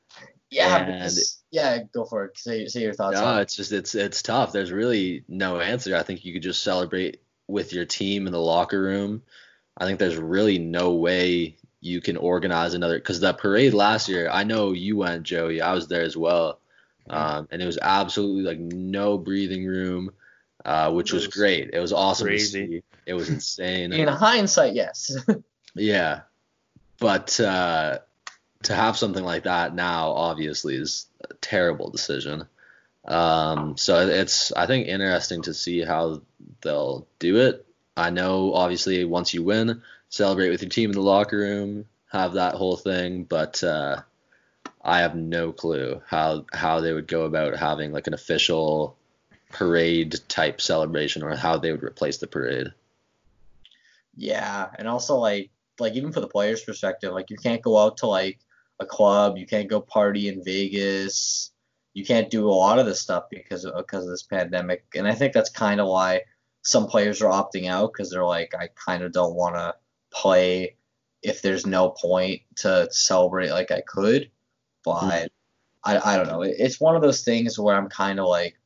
Yeah, 0.54 0.76
and 0.76 0.86
because 0.86 1.42
yeah, 1.50 1.82
go 1.92 2.04
for 2.04 2.26
it. 2.26 2.38
Say 2.38 2.66
say 2.66 2.82
your 2.82 2.94
thoughts. 2.94 3.18
No, 3.18 3.38
it's 3.38 3.56
just 3.56 3.72
it's 3.72 3.94
it's 3.94 4.22
tough. 4.22 4.52
There's 4.52 4.72
really 4.72 5.24
no 5.28 5.60
answer. 5.60 5.96
I 5.96 6.02
think 6.02 6.24
you 6.24 6.32
could 6.32 6.42
just 6.42 6.62
celebrate 6.62 7.20
with 7.48 7.72
your 7.72 7.84
team 7.84 8.26
in 8.26 8.32
the 8.32 8.40
locker 8.40 8.80
room. 8.80 9.22
I 9.76 9.84
think 9.84 9.98
there's 9.98 10.16
really 10.16 10.58
no 10.58 10.94
way 10.94 11.56
you 11.80 12.00
can 12.00 12.16
organize 12.16 12.74
another 12.74 12.98
because 12.98 13.20
that 13.20 13.38
parade 13.38 13.74
last 13.74 14.08
year. 14.08 14.28
I 14.30 14.44
know 14.44 14.72
you 14.72 14.96
went, 14.96 15.24
Joey. 15.24 15.60
I 15.60 15.74
was 15.74 15.88
there 15.88 16.02
as 16.02 16.16
well, 16.16 16.60
um, 17.10 17.48
and 17.50 17.60
it 17.60 17.66
was 17.66 17.78
absolutely 17.82 18.42
like 18.42 18.58
no 18.58 19.18
breathing 19.18 19.66
room, 19.66 20.10
uh, 20.64 20.92
which 20.92 21.12
was, 21.12 21.26
was, 21.26 21.34
great. 21.34 21.70
It 21.72 21.80
was 21.80 21.92
awesome 21.92 22.28
crazy. 22.28 22.84
It 23.06 23.14
was 23.14 23.28
insane. 23.30 23.92
in 23.92 24.06
hindsight, 24.06 24.74
yes. 24.74 25.16
yeah, 25.74 26.20
but 26.98 27.38
uh, 27.40 27.98
to 28.64 28.74
have 28.74 28.96
something 28.96 29.24
like 29.24 29.44
that 29.44 29.74
now 29.74 30.10
obviously 30.10 30.76
is 30.76 31.06
a 31.28 31.34
terrible 31.34 31.90
decision. 31.90 32.46
Um, 33.04 33.76
so 33.76 34.08
it's 34.08 34.52
I 34.52 34.66
think 34.66 34.88
interesting 34.88 35.42
to 35.42 35.54
see 35.54 35.82
how 35.82 36.22
they'll 36.62 37.06
do 37.18 37.36
it. 37.38 37.66
I 37.96 38.10
know 38.10 38.54
obviously 38.54 39.04
once 39.04 39.34
you 39.34 39.42
win, 39.42 39.82
celebrate 40.08 40.50
with 40.50 40.62
your 40.62 40.70
team 40.70 40.90
in 40.90 40.96
the 40.96 41.02
locker 41.02 41.38
room, 41.38 41.86
have 42.10 42.34
that 42.34 42.54
whole 42.54 42.76
thing, 42.76 43.24
but 43.24 43.62
uh, 43.62 44.02
I 44.82 45.00
have 45.00 45.14
no 45.14 45.52
clue 45.52 46.00
how 46.06 46.46
how 46.52 46.80
they 46.80 46.92
would 46.92 47.06
go 47.06 47.22
about 47.22 47.56
having 47.56 47.92
like 47.92 48.06
an 48.06 48.14
official 48.14 48.96
parade 49.52 50.18
type 50.28 50.60
celebration 50.60 51.22
or 51.22 51.36
how 51.36 51.58
they 51.58 51.70
would 51.70 51.84
replace 51.84 52.18
the 52.18 52.26
parade. 52.26 52.68
Yeah, 54.16 54.68
and 54.78 54.88
also 54.88 55.16
like 55.16 55.50
like 55.78 55.94
even 55.94 56.12
for 56.12 56.20
the 56.20 56.28
players' 56.28 56.62
perspective, 56.62 57.12
like 57.12 57.30
you 57.30 57.36
can't 57.36 57.62
go 57.62 57.78
out 57.78 57.98
to 57.98 58.06
like 58.06 58.38
a 58.80 58.86
club. 58.86 59.38
You 59.38 59.46
can't 59.46 59.68
go 59.68 59.80
party 59.80 60.28
in 60.28 60.44
Vegas. 60.44 61.50
You 61.92 62.04
can't 62.04 62.30
do 62.30 62.48
a 62.48 62.50
lot 62.50 62.78
of 62.78 62.86
this 62.86 63.00
stuff 63.00 63.24
because 63.30 63.64
of, 63.64 63.74
because 63.76 64.04
of 64.04 64.10
this 64.10 64.22
pandemic. 64.24 64.84
And 64.94 65.06
I 65.06 65.14
think 65.14 65.32
that's 65.32 65.50
kind 65.50 65.80
of 65.80 65.88
why 65.88 66.22
some 66.62 66.86
players 66.86 67.22
are 67.22 67.30
opting 67.30 67.68
out 67.68 67.92
because 67.92 68.10
they're 68.10 68.24
like, 68.24 68.54
I 68.58 68.68
kind 68.74 69.02
of 69.02 69.12
don't 69.12 69.34
want 69.34 69.54
to 69.54 69.74
play 70.12 70.76
if 71.22 71.40
there's 71.40 71.66
no 71.66 71.90
point 71.90 72.42
to 72.56 72.88
celebrate 72.90 73.50
like 73.50 73.70
I 73.70 73.80
could. 73.80 74.30
But 74.84 75.00
mm-hmm. 75.00 75.26
I, 75.84 76.14
I 76.14 76.16
don't 76.16 76.26
know. 76.26 76.42
It's 76.42 76.80
one 76.80 76.96
of 76.96 77.02
those 77.02 77.22
things 77.22 77.58
where 77.58 77.76
I'm 77.76 77.88
kind 77.88 78.18
of 78.18 78.26
like, 78.26 78.58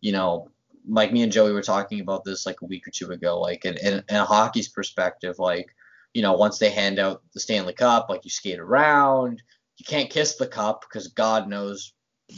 you 0.00 0.12
know, 0.12 0.50
like 0.88 1.12
me 1.12 1.22
and 1.22 1.32
Joey 1.32 1.52
were 1.52 1.62
talking 1.62 2.00
about 2.00 2.24
this 2.24 2.46
like 2.46 2.62
a 2.62 2.66
week 2.66 2.86
or 2.86 2.90
two 2.90 3.10
ago. 3.10 3.40
Like 3.40 3.64
in, 3.64 3.76
in, 3.78 4.04
in 4.08 4.16
a 4.16 4.24
hockey's 4.24 4.68
perspective, 4.68 5.38
like 5.38 5.74
you 6.14 6.22
know, 6.22 6.32
once 6.32 6.58
they 6.58 6.70
hand 6.70 6.98
out 6.98 7.22
the 7.32 7.40
Stanley 7.40 7.74
Cup, 7.74 8.08
like 8.08 8.24
you 8.24 8.30
skate 8.30 8.58
around. 8.58 9.42
You 9.76 9.84
can't 9.84 10.10
kiss 10.10 10.34
the 10.36 10.46
cup 10.46 10.82
because 10.82 11.08
God 11.08 11.48
knows 11.48 11.92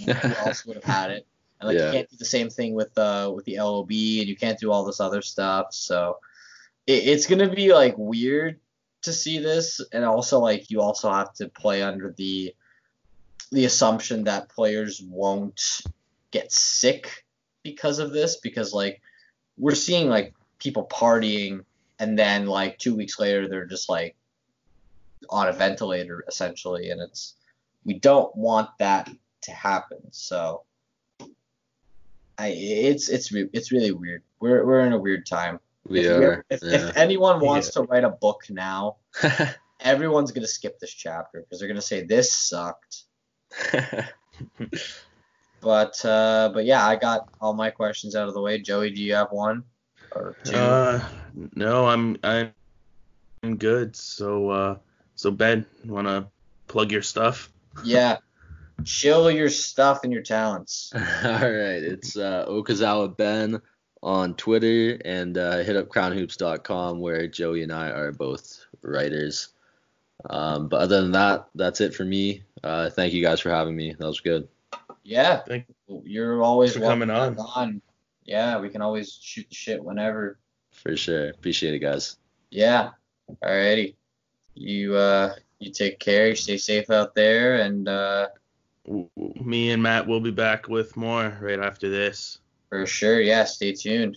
who 0.05 0.13
else 0.45 0.67
would 0.67 0.77
have 0.77 0.85
had 0.85 1.11
it. 1.11 1.27
And 1.61 1.69
like 1.69 1.79
yeah. 1.79 1.87
you 1.87 1.93
can't 1.93 2.11
do 2.11 2.17
the 2.17 2.25
same 2.25 2.51
thing 2.51 2.75
with 2.75 2.97
uh 2.99 3.31
with 3.35 3.45
the 3.45 3.59
LOB, 3.59 3.91
and 3.91 4.29
you 4.29 4.37
can't 4.37 4.59
do 4.59 4.73
all 4.73 4.85
this 4.85 5.01
other 5.01 5.23
stuff. 5.23 5.69
So 5.71 6.19
it, 6.87 7.09
it's 7.09 7.27
gonna 7.27 7.55
be 7.55 7.73
like 7.73 7.95
weird 7.97 8.61
to 9.03 9.13
see 9.13 9.39
this, 9.39 9.81
and 9.93 10.05
also 10.05 10.41
like 10.41 10.71
you 10.71 10.81
also 10.81 11.11
have 11.13 11.33
to 11.35 11.49
play 11.49 11.83
under 11.83 12.15
the 12.17 12.55
the 13.53 13.65
assumption 13.65 14.25
that 14.25 14.49
players 14.49 15.03
won't 15.03 15.83
get 16.31 16.53
sick 16.53 17.25
because 17.63 17.99
of 17.99 18.13
this, 18.13 18.37
because 18.37 18.73
like 18.73 19.01
we're 19.59 19.75
seeing 19.75 20.09
like 20.09 20.35
people 20.59 20.87
partying 20.87 21.65
and 22.01 22.19
then 22.19 22.47
like 22.47 22.79
two 22.79 22.97
weeks 22.97 23.21
later 23.21 23.47
they're 23.47 23.67
just 23.67 23.89
like 23.89 24.17
on 25.29 25.47
a 25.47 25.53
ventilator 25.53 26.25
essentially, 26.27 26.91
and 26.91 27.01
it's 27.01 27.35
we 27.85 27.95
don't 27.95 28.35
want 28.35 28.71
that 28.79 29.09
to 29.43 29.53
happen. 29.53 29.99
So 30.11 30.65
I 32.39 32.49
it's 32.49 33.09
it's 33.09 33.33
it's 33.33 33.71
really 33.71 33.93
weird. 33.93 34.23
We're 34.41 34.65
we're 34.67 34.81
in 34.81 34.93
a 34.93 34.99
weird 34.99 35.27
time. 35.27 35.61
We 35.87 36.01
if 36.01 36.21
are. 36.21 36.45
If, 36.51 36.63
yeah. 36.63 36.89
if 36.89 36.97
anyone 36.97 37.39
wants 37.45 37.69
yeah. 37.69 37.83
to 37.83 37.89
write 37.89 38.05
a 38.05 38.11
book 38.11 38.43
now, 38.49 38.97
everyone's 39.81 40.33
gonna 40.33 40.49
skip 40.49 40.81
this 40.81 40.93
chapter 40.93 41.41
because 41.41 41.61
they're 41.61 41.69
gonna 41.69 41.81
say 41.83 42.03
this 42.03 42.33
sucked. 42.33 43.05
But 45.61 46.03
uh, 46.05 46.51
but 46.55 46.65
yeah, 46.65 46.87
I 46.87 46.97
got 46.97 47.29
all 47.41 47.53
my 47.53 47.71
questions 47.71 48.17
out 48.17 48.29
of 48.29 48.35
the 48.35 48.41
way. 48.41 48.59
Joey, 48.59 48.91
do 48.91 49.03
you 49.03 49.15
have 49.15 49.31
one 49.31 49.63
or 50.15 50.37
two? 50.45 50.57
Uh, 50.57 51.03
no, 51.55 51.87
I'm 51.87 52.17
I'm 52.23 52.53
I'm 53.43 53.57
good. 53.57 53.97
So 53.97 54.51
uh, 54.51 54.77
so 55.15 55.31
Ben, 55.31 55.67
wanna 55.85 56.29
plug 56.69 56.93
your 56.93 57.03
stuff? 57.03 57.51
yeah. 57.85 58.19
Chill 58.85 59.31
your 59.31 59.51
stuff 59.51 60.05
and 60.05 60.13
your 60.13 60.23
talents. 60.23 60.91
All 60.95 61.01
right, 61.03 61.83
it's 61.83 62.17
uh, 62.17 62.47
Okazawa 62.49 63.15
Ben 63.15 63.61
on 64.03 64.35
Twitter 64.37 64.99
and 65.05 65.37
uh, 65.37 65.59
hit 65.59 65.77
up 65.77 65.89
crownhoops.com 65.89 66.99
where 66.99 67.27
Joey 67.29 67.63
and 67.63 67.73
I 67.73 67.91
are 67.91 68.11
both 68.11 68.65
writers. 68.81 69.49
Um, 70.31 70.69
but 70.69 70.81
other 70.81 71.03
than 71.03 71.13
that, 71.13 71.49
that's 71.55 71.83
it 71.83 71.95
for 71.95 72.05
me. 72.07 72.43
Uh, 72.65 72.89
thank 72.89 73.13
you 73.13 73.23
guys 73.23 73.41
for 73.41 73.51
having 73.51 73.77
me. 73.77 73.95
That 73.99 74.07
was 74.07 74.21
good. 74.21 74.49
Yeah. 75.03 75.41
Thank 75.47 75.67
You're 76.05 76.43
always 76.43 76.73
Thanks 76.73 76.87
for 76.87 76.91
coming 76.91 77.11
on. 77.11 77.37
on. 77.39 77.83
Yeah, 78.31 78.61
we 78.61 78.69
can 78.69 78.81
always 78.81 79.19
shoot 79.21 79.49
the 79.49 79.57
shit 79.57 79.83
whenever. 79.83 80.39
For 80.71 80.97
sure. 80.97 81.31
Appreciate 81.31 81.75
it, 81.75 81.81
guys. 81.81 82.17
Yeah. 82.53 82.91
Alrighty. 83.45 83.97
You 84.55 84.95
uh 84.95 85.35
you 85.59 85.73
take 85.73 85.99
care, 85.99 86.29
you 86.29 86.37
stay 86.37 86.57
safe 86.57 86.91
out 86.91 87.17
there 87.17 87.57
and 87.57 87.89
uh 87.89 88.29
W- 88.87 89.09
w- 89.17 89.45
Me 89.45 89.73
and 89.73 89.83
Matt 89.83 90.07
will 90.07 90.21
be 90.21 90.31
back 90.31 90.69
with 90.69 90.97
more 90.97 91.37
right 91.41 91.59
after 91.59 91.91
this. 91.91 92.39
for 92.69 92.87
sure, 92.87 93.21
yeah, 93.21 93.43
stay 93.45 93.73
tuned. 93.73 94.17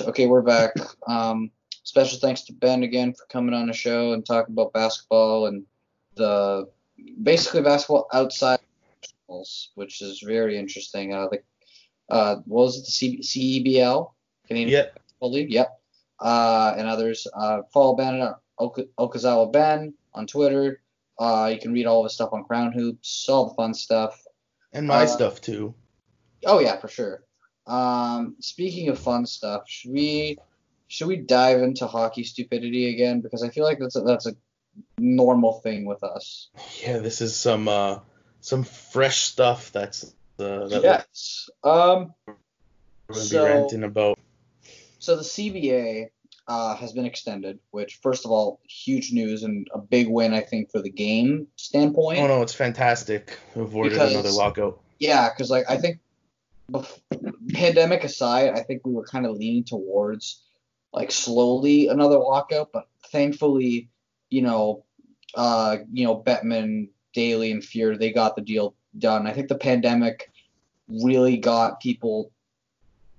Okay, 0.00 0.26
we're 0.26 0.42
back. 0.42 0.72
Um 1.08 1.50
special 1.82 2.20
thanks 2.20 2.42
to 2.42 2.52
Ben 2.52 2.84
again 2.84 3.12
for 3.12 3.26
coming 3.26 3.54
on 3.54 3.66
the 3.66 3.72
show 3.72 4.12
and 4.12 4.24
talking 4.24 4.52
about 4.54 4.72
basketball 4.72 5.46
and 5.46 5.64
the 6.14 6.68
basically 7.24 7.62
basketball 7.62 8.06
outside 8.12 8.60
which 9.74 10.00
is 10.00 10.22
very 10.24 10.56
interesting. 10.56 11.12
Uh 11.12 11.26
the 11.28 11.40
uh 12.08 12.36
what 12.46 12.64
was 12.64 12.78
it 12.78 12.84
the 12.86 12.90
C- 13.22 13.62
CEBL? 13.64 14.12
Canadian 14.46 14.68
Yeah. 14.70 14.82
Basketball 14.94 15.32
League, 15.32 15.52
yep. 15.52 15.80
Uh, 16.20 16.74
and 16.78 16.86
others. 16.88 17.26
Uh, 17.34 17.62
follow 17.72 17.96
Ben 17.96 18.32
Ok- 18.58 18.88
Okazawa 18.98 19.52
Ben 19.52 19.92
on 20.14 20.26
Twitter. 20.26 20.80
Uh, 21.18 21.50
you 21.52 21.58
can 21.60 21.72
read 21.72 21.86
all 21.86 22.00
of 22.00 22.04
his 22.04 22.14
stuff 22.14 22.30
on 22.32 22.44
Crown 22.44 22.72
Hoops, 22.72 23.28
all 23.28 23.48
the 23.48 23.54
fun 23.54 23.74
stuff. 23.74 24.22
And 24.72 24.86
my 24.86 25.02
Uh, 25.04 25.06
stuff 25.06 25.40
too. 25.40 25.74
Oh 26.44 26.60
yeah, 26.60 26.76
for 26.78 26.88
sure. 26.88 27.24
Um, 27.66 28.36
speaking 28.40 28.88
of 28.88 28.98
fun 28.98 29.26
stuff, 29.26 29.64
should 29.68 29.92
we 29.92 30.38
should 30.88 31.08
we 31.08 31.16
dive 31.16 31.62
into 31.62 31.86
hockey 31.86 32.22
stupidity 32.22 32.90
again? 32.94 33.20
Because 33.20 33.42
I 33.42 33.48
feel 33.48 33.64
like 33.64 33.78
that's 33.80 33.96
a, 33.96 34.02
that's 34.02 34.26
a 34.26 34.36
normal 34.98 35.60
thing 35.60 35.84
with 35.86 36.04
us. 36.04 36.48
Yeah, 36.82 36.98
this 36.98 37.20
is 37.20 37.34
some 37.36 37.66
uh 37.68 37.98
some 38.40 38.62
fresh 38.62 39.22
stuff 39.22 39.72
that's 39.72 40.14
uh, 40.38 40.68
that 40.68 40.82
Yes. 40.82 41.48
Um. 41.64 42.14
we're 43.08 43.14
So- 43.14 43.44
be 43.44 43.50
ranting 43.52 43.84
about. 43.84 44.18
So 44.98 45.16
the 45.16 45.22
CBA 45.22 46.08
uh, 46.48 46.74
has 46.76 46.92
been 46.92 47.04
extended, 47.06 47.58
which 47.70 47.96
first 48.02 48.24
of 48.24 48.30
all, 48.30 48.60
huge 48.68 49.12
news 49.12 49.42
and 49.44 49.66
a 49.72 49.78
big 49.78 50.08
win 50.08 50.32
I 50.34 50.40
think 50.40 50.70
for 50.70 50.80
the 50.82 50.90
game 50.90 51.46
standpoint. 51.56 52.20
Oh 52.20 52.26
no, 52.26 52.42
it's 52.42 52.54
fantastic. 52.54 53.38
Avoided 53.54 53.92
Because- 53.92 54.12
another 54.12 54.30
lockout. 54.30 54.80
Yeah, 54.98 55.28
because 55.28 55.50
like 55.50 55.64
I 55.68 55.76
think, 55.76 55.98
bef- 56.72 57.00
pandemic 57.52 58.02
aside, 58.04 58.50
I 58.54 58.62
think 58.62 58.82
we 58.86 58.92
were 58.92 59.04
kind 59.04 59.26
of 59.26 59.36
leaning 59.36 59.64
towards 59.64 60.42
like 60.92 61.10
slowly 61.12 61.88
another 61.88 62.18
lockout, 62.18 62.70
but 62.72 62.88
thankfully, 63.12 63.90
you 64.30 64.42
know, 64.42 64.84
uh, 65.34 65.76
you 65.92 66.04
know, 66.06 66.16
Bettman, 66.20 66.88
Daly, 67.12 67.50
and 67.52 67.62
Fehr 67.62 67.98
they 67.98 68.10
got 68.12 68.34
the 68.36 68.42
deal 68.42 68.74
done. 68.98 69.26
I 69.26 69.32
think 69.32 69.48
the 69.48 69.58
pandemic 69.58 70.30
really 70.88 71.36
got 71.36 71.80
people 71.80 72.30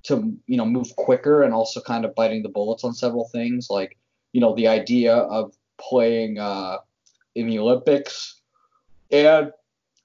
to 0.04 0.38
you 0.46 0.58
know 0.58 0.66
move 0.66 0.96
quicker 0.96 1.44
and 1.44 1.54
also 1.54 1.82
kind 1.82 2.06
of 2.06 2.16
biting 2.16 2.44
the 2.44 2.50
bullets 2.50 2.84
on 2.84 2.94
several 2.94 3.28
things, 3.28 3.70
like 3.70 3.98
you 4.32 4.42
know 4.42 4.56
the 4.56 4.68
idea 4.68 5.16
of 5.16 5.54
playing 5.78 6.40
uh, 6.40 6.78
in 7.36 7.48
the 7.48 7.60
Olympics 7.60 8.38
and 9.12 9.52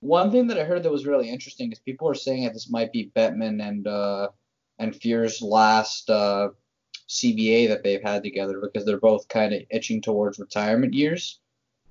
one 0.00 0.30
thing 0.30 0.48
that 0.48 0.58
I 0.58 0.64
heard 0.64 0.82
that 0.82 0.92
was 0.92 1.06
really 1.06 1.30
interesting 1.30 1.70
is 1.72 1.78
people 1.78 2.08
are 2.08 2.14
saying 2.14 2.44
that 2.44 2.52
this 2.52 2.70
might 2.70 2.92
be 2.92 3.12
Bettman 3.14 3.66
and 3.66 3.86
uh, 3.86 4.28
and 4.78 4.94
Fehr's 4.94 5.42
last 5.42 6.10
uh, 6.10 6.48
CBA 7.08 7.68
that 7.68 7.82
they've 7.84 8.02
had 8.02 8.22
together 8.22 8.60
because 8.60 8.84
they're 8.84 8.98
both 8.98 9.28
kind 9.28 9.52
of 9.52 9.62
itching 9.70 10.02
towards 10.02 10.38
retirement 10.38 10.94
years, 10.94 11.38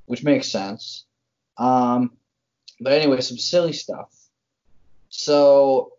which 0.05 0.23
makes 0.23 0.51
sense. 0.51 1.05
Um, 1.57 2.17
but 2.81 2.93
anyway, 2.93 3.21
some 3.21 3.37
silly 3.37 3.73
stuff. 3.73 4.09
So 5.09 5.93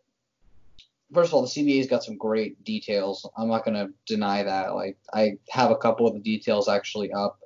first 1.14 1.30
of 1.30 1.34
all, 1.34 1.42
the 1.42 1.48
CBA's 1.48 1.86
got 1.86 2.04
some 2.04 2.16
great 2.16 2.62
details. 2.64 3.28
I'm 3.36 3.48
not 3.48 3.64
gonna 3.64 3.90
deny 4.06 4.42
that. 4.42 4.74
Like 4.74 4.98
I 5.14 5.38
have 5.48 5.70
a 5.70 5.76
couple 5.76 6.06
of 6.06 6.14
the 6.14 6.20
details 6.20 6.68
actually 6.68 7.12
up 7.12 7.38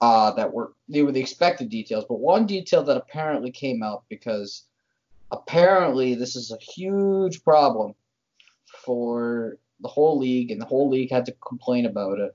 uh, 0.00 0.32
that 0.32 0.52
were 0.52 0.72
they 0.88 1.02
were 1.02 1.12
the 1.12 1.20
expected 1.20 1.70
details, 1.70 2.04
but 2.08 2.18
one 2.18 2.46
detail 2.46 2.82
that 2.82 2.96
apparently 2.96 3.50
came 3.50 3.82
out 3.82 4.04
because 4.08 4.64
apparently 5.30 6.14
this 6.14 6.36
is 6.36 6.50
a 6.50 6.58
huge 6.58 7.42
problem 7.44 7.94
for 8.84 9.58
the 9.80 9.88
whole 9.88 10.18
league, 10.18 10.50
and 10.50 10.60
the 10.60 10.66
whole 10.66 10.88
league 10.88 11.10
had 11.10 11.26
to 11.26 11.32
complain 11.46 11.86
about 11.86 12.18
it. 12.18 12.34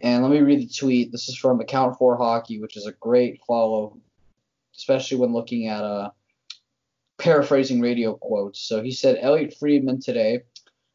And 0.00 0.22
let 0.22 0.32
me 0.32 0.40
read 0.40 0.60
the 0.60 0.72
tweet. 0.72 1.12
This 1.12 1.28
is 1.28 1.36
from 1.36 1.60
Account 1.60 1.98
for 1.98 2.16
Hockey, 2.16 2.58
which 2.58 2.76
is 2.76 2.86
a 2.86 2.92
great 2.92 3.40
follow, 3.46 3.98
especially 4.76 5.18
when 5.18 5.32
looking 5.32 5.66
at 5.66 5.82
uh, 5.82 6.10
paraphrasing 7.18 7.80
radio 7.80 8.14
quotes. 8.14 8.60
So 8.60 8.82
he 8.82 8.90
said 8.90 9.18
Elliotte 9.20 9.56
Friedman 9.58 10.00
today 10.00 10.42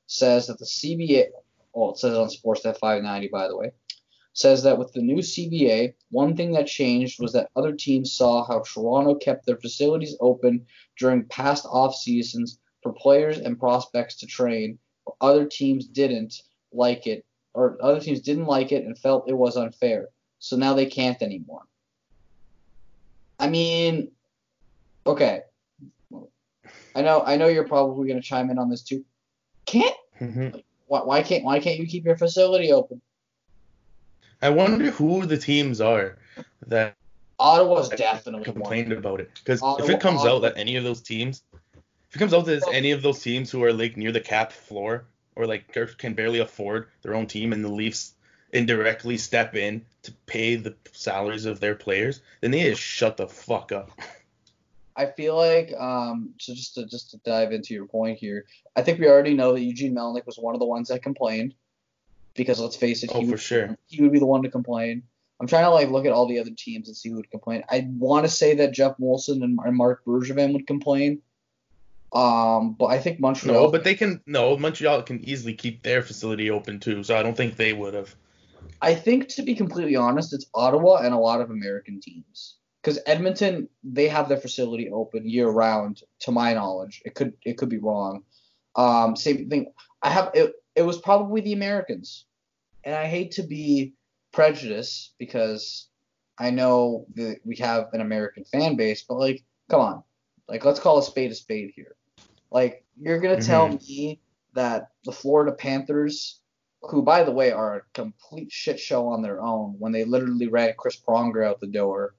says 0.07 0.47
that 0.47 0.59
the 0.59 0.65
CBA, 0.65 1.27
well, 1.73 1.91
it 1.91 1.97
says 1.97 2.17
on 2.17 2.29
Sportsnet 2.29 2.77
590, 2.77 3.27
by 3.29 3.47
the 3.47 3.57
way, 3.57 3.71
says 4.33 4.63
that 4.63 4.77
with 4.77 4.91
the 4.91 5.01
new 5.01 5.17
CBA, 5.17 5.93
one 6.11 6.35
thing 6.35 6.51
that 6.51 6.67
changed 6.67 7.21
was 7.21 7.31
that 7.33 7.49
other 7.55 7.73
teams 7.73 8.11
saw 8.11 8.45
how 8.45 8.59
Toronto 8.61 9.15
kept 9.15 9.45
their 9.45 9.57
facilities 9.57 10.17
open 10.19 10.65
during 10.99 11.25
past 11.25 11.65
off 11.69 11.95
seasons 11.95 12.59
for 12.83 12.91
players 12.93 13.37
and 13.37 13.59
prospects 13.59 14.15
to 14.17 14.27
train. 14.27 14.77
Other 15.21 15.45
teams 15.45 15.87
didn't 15.87 16.41
like 16.73 17.07
it, 17.07 17.25
or 17.53 17.77
other 17.81 18.01
teams 18.01 18.19
didn't 18.19 18.45
like 18.45 18.71
it 18.71 18.83
and 18.83 18.97
felt 18.97 19.29
it 19.29 19.37
was 19.37 19.55
unfair. 19.55 20.09
So 20.39 20.57
now 20.57 20.73
they 20.73 20.85
can't 20.85 21.21
anymore. 21.21 21.63
I 23.39 23.49
mean, 23.49 24.11
okay. 25.05 25.41
I 26.95 27.01
know, 27.01 27.21
I 27.25 27.35
know 27.35 27.47
you're 27.47 27.67
probably 27.67 28.07
going 28.07 28.21
to 28.21 28.25
chime 28.27 28.49
in 28.49 28.57
on 28.57 28.69
this 28.69 28.81
too. 28.83 29.03
Can't 29.65 29.95
Mhm. 30.21 30.63
why, 30.87 31.01
why 31.01 31.21
can't 31.23 31.43
why 31.43 31.59
can't 31.59 31.77
you 31.79 31.87
keep 31.87 32.05
your 32.05 32.15
facility 32.17 32.71
open? 32.71 33.01
I 34.41 34.49
wonder 34.49 34.91
who 34.91 35.25
the 35.25 35.37
teams 35.37 35.81
are 35.81 36.17
that 36.67 36.95
Ottawa's 37.39 37.89
definitely 37.89 38.41
one. 38.41 38.43
complained 38.43 38.93
about 38.93 39.19
it. 39.19 39.29
Because 39.35 39.61
if 39.79 39.89
it 39.89 39.99
comes 39.99 40.21
Ottawa- 40.21 40.35
out 40.37 40.41
that 40.43 40.53
any 40.57 40.77
of 40.77 40.83
those 40.83 41.01
teams, 41.01 41.43
if 42.09 42.15
it 42.15 42.19
comes 42.19 42.33
out 42.33 42.45
that 42.45 42.57
it's 42.57 42.67
any 42.67 42.91
of 42.91 43.01
those 43.01 43.21
teams 43.21 43.51
who 43.51 43.63
are 43.63 43.73
like 43.73 43.97
near 43.97 44.11
the 44.13 44.21
cap 44.21 44.51
floor 44.53 45.05
or 45.35 45.45
like 45.45 45.73
can 45.97 46.13
barely 46.13 46.39
afford 46.39 46.87
their 47.01 47.13
own 47.15 47.27
team 47.27 47.51
and 47.51 47.63
the 47.63 47.69
Leafs 47.69 48.13
indirectly 48.55 49.17
step 49.17 49.55
in 49.55 49.85
to 50.03 50.11
pay 50.25 50.55
the 50.55 50.73
salaries 50.91 51.45
of 51.45 51.59
their 51.59 51.75
players, 51.75 52.21
then 52.41 52.51
they 52.51 52.63
just 52.63 52.81
shut 52.81 53.17
the 53.17 53.27
fuck 53.27 53.71
up. 53.71 53.91
I 54.95 55.07
feel 55.07 55.35
like 55.35 55.73
um 55.77 56.33
so 56.39 56.53
just 56.53 56.75
to 56.75 56.85
just 56.85 57.11
to 57.11 57.17
dive 57.25 57.51
into 57.51 57.73
your 57.73 57.85
point 57.85 58.17
here, 58.17 58.45
I 58.75 58.81
think 58.81 58.99
we 58.99 59.07
already 59.07 59.33
know 59.33 59.53
that 59.53 59.59
Eugene 59.61 59.93
Melnyk 59.93 60.25
was 60.25 60.37
one 60.37 60.55
of 60.55 60.59
the 60.59 60.65
ones 60.65 60.87
that 60.87 61.03
complained 61.03 61.53
because 62.33 62.59
let's 62.59 62.77
face 62.77 63.03
it, 63.03 63.11
Oh, 63.13 63.19
he 63.19 63.27
would, 63.29 63.39
sure. 63.39 63.77
he 63.87 64.01
would 64.01 64.11
be 64.13 64.19
the 64.19 64.25
one 64.25 64.43
to 64.43 64.49
complain. 64.49 65.03
I'm 65.39 65.47
trying 65.47 65.65
to 65.65 65.69
like 65.69 65.89
look 65.89 66.05
at 66.05 66.13
all 66.13 66.27
the 66.27 66.39
other 66.39 66.51
teams 66.57 66.87
and 66.87 66.95
see 66.95 67.09
who 67.09 67.17
would 67.17 67.29
complain. 67.29 67.63
I 67.69 67.87
want 67.97 68.25
to 68.25 68.31
say 68.31 68.55
that 68.55 68.71
Jeff 68.73 68.95
Wilson 68.97 69.43
and, 69.43 69.59
and 69.65 69.75
Marc 69.75 70.05
Bergevin 70.05 70.53
would 70.53 70.65
complain. 70.65 71.21
Um, 72.13 72.73
but 72.79 72.85
I 72.85 72.99
think 72.99 73.19
Montreal. 73.19 73.63
No, 73.65 73.71
but 73.71 73.83
they 73.83 73.95
can. 73.95 74.21
No, 74.25 74.57
Montreal 74.57 75.01
can 75.01 75.19
easily 75.27 75.53
keep 75.53 75.83
their 75.83 76.01
facility 76.01 76.49
open 76.49 76.79
too, 76.79 77.03
so 77.03 77.17
I 77.17 77.23
don't 77.23 77.35
think 77.35 77.57
they 77.57 77.73
would 77.73 77.93
have. 77.93 78.15
I 78.81 78.95
think 78.95 79.29
to 79.29 79.43
be 79.43 79.55
completely 79.55 79.95
honest, 79.95 80.33
it's 80.33 80.45
Ottawa 80.53 80.97
and 80.97 81.13
a 81.13 81.17
lot 81.19 81.41
of 81.41 81.49
American 81.49 81.99
teams. 81.99 82.55
Because 82.81 82.99
Edmonton, 83.07 83.67
they 83.83 84.07
have 84.07 84.29
their 84.29 84.37
facility 84.37 84.91
open 84.91 85.27
year 85.27 85.49
round, 85.49 86.03
to 86.19 86.31
my 86.31 86.53
knowledge. 86.53 87.01
It 87.03 87.15
could 87.15 87.33
it 87.43 87.57
could 87.57 87.69
be 87.69 87.79
wrong. 87.79 88.23
Um, 88.75 89.15
same 89.15 89.49
thing. 89.49 89.71
I 90.03 90.11
have 90.11 90.31
it. 90.35 90.53
It 90.75 90.83
was 90.83 90.99
probably 90.99 91.41
the 91.41 91.53
Americans, 91.53 92.25
and 92.83 92.93
I 92.93 93.07
hate 93.07 93.31
to 93.31 93.43
be 93.43 93.93
prejudiced 94.33 95.13
because 95.17 95.87
I 96.37 96.51
know 96.51 97.07
that 97.15 97.37
we 97.43 97.55
have 97.57 97.87
an 97.93 98.01
American 98.01 98.43
fan 98.43 98.75
base, 98.75 99.03
but 99.07 99.15
like, 99.15 99.43
come 99.69 99.81
on, 99.81 100.03
like 100.47 100.63
let's 100.63 100.79
call 100.79 100.99
a 100.99 101.03
spade 101.03 101.31
a 101.31 101.35
spade 101.35 101.71
here. 101.75 101.95
Like 102.51 102.85
you're 102.99 103.19
gonna 103.19 103.41
tell 103.41 103.69
me 103.69 104.19
that 104.53 104.89
the 105.05 105.11
Florida 105.11 105.53
Panthers 105.53 106.39
who, 106.89 107.01
by 107.01 107.23
the 107.23 107.31
way, 107.31 107.51
are 107.51 107.77
a 107.77 107.81
complete 107.93 108.51
shit 108.51 108.79
show 108.79 109.07
on 109.07 109.21
their 109.21 109.41
own 109.41 109.75
when 109.79 109.91
they 109.91 110.05
literally 110.05 110.47
ran 110.47 110.73
Chris 110.77 110.99
Pronger 110.99 111.45
out 111.45 111.59
the 111.59 111.67
door, 111.67 112.15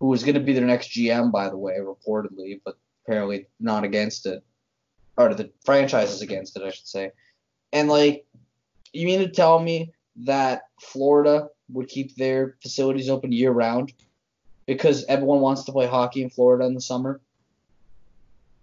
who 0.00 0.08
was 0.08 0.22
going 0.22 0.34
to 0.34 0.40
be 0.40 0.52
their 0.52 0.66
next 0.66 0.90
GM, 0.90 1.30
by 1.30 1.48
the 1.48 1.56
way, 1.56 1.78
reportedly, 1.78 2.60
but 2.64 2.76
apparently 3.04 3.46
not 3.60 3.84
against 3.84 4.26
it, 4.26 4.42
or 5.16 5.34
the 5.34 5.50
franchise 5.64 6.12
is 6.12 6.22
against 6.22 6.56
it, 6.56 6.62
I 6.62 6.70
should 6.70 6.86
say. 6.86 7.12
And 7.72 7.88
like, 7.88 8.26
you 8.92 9.06
mean 9.06 9.20
to 9.20 9.28
tell 9.28 9.58
me 9.58 9.92
that 10.24 10.62
Florida 10.80 11.48
would 11.70 11.88
keep 11.88 12.16
their 12.16 12.56
facilities 12.62 13.08
open 13.08 13.32
year 13.32 13.50
round 13.50 13.92
because 14.66 15.04
everyone 15.06 15.40
wants 15.40 15.64
to 15.64 15.72
play 15.72 15.86
hockey 15.86 16.22
in 16.22 16.30
Florida 16.30 16.64
in 16.66 16.74
the 16.74 16.80
summer? 16.80 17.20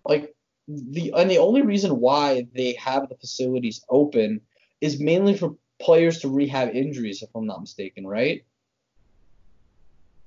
Like 0.06 0.34
the 0.68 1.14
and 1.16 1.30
the 1.30 1.40
only 1.40 1.62
reason 1.62 2.00
why 2.00 2.48
they 2.54 2.74
have 2.74 3.10
the 3.10 3.16
facilities 3.16 3.84
open 3.90 4.42
is 4.82 5.00
mainly 5.00 5.36
for 5.36 5.56
players 5.80 6.20
to 6.20 6.30
rehab 6.30 6.76
injuries, 6.76 7.22
if 7.22 7.30
I'm 7.36 7.46
not 7.46 7.62
mistaken, 7.62 8.06
right? 8.06 8.44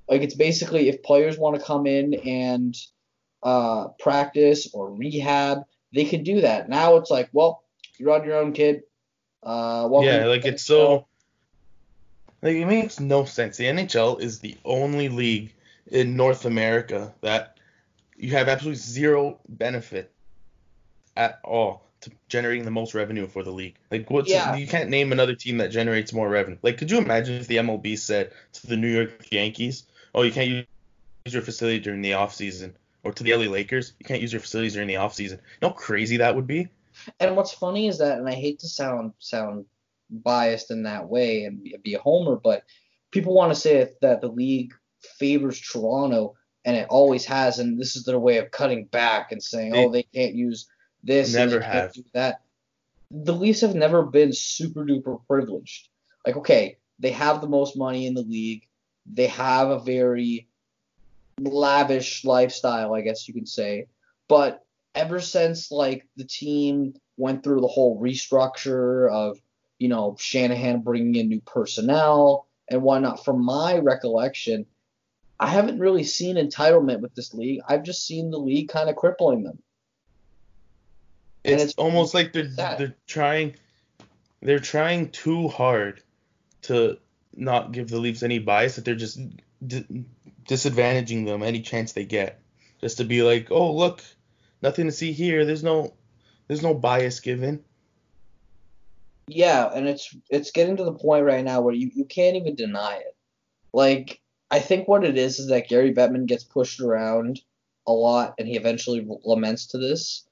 Like 0.08 0.22
it's 0.22 0.34
basically 0.34 0.88
if 0.88 1.02
players 1.02 1.38
want 1.38 1.58
to 1.58 1.62
come 1.64 1.86
in 1.86 2.14
and 2.14 2.76
uh, 3.42 3.88
practice 3.98 4.68
or 4.72 4.92
rehab, 4.92 5.62
they 5.94 6.04
can 6.04 6.22
do 6.22 6.40
that. 6.42 6.68
Now 6.68 6.96
it's 6.96 7.10
like, 7.10 7.28
well, 7.32 7.64
you're 7.98 8.12
on 8.12 8.24
your 8.24 8.36
own, 8.36 8.52
kid. 8.52 8.82
Uh, 9.42 9.88
yeah, 10.02 10.26
like 10.26 10.44
it's 10.44 10.64
so. 10.64 11.06
Like 12.42 12.56
it 12.56 12.66
makes 12.66 12.98
no 12.98 13.24
sense. 13.24 13.56
The 13.56 13.64
NHL 13.64 14.20
is 14.20 14.40
the 14.40 14.56
only 14.64 15.08
league 15.08 15.54
in 15.86 16.16
North 16.16 16.44
America 16.44 17.14
that 17.20 17.58
you 18.16 18.32
have 18.32 18.48
absolutely 18.48 18.80
zero 18.80 19.38
benefit 19.48 20.12
at 21.16 21.40
all 21.44 21.91
generating 22.28 22.64
the 22.64 22.70
most 22.70 22.94
revenue 22.94 23.26
for 23.26 23.42
the 23.42 23.50
league. 23.50 23.76
Like 23.90 24.10
what's 24.10 24.30
yeah. 24.30 24.54
you 24.56 24.66
can't 24.66 24.90
name 24.90 25.12
another 25.12 25.34
team 25.34 25.58
that 25.58 25.68
generates 25.68 26.12
more 26.12 26.28
revenue. 26.28 26.58
Like 26.62 26.78
could 26.78 26.90
you 26.90 26.98
imagine 26.98 27.36
if 27.36 27.46
the 27.46 27.56
MLB 27.56 27.98
said 27.98 28.32
to 28.54 28.66
the 28.66 28.76
New 28.76 28.88
York 28.88 29.30
Yankees, 29.30 29.84
"Oh, 30.14 30.22
you 30.22 30.32
can't 30.32 30.48
use 30.48 30.66
your 31.26 31.42
facility 31.42 31.80
during 31.80 32.02
the 32.02 32.14
off 32.14 32.34
season," 32.34 32.76
or 33.04 33.12
to 33.12 33.22
the 33.22 33.34
LA 33.34 33.50
Lakers, 33.50 33.92
"You 33.98 34.06
can't 34.06 34.20
use 34.20 34.32
your 34.32 34.40
facilities 34.40 34.74
during 34.74 34.88
the 34.88 34.96
off 34.96 35.14
season." 35.14 35.38
You 35.38 35.68
know 35.68 35.68
how 35.68 35.74
crazy 35.74 36.18
that 36.18 36.34
would 36.34 36.46
be? 36.46 36.68
And 37.20 37.36
what's 37.36 37.52
funny 37.52 37.88
is 37.88 37.98
that, 37.98 38.18
and 38.18 38.28
I 38.28 38.34
hate 38.34 38.60
to 38.60 38.68
sound 38.68 39.12
sound 39.18 39.66
biased 40.10 40.70
in 40.70 40.82
that 40.84 41.08
way 41.08 41.44
and 41.44 41.62
be, 41.82 41.94
a 41.94 41.98
homer, 41.98 42.36
but 42.36 42.64
people 43.10 43.34
want 43.34 43.52
to 43.52 43.58
say 43.58 43.90
that 44.00 44.20
the 44.20 44.28
league 44.28 44.74
favors 45.18 45.60
Toronto, 45.60 46.36
and 46.64 46.76
it 46.76 46.86
always 46.90 47.24
has, 47.24 47.58
and 47.58 47.80
this 47.80 47.96
is 47.96 48.04
their 48.04 48.18
way 48.18 48.38
of 48.38 48.50
cutting 48.50 48.84
back 48.84 49.32
and 49.32 49.42
saying, 49.42 49.74
oh, 49.74 49.90
they 49.90 50.02
can't 50.02 50.34
use 50.34 50.68
this, 51.02 51.34
never 51.34 51.60
have 51.60 51.94
that. 52.12 52.42
The 53.10 53.34
Leafs 53.34 53.60
have 53.60 53.74
never 53.74 54.02
been 54.02 54.32
super 54.32 54.84
duper 54.84 55.20
privileged. 55.26 55.88
Like, 56.26 56.36
okay, 56.36 56.78
they 56.98 57.10
have 57.10 57.40
the 57.40 57.48
most 57.48 57.76
money 57.76 58.06
in 58.06 58.14
the 58.14 58.22
league. 58.22 58.66
They 59.06 59.26
have 59.26 59.70
a 59.70 59.80
very 59.80 60.48
lavish 61.40 62.24
lifestyle, 62.24 62.94
I 62.94 63.00
guess 63.00 63.26
you 63.26 63.34
could 63.34 63.48
say. 63.48 63.86
But 64.28 64.64
ever 64.94 65.20
since 65.20 65.70
like 65.70 66.06
the 66.16 66.24
team 66.24 66.94
went 67.16 67.42
through 67.42 67.60
the 67.60 67.66
whole 67.66 68.00
restructure 68.00 69.10
of 69.10 69.38
you 69.78 69.88
know 69.88 70.16
Shanahan 70.18 70.80
bringing 70.80 71.16
in 71.16 71.28
new 71.28 71.40
personnel 71.40 72.46
and 72.68 72.82
whatnot, 72.82 73.24
from 73.24 73.44
my 73.44 73.78
recollection, 73.78 74.66
I 75.40 75.48
haven't 75.48 75.80
really 75.80 76.04
seen 76.04 76.36
entitlement 76.36 77.00
with 77.00 77.14
this 77.14 77.34
league. 77.34 77.60
I've 77.68 77.82
just 77.82 78.06
seen 78.06 78.30
the 78.30 78.38
league 78.38 78.68
kind 78.68 78.88
of 78.88 78.96
crippling 78.96 79.42
them. 79.42 79.58
It's, 81.44 81.62
it's 81.62 81.74
almost 81.74 82.14
like 82.14 82.32
they're 82.32 82.50
sad. 82.50 82.78
they're 82.78 82.96
trying 83.06 83.56
they're 84.40 84.58
trying 84.58 85.10
too 85.10 85.48
hard 85.48 86.02
to 86.62 86.98
not 87.34 87.72
give 87.72 87.88
the 87.88 87.98
Leafs 87.98 88.22
any 88.22 88.38
bias 88.38 88.76
that 88.76 88.84
they're 88.84 88.94
just 88.94 89.18
d- 89.66 90.04
disadvantaging 90.48 91.26
them 91.26 91.42
any 91.42 91.60
chance 91.60 91.92
they 91.92 92.04
get. 92.04 92.40
Just 92.80 92.98
to 92.98 93.04
be 93.04 93.22
like 93.22 93.50
oh 93.50 93.72
look 93.72 94.02
nothing 94.62 94.86
to 94.86 94.92
see 94.92 95.12
here. 95.12 95.44
There's 95.44 95.64
no 95.64 95.94
there's 96.46 96.62
no 96.62 96.74
bias 96.74 97.20
given. 97.20 97.64
Yeah 99.26 99.70
and 99.74 99.88
it's 99.88 100.14
it's 100.30 100.52
getting 100.52 100.76
to 100.76 100.84
the 100.84 100.92
point 100.92 101.24
right 101.24 101.44
now 101.44 101.60
where 101.60 101.74
you, 101.74 101.90
you 101.94 102.04
can't 102.04 102.36
even 102.36 102.54
deny 102.54 102.96
it. 102.96 103.16
Like 103.72 104.20
i 104.52 104.58
think 104.60 104.86
what 104.86 105.02
it 105.02 105.16
is 105.16 105.38
is 105.38 105.48
that 105.48 105.66
gary 105.66 105.94
bettman 105.94 106.26
gets 106.26 106.44
pushed 106.44 106.78
around 106.78 107.40
a 107.86 107.92
lot 107.92 108.34
and 108.38 108.46
he 108.46 108.56
eventually 108.56 109.04
laments 109.24 109.66
to 109.66 109.78
this 109.78 110.24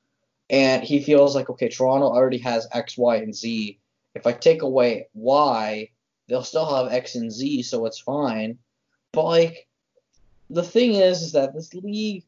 and 0.50 0.82
he 0.82 1.00
feels 1.00 1.34
like 1.34 1.48
okay, 1.48 1.68
Toronto 1.68 2.08
already 2.08 2.38
has 2.38 2.66
X, 2.72 2.98
Y, 2.98 3.16
and 3.16 3.34
Z. 3.34 3.78
If 4.14 4.26
I 4.26 4.32
take 4.32 4.62
away 4.62 5.06
Y, 5.14 5.90
they'll 6.28 6.42
still 6.42 6.66
have 6.66 6.92
X 6.92 7.14
and 7.14 7.32
Z, 7.32 7.62
so 7.62 7.86
it's 7.86 8.00
fine. 8.00 8.58
But 9.12 9.24
like, 9.24 9.68
the 10.50 10.64
thing 10.64 10.94
is, 10.94 11.22
is 11.22 11.32
that 11.32 11.54
this 11.54 11.72
league 11.72 12.24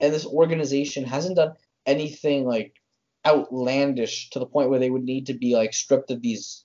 and 0.00 0.14
this 0.14 0.26
organization 0.26 1.04
hasn't 1.04 1.36
done 1.36 1.54
anything 1.84 2.46
like 2.46 2.80
outlandish 3.26 4.30
to 4.30 4.38
the 4.38 4.46
point 4.46 4.70
where 4.70 4.78
they 4.78 4.90
would 4.90 5.04
need 5.04 5.26
to 5.26 5.34
be 5.34 5.56
like 5.56 5.74
stripped 5.74 6.12
of 6.12 6.22
these, 6.22 6.64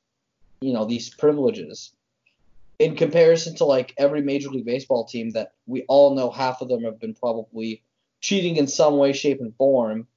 you 0.62 0.74
know, 0.74 0.86
these 0.86 1.10
privileges. 1.10 1.94
In 2.78 2.96
comparison 2.96 3.56
to 3.56 3.66
like 3.66 3.94
every 3.98 4.22
Major 4.22 4.50
League 4.50 4.66
Baseball 4.66 5.06
team 5.06 5.32
that 5.32 5.54
we 5.66 5.84
all 5.88 6.16
know 6.16 6.30
half 6.30 6.62
of 6.62 6.70
them 6.70 6.84
have 6.84 7.00
been 7.00 7.16
probably 7.16 7.82
cheating 8.22 8.58
in 8.58 8.68
some 8.68 8.98
way, 8.98 9.14
shape, 9.14 9.40
and 9.40 9.56
form 9.56 10.08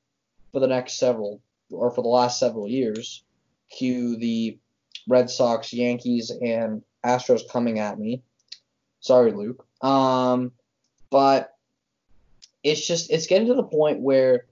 for 0.54 0.60
the 0.60 0.66
next 0.68 1.00
several 1.00 1.42
or 1.70 1.90
for 1.90 2.02
the 2.02 2.08
last 2.08 2.38
several 2.38 2.68
years. 2.68 3.24
Cue 3.70 4.16
the 4.16 4.56
Red 5.08 5.28
Sox, 5.28 5.72
Yankees, 5.72 6.30
and 6.30 6.82
Astros 7.04 7.42
coming 7.50 7.80
at 7.80 7.98
me. 7.98 8.22
Sorry, 9.00 9.32
Luke. 9.32 9.66
Um, 9.82 10.52
but 11.10 11.56
it's 12.62 12.86
just 12.86 13.10
it's 13.10 13.26
getting 13.26 13.48
to 13.48 13.54
the 13.54 13.64
point 13.64 14.00
where 14.00 14.46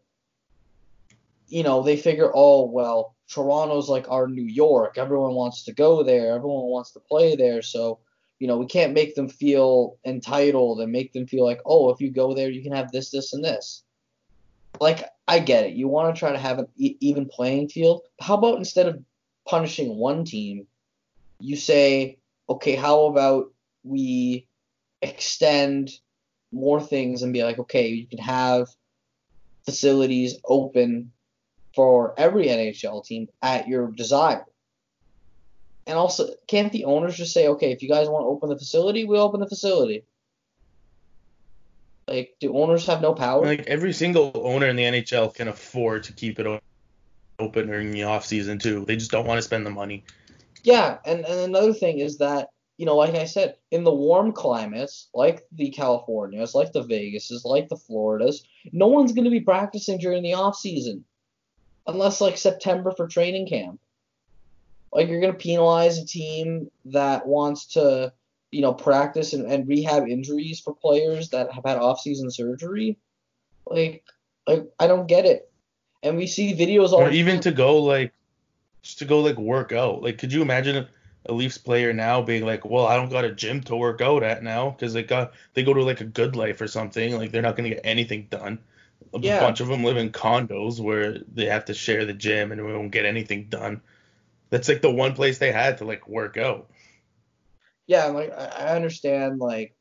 you 1.46 1.62
know 1.62 1.82
they 1.82 1.96
figure, 1.96 2.32
oh 2.34 2.64
well, 2.66 3.14
Toronto's 3.30 3.88
like 3.88 4.10
our 4.10 4.26
New 4.26 4.44
York. 4.44 4.98
Everyone 4.98 5.34
wants 5.34 5.62
to 5.64 5.72
go 5.72 6.02
there. 6.02 6.34
Everyone 6.34 6.64
wants 6.64 6.90
to 6.92 7.00
play 7.00 7.36
there. 7.36 7.62
So 7.62 8.00
you 8.40 8.48
know 8.48 8.58
we 8.58 8.66
can't 8.66 8.92
make 8.92 9.14
them 9.14 9.28
feel 9.28 9.98
entitled 10.04 10.80
and 10.80 10.90
make 10.90 11.12
them 11.12 11.28
feel 11.28 11.44
like, 11.44 11.60
oh, 11.64 11.90
if 11.90 12.00
you 12.00 12.10
go 12.10 12.34
there, 12.34 12.50
you 12.50 12.60
can 12.60 12.72
have 12.72 12.90
this, 12.90 13.10
this, 13.10 13.32
and 13.34 13.44
this 13.44 13.84
like 14.80 15.04
I 15.28 15.38
get 15.38 15.64
it. 15.64 15.74
You 15.74 15.88
want 15.88 16.14
to 16.14 16.18
try 16.18 16.32
to 16.32 16.38
have 16.38 16.58
an 16.58 16.66
even 16.78 17.26
playing 17.26 17.68
field. 17.68 18.02
How 18.20 18.34
about 18.34 18.58
instead 18.58 18.86
of 18.86 19.02
punishing 19.48 19.96
one 19.96 20.24
team, 20.24 20.66
you 21.40 21.56
say, 21.56 22.18
okay, 22.48 22.74
how 22.74 23.04
about 23.06 23.52
we 23.84 24.46
extend 25.00 25.90
more 26.52 26.80
things 26.80 27.22
and 27.22 27.32
be 27.32 27.42
like, 27.44 27.58
okay, 27.58 27.88
you 27.88 28.06
can 28.06 28.18
have 28.18 28.68
facilities 29.64 30.38
open 30.44 31.12
for 31.74 32.14
every 32.18 32.46
NHL 32.46 33.04
team 33.04 33.28
at 33.40 33.68
your 33.68 33.90
desire. 33.90 34.44
And 35.86 35.98
also, 35.98 36.34
can't 36.46 36.70
the 36.70 36.84
owners 36.84 37.16
just 37.16 37.32
say, 37.32 37.48
okay, 37.48 37.72
if 37.72 37.82
you 37.82 37.88
guys 37.88 38.08
want 38.08 38.22
to 38.22 38.28
open 38.28 38.50
the 38.50 38.58
facility, 38.58 39.04
we'll 39.04 39.22
open 39.22 39.40
the 39.40 39.48
facility? 39.48 40.04
Like, 42.08 42.36
do 42.40 42.56
owners 42.56 42.86
have 42.86 43.00
no 43.00 43.14
power? 43.14 43.44
Like 43.44 43.66
every 43.66 43.92
single 43.92 44.32
owner 44.34 44.66
in 44.66 44.76
the 44.76 44.82
NHL 44.82 45.34
can 45.34 45.48
afford 45.48 46.02
to 46.04 46.12
keep 46.12 46.38
it 46.38 46.62
open 47.38 47.66
during 47.66 47.90
the 47.92 48.04
off 48.04 48.26
season 48.26 48.58
too. 48.58 48.84
They 48.84 48.96
just 48.96 49.10
don't 49.10 49.26
want 49.26 49.38
to 49.38 49.42
spend 49.42 49.64
the 49.64 49.70
money. 49.70 50.04
Yeah, 50.64 50.98
and, 51.04 51.24
and 51.24 51.40
another 51.40 51.72
thing 51.72 51.98
is 51.98 52.18
that 52.18 52.50
you 52.78 52.86
know, 52.86 52.96
like 52.96 53.14
I 53.14 53.26
said, 53.26 53.56
in 53.70 53.84
the 53.84 53.94
warm 53.94 54.32
climates, 54.32 55.08
like 55.14 55.46
the 55.52 55.70
Californias, 55.70 56.54
like 56.54 56.72
the 56.72 56.82
Vegases, 56.82 57.44
like 57.44 57.68
the 57.68 57.76
Floridas, 57.76 58.44
no 58.72 58.88
one's 58.88 59.12
going 59.12 59.24
to 59.24 59.30
be 59.30 59.40
practicing 59.40 59.98
during 59.98 60.22
the 60.22 60.34
off 60.34 60.56
season, 60.56 61.04
unless 61.86 62.20
like 62.20 62.36
September 62.36 62.92
for 62.96 63.06
training 63.06 63.46
camp. 63.46 63.78
Like 64.92 65.08
you're 65.08 65.20
going 65.20 65.32
to 65.32 65.38
penalize 65.38 65.98
a 65.98 66.06
team 66.06 66.70
that 66.86 67.26
wants 67.26 67.66
to 67.74 68.12
you 68.52 68.60
know, 68.60 68.74
practice 68.74 69.32
and, 69.32 69.50
and 69.50 69.66
rehab 69.66 70.06
injuries 70.06 70.60
for 70.60 70.74
players 70.74 71.30
that 71.30 71.50
have 71.50 71.64
had 71.64 71.78
off-season 71.78 72.30
surgery. 72.30 72.98
Like, 73.66 74.04
like 74.46 74.70
I 74.78 74.86
don't 74.86 75.08
get 75.08 75.24
it. 75.24 75.50
And 76.02 76.16
we 76.16 76.26
see 76.26 76.54
videos 76.54 76.92
all. 76.92 77.00
Or 77.00 77.10
even 77.10 77.40
to 77.40 77.50
go 77.50 77.78
like, 77.82 78.12
just 78.82 78.98
to 78.98 79.04
go 79.06 79.20
like 79.20 79.38
work 79.38 79.72
out. 79.72 80.02
Like, 80.02 80.18
could 80.18 80.32
you 80.32 80.42
imagine 80.42 80.86
a 81.26 81.32
Leafs 81.32 81.56
player 81.56 81.92
now 81.92 82.20
being 82.20 82.44
like, 82.44 82.64
well, 82.64 82.86
I 82.86 82.96
don't 82.96 83.08
got 83.08 83.24
a 83.24 83.32
gym 83.32 83.62
to 83.62 83.76
work 83.76 84.00
out 84.00 84.22
at 84.22 84.42
now 84.42 84.70
because 84.70 84.92
they 84.92 85.02
got 85.02 85.32
they 85.54 85.62
go 85.62 85.72
to 85.72 85.82
like 85.82 86.00
a 86.00 86.04
good 86.04 86.36
life 86.36 86.60
or 86.60 86.68
something. 86.68 87.16
Like 87.16 87.32
they're 87.32 87.42
not 87.42 87.56
gonna 87.56 87.70
get 87.70 87.80
anything 87.84 88.26
done. 88.28 88.58
A 89.14 89.18
yeah. 89.18 89.40
bunch 89.40 89.60
of 89.60 89.68
them 89.68 89.84
live 89.84 89.96
in 89.96 90.10
condos 90.10 90.78
where 90.78 91.18
they 91.32 91.46
have 91.46 91.64
to 91.66 91.74
share 91.74 92.04
the 92.04 92.12
gym 92.12 92.52
and 92.52 92.64
we 92.64 92.72
won't 92.72 92.90
get 92.90 93.06
anything 93.06 93.44
done. 93.44 93.80
That's 94.50 94.68
like 94.68 94.82
the 94.82 94.90
one 94.90 95.14
place 95.14 95.38
they 95.38 95.52
had 95.52 95.78
to 95.78 95.84
like 95.84 96.06
work 96.08 96.36
out 96.36 96.68
yeah, 97.86 98.06
like 98.06 98.32
I 98.32 98.74
understand 98.74 99.38
like 99.38 99.74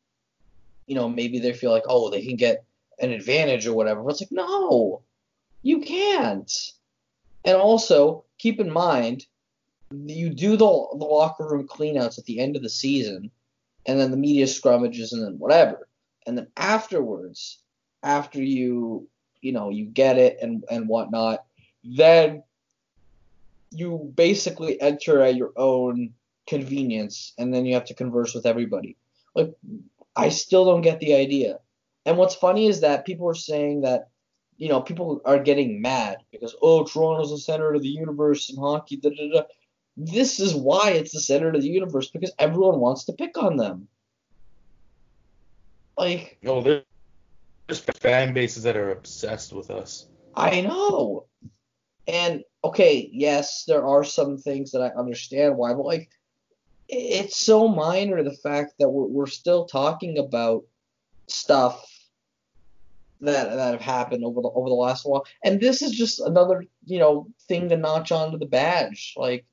you 0.88 0.96
know 0.96 1.10
maybe 1.10 1.40
they 1.40 1.54
feel 1.54 1.72
like 1.72 1.86
oh 1.88 2.10
they 2.10 2.26
can 2.26 2.36
get 2.36 2.64
an 3.00 3.12
advantage 3.12 3.68
or 3.68 3.74
whatever, 3.74 4.02
but 4.02 4.12
it's 4.12 4.22
like 4.22 4.32
no, 4.32 5.02
you 5.62 5.82
can't. 5.82 6.52
And 7.44 7.58
also 7.58 8.26
keep 8.38 8.60
in 8.60 8.72
mind 8.72 9.26
you 10.06 10.30
do 10.30 10.52
the, 10.52 10.58
the 10.58 11.06
locker 11.06 11.48
room 11.48 11.68
cleanouts 11.68 12.18
at 12.18 12.26
the 12.26 12.40
end 12.40 12.56
of 12.56 12.62
the 12.62 12.70
season, 12.70 13.30
and 13.86 14.00
then 14.00 14.12
the 14.12 14.18
media 14.18 14.46
scrummages 14.46 15.12
and 15.12 15.24
then 15.24 15.38
whatever, 15.38 15.88
and 16.26 16.38
then 16.38 16.48
afterwards, 16.58 17.60
after 18.04 18.42
you 18.42 19.08
you 19.42 19.52
know, 19.52 19.70
you 19.70 19.86
get 19.86 20.18
it 20.18 20.38
and 20.42 20.64
and 20.70 20.88
whatnot, 20.88 21.44
then 21.84 22.44
you 23.72 24.12
basically 24.16 24.80
enter 24.82 25.22
at 25.22 25.36
your 25.36 25.52
own 25.56 26.14
convenience, 26.48 27.34
and 27.38 27.54
then 27.54 27.66
you 27.66 27.74
have 27.76 27.86
to 27.86 27.94
converse 27.94 28.34
with 28.34 28.46
everybody. 28.46 28.98
Like, 29.36 29.54
I 30.16 30.30
still 30.30 30.66
don't 30.66 30.82
get 30.82 31.00
the 31.00 31.16
idea. 31.16 31.60
And 32.06 32.18
what's 32.18 32.36
funny 32.36 32.68
is 32.68 32.82
that 32.82 33.06
people 33.06 33.30
are 33.30 33.36
saying 33.36 33.82
that, 33.82 34.10
you 34.58 34.70
know, 34.70 34.82
people 34.82 35.22
are 35.26 35.40
getting 35.40 35.82
mad 35.82 36.18
because 36.32 36.56
oh, 36.62 36.84
Toronto's 36.84 37.32
the 37.32 37.38
center 37.38 37.74
of 37.74 37.82
the 37.82 37.88
universe 37.88 38.50
in 38.50 38.58
hockey. 38.58 38.98
Da, 38.98 39.10
da, 39.10 39.32
da. 39.34 39.44
This 39.98 40.40
is 40.40 40.56
why 40.56 40.92
it's 40.92 41.14
the 41.14 41.20
center 41.20 41.50
of 41.50 41.62
the 41.62 41.68
universe 41.68 42.10
because 42.10 42.32
everyone 42.40 42.80
wants 42.80 43.06
to 43.06 43.14
pick 43.14 43.38
on 43.38 43.58
them. 43.58 43.88
Like, 45.98 46.40
No, 46.42 46.62
there's 46.62 47.80
fan 48.00 48.34
bases 48.34 48.64
that 48.64 48.78
are 48.78 48.92
obsessed 48.92 49.54
with 49.54 49.70
us. 49.70 50.08
I 50.36 50.62
know. 50.62 51.26
And 52.08 52.44
okay, 52.64 53.10
yes, 53.14 53.66
there 53.68 53.86
are 53.86 54.04
some 54.04 54.38
things 54.38 54.72
that 54.72 54.82
I 54.82 54.88
understand 54.98 55.58
why, 55.58 55.74
but 55.74 55.86
like 55.86 56.10
it's 56.92 57.40
so 57.40 57.70
minor 57.70 58.22
the 58.22 58.34
fact 58.34 58.74
that 58.80 58.90
we're, 58.90 59.08
we're 59.08 59.28
still 59.28 59.66
talking 59.66 60.18
about 60.18 60.66
stuff 61.28 61.88
that 63.22 63.56
that 63.56 63.72
have 63.72 63.82
happened 63.82 64.26
over 64.26 64.42
the 64.42 64.50
over 64.50 64.68
the 64.68 64.76
last 64.76 65.06
while. 65.06 65.26
And 65.44 65.62
this 65.62 65.82
is 65.82 65.92
just 65.92 66.20
another, 66.20 66.66
you 66.86 67.00
know, 67.00 67.28
thing 67.48 67.70
to 67.70 67.78
notch 67.78 68.12
onto 68.12 68.38
the 68.38 68.46
badge. 68.46 69.14
Like 69.16 69.46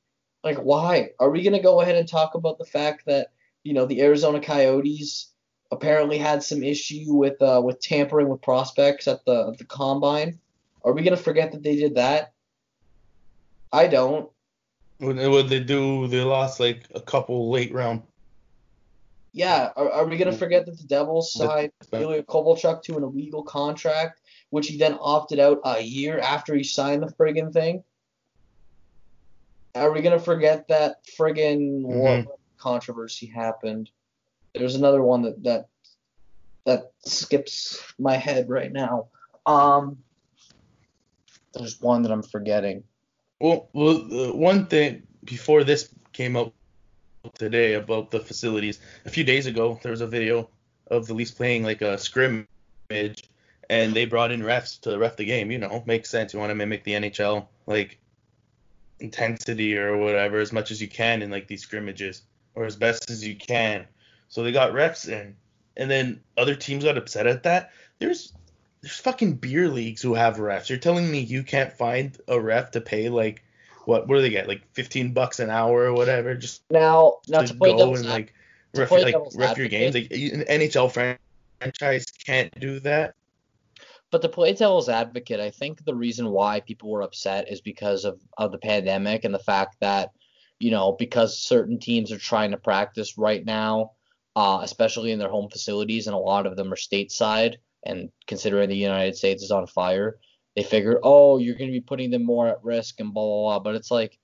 like 0.42 0.58
why? 0.58 1.10
Are 1.20 1.30
we 1.30 1.42
gonna 1.42 1.62
go 1.62 1.80
ahead 1.80 1.96
and 1.96 2.08
talk 2.08 2.34
about 2.34 2.58
the 2.58 2.64
fact 2.64 3.04
that, 3.06 3.28
you 3.62 3.72
know, 3.72 3.86
the 3.86 4.02
Arizona 4.02 4.40
Coyotes 4.40 5.32
apparently 5.70 6.18
had 6.18 6.42
some 6.42 6.64
issue 6.64 7.14
with 7.14 7.40
uh, 7.40 7.60
with 7.64 7.80
tampering 7.80 8.28
with 8.28 8.42
prospects 8.42 9.06
at 9.06 9.24
the 9.26 9.48
at 9.52 9.58
the 9.58 9.64
combine? 9.64 10.40
Are 10.82 10.92
we 10.92 11.02
gonna 11.02 11.16
forget 11.16 11.52
that 11.52 11.62
they 11.62 11.76
did 11.76 11.94
that? 11.96 12.32
I 13.72 13.86
don't. 13.86 14.30
What 14.98 15.16
what 15.16 15.48
they 15.48 15.60
do? 15.60 16.08
They 16.08 16.22
lost 16.22 16.58
like 16.58 16.84
a 16.94 17.00
couple 17.00 17.50
late 17.50 17.72
round. 17.72 18.02
Yeah, 19.32 19.70
are, 19.76 19.90
are 19.90 20.06
we 20.06 20.16
gonna 20.16 20.32
forget 20.32 20.66
that 20.66 20.78
the 20.78 20.84
Devils 20.84 21.32
signed 21.32 21.70
Ilya 21.92 22.24
Kovalchuk 22.24 22.82
to 22.82 22.96
an 22.96 23.04
illegal 23.04 23.42
contract, 23.44 24.20
which 24.50 24.66
he 24.66 24.76
then 24.76 24.98
opted 25.00 25.38
out 25.38 25.60
a 25.64 25.80
year 25.80 26.18
after 26.18 26.54
he 26.54 26.64
signed 26.64 27.02
the 27.02 27.12
friggin' 27.12 27.52
thing? 27.52 27.84
Are 29.76 29.92
we 29.92 30.02
gonna 30.02 30.18
forget 30.18 30.66
that 30.68 31.04
friggin' 31.16 31.82
what 31.84 32.38
controversy 32.58 33.26
happened? 33.26 33.90
There's 34.54 34.74
another 34.74 35.02
one 35.02 35.22
that 35.22 35.44
that 35.44 35.68
that 36.64 36.92
skips 37.04 37.80
my 37.98 38.16
head 38.16 38.48
right 38.48 38.72
now. 38.72 39.06
Um, 39.46 39.98
there's 41.54 41.80
one 41.80 42.02
that 42.02 42.10
I'm 42.10 42.22
forgetting. 42.22 42.82
Well, 43.40 43.68
well, 43.72 44.36
one 44.36 44.66
thing 44.66 45.04
before 45.24 45.62
this 45.64 45.88
came 46.12 46.36
out 46.36 46.52
today 47.34 47.74
about 47.74 48.10
the 48.10 48.20
facilities, 48.20 48.80
a 49.04 49.10
few 49.10 49.24
days 49.24 49.46
ago 49.46 49.78
there 49.82 49.92
was 49.92 50.00
a 50.00 50.06
video 50.06 50.48
of 50.88 51.06
the 51.06 51.14
Leafs 51.14 51.30
playing 51.30 51.62
like 51.62 51.82
a 51.82 51.98
scrimmage, 51.98 52.48
and 53.70 53.94
they 53.94 54.06
brought 54.06 54.32
in 54.32 54.40
refs 54.40 54.80
to 54.80 54.98
ref 54.98 55.16
the 55.16 55.24
game. 55.24 55.50
You 55.50 55.58
know, 55.58 55.82
makes 55.86 56.10
sense. 56.10 56.32
You 56.32 56.40
want 56.40 56.50
to 56.50 56.54
mimic 56.54 56.84
the 56.84 56.92
NHL 56.92 57.46
like 57.66 57.98
intensity 58.98 59.78
or 59.78 59.96
whatever 59.96 60.38
as 60.38 60.52
much 60.52 60.70
as 60.70 60.82
you 60.82 60.88
can 60.88 61.22
in 61.22 61.30
like 61.30 61.46
these 61.46 61.62
scrimmages 61.62 62.22
or 62.54 62.64
as 62.64 62.74
best 62.74 63.10
as 63.10 63.24
you 63.24 63.36
can. 63.36 63.86
So 64.28 64.42
they 64.42 64.52
got 64.52 64.72
refs 64.72 65.08
in, 65.08 65.36
and 65.76 65.90
then 65.90 66.20
other 66.36 66.56
teams 66.56 66.82
got 66.84 66.98
upset 66.98 67.26
at 67.26 67.44
that. 67.44 67.70
There's 68.00 68.32
there's 68.80 68.98
fucking 68.98 69.34
beer 69.34 69.68
leagues 69.68 70.02
who 70.02 70.14
have 70.14 70.36
refs. 70.36 70.68
You're 70.68 70.78
telling 70.78 71.10
me 71.10 71.20
you 71.20 71.42
can't 71.42 71.72
find 71.72 72.16
a 72.28 72.40
ref 72.40 72.72
to 72.72 72.80
pay 72.80 73.08
like 73.08 73.44
what? 73.84 74.06
What 74.06 74.16
do 74.16 74.22
they 74.22 74.30
get? 74.30 74.48
Like 74.48 74.62
15 74.74 75.12
bucks 75.12 75.40
an 75.40 75.50
hour 75.50 75.84
or 75.84 75.92
whatever, 75.94 76.34
just 76.34 76.62
Now, 76.70 77.18
now 77.26 77.40
to 77.40 77.48
to 77.48 77.54
play 77.54 77.76
go 77.76 77.94
and 77.94 78.06
like 78.06 78.34
ref, 78.74 78.90
like 78.90 79.14
ref 79.34 79.58
your 79.58 79.68
games. 79.68 79.94
Like 79.94 80.10
an 80.10 80.44
NHL 80.44 81.18
franchise 81.60 82.04
can't 82.24 82.52
do 82.60 82.80
that. 82.80 83.14
But 84.10 84.22
to 84.22 84.28
play 84.28 84.54
devil's 84.54 84.88
advocate, 84.88 85.40
I 85.40 85.50
think 85.50 85.84
the 85.84 85.94
reason 85.94 86.30
why 86.30 86.60
people 86.60 86.90
were 86.90 87.02
upset 87.02 87.50
is 87.50 87.60
because 87.60 88.04
of, 88.04 88.20
of 88.38 88.52
the 88.52 88.58
pandemic 88.58 89.24
and 89.24 89.34
the 89.34 89.38
fact 89.38 89.76
that, 89.80 90.12
you 90.58 90.70
know, 90.70 90.92
because 90.92 91.38
certain 91.38 91.78
teams 91.78 92.10
are 92.10 92.18
trying 92.18 92.52
to 92.52 92.56
practice 92.56 93.18
right 93.18 93.44
now, 93.44 93.92
uh, 94.34 94.60
especially 94.62 95.12
in 95.12 95.18
their 95.18 95.28
home 95.28 95.50
facilities, 95.50 96.06
and 96.06 96.14
a 96.14 96.18
lot 96.18 96.46
of 96.46 96.56
them 96.56 96.72
are 96.72 96.76
stateside, 96.76 97.56
and 97.84 98.10
considering 98.26 98.68
the 98.68 98.76
United 98.76 99.16
States 99.16 99.42
is 99.42 99.50
on 99.50 99.66
fire, 99.66 100.18
they 100.56 100.62
figure, 100.62 100.98
oh, 101.02 101.38
you're 101.38 101.54
going 101.54 101.70
to 101.70 101.78
be 101.78 101.80
putting 101.80 102.10
them 102.10 102.24
more 102.24 102.48
at 102.48 102.64
risk 102.64 103.00
and 103.00 103.14
blah, 103.14 103.24
blah, 103.24 103.42
blah. 103.42 103.58
But 103.60 103.76
it's 103.76 103.90
like, 103.90 104.18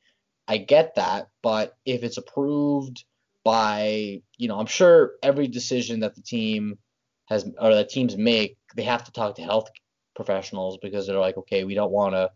I 0.48 0.59
get 0.59 0.96
that, 0.96 1.28
but 1.42 1.76
if 1.86 2.02
it's 2.02 2.18
approved 2.18 3.05
by, 3.44 4.20
you 4.36 4.48
know, 4.48 4.59
I'm 4.59 4.66
sure 4.66 5.12
every 5.22 5.48
decision 5.48 6.00
that 6.00 6.14
the 6.14 6.22
team 6.22 6.78
has 7.26 7.48
or 7.59 7.74
that 7.74 7.88
teams 7.88 8.16
make, 8.16 8.59
they 8.74 8.82
have 8.82 9.05
to 9.05 9.12
talk 9.12 9.36
to 9.36 9.42
health 9.42 9.70
professionals 10.14 10.78
because 10.82 11.07
they're 11.07 11.18
like, 11.18 11.36
okay, 11.36 11.64
we 11.64 11.74
don't 11.74 11.92
want 11.92 12.14
to 12.14 12.30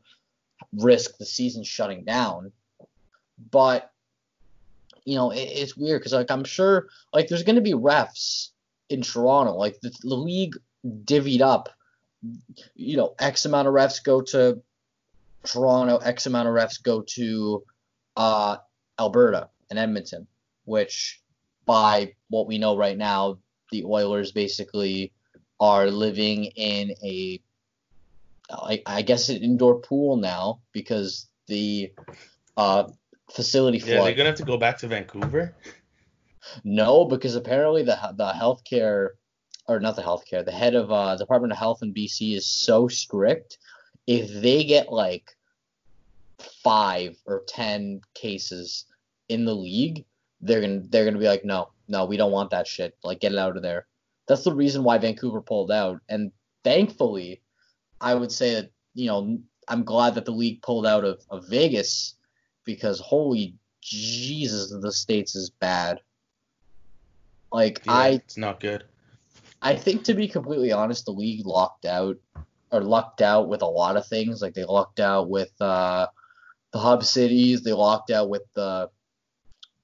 risk 0.73 1.19
the 1.19 1.27
season 1.27 1.65
shutting 1.65 2.05
down. 2.05 2.53
But 3.51 3.91
you 5.05 5.15
know, 5.15 5.31
it, 5.31 5.41
it's 5.41 5.77
weird 5.77 6.01
because 6.01 6.13
like 6.13 6.31
I'm 6.31 6.45
sure 6.45 6.89
like 7.13 7.29
there's 7.29 7.43
going 7.43 7.57
to 7.57 7.63
be 7.63 7.73
refs 7.73 8.51
in 8.91 9.03
Toronto. 9.03 9.55
Like 9.55 9.81
the, 9.81 9.91
the 10.03 10.15
league 10.15 10.57
divvied 10.87 11.41
up, 11.41 11.69
you 12.75 12.97
know, 12.97 13.15
X 13.19 13.45
amount 13.45 13.69
of 13.69 13.75
refs 13.75 14.03
go 14.03 14.21
to 14.23 14.63
Toronto, 15.45 15.99
X 15.99 16.27
amount 16.27 16.49
of 16.49 16.55
refs 16.55 16.83
go 16.83 17.03
to 17.03 17.65
uh, 18.17 18.57
Alberta 18.99 19.49
and 19.71 19.79
Edmonton, 19.79 20.27
which 20.65 21.21
by 21.65 22.15
what 22.31 22.47
we 22.47 22.59
know 22.59 22.77
right 22.77 22.97
now, 22.97 23.39
the 23.71 23.85
Oilers 23.85 24.33
basically 24.33 25.13
are 25.61 25.91
living 25.91 26.45
in 26.45 26.95
a 27.03 27.41
I, 28.51 28.83
I 28.87 29.03
guess 29.03 29.29
an 29.29 29.43
indoor 29.43 29.81
pool 29.81 30.17
now 30.17 30.61
because 30.73 31.29
the 31.49 31.93
uh, 32.57 32.85
facility 33.31 33.79
Yeah, 33.79 33.97
flood. 33.97 34.07
they're 34.07 34.15
gonna 34.15 34.31
have 34.31 34.39
to 34.39 34.45
go 34.45 34.57
back 34.57 34.79
to 34.79 34.89
Vancouver. 34.89 35.55
No, 36.65 37.05
because 37.05 37.37
apparently 37.37 37.83
the 37.83 37.99
the 38.17 38.33
healthcare 38.33 39.11
or 39.69 39.79
not 39.79 39.97
the 39.97 40.03
healthcare, 40.03 40.45
the 40.45 40.51
head 40.51 40.75
of 40.75 40.91
uh, 40.91 41.15
Department 41.17 41.53
of 41.53 41.59
Health 41.59 41.83
in 41.83 41.93
BC 41.93 42.35
is 42.35 42.47
so 42.47 42.89
strict. 42.89 43.59
If 44.07 44.33
they 44.43 44.65
get 44.65 44.91
like 44.91 45.37
five 46.65 47.17
or 47.27 47.43
ten 47.47 48.01
cases 48.15 48.87
in 49.29 49.45
the 49.45 49.55
league, 49.55 50.07
they're 50.41 50.63
gonna 50.63 50.81
they're 50.89 51.05
gonna 51.05 51.19
be 51.19 51.29
like, 51.29 51.45
no, 51.45 51.71
no, 51.87 52.07
we 52.07 52.17
don't 52.17 52.33
want 52.33 52.51
that 52.51 52.67
shit. 52.67 52.97
Like, 53.05 53.21
get 53.21 53.33
it 53.33 53.39
out 53.39 53.57
of 53.57 53.63
there. 53.63 53.87
That's 54.27 54.45
the 54.45 54.55
reason 54.55 54.83
why 54.83 54.99
Vancouver 54.99 55.43
pulled 55.43 55.71
out, 55.71 56.01
and 56.09 56.33
thankfully, 56.65 57.43
I 58.01 58.15
would 58.15 58.33
say 58.33 58.55
that 58.55 58.71
you 58.95 59.07
know 59.07 59.39
I'm 59.69 59.85
glad 59.85 60.15
that 60.15 60.25
the 60.25 60.33
league 60.33 60.63
pulled 60.63 60.87
out 60.87 61.05
of, 61.05 61.23
of 61.31 61.47
Vegas 61.49 62.15
because 62.65 63.01
holy 63.01 63.55
Jesus, 63.83 64.75
the 64.81 64.93
states 64.93 65.37
is 65.37 65.51
bad. 65.51 66.01
Like 67.53 67.83
Yeah, 67.85 67.93
I 67.93 68.09
it's 68.11 68.39
not 68.39 68.61
good. 68.61 68.85
I 69.61 69.75
think 69.75 70.05
to 70.05 70.15
be 70.15 70.29
completely 70.29 70.73
honest, 70.73 71.05
the 71.05 71.13
league 71.13 71.47
locked 71.47 71.85
out 71.85 72.17
or 72.71 72.81
lucked 72.81 73.23
out 73.23 73.49
with 73.49 73.63
a 73.63 73.67
lot 73.67 73.97
of 73.97 74.07
things. 74.07 74.41
Like 74.43 74.55
they 74.55 74.65
lucked 74.65 75.01
out 75.01 75.29
with 75.29 75.53
uh, 75.61 76.07
the 76.73 76.79
hub 76.79 77.05
cities, 77.05 77.63
they 77.63 77.73
locked 77.73 78.11
out 78.11 78.29
with 78.29 78.43
the 78.55 78.91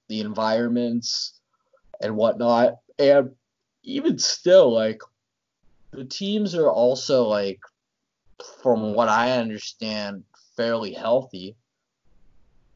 the 0.07 0.21
environments 0.21 1.39
and 2.01 2.15
whatnot. 2.15 2.75
And 2.99 3.31
even 3.83 4.17
still, 4.19 4.71
like 4.73 5.01
the 5.91 6.05
teams 6.05 6.55
are 6.55 6.69
also 6.69 7.25
like, 7.25 7.59
from 8.61 8.93
what 8.93 9.09
I 9.09 9.31
understand, 9.31 10.23
fairly 10.55 10.93
healthy 10.93 11.55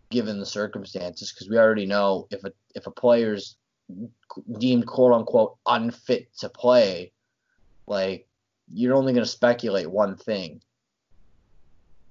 given 0.09 0.39
the 0.39 0.45
circumstances. 0.45 1.31
Because 1.31 1.49
we 1.49 1.57
already 1.57 1.85
know 1.85 2.27
if 2.31 2.43
a 2.43 2.51
if 2.75 2.87
a 2.87 2.91
player's 2.91 3.55
deemed 4.59 4.85
quote 4.85 5.13
unquote 5.13 5.57
unfit 5.65 6.29
to 6.39 6.49
play, 6.49 7.11
like 7.87 8.27
you're 8.71 8.95
only 8.95 9.13
going 9.13 9.25
to 9.25 9.29
speculate 9.29 9.89
one 9.89 10.15
thing 10.15 10.61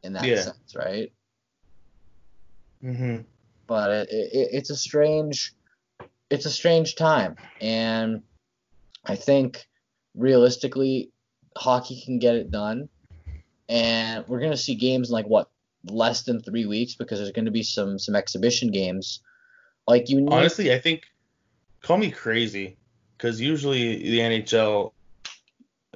in 0.02 0.14
that 0.14 0.24
Yeah. 0.24 0.42
sense, 0.42 0.74
right? 0.76 1.12
hmm 2.80 3.18
But 3.66 3.90
it, 3.90 4.08
it, 4.10 4.48
it's 4.52 4.70
a 4.70 4.76
strange, 4.76 5.54
it's 6.30 6.46
a 6.46 6.50
strange 6.50 6.96
time, 6.96 7.36
and 7.60 8.22
I 9.04 9.14
think 9.16 9.66
realistically, 10.16 11.10
hockey 11.56 12.02
can 12.04 12.18
get 12.18 12.34
it 12.34 12.50
done, 12.50 12.88
and 13.68 14.26
we're 14.26 14.40
going 14.40 14.52
to 14.52 14.56
see 14.56 14.74
games 14.74 15.10
in 15.10 15.14
like 15.14 15.26
what 15.26 15.50
less 15.84 16.22
than 16.22 16.42
three 16.42 16.66
weeks 16.66 16.94
because 16.94 17.18
there's 17.18 17.32
going 17.32 17.44
to 17.44 17.50
be 17.50 17.62
some 17.62 17.98
some 17.98 18.16
exhibition 18.16 18.70
games. 18.70 19.22
Like 19.86 20.08
you 20.08 20.20
need, 20.20 20.32
Honestly, 20.32 20.72
I 20.72 20.78
think 20.78 21.02
call 21.82 21.98
me 21.98 22.10
crazy 22.10 22.76
because 23.16 23.40
usually 23.40 23.96
the 23.96 24.18
NHL 24.18 24.92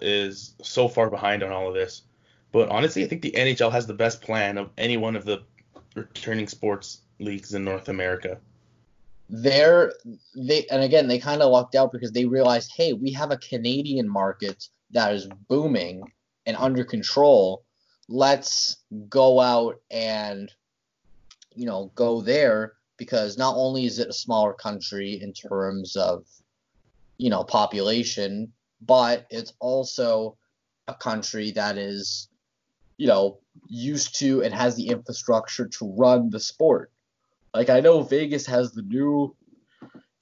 is 0.00 0.54
so 0.62 0.88
far 0.88 1.08
behind 1.10 1.42
on 1.42 1.52
all 1.52 1.68
of 1.68 1.74
this. 1.74 2.02
But 2.50 2.68
honestly, 2.68 3.04
I 3.04 3.08
think 3.08 3.22
the 3.22 3.32
NHL 3.32 3.72
has 3.72 3.86
the 3.86 3.94
best 3.94 4.20
plan 4.20 4.58
of 4.58 4.70
any 4.76 4.96
one 4.96 5.16
of 5.16 5.24
the 5.24 5.42
returning 5.94 6.48
sports 6.48 7.02
leagues 7.18 7.54
in 7.54 7.64
North 7.64 7.88
America. 7.88 8.38
They're 9.30 9.94
they 10.36 10.66
and 10.70 10.82
again 10.82 11.08
they 11.08 11.18
kind 11.18 11.40
of 11.40 11.50
lucked 11.50 11.74
out 11.74 11.92
because 11.92 12.12
they 12.12 12.26
realized, 12.26 12.72
hey, 12.76 12.92
we 12.92 13.12
have 13.12 13.30
a 13.30 13.38
Canadian 13.38 14.08
market 14.08 14.68
that 14.90 15.14
is 15.14 15.28
booming 15.48 16.02
and 16.44 16.56
under 16.58 16.84
control. 16.84 17.64
Let's 18.08 18.76
go 19.08 19.40
out 19.40 19.80
and 19.90 20.52
you 21.54 21.64
know 21.64 21.90
go 21.94 22.20
there 22.20 22.74
because 22.98 23.38
not 23.38 23.54
only 23.56 23.86
is 23.86 23.98
it 23.98 24.08
a 24.08 24.12
smaller 24.12 24.52
country 24.52 25.20
in 25.20 25.32
terms 25.32 25.96
of 25.96 26.24
you 27.18 27.30
know 27.30 27.44
population, 27.44 28.52
but 28.80 29.26
it's 29.30 29.52
also 29.60 30.36
a 30.88 30.94
country 30.94 31.52
that 31.52 31.78
is 31.78 32.28
you 32.96 33.06
know 33.06 33.38
used 33.68 34.18
to 34.18 34.42
and 34.42 34.54
has 34.54 34.76
the 34.76 34.88
infrastructure 34.88 35.68
to 35.68 35.94
run 35.96 36.30
the 36.30 36.40
sport. 36.40 36.90
Like 37.54 37.70
I 37.70 37.80
know 37.80 38.02
Vegas 38.02 38.46
has 38.46 38.72
the 38.72 38.82
new 38.82 39.36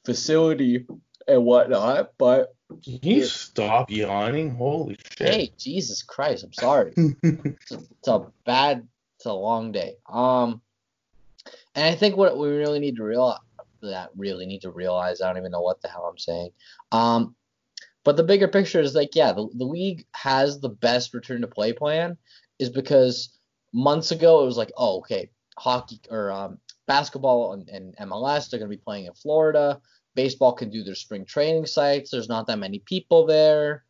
facility 0.04 0.86
and 1.28 1.44
whatnot, 1.44 2.12
but 2.18 2.54
Can 2.82 2.98
you 3.02 3.24
stop 3.24 3.90
yawning? 3.90 4.54
Holy 4.56 4.96
shit. 5.16 5.28
hey, 5.28 5.52
Jesus 5.58 6.02
Christ, 6.02 6.44
I'm 6.44 6.52
sorry. 6.52 6.92
it's, 6.96 7.72
a, 7.72 7.78
it's 7.78 8.08
a 8.08 8.26
bad, 8.44 8.86
it's 9.16 9.26
a 9.26 9.32
long 9.32 9.72
day. 9.72 9.94
Um, 10.10 10.60
and 11.74 11.84
I 11.84 11.94
think 11.94 12.16
what 12.16 12.38
we 12.38 12.48
really 12.48 12.80
need 12.80 12.96
to 12.96 13.04
realize 13.04 13.38
that 13.82 14.10
really 14.16 14.46
need 14.46 14.62
to 14.62 14.70
realize, 14.70 15.20
I 15.20 15.28
don't 15.28 15.38
even 15.38 15.52
know 15.52 15.62
what 15.62 15.80
the 15.80 15.88
hell 15.88 16.04
I'm 16.04 16.18
saying. 16.18 16.50
Um, 16.92 17.34
but 18.04 18.16
the 18.16 18.22
bigger 18.22 18.48
picture 18.48 18.80
is 18.80 18.94
like, 18.94 19.14
yeah, 19.14 19.32
the, 19.32 19.48
the 19.54 19.64
league 19.64 20.04
has 20.14 20.60
the 20.60 20.68
best 20.68 21.14
return 21.14 21.42
to 21.42 21.46
play 21.46 21.72
plan, 21.72 22.16
is 22.58 22.70
because 22.70 23.38
months 23.72 24.10
ago 24.10 24.42
it 24.42 24.46
was 24.46 24.56
like, 24.56 24.72
oh, 24.76 24.98
okay, 24.98 25.30
hockey 25.58 26.00
or 26.10 26.30
um, 26.30 26.58
basketball 26.86 27.52
and, 27.52 27.68
and 27.68 27.96
MLS 28.10 28.48
they're 28.48 28.58
gonna 28.58 28.68
be 28.68 28.76
playing 28.76 29.06
in 29.06 29.14
Florida. 29.14 29.80
Baseball 30.14 30.52
can 30.52 30.70
do 30.70 30.82
their 30.82 30.94
spring 30.94 31.24
training 31.24 31.66
sites. 31.66 32.10
There's 32.10 32.28
not 32.28 32.46
that 32.48 32.58
many 32.58 32.80
people 32.80 33.26
there 33.26 33.84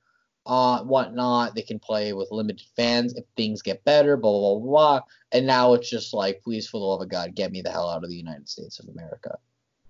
uh, 0.47 0.83
whatnot. 0.83 1.55
They 1.55 1.63
can 1.63 1.79
play 1.79 2.13
with 2.13 2.29
limited 2.31 2.67
fans 2.77 3.15
if 3.15 3.25
things 3.37 3.63
get 3.63 3.85
better, 3.85 4.17
blah, 4.17 4.31
blah, 4.31 4.59
blah, 4.59 4.69
blah. 4.69 5.01
And 5.33 5.47
now 5.47 5.75
it's 5.75 5.89
just 5.89 6.13
like, 6.15 6.43
please, 6.43 6.69
for 6.69 6.79
the 6.79 6.87
love 6.87 7.01
of 7.01 7.09
God, 7.09 7.35
get 7.35 7.53
me 7.53 7.63
the 7.63 7.71
hell 7.71 7.89
out 7.89 8.05
of 8.05 8.11
the 8.11 8.17
United 8.17 8.49
States 8.49 8.79
of 8.79 8.89
America. 8.89 9.39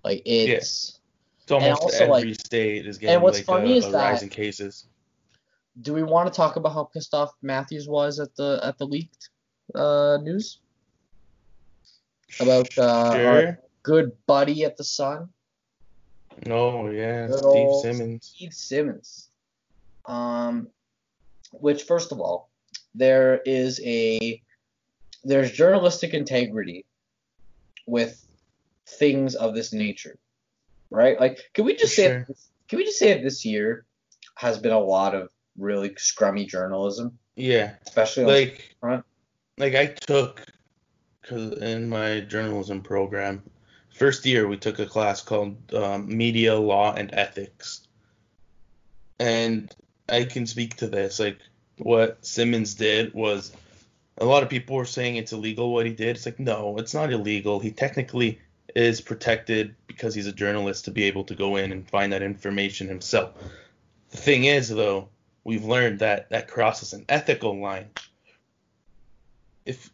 Like, 0.03 0.21
it's. 0.25 0.99
It's 1.43 1.51
almost 1.51 1.81
also, 1.81 2.03
every 2.03 2.29
like- 2.29 2.39
state 2.39 2.85
is 2.85 2.97
getting 2.99 3.21
what's 3.21 3.39
like 3.39 3.45
funny 3.45 3.73
a, 3.73 3.75
is 3.77 3.85
a 3.87 3.91
that- 3.91 4.11
rise 4.11 4.23
in 4.23 4.29
cases. 4.29 4.87
Do 5.81 5.93
we 5.93 6.03
want 6.03 6.31
to 6.31 6.35
talk 6.35 6.57
about 6.57 6.73
how 6.73 6.83
pissed 6.83 7.13
off 7.13 7.31
Matthews 7.41 7.87
was 7.87 8.19
at 8.19 8.35
the 8.35 8.59
at 8.61 8.77
the 8.77 8.85
leaked 8.85 9.29
uh, 9.73 10.17
news 10.21 10.59
about 12.41 12.77
uh, 12.77 13.15
sure. 13.15 13.27
our 13.27 13.59
good 13.81 14.11
buddy 14.27 14.65
at 14.65 14.75
the 14.75 14.83
Sun, 14.83 15.29
Oh 16.49 16.89
yeah, 16.89 17.27
Steve 17.27 17.69
Simmons. 17.81 18.33
Steve 18.35 18.53
Simmons? 18.53 19.30
Um, 20.05 20.67
which 21.53 21.83
first 21.83 22.11
of 22.11 22.19
all, 22.19 22.49
there 22.95 23.41
is 23.45 23.79
a 23.83 24.41
there's 25.23 25.51
journalistic 25.51 26.13
integrity 26.13 26.85
with 27.85 28.25
things 28.87 29.35
of 29.35 29.53
this 29.53 29.73
nature, 29.73 30.17
right? 30.89 31.19
Like, 31.19 31.39
can 31.53 31.65
we 31.65 31.75
just 31.75 31.95
say 31.95 32.25
can 32.67 32.77
we 32.77 32.85
just 32.85 32.99
say 32.99 33.13
that 33.13 33.23
this 33.23 33.45
year 33.45 33.85
has 34.35 34.57
been 34.57 34.71
a 34.71 34.79
lot 34.79 35.13
of 35.13 35.29
really 35.57 35.89
scrummy 35.91 36.47
journalism, 36.47 37.17
Yeah, 37.35 37.73
especially 37.85 38.25
like 38.25 38.75
front. 38.79 39.05
like 39.57 39.75
I 39.75 39.87
took 39.87 40.45
cause 41.23 41.53
in 41.59 41.87
my 41.87 42.21
journalism 42.21 42.81
program 42.81 43.43
first 43.93 44.25
year 44.25 44.47
we 44.47 44.57
took 44.57 44.79
a 44.79 44.85
class 44.85 45.21
called 45.21 45.55
um, 45.75 46.07
media 46.17 46.55
law 46.57 46.93
and 46.93 47.13
ethics 47.13 47.87
and 49.19 49.75
i 50.11 50.25
can 50.25 50.45
speak 50.45 50.75
to 50.77 50.87
this. 50.87 51.19
Like 51.19 51.39
what 51.77 52.23
simmons 52.25 52.75
did 52.75 53.13
was 53.13 53.51
a 54.17 54.25
lot 54.25 54.43
of 54.43 54.49
people 54.49 54.75
were 54.75 54.85
saying 54.85 55.15
it's 55.15 55.31
illegal 55.31 55.73
what 55.73 55.85
he 55.85 55.93
did. 55.93 56.15
It's 56.17 56.25
like 56.25 56.39
no 56.39 56.77
it's 56.77 56.93
not 56.93 57.11
illegal. 57.11 57.59
He 57.59 57.71
technically 57.71 58.39
is 58.75 59.01
protected 59.01 59.75
because 59.87 60.13
he's 60.13 60.27
a 60.27 60.33
journalist 60.33 60.85
to 60.85 60.91
be 60.91 61.03
able 61.03 61.23
to 61.25 61.35
go 61.35 61.55
in 61.55 61.71
and 61.71 61.89
find 61.89 62.13
that 62.13 62.21
information 62.21 62.87
himself. 62.87 63.33
The 64.11 64.17
thing 64.17 64.45
is 64.45 64.69
though 64.69 65.09
we've 65.43 65.65
learned 65.65 65.99
that 65.99 66.29
that 66.29 66.47
crosses 66.47 66.93
an 66.93 67.05
ethical 67.09 67.59
line. 67.59 67.89
If 69.65 69.89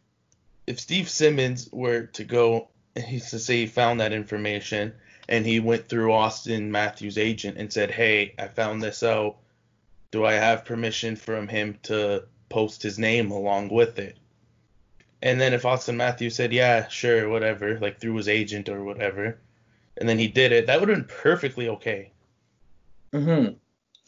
if 0.65 0.79
Steve 0.79 1.09
Simmons 1.09 1.69
were 1.71 2.07
to 2.07 2.23
go, 2.25 2.67
he's 2.95 3.29
to 3.31 3.39
say 3.39 3.57
he 3.57 3.67
found 3.67 4.01
that 4.01 4.11
information 4.11 4.93
and 5.29 5.45
he 5.45 5.59
went 5.59 5.87
through 5.87 6.09
Auston 6.09 6.69
Matthews' 6.69 7.17
agent 7.17 7.57
and 7.57 7.71
said, 7.71 7.91
"Hey, 7.91 8.33
I 8.37 8.47
found 8.47 8.81
this 8.81 9.03
out. 9.03 9.37
Do 10.11 10.25
I 10.25 10.33
have 10.33 10.65
permission 10.65 11.15
from 11.15 11.47
him 11.47 11.77
to 11.83 12.25
post 12.49 12.83
his 12.83 12.97
name 12.97 13.31
along 13.31 13.69
with 13.69 13.99
it?" 13.99 14.17
And 15.21 15.41
then 15.41 15.53
if 15.53 15.63
Auston 15.63 15.95
Matthews 15.95 16.35
said, 16.35 16.53
"Yeah, 16.53 16.87
sure, 16.87 17.29
whatever," 17.29 17.79
like 17.79 17.99
through 17.99 18.15
his 18.15 18.29
agent 18.29 18.69
or 18.69 18.83
whatever, 18.83 19.37
and 19.97 20.07
then 20.07 20.19
he 20.19 20.27
did 20.27 20.51
it, 20.51 20.67
that 20.67 20.79
would 20.79 20.89
have 20.89 20.97
been 20.97 21.15
perfectly 21.17 21.69
okay. 21.69 22.11
Mm-hmm. 23.13 23.53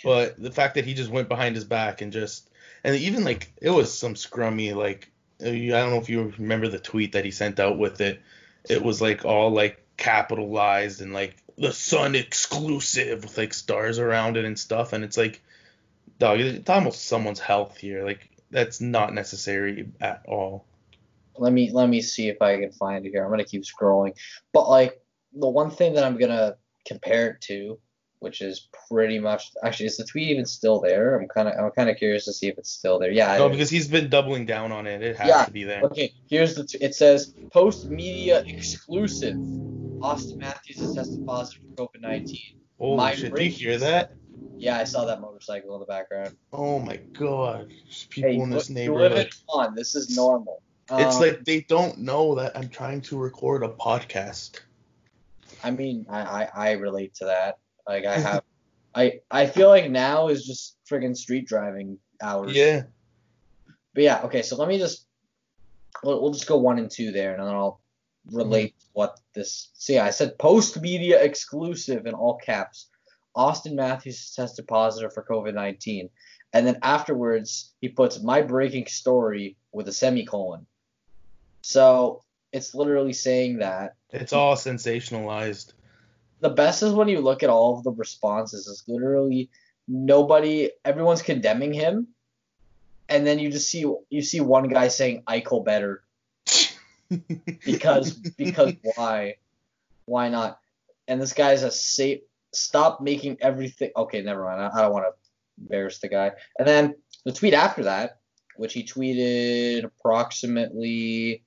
But 0.04 0.42
the 0.42 0.52
fact 0.52 0.76
that 0.76 0.86
he 0.86 0.94
just 0.94 1.12
went 1.12 1.30
behind 1.30 1.56
his 1.56 1.66
back 1.66 2.02
and 2.02 2.14
just 2.14 2.50
and 2.84 2.96
even 2.96 3.24
like 3.24 3.52
it 3.62 3.70
was 3.70 3.98
some 3.98 4.16
scrummy 4.16 4.74
like 4.74 5.12
uh, 5.44 5.50
I 5.50 5.70
don't 5.70 5.92
know 5.92 6.00
if 6.00 6.10
you 6.10 6.34
remember 6.38 6.68
the 6.68 6.80
tweet 6.80 7.14
that 7.14 7.26
he 7.26 7.32
sent 7.32 7.60
out 7.60 7.78
with 7.78 8.02
it. 8.02 8.22
It 8.70 8.82
was 8.82 9.02
like 9.02 9.26
all 9.26 9.52
like 9.52 9.84
capitalized 9.98 11.02
and 11.02 11.14
like 11.14 11.36
the 11.58 11.74
Sun 11.74 12.16
exclusive 12.16 13.24
with 13.24 13.38
like 13.38 13.54
stars 13.54 14.00
around 14.00 14.38
it 14.38 14.46
and 14.46 14.58
stuff. 14.58 14.94
And 14.94 15.04
it's 15.04 15.18
like, 15.18 15.42
dog, 16.20 16.40
it's 16.40 16.70
almost 16.70 17.08
someone's 17.08 17.40
health 17.40 17.78
here. 17.78 18.04
Like 18.06 18.30
that's 18.52 18.82
not 18.82 19.14
necessary 19.14 19.90
at 20.02 20.24
all. 20.28 20.66
let 21.38 21.54
me 21.54 21.72
let 21.72 21.88
me 21.90 22.02
see 22.02 22.28
if 22.30 22.42
I 22.42 22.58
can 22.60 22.72
find 22.72 23.06
it 23.06 23.12
here. 23.12 23.24
I'm 23.24 23.30
gonna 23.32 23.44
keep 23.46 23.64
scrolling. 23.64 24.14
But 24.54 24.70
like 24.70 25.02
the 25.34 25.50
one 25.50 25.72
thing 25.72 25.94
that 25.94 26.04
I'm 26.04 26.18
gonna 26.18 26.56
compare 26.88 27.30
it 27.32 27.42
to, 27.42 27.80
which 28.20 28.42
is 28.42 28.68
pretty 28.90 29.20
much 29.20 29.52
actually 29.64 29.86
is 29.88 29.98
the 29.98 30.04
tweet 30.06 30.30
even 30.30 30.46
still 30.46 30.80
there? 30.82 31.18
I'm 31.20 31.28
kinda 31.34 31.54
I'm 31.58 31.72
kinda 31.78 31.96
curious 31.96 32.26
to 32.26 32.34
see 32.34 32.48
if 32.48 32.58
it's 32.58 32.72
still 32.72 33.00
there. 33.00 33.12
Yeah, 33.12 33.38
No, 33.38 33.48
because 33.50 33.70
he's 33.70 33.88
been 33.88 34.10
doubling 34.10 34.46
down 34.46 34.72
on 34.72 34.88
it. 34.88 35.02
It 35.02 35.16
has 35.18 35.28
Yeah. 35.28 35.46
to 35.46 35.52
be 35.52 35.64
there. 35.64 35.84
Okay, 35.84 36.14
here's 36.30 36.56
the. 36.56 36.66
T- 36.66 36.80
it 36.82 36.96
says 36.96 37.34
post 37.54 37.90
media 37.90 38.44
exclusive. 38.48 39.36
Auston 40.02 40.40
Matthews 40.40 40.80
has 40.80 40.94
tested 40.94 41.26
positive 41.26 41.62
for 41.76 41.88
COVID 41.88 42.02
nineteen. 42.02 42.40
Oh, 42.80 42.96
my 42.96 43.14
shit! 43.14 43.38
You 43.38 43.50
hear 43.50 43.78
that? 43.80 44.16
Yeah, 44.58 44.78
I 44.78 44.84
saw 44.84 45.06
that 45.06 45.22
motorcycle 45.22 45.74
in 45.76 45.80
the 45.80 45.86
background. 45.86 46.36
Oh 46.52 46.80
my 46.80 46.98
god! 46.98 47.70
There's 47.84 48.08
people 48.10 48.30
Hey, 48.32 48.38
in 48.40 48.50
this 48.50 48.70
neighborhood. 48.70 49.30
on. 49.50 49.76
This 49.76 49.96
is 49.96 50.16
normal. 50.16 50.62
It's 50.92 51.16
Um, 51.16 51.22
like 51.22 51.46
they 51.46 51.62
don't 51.62 52.00
know 52.00 52.36
that 52.36 52.58
I'm 52.58 52.68
trying 52.70 53.02
to 53.02 53.18
record 53.18 53.64
a 53.64 53.70
podcast. 53.70 54.60
I 55.64 55.72
mean, 55.72 56.06
I, 56.10 56.22
I, 56.22 56.50
I 56.54 56.72
relate 56.74 57.14
to 57.16 57.26
that. 57.26 57.60
Like 57.88 58.06
I 58.06 58.18
have, 58.20 58.44
I 58.96 59.20
I 59.32 59.46
feel 59.46 59.70
like 59.70 59.90
now 59.90 60.28
is 60.28 60.46
just 60.46 60.78
friggin' 60.90 61.16
street 61.16 61.48
driving 61.48 61.98
hours. 62.22 62.56
Yeah. 62.56 62.84
But 63.94 64.04
yeah, 64.04 64.22
okay. 64.26 64.42
So 64.42 64.56
let 64.58 64.68
me 64.68 64.78
just 64.78 65.06
we'll, 66.04 66.22
we'll 66.22 66.34
just 66.34 66.48
go 66.48 66.58
one 66.58 66.80
and 66.80 66.90
two 66.92 67.12
there, 67.12 67.34
and 67.34 67.42
then 67.42 67.54
I'll 67.54 67.82
relate 68.32 68.76
what 68.94 69.20
this. 69.34 69.70
Yeah, 69.88 70.06
I 70.06 70.10
said 70.10 70.38
post 70.38 70.82
media 70.82 71.22
exclusive 71.24 72.06
in 72.06 72.14
all 72.14 72.38
caps. 72.38 72.89
Auston 73.36 73.74
Matthews 73.76 74.34
tested 74.36 74.68
positive 74.68 75.14
for 75.14 75.24
COVID 75.24 75.54
nineteen, 75.54 76.10
and 76.54 76.66
then 76.66 76.80
afterwards 76.84 77.74
he 77.82 77.90
puts 77.90 78.22
my 78.22 78.42
breaking 78.42 78.88
story 78.88 79.56
with 79.72 79.88
a 79.88 79.94
semicolon. 79.94 80.66
So 81.62 82.24
it's 82.52 82.74
literally 82.74 83.14
saying 83.14 83.60
that 83.60 83.96
It's 84.12 84.34
all 84.34 84.56
sensationalized. 84.56 85.74
the 86.40 86.50
best 86.50 86.82
is 86.84 86.94
when 86.94 87.08
you 87.08 87.22
look 87.22 87.44
at 87.44 87.50
all 87.50 87.78
of 87.78 87.84
the 87.84 87.92
responses. 87.92 88.68
It's 88.68 88.84
literally 88.88 89.50
nobody, 89.88 90.72
everyone's 90.84 91.22
condemning 91.22 91.74
him, 91.74 92.08
and 93.08 93.26
then 93.28 93.40
you 93.40 93.52
just 93.52 93.70
see 93.70 93.86
you 94.10 94.22
see 94.22 94.40
one 94.40 94.68
guy 94.70 94.88
saying 94.88 95.24
Eichel 95.28 95.64
better 95.64 96.04
because 97.66 98.14
because 98.14 98.74
why 98.96 99.36
why 100.06 100.30
not? 100.30 100.60
And 101.08 101.22
this 101.22 101.34
guy's 101.34 101.64
a 101.64 101.72
safe. 101.72 102.22
Stop 102.54 103.02
making 103.02 103.38
everything. 103.42 103.92
Okay, 103.96 104.22
never 104.22 104.44
mind. 104.44 104.62
I, 104.62 104.70
I 104.74 104.82
don't 104.82 104.94
want 104.94 105.06
to 105.06 105.62
embarrass 105.62 106.00
the 106.00 106.10
guy. 106.10 106.32
And 106.58 106.68
then 106.68 106.96
the 107.26 107.34
tweet 107.34 107.54
after 107.54 107.84
that, 107.84 108.20
which 108.56 108.74
he 108.74 108.84
tweeted 108.84 109.84
approximately, 109.84 111.44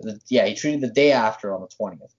the, 0.00 0.20
yeah, 0.28 0.46
he 0.46 0.54
tweeted 0.54 0.80
the 0.80 0.90
day 0.90 1.12
after 1.12 1.54
on 1.54 1.60
the 1.60 1.68
twentieth. 1.68 2.14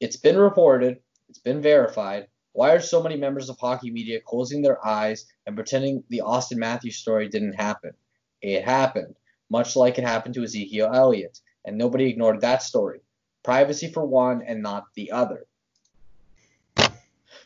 It's 0.00 0.16
been 0.16 0.38
reported 0.38 0.98
it's 1.30 1.38
been 1.38 1.62
verified. 1.62 2.26
Why 2.52 2.72
are 2.72 2.80
so 2.80 3.00
many 3.00 3.16
members 3.16 3.48
of 3.48 3.56
hockey 3.56 3.92
media 3.92 4.20
closing 4.20 4.62
their 4.62 4.84
eyes 4.84 5.26
and 5.46 5.54
pretending 5.54 6.02
the 6.08 6.22
Auston 6.26 6.56
Matthews 6.56 6.96
story 6.96 7.28
didn't 7.28 7.52
happen? 7.52 7.92
It 8.42 8.64
happened. 8.64 9.14
much 9.50 9.76
like 9.76 9.98
it 9.98 10.04
happened 10.04 10.34
to 10.34 10.44
Ezekiel 10.44 10.90
Elliott, 10.94 11.40
and 11.64 11.76
nobody 11.76 12.08
ignored 12.08 12.40
that 12.40 12.62
story. 12.62 13.00
Privacy 13.42 13.92
for 13.92 14.06
one 14.06 14.42
and 14.42 14.62
not 14.62 14.84
the 14.94 15.10
other. 15.10 15.46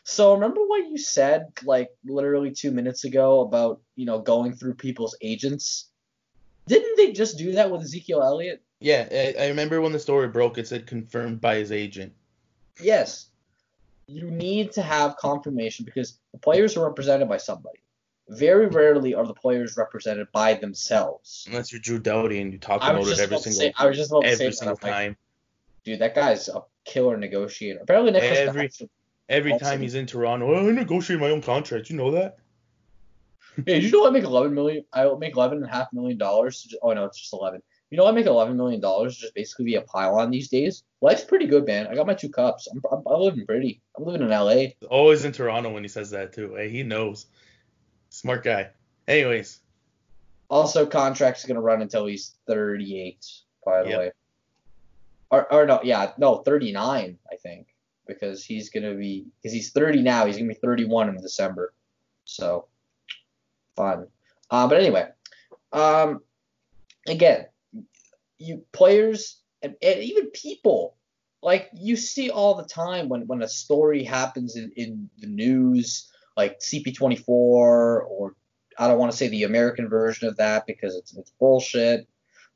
So 0.05 0.35
remember 0.35 0.61
what 0.65 0.87
you 0.87 0.99
said 0.99 1.47
like 1.63 1.89
literally 2.05 2.51
two 2.51 2.69
minutes 2.69 3.03
ago 3.05 3.41
about 3.41 3.81
you 3.95 4.05
know 4.05 4.19
going 4.19 4.53
through 4.53 4.75
people's 4.75 5.17
agents? 5.19 5.89
Didn't 6.67 6.95
they 6.95 7.11
just 7.11 7.37
do 7.37 7.53
that 7.53 7.71
with 7.71 7.81
Ezekiel 7.81 8.21
Elliott? 8.21 8.61
Yeah, 8.79 9.07
I, 9.11 9.33
I 9.45 9.47
remember 9.47 9.81
when 9.81 9.91
the 9.91 9.99
story 9.99 10.27
broke, 10.27 10.57
it 10.59 10.67
said 10.67 10.85
confirmed 10.85 11.41
by 11.41 11.55
his 11.55 11.71
agent. 11.71 12.13
Yes. 12.79 13.27
You 14.07 14.29
need 14.29 14.73
to 14.73 14.83
have 14.83 15.17
confirmation 15.17 15.85
because 15.85 16.19
the 16.31 16.37
players 16.37 16.77
are 16.77 16.85
represented 16.85 17.27
by 17.27 17.37
somebody. 17.37 17.79
Very 18.29 18.67
rarely 18.67 19.15
are 19.15 19.25
the 19.25 19.33
players 19.33 19.75
represented 19.75 20.31
by 20.31 20.53
themselves. 20.53 21.45
Unless 21.47 21.71
you're 21.71 21.81
Drew 21.81 21.99
Doughty 21.99 22.41
and 22.41 22.53
you 22.53 22.59
talk 22.59 22.77
about 22.77 23.07
it 23.07 23.19
every 23.19 23.37
single 23.39 23.39
say, 23.39 23.73
I 23.77 23.87
was 23.87 23.97
just 23.97 24.11
about 24.11 24.23
to 24.23 24.27
say 24.27 24.33
every 24.33 24.53
single 24.53 24.77
I'm 24.81 24.87
like, 24.87 24.93
time. 24.93 25.17
dude, 25.83 25.99
that 25.99 26.13
guy's 26.13 26.47
a 26.49 26.63
killer 26.83 27.17
negotiator. 27.17 27.79
Apparently, 27.81 28.11
Nicholas 28.11 28.37
Every- 28.37 28.67
Backstrom- 28.67 28.89
Every 29.27 29.57
time 29.57 29.81
he's 29.81 29.95
in 29.95 30.05
Toronto, 30.05 30.53
oh, 30.53 30.67
I 30.67 30.71
negotiate 30.71 31.19
my 31.19 31.29
own 31.31 31.41
contract. 31.41 31.89
You 31.89 31.95
know 31.97 32.11
that? 32.11 32.37
Hey, 33.55 33.79
did 33.79 33.83
you 33.83 33.91
know 33.91 34.05
I 34.05 34.09
make 34.11 34.23
eleven 34.23 34.53
million? 34.53 34.83
I 34.93 35.09
make 35.17 35.35
eleven 35.35 35.59
and 35.59 35.67
a 35.67 35.69
half 35.69 35.87
million 35.93 36.17
dollars. 36.17 36.61
to 36.63 36.69
ju- 36.69 36.79
Oh 36.81 36.93
no, 36.93 37.05
it's 37.05 37.17
just 37.19 37.33
eleven. 37.33 37.61
You 37.89 37.97
know 37.97 38.05
I 38.05 38.11
make 38.11 38.25
eleven 38.25 38.57
million 38.57 38.81
dollars 38.81 39.15
just 39.17 39.33
basically 39.33 39.65
be 39.65 39.75
a 39.75 39.81
pylon 39.81 40.29
these 40.29 40.49
days. 40.49 40.83
Life's 41.01 41.23
pretty 41.23 41.47
good, 41.47 41.65
man. 41.65 41.87
I 41.87 41.95
got 41.95 42.05
my 42.07 42.13
two 42.13 42.29
cups. 42.29 42.67
I'm, 42.67 42.81
I'm, 42.91 43.01
I'm 43.07 43.21
living 43.21 43.45
pretty. 43.45 43.81
I'm 43.97 44.03
living 44.05 44.21
in 44.23 44.29
LA. 44.29 44.65
Always 44.89 45.23
in 45.25 45.31
Toronto 45.31 45.71
when 45.71 45.83
he 45.83 45.87
says 45.89 46.09
that 46.11 46.33
too. 46.33 46.53
Hey, 46.55 46.69
he 46.69 46.83
knows. 46.83 47.27
Smart 48.09 48.43
guy. 48.43 48.69
Anyways, 49.07 49.59
Also, 50.49 50.85
contract's 50.85 51.45
are 51.45 51.47
gonna 51.47 51.61
run 51.61 51.81
until 51.81 52.05
he's 52.05 52.35
38. 52.47 53.25
By 53.65 53.83
the 53.83 53.89
Yep. 53.89 53.99
way. 53.99 54.11
Or, 55.31 55.51
or 55.53 55.65
no, 55.65 55.79
yeah, 55.83 56.11
no, 56.17 56.37
39. 56.37 57.17
I 57.31 57.35
think 57.37 57.67
because 58.07 58.43
he's 58.43 58.69
gonna 58.69 58.93
be 58.93 59.25
because 59.41 59.53
he's 59.53 59.71
30 59.71 60.01
now. 60.01 60.25
He's 60.25 60.37
gonna 60.37 60.49
be 60.49 60.55
31 60.55 61.09
in 61.09 61.21
December. 61.21 61.73
So 62.25 62.67
fun. 63.75 64.07
Uh, 64.49 64.67
but 64.67 64.79
anyway, 64.79 65.07
um, 65.71 66.21
again, 67.07 67.45
you 68.37 68.63
players 68.71 69.39
and, 69.61 69.75
and 69.81 69.99
even 69.99 70.29
people 70.31 70.95
like 71.41 71.69
you 71.73 71.95
see 71.95 72.29
all 72.29 72.55
the 72.55 72.65
time 72.65 73.09
when 73.09 73.27
when 73.27 73.41
a 73.41 73.47
story 73.47 74.03
happens 74.03 74.55
in, 74.55 74.71
in 74.75 75.09
the 75.19 75.27
news 75.27 76.11
like 76.35 76.59
CP24 76.59 77.27
or 77.27 78.35
I 78.77 78.87
don't 78.87 78.99
want 78.99 79.11
to 79.11 79.17
say 79.17 79.29
the 79.29 79.43
American 79.43 79.87
version 79.87 80.27
of 80.27 80.37
that 80.37 80.65
because 80.65 80.95
it's 80.95 81.15
it's 81.15 81.31
bullshit. 81.39 82.07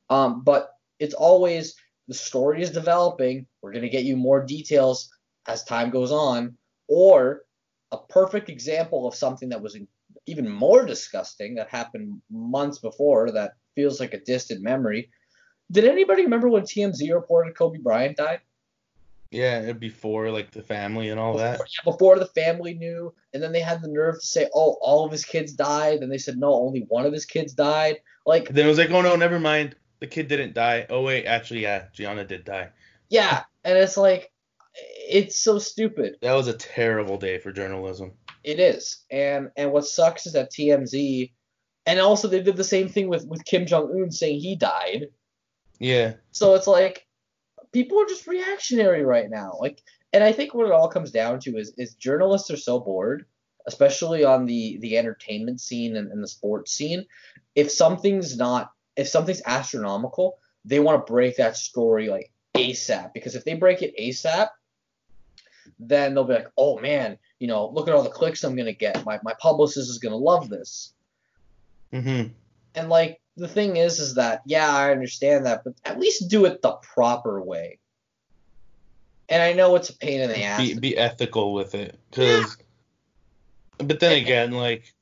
Um, 0.09 0.41
but 0.43 0.71
it's 0.99 1.13
always 1.13 1.75
the 2.07 2.13
story 2.13 2.61
is 2.61 2.71
developing. 2.71 3.45
We're 3.61 3.73
gonna 3.73 3.89
get 3.89 4.03
you 4.03 4.17
more 4.17 4.43
details 4.43 5.09
as 5.47 5.63
time 5.63 5.89
goes 5.89 6.11
on, 6.11 6.57
or 6.87 7.43
a 7.91 7.97
perfect 7.97 8.49
example 8.49 9.07
of 9.07 9.15
something 9.15 9.49
that 9.49 9.61
was 9.61 9.77
even 10.25 10.49
more 10.49 10.85
disgusting 10.85 11.55
that 11.55 11.69
happened 11.69 12.21
months 12.29 12.79
before 12.79 13.31
that 13.31 13.53
feels 13.75 13.99
like 13.99 14.13
a 14.13 14.19
distant 14.19 14.61
memory. 14.61 15.09
Did 15.71 15.85
anybody 15.85 16.23
remember 16.23 16.49
when 16.49 16.63
TMZ 16.63 17.13
reported 17.13 17.55
Kobe 17.55 17.79
Bryant 17.79 18.17
died? 18.17 18.41
yeah, 19.31 19.73
before 19.73 20.31
like 20.31 20.51
the 20.51 20.61
family 20.61 21.09
and 21.09 21.19
all 21.19 21.37
that. 21.37 21.53
Before, 21.53 21.67
yeah, 21.67 21.91
before 21.91 22.19
the 22.19 22.25
family 22.27 22.73
knew, 22.73 23.13
and 23.33 23.43
then 23.43 23.51
they 23.51 23.59
had 23.59 23.81
the 23.81 23.87
nerve 23.87 24.15
to 24.19 24.25
say, 24.25 24.49
"Oh, 24.53 24.77
all 24.81 25.05
of 25.05 25.11
his 25.11 25.23
kids 25.23 25.53
died." 25.53 25.99
And 25.99 26.11
they 26.11 26.17
said, 26.17 26.37
"No, 26.37 26.53
only 26.53 26.85
one 26.87 27.05
of 27.05 27.13
his 27.13 27.25
kids 27.25 27.53
died." 27.53 27.97
Like, 28.25 28.49
Then 28.49 28.65
it 28.65 28.69
was 28.69 28.77
like, 28.77 28.91
oh 28.91 29.01
no, 29.01 29.15
never 29.15 29.39
mind. 29.39 29.75
The 29.99 30.07
kid 30.07 30.27
didn't 30.27 30.53
die. 30.53 30.85
Oh 30.89 31.01
wait, 31.01 31.25
actually, 31.25 31.61
yeah, 31.61 31.85
Gianna 31.93 32.25
did 32.25 32.43
die. 32.45 32.69
yeah, 33.09 33.43
and 33.63 33.77
it's 33.77 33.97
like, 33.97 34.31
it's 35.09 35.41
so 35.41 35.59
stupid. 35.59 36.17
That 36.21 36.33
was 36.33 36.47
a 36.47 36.53
terrible 36.53 37.17
day 37.17 37.39
for 37.39 37.51
journalism. 37.51 38.13
It 38.43 38.59
is, 38.59 39.03
and 39.11 39.49
and 39.57 39.71
what 39.71 39.85
sucks 39.85 40.25
is 40.25 40.33
that 40.33 40.51
TMZ, 40.51 41.31
and 41.85 41.99
also 41.99 42.27
they 42.27 42.41
did 42.41 42.55
the 42.55 42.63
same 42.63 42.87
thing 42.87 43.09
with 43.09 43.25
with 43.27 43.45
Kim 43.45 43.65
Jong 43.65 43.91
Un 43.91 44.11
saying 44.11 44.39
he 44.39 44.55
died. 44.55 45.07
Yeah. 45.79 46.13
So 46.31 46.55
it's 46.55 46.67
like, 46.67 47.07
people 47.71 47.99
are 48.01 48.05
just 48.05 48.27
reactionary 48.27 49.03
right 49.03 49.29
now. 49.29 49.57
Like, 49.59 49.81
and 50.13 50.23
I 50.23 50.31
think 50.31 50.53
what 50.53 50.65
it 50.65 50.71
all 50.71 50.89
comes 50.89 51.11
down 51.11 51.39
to 51.41 51.57
is 51.57 51.73
is 51.77 51.95
journalists 51.95 52.51
are 52.51 52.57
so 52.57 52.79
bored, 52.79 53.25
especially 53.67 54.23
on 54.23 54.45
the 54.45 54.77
the 54.81 54.97
entertainment 54.97 55.61
scene 55.61 55.95
and, 55.95 56.11
and 56.11 56.23
the 56.23 56.27
sports 56.27 56.71
scene. 56.71 57.05
If 57.55 57.71
something's 57.71 58.37
not, 58.37 58.71
if 58.95 59.07
something's 59.07 59.41
astronomical, 59.45 60.37
they 60.65 60.79
want 60.79 61.05
to 61.05 61.11
break 61.11 61.37
that 61.37 61.57
story 61.57 62.09
like 62.09 62.31
ASAP. 62.55 63.13
Because 63.13 63.35
if 63.35 63.43
they 63.43 63.55
break 63.55 63.81
it 63.81 63.97
ASAP, 63.97 64.49
then 65.79 66.13
they'll 66.13 66.23
be 66.23 66.33
like, 66.33 66.49
oh 66.57 66.79
man, 66.79 67.17
you 67.39 67.47
know, 67.47 67.69
look 67.69 67.87
at 67.87 67.93
all 67.93 68.03
the 68.03 68.09
clicks 68.09 68.43
I'm 68.43 68.55
gonna 68.55 68.73
get. 68.73 69.05
My 69.05 69.19
my 69.23 69.33
publicist 69.39 69.89
is 69.89 69.99
gonna 69.99 70.15
love 70.17 70.49
this. 70.49 70.93
Mm-hmm. 71.93 72.29
And 72.75 72.89
like 72.89 73.19
the 73.37 73.47
thing 73.47 73.77
is, 73.77 73.99
is 73.99 74.15
that 74.15 74.41
yeah, 74.45 74.73
I 74.73 74.91
understand 74.91 75.45
that, 75.45 75.63
but 75.63 75.73
at 75.85 75.99
least 75.99 76.29
do 76.29 76.45
it 76.45 76.61
the 76.61 76.71
proper 76.73 77.41
way. 77.41 77.79
And 79.29 79.41
I 79.43 79.53
know 79.53 79.75
it's 79.75 79.89
a 79.89 79.97
pain 79.97 80.21
in 80.21 80.29
the 80.29 80.43
ass. 80.43 80.59
Be, 80.59 80.73
be 80.79 80.97
ethical 80.97 81.53
with 81.53 81.75
it, 81.75 81.99
cause. 82.11 82.57
But 83.77 83.99
then 83.99 84.21
again, 84.21 84.51
like, 84.51 84.93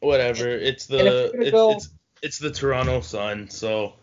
whatever. 0.00 0.48
It's 0.48 0.86
the 0.86 1.32
it's, 1.34 1.50
go- 1.50 1.72
it's 1.72 1.88
it's 2.22 2.38
the 2.38 2.50
Toronto 2.50 3.00
Sun, 3.00 3.48
so 3.50 3.94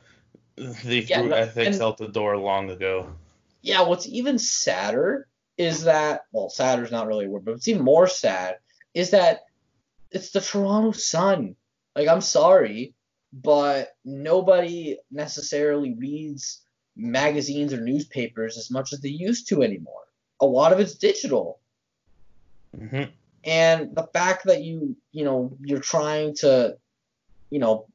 they 0.56 1.00
Yeah, 1.02 1.22
threw 1.22 1.30
no, 1.30 1.36
ethics 1.36 1.76
and- 1.78 1.84
out 1.84 1.98
the 1.98 2.08
door 2.08 2.36
long 2.38 2.70
ago. 2.72 3.14
yeah, 3.62 3.82
what's 3.84 4.08
even 4.08 4.38
sadder 4.40 5.28
is 5.62 5.84
that 5.84 6.22
well, 6.32 6.50
sadder 6.50 6.84
is 6.84 6.92
not 6.92 7.08
really 7.08 7.26
a 7.26 7.30
word, 7.30 7.46
but 7.46 7.54
it's 7.54 7.68
even 7.68 7.84
more 7.84 8.08
sad 8.08 8.56
is 8.96 9.12
that 9.12 9.42
it's 10.10 10.32
the 10.32 10.42
Toronto 10.42 10.92
Sun. 10.92 11.56
Like 11.96 12.08
I'm 12.08 12.22
sorry, 12.22 12.96
but 13.32 13.96
nobody 14.04 14.98
necessarily 15.12 15.94
reads 15.94 16.62
magazines 16.96 17.74
or 17.74 17.80
newspapers 17.80 18.58
as 18.58 18.72
much 18.72 18.92
as 18.92 19.02
they 19.02 19.10
used 19.10 19.48
to 19.50 19.62
anymore. 19.62 20.02
A 20.42 20.46
lot 20.46 20.74
of 20.74 20.80
it's 20.80 20.96
digital. 20.96 21.60
hmm 22.76 23.04
and 23.44 23.96
the 23.96 24.08
fact 24.14 24.46
that 24.46 24.62
you 24.64 24.96
you 25.12 25.24
know 25.24 25.58
you're 25.62 25.80
trying 25.80 26.36
to 26.36 26.78
you 27.50 27.60
know 27.60 27.88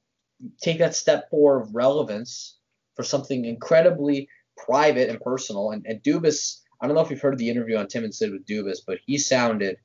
take 0.60 0.78
that 0.78 0.94
step 0.94 1.30
forward 1.30 1.62
of 1.62 1.74
relevance 1.74 2.58
for 2.94 3.02
something 3.02 3.44
incredibly 3.44 4.28
private 4.56 5.08
and 5.08 5.20
personal 5.20 5.70
and, 5.70 5.86
and 5.86 6.02
Dubas 6.02 6.62
I 6.80 6.86
don't 6.86 6.94
know 6.94 7.02
if 7.02 7.10
you've 7.10 7.20
heard 7.20 7.38
the 7.38 7.50
interview 7.50 7.76
on 7.76 7.88
Tim 7.88 8.04
and 8.04 8.14
Sid 8.14 8.32
with 8.32 8.46
Dubas 8.46 8.78
but 8.86 8.98
he 9.06 9.18
sounded 9.18 9.78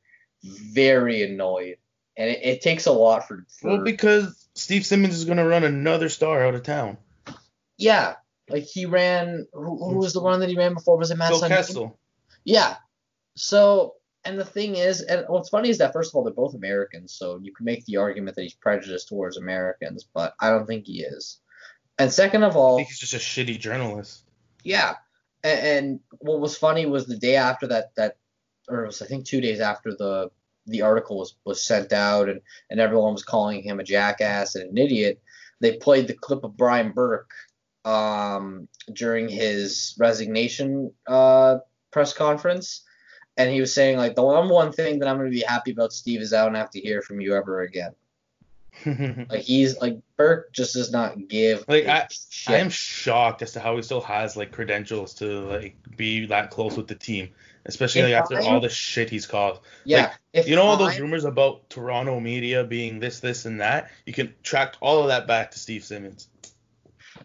very 0.44 1.24
annoyed 1.24 1.78
and 2.18 2.30
it, 2.30 2.40
it 2.44 2.62
takes 2.62 2.86
a 2.86 2.92
lot 2.92 3.28
for, 3.28 3.46
for 3.60 3.70
Well, 3.70 3.84
because 3.84 4.48
Steve 4.56 4.86
Simmons 4.86 5.16
is 5.16 5.26
gonna 5.26 5.48
run 5.48 5.64
another 5.64 6.10
star 6.10 6.46
out 6.46 6.56
of 6.56 6.64
town. 6.64 6.98
yeah 7.78 8.16
like 8.52 8.64
he 8.64 8.86
ran 8.86 9.48
who, 9.54 9.78
who 9.78 9.92
hmm. 9.92 9.98
was 9.98 10.14
the 10.14 10.22
one 10.22 10.40
that 10.42 10.50
he 10.50 10.56
ran 10.56 10.74
before 10.74 10.98
was 10.98 11.12
it 11.12 11.18
Matt 11.18 11.30
Phil 11.30 11.48
Kessel. 11.48 12.00
Yeah. 12.44 12.76
So, 13.36 13.96
and 14.24 14.40
the 14.40 14.46
thing 14.46 14.76
is, 14.76 15.02
and 15.02 15.26
what's 15.28 15.50
funny 15.50 15.70
is 15.70 15.78
that 15.80 15.94
first 15.94 16.12
of 16.12 16.16
all, 16.16 16.24
they're 16.24 16.34
both 16.34 16.54
Americans, 16.54 17.14
so 17.14 17.40
you 17.42 17.54
can 17.54 17.66
make 17.66 17.86
the 17.86 17.98
argument 17.98 18.36
that 18.36 18.44
he's 18.44 18.54
prejudiced 18.54 19.08
towards 19.08 19.38
Americans, 19.38 20.06
but 20.14 20.34
I 20.40 20.50
don't 20.50 20.68
think 20.68 20.86
he 20.86 21.02
is. 21.02 21.40
And 21.98 22.12
second 22.12 22.44
of 22.44 22.56
I 22.56 22.60
all, 22.60 22.78
think 22.78 22.90
he's 22.90 23.00
just 23.00 23.14
a 23.14 23.18
shitty 23.18 23.60
journalist. 23.60 24.24
yeah. 24.64 24.96
And, 25.44 26.00
what 26.20 26.40
was 26.40 26.58
funny 26.58 26.86
was 26.86 27.08
the 27.08 27.18
day 27.18 27.36
after 27.36 27.68
that, 27.68 27.96
that, 27.96 28.18
or 28.68 28.84
it 28.84 28.88
was 28.88 29.02
I 29.02 29.06
think 29.06 29.26
two 29.26 29.42
days 29.42 29.60
after 29.60 29.92
the 29.96 30.30
the 30.68 30.84
article 30.84 31.18
was 31.18 31.36
was 31.46 31.64
sent 31.64 31.92
out, 31.94 32.30
and 32.30 32.42
and 32.70 32.80
everyone 32.80 33.14
was 33.14 33.24
calling 33.24 33.64
him 33.64 33.80
a 33.80 33.84
jackass 33.84 34.56
and 34.56 34.70
an 34.70 34.78
idiot. 34.78 35.22
They 35.60 35.78
played 35.78 36.08
the 36.08 36.14
clip 36.14 36.44
of 36.44 36.58
Brian 36.58 36.92
Burke 36.92 37.32
um, 37.86 38.68
during 38.94 39.30
his 39.30 39.96
resignation 40.00 40.94
uh, 41.08 41.58
press 41.92 42.14
conference, 42.14 42.84
and 43.38 43.52
he 43.52 43.60
was 43.60 43.74
saying 43.74 43.98
like 43.98 44.16
the 44.16 44.24
one 44.24 44.72
thing 44.72 45.00
that 45.00 45.08
I'm 45.08 45.18
going 45.18 45.32
to 45.32 45.36
be 45.36 45.44
happy 45.46 45.72
about 45.72 45.94
Steve 45.94 46.22
is 46.22 46.34
I 46.34 46.46
don't 46.46 46.56
have 46.56 46.72
to 46.72 46.80
hear 46.80 47.02
from 47.02 47.22
you 47.22 47.36
ever 47.36 47.62
again. 47.62 47.94
Like 49.30 49.41
he's 49.41 49.80
like 49.80 49.99
Burke 50.18 50.53
just 50.53 50.74
does 50.74 50.91
not 50.91 51.28
give 51.28 51.66
Like, 51.68 51.86
I- 51.88 52.08
shit. 52.12 52.56
I 52.56 52.58
am 52.60 52.70
shocked 52.70 53.41
as 53.41 53.53
to 53.53 53.60
how 53.60 53.76
he 53.76 53.82
still 53.82 54.02
has 54.02 54.36
like 54.38 54.52
credentials 54.52 55.14
to 55.16 55.26
like 55.41 55.76
be 55.95 56.26
that 56.28 56.49
close 56.52 56.78
with 56.78 56.88
the 56.88 56.95
team, 56.95 57.30
especially 57.66 58.02
If 58.02 58.06
like 58.12 58.16
after 58.22 58.38
I- 58.40 58.45
all 58.45 58.60
the 58.60 58.70
shit 58.70 59.10
he's 59.10 59.26
caused. 59.28 59.62
yeah, 59.86 60.14
like, 60.34 60.48
You 60.48 60.56
know 60.56 60.64
all 60.64 60.78
those 60.78 60.99
rumors 60.99 61.24
about 61.26 61.70
Toronto 61.70 62.20
media 62.20 62.64
being 62.64 62.99
this, 62.99 63.20
this, 63.20 63.45
and 63.45 63.62
that. 63.62 63.91
You 64.06 64.14
can 64.14 64.34
track 64.44 64.76
all 64.82 65.02
of 65.02 65.08
that 65.08 65.28
back 65.28 65.52
to 65.52 65.60
Steve 65.60 65.84
Simmons. 65.84 66.28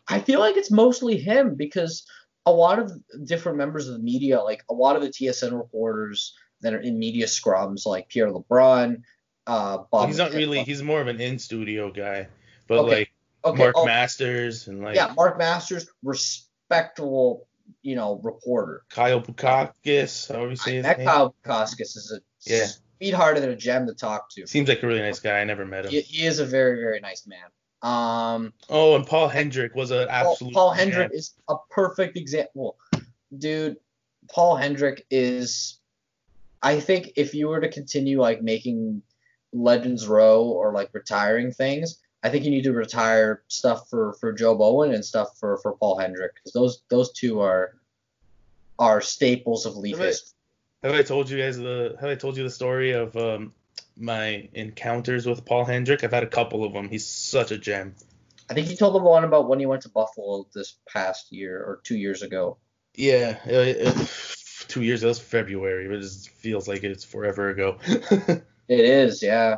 I 0.08 0.20
feel 0.20 0.40
like 0.40 0.56
it's 0.56 0.70
mostly 0.70 1.16
him 1.16 1.54
because 1.56 2.06
a 2.44 2.52
lot 2.52 2.78
of 2.78 2.92
different 3.24 3.58
members 3.58 3.88
of 3.88 3.94
the 3.94 4.02
media, 4.02 4.40
like 4.40 4.62
a 4.70 4.74
lot 4.74 4.94
of 4.96 5.02
the 5.02 5.08
TSN 5.08 5.56
reporters 5.56 6.34
that 6.60 6.72
are 6.74 6.80
in 6.80 6.98
media 6.98 7.26
scrums, 7.26 7.86
like 7.86 8.08
Pierre 8.08 8.30
LeBrun, 8.30 9.02
uh, 9.46 9.78
Bob. 9.90 10.08
he's 10.08 10.18
not 10.18 10.32
really. 10.32 10.62
He's 10.64 10.82
more 10.82 11.00
of 11.00 11.08
an 11.08 11.20
in 11.20 11.38
studio 11.38 11.90
guy, 11.90 12.28
but 12.66 12.80
Okay. 12.80 12.96
like 12.98 13.12
okay, 13.44 13.58
Mark 13.58 13.74
oh, 13.76 13.84
Masters 13.84 14.68
and 14.68 14.82
like 14.82 14.96
yeah, 14.96 15.12
Mark 15.16 15.38
Masters, 15.38 15.88
respectable, 16.02 17.46
you 17.82 17.96
know, 17.96 18.20
reporter. 18.22 18.82
Kyle 18.88 19.20
Bukakis, 19.20 20.28
however 20.28 20.50
you 20.50 20.56
say 20.56 20.76
his 20.76 20.84
That 20.84 20.98
name. 20.98 21.06
Kyle 21.06 21.34
Koskis 21.44 21.96
is 21.96 22.12
a 22.12 22.50
Yeah. 22.50 22.66
sweetheart 22.98 23.38
and 23.38 23.46
a 23.46 23.56
gem 23.56 23.86
to 23.86 23.94
talk 23.94 24.30
to. 24.30 24.46
Seems 24.46 24.68
like 24.68 24.82
a 24.82 24.86
really 24.86 25.00
nice 25.00 25.20
guy. 25.20 25.40
I 25.40 25.44
never 25.44 25.64
met 25.64 25.84
him. 25.84 25.92
He, 25.92 26.00
he 26.00 26.26
is 26.26 26.38
a 26.38 26.46
very, 26.46 26.80
very 26.80 27.00
nice 27.00 27.26
man. 27.26 27.46
Um, 27.82 28.52
Oh, 28.68 28.96
and 28.96 29.06
Paul 29.06 29.28
Hendrick 29.28 29.74
was 29.74 29.90
an 29.90 30.08
Paul, 30.08 30.32
absolute. 30.32 30.54
Paul 30.54 30.70
man. 30.70 30.78
Hendrick 30.78 31.10
is 31.12 31.34
a 31.48 31.56
perfect 31.70 32.16
example. 32.16 32.78
Dude, 33.36 33.76
Paul 34.28 34.56
Hendrick 34.56 35.06
is 35.10 35.78
I 36.62 36.80
think 36.80 37.12
if 37.16 37.34
you 37.34 37.48
were 37.48 37.60
to 37.60 37.68
continue 37.68 38.20
like 38.20 38.42
making 38.42 39.02
Legends 39.62 40.06
Row 40.06 40.44
or 40.44 40.72
like 40.72 40.90
retiring 40.92 41.50
things, 41.52 41.98
I 42.22 42.28
think 42.30 42.44
you 42.44 42.50
need 42.50 42.64
to 42.64 42.72
retire 42.72 43.42
stuff 43.48 43.88
for 43.88 44.14
for 44.20 44.32
Joe 44.32 44.54
Bowen 44.54 44.92
and 44.92 45.04
stuff 45.04 45.38
for 45.38 45.58
for 45.58 45.72
Paul 45.76 45.98
Hendrick 45.98 46.34
because 46.34 46.52
those 46.52 46.82
those 46.90 47.12
two 47.12 47.40
are 47.40 47.74
are 48.78 49.00
staples 49.00 49.66
of 49.66 49.76
Leaf 49.76 49.98
Right. 49.98 50.06
history. 50.06 50.32
Have 50.82 50.94
I 50.94 51.02
told 51.02 51.30
you 51.30 51.38
guys 51.38 51.56
the? 51.56 51.96
Have 52.00 52.10
I 52.10 52.14
told 52.14 52.36
you 52.36 52.42
the 52.44 52.50
story 52.50 52.92
of 52.92 53.16
um, 53.16 53.52
my 53.96 54.48
encounters 54.52 55.26
with 55.26 55.44
Paul 55.44 55.64
Hendrick? 55.64 56.04
I've 56.04 56.12
had 56.12 56.22
a 56.22 56.28
couple 56.28 56.64
of 56.64 56.72
them. 56.72 56.88
He's 56.88 57.06
such 57.06 57.50
a 57.50 57.58
gem. 57.58 57.94
I 58.48 58.54
think 58.54 58.70
you 58.70 58.76
told 58.76 58.94
the 58.94 58.98
one 58.98 59.24
about 59.24 59.48
when 59.48 59.58
he 59.58 59.66
went 59.66 59.82
to 59.82 59.88
Buffalo 59.88 60.46
this 60.54 60.76
past 60.88 61.32
year 61.32 61.58
or 61.58 61.80
two 61.82 61.96
years 61.96 62.22
ago. 62.22 62.58
Yeah, 62.94 63.38
it, 63.46 63.76
it- 63.98 64.10
two 64.68 64.82
years. 64.82 65.00
That 65.00 65.08
was 65.08 65.18
February, 65.18 65.88
but 65.88 65.96
it 65.96 66.02
just 66.02 66.28
feels 66.28 66.68
like 66.68 66.84
it's 66.84 67.04
forever 67.04 67.48
ago. 67.48 67.78
It 68.68 68.80
is, 68.80 69.22
yeah. 69.22 69.56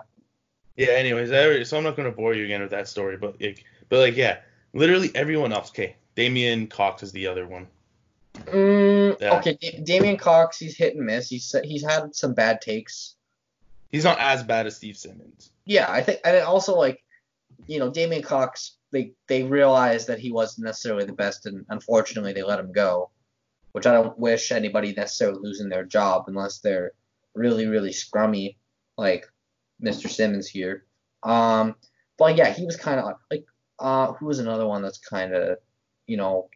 yeah. 0.77 0.89
Anyways, 0.89 1.33
I, 1.33 1.63
so 1.63 1.79
I'm 1.79 1.85
not 1.85 1.97
gonna 1.97 2.13
bore 2.13 2.35
you 2.35 2.45
again 2.45 2.61
with 2.61 2.71
that 2.71 2.89
story, 2.89 3.17
but 3.17 3.41
like, 3.41 3.65
but 3.89 4.01
like, 4.01 4.17
yeah, 4.17 4.39
literally 4.73 5.11
everyone 5.15 5.53
else. 5.53 5.71
Okay, 5.71 5.97
Damien 6.15 6.67
Cox 6.67 7.03
is 7.03 7.13
the 7.13 7.27
other 7.27 7.47
one. 7.47 7.67
Mm, 8.35 9.21
Yeah. 9.21 9.39
Okay, 9.39 9.57
Da- 9.61 9.81
Damien 9.83 10.17
Cox, 10.17 10.59
he's 10.59 10.77
hit 10.77 10.95
and 10.95 11.05
miss. 11.07 11.29
He's 11.29 11.55
he's 11.65 11.85
had 11.85 12.15
some 12.15 12.35
bad 12.35 12.61
takes. 12.61 13.17
He's 13.91 14.05
not 14.05 14.19
as 14.21 14.43
bad 14.43 14.67
as 14.67 14.77
Steve 14.77 14.97
Simmons. 14.97 15.51
Yeah, 15.65 15.91
I 15.91 16.03
think, 16.03 16.21
and 16.25 16.37
also 16.39 16.77
like, 16.77 17.03
you 17.67 17.79
know, 17.79 17.91
Damien 17.91 18.23
Cox, 18.23 18.77
they 18.93 19.13
they 19.27 19.43
realized 19.43 20.09
that 20.09 20.19
he 20.19 20.31
wasn't 20.31 20.67
necessarily 20.67 21.05
the 21.05 21.13
best, 21.13 21.47
and 21.47 21.65
unfortunately 21.71 22.33
they 22.35 22.43
let 22.43 22.61
him 22.61 22.73
go, 22.73 23.11
which 23.73 23.87
I 23.87 23.93
don't 23.93 24.19
wish 24.19 24.53
anybody 24.53 24.93
necessarily 24.93 25.41
losing 25.43 25.69
their 25.71 25.85
job 25.85 26.25
unless 26.27 26.59
they're 26.59 26.93
really 27.35 27.67
really 27.67 27.91
scrummy, 27.91 28.57
like 28.99 29.25
Mr. 29.83 30.11
Simmons 30.11 30.47
here. 30.49 30.85
Um, 31.23 31.75
but 32.19 32.37
yeah, 32.37 32.53
he 32.53 32.66
was 32.66 32.77
kind 32.77 33.01
of 33.01 33.15
like, 33.31 33.47
uh, 33.79 34.12
who 34.12 34.27
was 34.27 34.41
another 34.41 34.66
one 34.66 34.83
that's 34.83 34.99
kind 34.99 35.33
of, 35.35 35.59
you 36.07 36.16
know, 36.19 36.51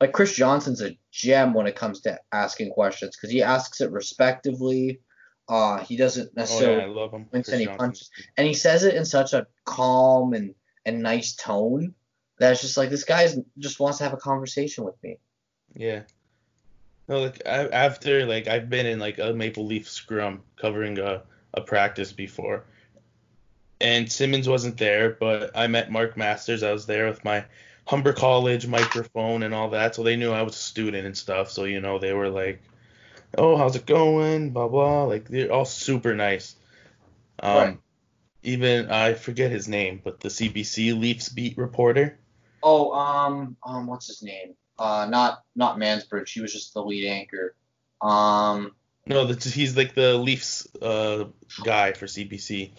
like 0.00 0.12
Chris 0.12 0.34
Johnston's 0.34 0.82
a 0.82 0.96
gem 1.12 1.54
when 1.54 1.66
it 1.66 1.76
comes 1.76 2.00
to 2.02 2.18
asking 2.32 2.70
questions 2.72 3.16
because 3.16 3.30
he 3.30 3.42
asks 3.42 3.80
it 3.80 3.90
respectively. 3.92 5.00
Uh, 5.48 5.78
he 5.84 5.96
doesn't 5.96 6.28
Oh 6.28 6.32
necessarily 6.36 6.94
yeah, 6.94 7.08
him. 7.10 7.26
Wins 7.32 7.48
any 7.48 7.64
Johnson. 7.64 7.78
punches. 7.78 8.10
and 8.36 8.46
he 8.46 8.54
says 8.54 8.84
it 8.84 8.94
in 8.94 9.04
such 9.04 9.32
a 9.32 9.46
calm 9.64 10.32
and 10.34 10.54
and 10.86 11.02
nice 11.02 11.34
tone 11.34 11.94
that 12.38 12.52
it's 12.52 12.62
just 12.62 12.76
like 12.76 12.88
this 12.90 13.04
guy 13.04 13.28
just 13.58 13.78
wants 13.80 13.98
to 13.98 14.04
have 14.04 14.12
a 14.14 14.16
conversation 14.16 14.84
with 14.84 14.94
me. 15.02 15.18
Yeah. 15.74 16.02
No, 17.08 17.18
like 17.20 17.42
I, 17.46 17.66
after 17.68 18.24
like 18.26 18.46
I've 18.48 18.70
been 18.70 18.86
in 18.86 18.98
like 18.98 19.18
a 19.18 19.34
Maple 19.34 19.66
Leaf 19.66 19.88
scrum 19.88 20.42
covering 20.56 20.98
a, 20.98 21.22
a 21.54 21.60
practice 21.60 22.12
before, 22.12 22.64
and 23.80 24.10
Simmons 24.10 24.48
wasn't 24.48 24.76
there, 24.78 25.10
but 25.10 25.52
I 25.56 25.66
met 25.66 25.90
Mark 25.90 26.16
Masters. 26.16 26.62
I 26.62 26.72
was 26.72 26.86
there 26.86 27.08
with 27.08 27.24
my 27.24 27.44
Humber 27.86 28.12
College 28.12 28.66
microphone 28.66 29.42
and 29.42 29.54
all 29.54 29.70
that, 29.70 29.94
so 29.94 30.02
they 30.02 30.16
knew 30.16 30.32
I 30.32 30.42
was 30.42 30.54
a 30.56 30.58
student 30.58 31.06
and 31.06 31.16
stuff. 31.16 31.50
So 31.50 31.64
you 31.64 31.80
know 31.80 31.98
they 31.98 32.12
were 32.12 32.28
like, 32.30 32.62
"Oh, 33.38 33.56
how's 33.56 33.76
it 33.76 33.86
going?" 33.86 34.50
Blah 34.50 34.68
blah. 34.68 35.04
Like 35.04 35.28
they're 35.28 35.52
all 35.52 35.64
super 35.64 36.14
nice. 36.14 36.56
Um, 37.40 37.52
Right. 37.58 37.78
even 38.42 38.90
I 38.90 39.14
forget 39.14 39.50
his 39.50 39.68
name, 39.68 40.00
but 40.02 40.20
the 40.20 40.28
CBC 40.30 40.92
Leafs 40.98 41.28
beat 41.28 41.58
reporter. 41.58 42.18
Oh, 42.62 42.92
um, 42.92 43.56
um, 43.64 43.86
what's 43.86 44.06
his 44.06 44.22
name? 44.22 44.54
Uh, 44.78 45.06
not 45.10 45.42
not 45.56 45.78
Mansbridge. 45.78 46.30
He 46.30 46.40
was 46.40 46.52
just 46.52 46.74
the 46.74 46.82
lead 46.82 47.06
anchor. 47.08 47.54
Um, 48.02 48.72
No, 49.06 49.26
he's 49.26 49.76
like 49.76 49.94
the 49.94 50.14
Leafs 50.14 50.68
uh, 50.80 51.24
guy 51.64 51.92
for 51.92 52.06
CBC. 52.06 52.70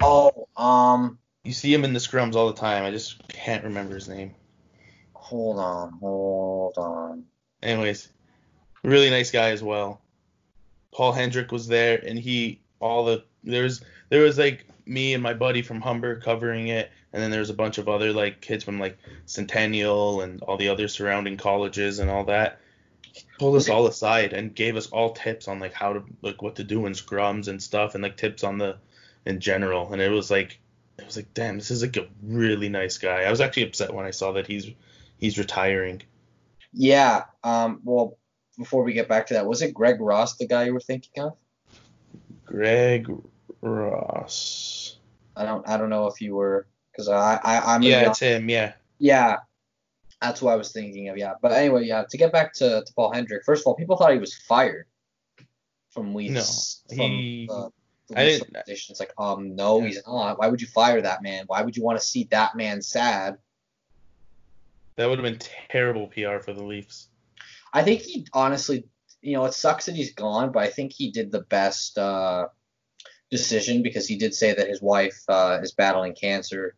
oh, 0.00 0.48
um, 0.56 1.18
You 1.44 1.52
see 1.52 1.72
him 1.72 1.84
in 1.84 1.92
the 1.92 1.98
scrums 1.98 2.34
all 2.36 2.46
the 2.46 2.60
time. 2.60 2.84
I 2.84 2.90
just 2.90 3.26
can't 3.28 3.64
remember 3.64 3.94
his 3.94 4.08
name. 4.08 4.34
hold 5.12 5.58
on, 5.58 5.92
hold 6.00 6.78
on. 6.78 7.24
Anyways, 7.62 8.08
really 8.82 9.10
nice 9.10 9.30
guy 9.30 9.50
as 9.50 9.62
well. 9.62 10.00
Paul 10.92 11.12
Hendrick 11.12 11.52
was 11.52 11.68
there, 11.68 11.98
and 12.04 12.18
he 12.18 12.60
all 12.80 13.04
the 13.04 13.24
there 13.44 13.62
was 13.62 13.82
there 14.08 14.22
was 14.22 14.38
like 14.38 14.64
me 14.86 15.14
and 15.14 15.22
my 15.22 15.34
buddy 15.34 15.62
from 15.62 15.80
Humber 15.80 16.20
covering 16.20 16.68
it, 16.68 16.90
and 17.12 17.22
then 17.22 17.30
there 17.30 17.40
was 17.40 17.50
a 17.50 17.54
bunch 17.54 17.78
of 17.78 17.88
other 17.88 18.12
like 18.12 18.40
kids 18.40 18.64
from 18.64 18.78
like 18.78 18.98
Centennial 19.26 20.22
and 20.22 20.42
all 20.42 20.56
the 20.56 20.68
other 20.68 20.88
surrounding 20.88 21.36
colleges 21.36 21.98
and 21.98 22.10
all 22.10 22.24
that. 22.24 22.60
Pulled 23.40 23.56
us 23.56 23.70
all 23.70 23.86
aside 23.86 24.34
and 24.34 24.54
gave 24.54 24.76
us 24.76 24.88
all 24.88 25.14
tips 25.14 25.48
on 25.48 25.60
like 25.60 25.72
how 25.72 25.94
to 25.94 26.04
like 26.20 26.42
what 26.42 26.56
to 26.56 26.64
do 26.64 26.84
in 26.84 26.92
scrums 26.92 27.48
and 27.48 27.62
stuff, 27.62 27.94
and 27.94 28.02
like 28.02 28.18
tips 28.18 28.44
on 28.44 28.58
the 28.58 28.76
in 29.24 29.40
general. 29.40 29.90
And 29.94 30.02
it 30.02 30.10
was 30.10 30.30
like 30.30 30.60
it 30.98 31.06
was 31.06 31.16
like 31.16 31.32
damn, 31.32 31.56
this 31.56 31.70
is 31.70 31.80
like 31.80 31.96
a 31.96 32.06
really 32.22 32.68
nice 32.68 32.98
guy. 32.98 33.22
I 33.22 33.30
was 33.30 33.40
actually 33.40 33.62
upset 33.62 33.94
when 33.94 34.04
I 34.04 34.10
saw 34.10 34.32
that 34.32 34.46
he's 34.46 34.70
he's 35.16 35.38
retiring. 35.38 36.02
Yeah. 36.74 37.24
Um. 37.42 37.80
Well, 37.82 38.18
before 38.58 38.84
we 38.84 38.92
get 38.92 39.08
back 39.08 39.28
to 39.28 39.34
that, 39.34 39.46
was 39.46 39.62
it 39.62 39.72
Greg 39.72 40.02
Ross 40.02 40.36
the 40.36 40.46
guy 40.46 40.64
you 40.64 40.74
were 40.74 40.80
thinking 40.80 41.24
of? 41.24 41.32
Greg 42.44 43.10
Ross. 43.62 44.96
I 45.34 45.46
don't. 45.46 45.66
I 45.66 45.78
don't 45.78 45.88
know 45.88 46.08
if 46.08 46.20
you 46.20 46.34
were, 46.34 46.66
because 46.92 47.08
I, 47.08 47.40
I, 47.42 47.74
I'm. 47.74 47.82
Yeah, 47.82 48.04
honest- 48.04 48.20
it's 48.22 48.36
him. 48.36 48.50
Yeah. 48.50 48.74
Yeah, 48.98 49.36
that's 50.20 50.42
what 50.42 50.52
I 50.52 50.56
was 50.56 50.72
thinking 50.72 51.08
of. 51.08 51.16
Yeah, 51.16 51.34
but 51.40 51.52
anyway, 51.52 51.84
yeah. 51.86 52.04
To 52.08 52.16
get 52.18 52.32
back 52.32 52.52
to, 52.54 52.82
to 52.84 52.92
Paul 52.94 53.12
Hendrick, 53.12 53.44
first 53.44 53.62
of 53.62 53.66
all, 53.66 53.74
people 53.74 53.96
thought 53.96 54.12
he 54.12 54.18
was 54.18 54.34
fired 54.34 54.86
from 55.92 56.14
Leafs. 56.14 56.82
No, 56.90 56.96
from 56.96 57.10
he- 57.12 57.46
the, 57.48 57.70
the 58.08 58.20
I 58.20 58.24
didn't- 58.24 58.56
It's 58.66 59.00
like, 59.00 59.12
um, 59.18 59.54
no, 59.56 59.80
Yeah. 59.80 59.86
he's 59.86 60.02
not. 60.06 60.38
Why 60.38 60.48
would 60.48 60.60
you 60.60 60.66
fire 60.66 61.00
that 61.00 61.22
man? 61.22 61.44
Why 61.46 61.62
would 61.62 61.76
you 61.76 61.82
want 61.82 61.98
to 62.00 62.04
see 62.06 62.24
that 62.30 62.54
man 62.56 62.82
sad? 62.82 63.38
That 64.96 65.08
would 65.08 65.18
have 65.18 65.24
been 65.24 65.40
terrible 65.70 66.08
PR 66.08 66.38
for 66.40 66.52
the 66.52 66.62
Leafs. 66.64 67.08
I 67.72 67.82
think 67.82 68.02
he 68.02 68.26
honestly, 68.32 68.84
you 69.22 69.34
know, 69.34 69.44
it 69.46 69.54
sucks 69.54 69.86
that 69.86 69.94
he's 69.94 70.12
gone, 70.12 70.50
but 70.52 70.62
I 70.62 70.68
think 70.68 70.92
he 70.92 71.10
did 71.10 71.30
the 71.30 71.42
best 71.42 71.96
uh, 71.96 72.48
decision 73.30 73.82
because 73.82 74.06
he 74.06 74.16
did 74.16 74.34
say 74.34 74.52
that 74.52 74.68
his 74.68 74.82
wife 74.82 75.22
uh, 75.28 75.60
is 75.62 75.72
battling 75.72 76.14
cancer, 76.14 76.74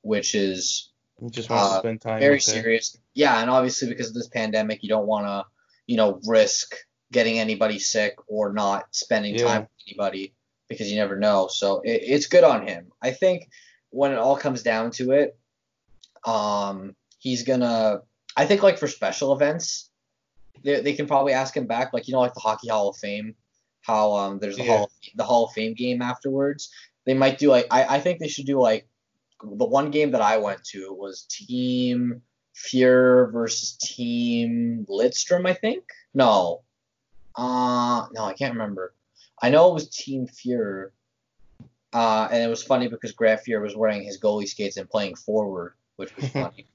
which 0.00 0.34
is 0.34 0.89
He 1.20 1.30
just 1.30 1.50
wants 1.50 1.64
Uh, 1.72 1.74
to 1.74 1.78
spend 1.80 2.00
time 2.00 2.20
very 2.20 2.40
serious. 2.40 2.96
Yeah, 3.14 3.40
and 3.40 3.50
obviously 3.50 3.88
because 3.88 4.08
of 4.08 4.14
this 4.14 4.28
pandemic, 4.28 4.82
you 4.82 4.88
don't 4.88 5.06
want 5.06 5.26
to, 5.26 5.44
you 5.86 5.96
know, 5.96 6.20
risk 6.26 6.74
getting 7.12 7.38
anybody 7.38 7.78
sick 7.78 8.16
or 8.28 8.52
not 8.52 8.86
spending 8.94 9.34
Yeah. 9.34 9.44
time 9.44 9.60
with 9.62 9.70
anybody 9.88 10.34
because 10.68 10.90
you 10.90 10.96
never 10.96 11.16
know. 11.18 11.48
So 11.48 11.80
it, 11.80 12.02
it's 12.04 12.26
good 12.26 12.44
on 12.44 12.66
him. 12.66 12.92
I 13.02 13.10
think 13.10 13.48
when 13.90 14.12
it 14.12 14.18
all 14.18 14.36
comes 14.36 14.62
down 14.62 14.92
to 14.92 15.12
it, 15.12 15.36
um, 16.24 16.94
he's 17.18 17.42
gonna. 17.44 18.02
I 18.36 18.46
think 18.46 18.62
like 18.62 18.78
for 18.78 18.86
special 18.86 19.32
events, 19.32 19.90
they, 20.62 20.80
they 20.80 20.92
can 20.92 21.06
probably 21.06 21.32
ask 21.32 21.56
him 21.56 21.66
back, 21.66 21.92
like 21.92 22.06
you 22.08 22.12
know, 22.12 22.20
like 22.20 22.34
the 22.34 22.40
Hockey 22.40 22.68
Hall 22.68 22.88
of 22.88 22.96
Fame, 22.96 23.34
how 23.82 24.14
um 24.14 24.38
there's 24.38 24.56
the 24.56 24.64
Yeah. 24.64 24.76
Hall 24.76 24.84
of, 24.84 24.90
the 25.16 25.24
Hall 25.24 25.44
of 25.46 25.52
Fame 25.52 25.74
game 25.74 26.02
afterwards. 26.02 26.70
They 27.06 27.14
might 27.14 27.38
do 27.38 27.48
like 27.50 27.66
I, 27.70 27.96
I 27.96 28.00
think 28.00 28.20
they 28.20 28.28
should 28.28 28.46
do 28.46 28.60
like 28.60 28.86
the 29.42 29.64
one 29.64 29.90
game 29.90 30.12
that 30.12 30.20
I 30.20 30.38
went 30.38 30.64
to 30.66 30.92
was 30.92 31.22
Team 31.22 32.22
Fuhr 32.54 33.32
versus 33.32 33.76
Team 33.80 34.86
Lidstrom, 34.88 35.48
I 35.48 35.54
think. 35.54 35.84
No, 36.14 36.62
uh, 37.36 38.06
no, 38.12 38.24
I 38.24 38.34
can't 38.34 38.52
remember. 38.52 38.94
I 39.42 39.50
know 39.50 39.70
it 39.70 39.74
was 39.74 39.88
Team 39.88 40.26
Fuhr, 40.26 40.90
uh, 41.92 42.28
and 42.30 42.42
it 42.42 42.48
was 42.48 42.62
funny 42.62 42.88
because 42.88 43.12
Grant 43.12 43.40
Fuhr 43.46 43.62
was 43.62 43.76
wearing 43.76 44.02
his 44.02 44.20
goalie 44.20 44.48
skates 44.48 44.76
and 44.76 44.88
playing 44.90 45.14
forward, 45.14 45.74
which 45.96 46.14
was 46.16 46.28
funny. 46.30 46.66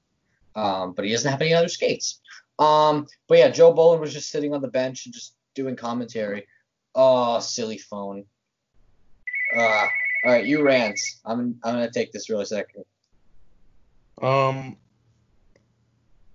um, 0.54 0.92
but 0.92 1.04
he 1.04 1.12
doesn't 1.12 1.30
have 1.30 1.42
any 1.42 1.54
other 1.54 1.68
skates. 1.68 2.20
Um, 2.58 3.06
but 3.28 3.38
yeah, 3.38 3.48
Joe 3.50 3.72
Bowen 3.72 4.00
was 4.00 4.12
just 4.12 4.30
sitting 4.30 4.54
on 4.54 4.62
the 4.62 4.68
bench 4.68 5.06
and 5.06 5.14
just 5.14 5.34
doing 5.54 5.76
commentary. 5.76 6.46
Oh, 6.94 7.38
silly 7.40 7.78
phone. 7.78 8.24
Uh, 9.54 9.86
all 10.24 10.32
right, 10.32 10.44
you 10.46 10.62
rants. 10.62 11.20
I'm 11.24 11.58
I'm 11.62 11.74
gonna 11.74 11.90
take 11.90 12.12
this 12.12 12.30
really 12.30 12.44
second. 12.44 12.84
Um, 14.20 14.76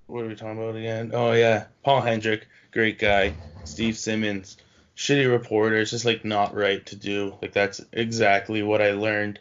what 0.07 0.23
are 0.23 0.27
we 0.27 0.35
talking 0.35 0.61
about 0.61 0.75
again? 0.75 1.11
Oh 1.13 1.31
yeah, 1.31 1.65
Paul 1.83 2.01
Hendrick, 2.01 2.47
great 2.71 2.99
guy. 2.99 3.35
Steve 3.63 3.97
Simmons, 3.97 4.57
shitty 4.95 5.29
reporter. 5.29 5.77
It's 5.77 5.91
just 5.91 6.05
like 6.05 6.25
not 6.25 6.55
right 6.55 6.85
to 6.87 6.95
do. 6.95 7.37
Like 7.41 7.53
that's 7.53 7.81
exactly 7.91 8.61
what 8.63 8.81
I 8.81 8.91
learned 8.91 9.39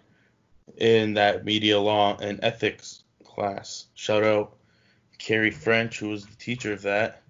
in 0.76 1.14
that 1.14 1.44
media 1.44 1.78
law 1.78 2.16
and 2.16 2.40
ethics 2.42 3.02
class. 3.24 3.86
Shout 3.94 4.24
out 4.24 4.56
Carrie 5.18 5.50
French, 5.50 5.98
who 5.98 6.08
was 6.08 6.26
the 6.26 6.36
teacher 6.36 6.72
of 6.72 6.82
that. 6.82 7.22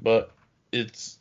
But 0.00 0.32
it's 0.72 1.18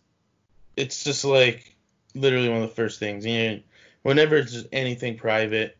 it's 0.75 1.03
just 1.03 1.25
like 1.25 1.75
literally 2.15 2.49
one 2.49 2.63
of 2.63 2.69
the 2.69 2.75
first 2.75 2.99
things. 2.99 3.25
You 3.25 3.49
know, 3.49 3.59
whenever 4.03 4.35
it's 4.37 4.63
anything 4.71 5.17
private, 5.17 5.77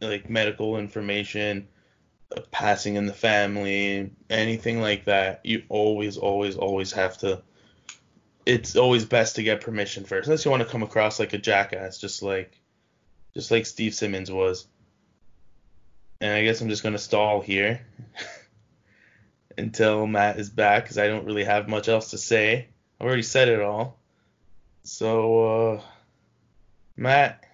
like 0.00 0.28
medical 0.28 0.76
information, 0.78 1.68
passing 2.50 2.96
in 2.96 3.06
the 3.06 3.12
family, 3.12 4.10
anything 4.28 4.80
like 4.80 5.04
that, 5.04 5.40
you 5.44 5.62
always, 5.68 6.16
always, 6.16 6.56
always 6.56 6.92
have 6.92 7.16
to. 7.18 7.42
It's 8.44 8.76
always 8.76 9.04
best 9.04 9.36
to 9.36 9.42
get 9.42 9.60
permission 9.60 10.04
first, 10.04 10.26
unless 10.26 10.44
you 10.44 10.50
want 10.50 10.62
to 10.62 10.68
come 10.68 10.82
across 10.82 11.18
like 11.18 11.32
a 11.32 11.38
jackass, 11.38 11.98
just 11.98 12.22
like, 12.22 12.58
just 13.32 13.50
like 13.50 13.64
Steve 13.64 13.94
Simmons 13.94 14.30
was. 14.30 14.66
And 16.20 16.32
I 16.32 16.44
guess 16.44 16.60
I'm 16.60 16.68
just 16.68 16.82
gonna 16.82 16.98
stall 16.98 17.40
here 17.40 17.86
until 19.58 20.06
Matt 20.06 20.38
is 20.38 20.50
back, 20.50 20.84
because 20.84 20.98
I 20.98 21.08
don't 21.08 21.24
really 21.24 21.44
have 21.44 21.68
much 21.68 21.88
else 21.88 22.10
to 22.10 22.18
say. 22.18 22.68
I've 23.00 23.06
already 23.06 23.22
said 23.22 23.48
it 23.48 23.60
all. 23.60 23.98
So, 24.82 25.44
uh, 25.72 25.82
Matt, 26.96 27.44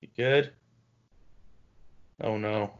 you 0.00 0.08
good? 0.16 0.52
Oh 2.20 2.36
no. 2.38 2.72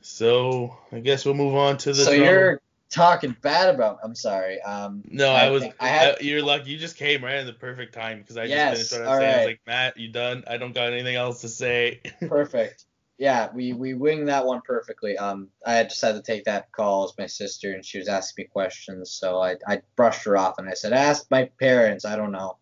So 0.00 0.76
I 0.92 1.00
guess 1.00 1.24
we'll 1.24 1.34
move 1.34 1.54
on 1.54 1.78
to 1.78 1.92
the. 1.92 2.04
So 2.04 2.12
you're 2.12 2.60
talking 2.90 3.36
bad 3.42 3.74
about. 3.74 3.98
I'm 4.02 4.14
sorry. 4.14 4.60
Um, 4.60 5.02
No, 5.08 5.30
I, 5.32 5.46
I 5.46 5.50
was. 5.50 5.64
I 5.80 5.88
had- 5.88 6.16
I- 6.20 6.22
you're 6.22 6.42
lucky. 6.42 6.70
You 6.70 6.78
just 6.78 6.96
came 6.96 7.24
right 7.24 7.36
in 7.36 7.46
the 7.46 7.52
perfect 7.52 7.94
time 7.94 8.18
because 8.20 8.36
I 8.36 8.44
Yes, 8.44 8.78
just 8.78 8.90
finished 8.90 8.92
what 8.92 9.08
I 9.08 9.10
was 9.10 9.20
saying. 9.20 9.34
I 9.34 9.36
was 9.38 9.46
like, 9.46 9.60
Matt, 9.66 9.96
you 9.96 10.08
done? 10.08 10.44
I 10.46 10.56
don't 10.56 10.74
got 10.74 10.92
anything 10.92 11.16
else 11.16 11.40
to 11.42 11.48
say. 11.48 12.00
perfect. 12.28 12.84
Yeah, 13.18 13.48
we 13.54 13.72
we 13.72 13.94
winged 13.94 14.28
that 14.28 14.44
one 14.44 14.60
perfectly. 14.62 15.16
Um, 15.16 15.48
I 15.64 15.74
had 15.74 15.88
just 15.88 16.02
had 16.02 16.16
to 16.16 16.22
take 16.22 16.44
that 16.44 16.72
call 16.72 17.04
as 17.04 17.12
my 17.16 17.26
sister, 17.26 17.72
and 17.72 17.84
she 17.84 17.98
was 17.98 18.08
asking 18.08 18.44
me 18.44 18.48
questions, 18.48 19.12
so 19.12 19.40
I 19.40 19.56
I 19.66 19.82
brushed 19.94 20.24
her 20.24 20.36
off 20.36 20.58
and 20.58 20.68
I 20.68 20.74
said, 20.74 20.92
ask 20.92 21.30
my 21.30 21.44
parents. 21.60 22.04
I 22.04 22.16
don't 22.16 22.32
know. 22.32 22.56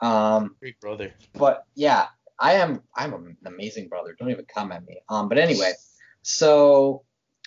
Um, 0.00 0.56
Great 0.60 0.80
brother. 0.80 1.12
but 1.34 1.64
yeah, 1.74 2.06
I 2.38 2.54
am 2.54 2.82
I'm 2.94 3.12
an 3.14 3.36
amazing 3.44 3.88
brother. 3.88 4.16
Don't 4.18 4.30
even 4.30 4.46
come 4.46 4.72
at 4.72 4.86
me. 4.86 5.00
Um, 5.08 5.28
but 5.28 5.38
anyway, 5.38 5.72
so 6.22 7.02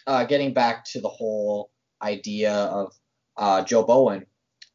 uh, 0.07 0.23
getting 0.25 0.53
back 0.53 0.85
to 0.85 1.01
the 1.01 1.09
whole 1.09 1.71
idea 2.01 2.53
of 2.53 2.93
uh, 3.37 3.63
Joe 3.63 3.83
Bowen 3.83 4.25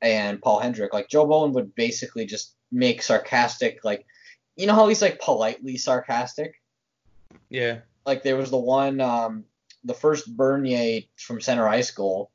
and 0.03 0.41
Paul 0.43 0.61
Hendrick, 0.61 0.93
like 0.93 1.09
Joe 1.09 1.27
Bowen 1.27 1.53
would 1.53 1.75
basically 1.75 2.27
just 2.27 2.55
make 2.71 3.03
sarcastic, 3.03 3.85
like 3.85 4.07
you 4.57 4.67
know 4.67 4.75
how 4.75 4.89
he's 4.89 5.03
like 5.03 5.21
politely 5.21 5.77
sarcastic. 5.77 6.61
Yeah. 7.49 7.81
Like 8.07 8.23
there 8.23 8.37
was 8.37 8.51
the 8.51 8.59
one, 8.59 9.01
um, 9.01 9.45
the 9.85 9.95
first 9.95 10.35
Bernier 10.37 11.03
from 11.17 11.41
Center 11.41 11.67
High 11.67 11.83
School, 11.83 12.31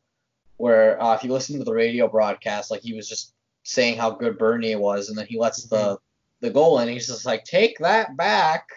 where 0.57 1.01
uh, 1.01 1.15
if 1.15 1.23
you 1.23 1.31
listen 1.31 1.57
to 1.57 1.65
the 1.65 1.73
radio 1.73 2.07
broadcast, 2.07 2.71
like 2.71 2.81
he 2.81 2.93
was 2.93 3.07
just 3.07 3.33
saying 3.63 3.97
how 3.97 4.11
good 4.11 4.37
Bernier 4.37 4.79
was, 4.79 5.09
and 5.09 5.17
then 5.17 5.25
he 5.27 5.39
lets 5.39 5.63
the 5.65 5.97
the 6.41 6.49
goal 6.49 6.79
in, 6.79 6.87
and 6.87 6.91
he's 6.91 7.07
just 7.07 7.25
like, 7.25 7.43
take 7.43 7.77
that 7.79 8.15
back. 8.15 8.69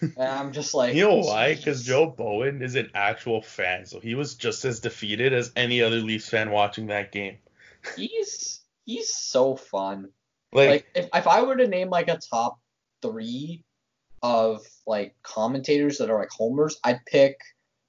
and 0.00 0.12
I'm 0.18 0.52
just 0.52 0.74
like, 0.74 0.94
You 0.94 1.08
know 1.08 1.16
why? 1.16 1.54
Because 1.54 1.84
Joe 1.84 2.06
Bowen 2.06 2.62
is 2.62 2.74
an 2.74 2.90
actual 2.94 3.40
fan, 3.42 3.86
so 3.86 4.00
he 4.00 4.14
was 4.14 4.34
just 4.34 4.64
as 4.64 4.80
defeated 4.80 5.32
as 5.32 5.52
any 5.56 5.82
other 5.82 5.96
Leafs 5.96 6.28
fan 6.28 6.50
watching 6.50 6.88
that 6.88 7.12
game. 7.12 7.38
he's 7.96 8.60
he's 8.84 9.14
so 9.14 9.56
fun. 9.56 10.10
Like, 10.52 10.68
Like 10.68 10.86
if 10.94 11.08
if 11.14 11.26
I 11.26 11.42
were 11.42 11.56
to 11.56 11.68
name 11.68 11.88
like 11.88 12.08
a 12.08 12.18
top 12.18 12.58
three 13.00 13.64
of 14.22 14.64
like 14.86 15.14
commentators 15.22 15.98
that 15.98 16.10
are 16.10 16.18
like 16.18 16.30
homers, 16.30 16.78
I'd 16.84 17.04
pick 17.06 17.40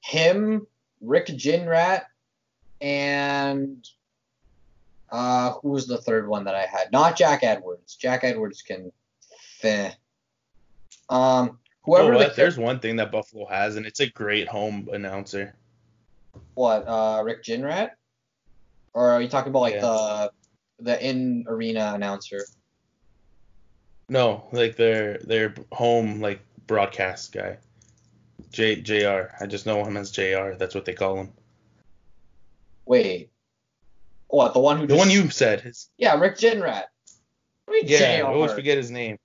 him, 0.01 0.65
Rick 1.01 1.27
Jeanneret, 1.27 2.03
and 2.81 3.87
uh 5.11 5.53
who 5.61 5.69
was 5.69 5.85
the 5.87 5.97
third 5.99 6.27
one 6.27 6.45
that 6.45 6.55
I 6.55 6.65
had? 6.65 6.91
Not 6.91 7.15
Jack 7.15 7.43
Edwards. 7.43 7.95
Jack 7.95 8.23
Edwards 8.23 8.61
can 8.61 8.91
feh. 9.59 9.91
Um 11.09 11.59
whoever 11.83 12.13
what? 12.13 12.29
the 12.35 12.41
There's 12.41 12.57
one 12.57 12.79
thing 12.79 12.95
that 12.97 13.11
Buffalo 13.11 13.45
has, 13.45 13.75
and 13.75 13.85
it's 13.85 13.99
a 13.99 14.09
great 14.09 14.47
home 14.47 14.89
announcer. 14.91 15.55
what, 16.55 16.87
uh 16.87 17.21
Rick 17.23 17.43
Jeanneret? 17.43 17.91
Or 18.93 19.09
are 19.11 19.21
you 19.21 19.27
talking 19.27 19.49
about 19.51 19.59
like 19.61 19.75
Yeah. 19.75 19.81
the 19.81 20.31
the 20.79 21.05
in 21.07 21.45
arena 21.47 21.91
announcer? 21.95 22.39
No, 24.13 24.45
like 24.51 24.75
their 24.75 25.17
their 25.23 25.55
home 25.71 26.21
like 26.21 26.39
broadcast 26.67 27.33
guy. 27.33 27.57
J 28.51 28.79
Jr. 28.79 29.33
I 29.41 29.47
just 29.47 29.65
know 29.65 29.83
him 29.83 29.97
as 29.97 30.11
Jr. 30.11 30.53
That's 30.55 30.75
what 30.75 30.85
they 30.85 30.93
call 30.93 31.17
him. 31.17 31.31
Wait. 32.85 33.31
What, 34.27 34.53
the 34.53 34.59
one 34.59 34.77
who 34.77 34.85
The 34.85 34.93
just 34.95 34.99
one 34.99 35.09
you 35.09 35.31
said. 35.31 35.61
His, 35.61 35.89
Yeah, 35.97 36.13
Rick. 36.19 36.43
I 36.43 36.85
mean, 37.69 37.87
yeah, 37.87 38.21
JR. 38.21 38.27
I 38.27 38.33
always 38.33 38.53
forget 38.53 38.77
his 38.77 38.91
name. 38.91 39.17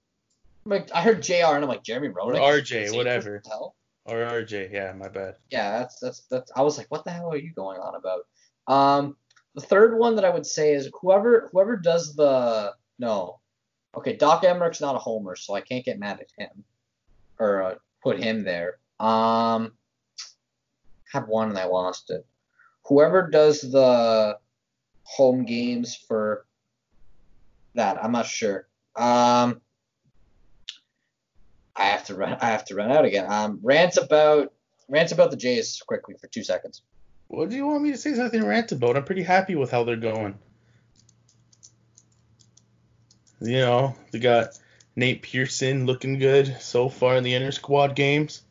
I'm 0.65 0.85
I 0.95 1.03
heard 1.03 1.23
JR 1.23 1.35
and 1.35 1.63
I'm 1.63 1.69
like 1.69 1.85
Jeremy 1.85 2.09
Roenick. 2.09 2.41
Or 2.41 2.59
RJ, 2.59 2.97
whatever. 2.97 3.43
Or 4.07 4.17
RJ. 4.17 4.73
Yeah, 4.73 4.95
my 4.95 5.09
bad. 5.09 5.35
Yeah, 5.51 5.81
that's 5.81 6.01
that's 6.01 6.21
that's. 6.31 6.51
I 6.57 6.63
was 6.63 6.79
like, 6.79 6.87
what 6.89 7.05
the 7.05 7.11
hell 7.11 7.31
are 7.31 7.37
you 7.37 7.53
going 7.53 7.79
on 7.79 7.95
about? 7.95 8.27
Um, 8.67 9.17
the 9.55 9.61
third 9.61 9.99
one 9.99 10.17
that 10.17 10.25
I 10.25 10.31
would 10.31 10.47
say 10.47 10.73
is 10.73 10.89
whoever 10.99 11.51
whoever 11.53 11.77
does 11.77 12.17
the 12.17 12.73
no, 12.99 13.41
okay, 13.99 14.17
Doc 14.17 14.43
Emrick's 14.43 14.81
not 14.81 14.95
a 14.95 14.99
homer, 14.99 15.37
so 15.37 15.55
I 15.55 15.61
can't 15.61 15.85
get 15.85 15.99
mad 15.99 16.21
at 16.21 16.31
him 16.37 16.65
or 17.39 17.63
uh, 17.63 17.75
put 18.03 18.23
him 18.23 18.45
there. 18.45 18.79
Um, 19.01 19.73
had 21.13 21.27
one 21.27 21.49
and 21.49 21.59
I 21.59 21.65
lost 21.65 22.11
it. 22.11 22.25
Whoever 22.87 23.29
does 23.29 23.61
the 23.61 24.39
home 25.03 25.45
games 25.45 25.97
for 25.97 26.47
that, 27.75 28.03
I'm 28.03 28.13
not 28.13 28.27
sure. 28.27 28.69
Um, 28.97 29.61
I 31.77 31.85
have 31.85 32.05
to 32.07 32.15
run. 32.15 32.37
I 32.41 32.47
have 32.47 32.65
to 32.67 32.75
run 32.75 32.91
out 32.91 33.05
again. 33.05 33.31
Um, 33.31 33.61
rants 33.63 33.97
about 33.97 34.53
rants 34.89 35.13
about 35.13 35.31
the 35.31 35.37
Jays 35.37 35.81
quickly 35.87 36.15
for 36.21 36.27
two 36.29 36.43
seconds. 36.43 36.83
What 37.29 37.51
do 37.51 37.57
you 37.57 37.67
want 37.67 37.83
me 37.83 37.93
to 37.93 37.99
say 37.99 38.15
something 38.15 38.45
rant 38.45 38.73
about? 38.73 38.97
I'm 38.97 39.05
pretty 39.05 39.23
happy 39.23 39.55
with 39.55 39.71
how 39.71 39.85
they're 39.85 39.97
going. 39.97 40.39
You 43.41 43.59
know, 43.59 43.95
they 44.11 44.19
got 44.19 44.59
Nate 44.97 45.23
Pearson 45.23 45.87
looking 45.87 46.19
good 46.19 46.57
so 46.61 46.89
far 46.89 47.17
in 47.17 47.25
the 47.25 47.35
inner 47.35 47.53
squad 47.53 47.95
games. 47.95 48.43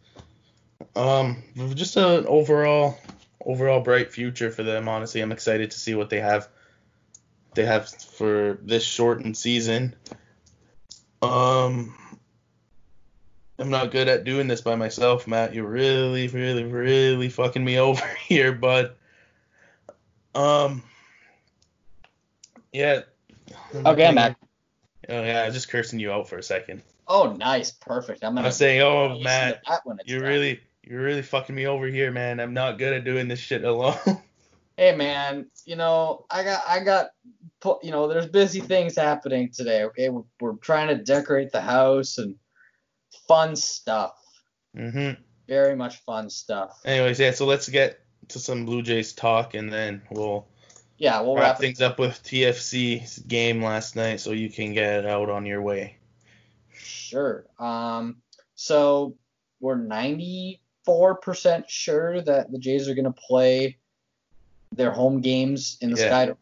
Um, 0.96 1.44
just 1.74 1.98
an 1.98 2.26
overall 2.26 2.98
overall 3.46 3.82
bright 3.82 4.12
future 4.12 4.52
for 4.52 4.64
them. 4.64 4.88
Honestly, 4.88 5.22
I'm 5.22 5.32
excited 5.32 5.72
to 5.72 5.80
see 5.80 5.96
what 5.96 6.10
they 6.10 6.20
have 6.20 6.48
they 7.54 7.66
have 7.66 7.90
for 7.90 8.60
this 8.62 8.84
shortened 8.84 9.36
season. 9.36 9.96
Um, 11.22 11.96
I'm 13.60 13.70
not 13.70 13.92
good 13.92 14.08
at 14.08 14.24
doing 14.24 14.48
this 14.48 14.62
by 14.62 14.76
myself, 14.76 15.28
Matt. 15.28 15.54
You're 15.54 15.68
really, 15.68 16.28
really, 16.28 16.64
really 16.64 17.30
fucking 17.30 17.64
me 17.64 17.80
over 17.80 18.06
here, 18.28 18.54
bud. 18.54 18.92
Um, 20.36 20.84
yeah. 22.72 23.02
Okay, 23.74 24.14
back. 24.14 24.38
Oh 25.10 25.24
yeah, 25.24 25.42
I 25.42 25.46
was 25.46 25.54
just 25.56 25.70
cursing 25.70 26.00
you 26.00 26.12
out 26.12 26.28
for 26.28 26.38
a 26.38 26.44
second. 26.44 26.84
Oh, 27.08 27.32
nice, 27.34 27.72
perfect. 27.72 28.24
I'm 28.24 28.36
gonna 28.36 28.52
saying, 28.52 28.82
I'm 28.82 28.88
saying, 28.88 29.20
oh 29.20 29.24
Matt, 29.24 29.62
that 29.68 29.82
when 29.86 30.00
it's 30.00 30.10
you're 30.10 30.20
done. 30.20 30.30
really, 30.30 30.60
you're 30.84 31.02
really 31.02 31.22
fucking 31.22 31.56
me 31.56 31.66
over 31.68 31.88
here, 31.88 32.12
man. 32.12 32.40
I'm 32.40 32.54
not 32.54 32.78
good 32.78 32.94
at 32.94 33.04
doing 33.06 33.28
this 33.28 33.40
shit 33.40 33.64
alone. 33.64 33.98
Hey 34.80 34.96
man, 34.96 35.48
you 35.66 35.76
know 35.76 36.28
I 36.30 36.44
got 36.44 36.62
I 36.68 36.84
got 36.84 37.08
you 37.82 37.90
know 37.90 38.08
there's 38.08 38.28
busy 38.28 38.60
things 38.60 38.96
happening 38.96 39.50
today. 39.52 39.86
Okay, 39.86 40.10
we're, 40.10 40.22
we're 40.40 40.54
trying 40.58 40.90
to 40.90 41.04
decorate 41.04 41.52
the 41.52 41.62
house 41.62 42.20
and 42.20 42.36
fun 43.28 43.56
stuff. 43.56 44.14
mhm. 44.78 45.18
Very 45.48 45.76
much 45.76 45.98
fun 46.04 46.30
stuff. 46.30 46.80
Anyways, 46.86 47.20
yeah. 47.20 47.32
So 47.32 47.48
let's 47.48 47.68
get 47.68 48.00
to 48.28 48.40
some 48.40 48.66
Blue 48.66 48.84
Jays 48.84 49.14
talk, 49.14 49.56
and 49.56 49.74
then 49.74 50.04
we'll 50.12 50.48
Yeah, 50.98 51.22
we'll 51.22 51.36
wrap 51.36 51.44
wrap 51.44 51.60
things 51.60 51.82
up 51.82 52.00
with 52.00 52.22
TFC's 52.24 53.20
game 53.20 53.64
last 53.64 53.96
night, 53.96 54.20
so 54.20 54.32
you 54.32 54.50
can 54.50 54.74
get 54.74 55.06
out 55.06 55.30
on 55.30 55.46
your 55.46 55.62
way. 55.62 55.98
Sure. 56.74 57.46
Um, 57.60 58.18
so 58.56 59.16
we're 59.60 59.78
94% 59.78 60.60
sure 61.68 62.22
that 62.22 62.52
the 62.52 62.58
Jays 62.58 62.90
are 62.90 62.96
going 62.96 63.06
to 63.06 63.12
play 63.12 63.78
their 64.72 64.92
home 64.92 65.22
games 65.22 65.78
in 65.82 65.92
the 65.92 66.00
Yeah. 66.00 66.08
Sky 66.08 66.34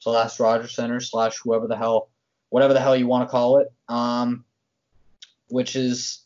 slash 0.00 0.40
Rogers 0.40 0.74
Center 0.74 1.00
slash 1.00 1.38
whoever 1.38 1.66
the 1.66 1.76
hell, 1.76 2.08
whatever 2.48 2.72
the 2.72 2.80
hell 2.80 2.96
you 2.96 3.06
want 3.06 3.28
to 3.28 3.30
call 3.30 3.58
it. 3.58 3.70
Um, 3.88 4.44
which 5.48 5.76
is 5.76 6.24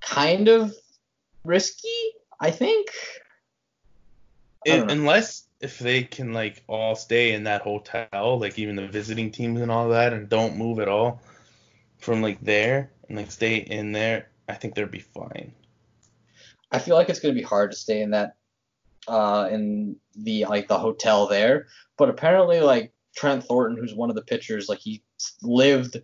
kind 0.00 0.48
of 0.48 0.74
risky, 1.44 1.88
I 2.40 2.50
think. 2.50 2.88
I 4.66 4.70
It, 4.70 4.90
unless 4.90 5.45
if 5.60 5.78
they 5.78 6.02
can 6.02 6.32
like 6.32 6.62
all 6.66 6.94
stay 6.94 7.32
in 7.32 7.44
that 7.44 7.62
hotel, 7.62 8.38
like 8.38 8.58
even 8.58 8.76
the 8.76 8.86
visiting 8.86 9.30
teams 9.30 9.60
and 9.60 9.70
all 9.70 9.88
that, 9.90 10.12
and 10.12 10.28
don't 10.28 10.56
move 10.56 10.78
at 10.78 10.88
all 10.88 11.22
from 11.98 12.22
like 12.22 12.40
there, 12.40 12.90
and 13.08 13.16
like 13.16 13.30
stay 13.30 13.56
in 13.56 13.92
there, 13.92 14.28
I 14.48 14.54
think 14.54 14.74
they'll 14.74 14.86
be 14.86 15.00
fine. 15.00 15.52
I 16.70 16.78
feel 16.78 16.96
like 16.96 17.08
it's 17.08 17.20
going 17.20 17.34
to 17.34 17.40
be 17.40 17.44
hard 17.46 17.70
to 17.70 17.76
stay 17.76 18.02
in 18.02 18.10
that 18.10 18.36
uh, 19.08 19.48
in 19.50 19.96
the 20.14 20.44
like 20.46 20.68
the 20.68 20.78
hotel 20.78 21.26
there. 21.26 21.66
But 21.96 22.10
apparently, 22.10 22.60
like 22.60 22.92
Trent 23.16 23.44
Thornton, 23.44 23.78
who's 23.78 23.94
one 23.94 24.10
of 24.10 24.16
the 24.16 24.22
pitchers, 24.22 24.68
like 24.68 24.80
he 24.80 25.02
lived 25.42 26.02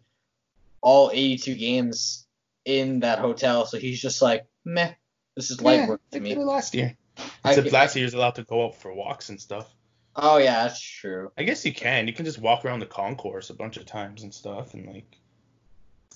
all 0.80 1.10
82 1.12 1.54
games 1.54 2.26
in 2.64 3.00
that 3.00 3.18
hotel, 3.18 3.66
so 3.66 3.78
he's 3.78 4.00
just 4.00 4.22
like, 4.22 4.46
meh, 4.64 4.92
this 5.36 5.50
is 5.50 5.60
light 5.60 5.80
Yeah, 5.80 5.88
work 5.88 6.00
they 6.10 6.18
to 6.18 6.24
did 6.24 6.38
me. 6.38 6.42
it 6.42 6.46
last 6.46 6.74
year. 6.74 6.96
I 7.44 7.50
Except 7.50 7.64
get- 7.64 7.72
last 7.72 7.96
year 7.96 8.02
he 8.02 8.04
was 8.06 8.14
allowed 8.14 8.36
to 8.36 8.44
go 8.44 8.64
out 8.66 8.76
for 8.76 8.92
walks 8.94 9.28
and 9.28 9.40
stuff. 9.40 9.72
Oh 10.14 10.36
yeah, 10.36 10.64
that's 10.64 10.80
true. 10.80 11.32
I 11.38 11.42
guess 11.44 11.64
you 11.64 11.72
can. 11.72 12.06
You 12.06 12.12
can 12.12 12.24
just 12.26 12.38
walk 12.38 12.64
around 12.64 12.80
the 12.80 12.86
concourse 12.86 13.48
a 13.50 13.54
bunch 13.54 13.76
of 13.78 13.86
times 13.86 14.22
and 14.22 14.32
stuff, 14.34 14.74
and 14.74 14.86
like. 14.86 15.06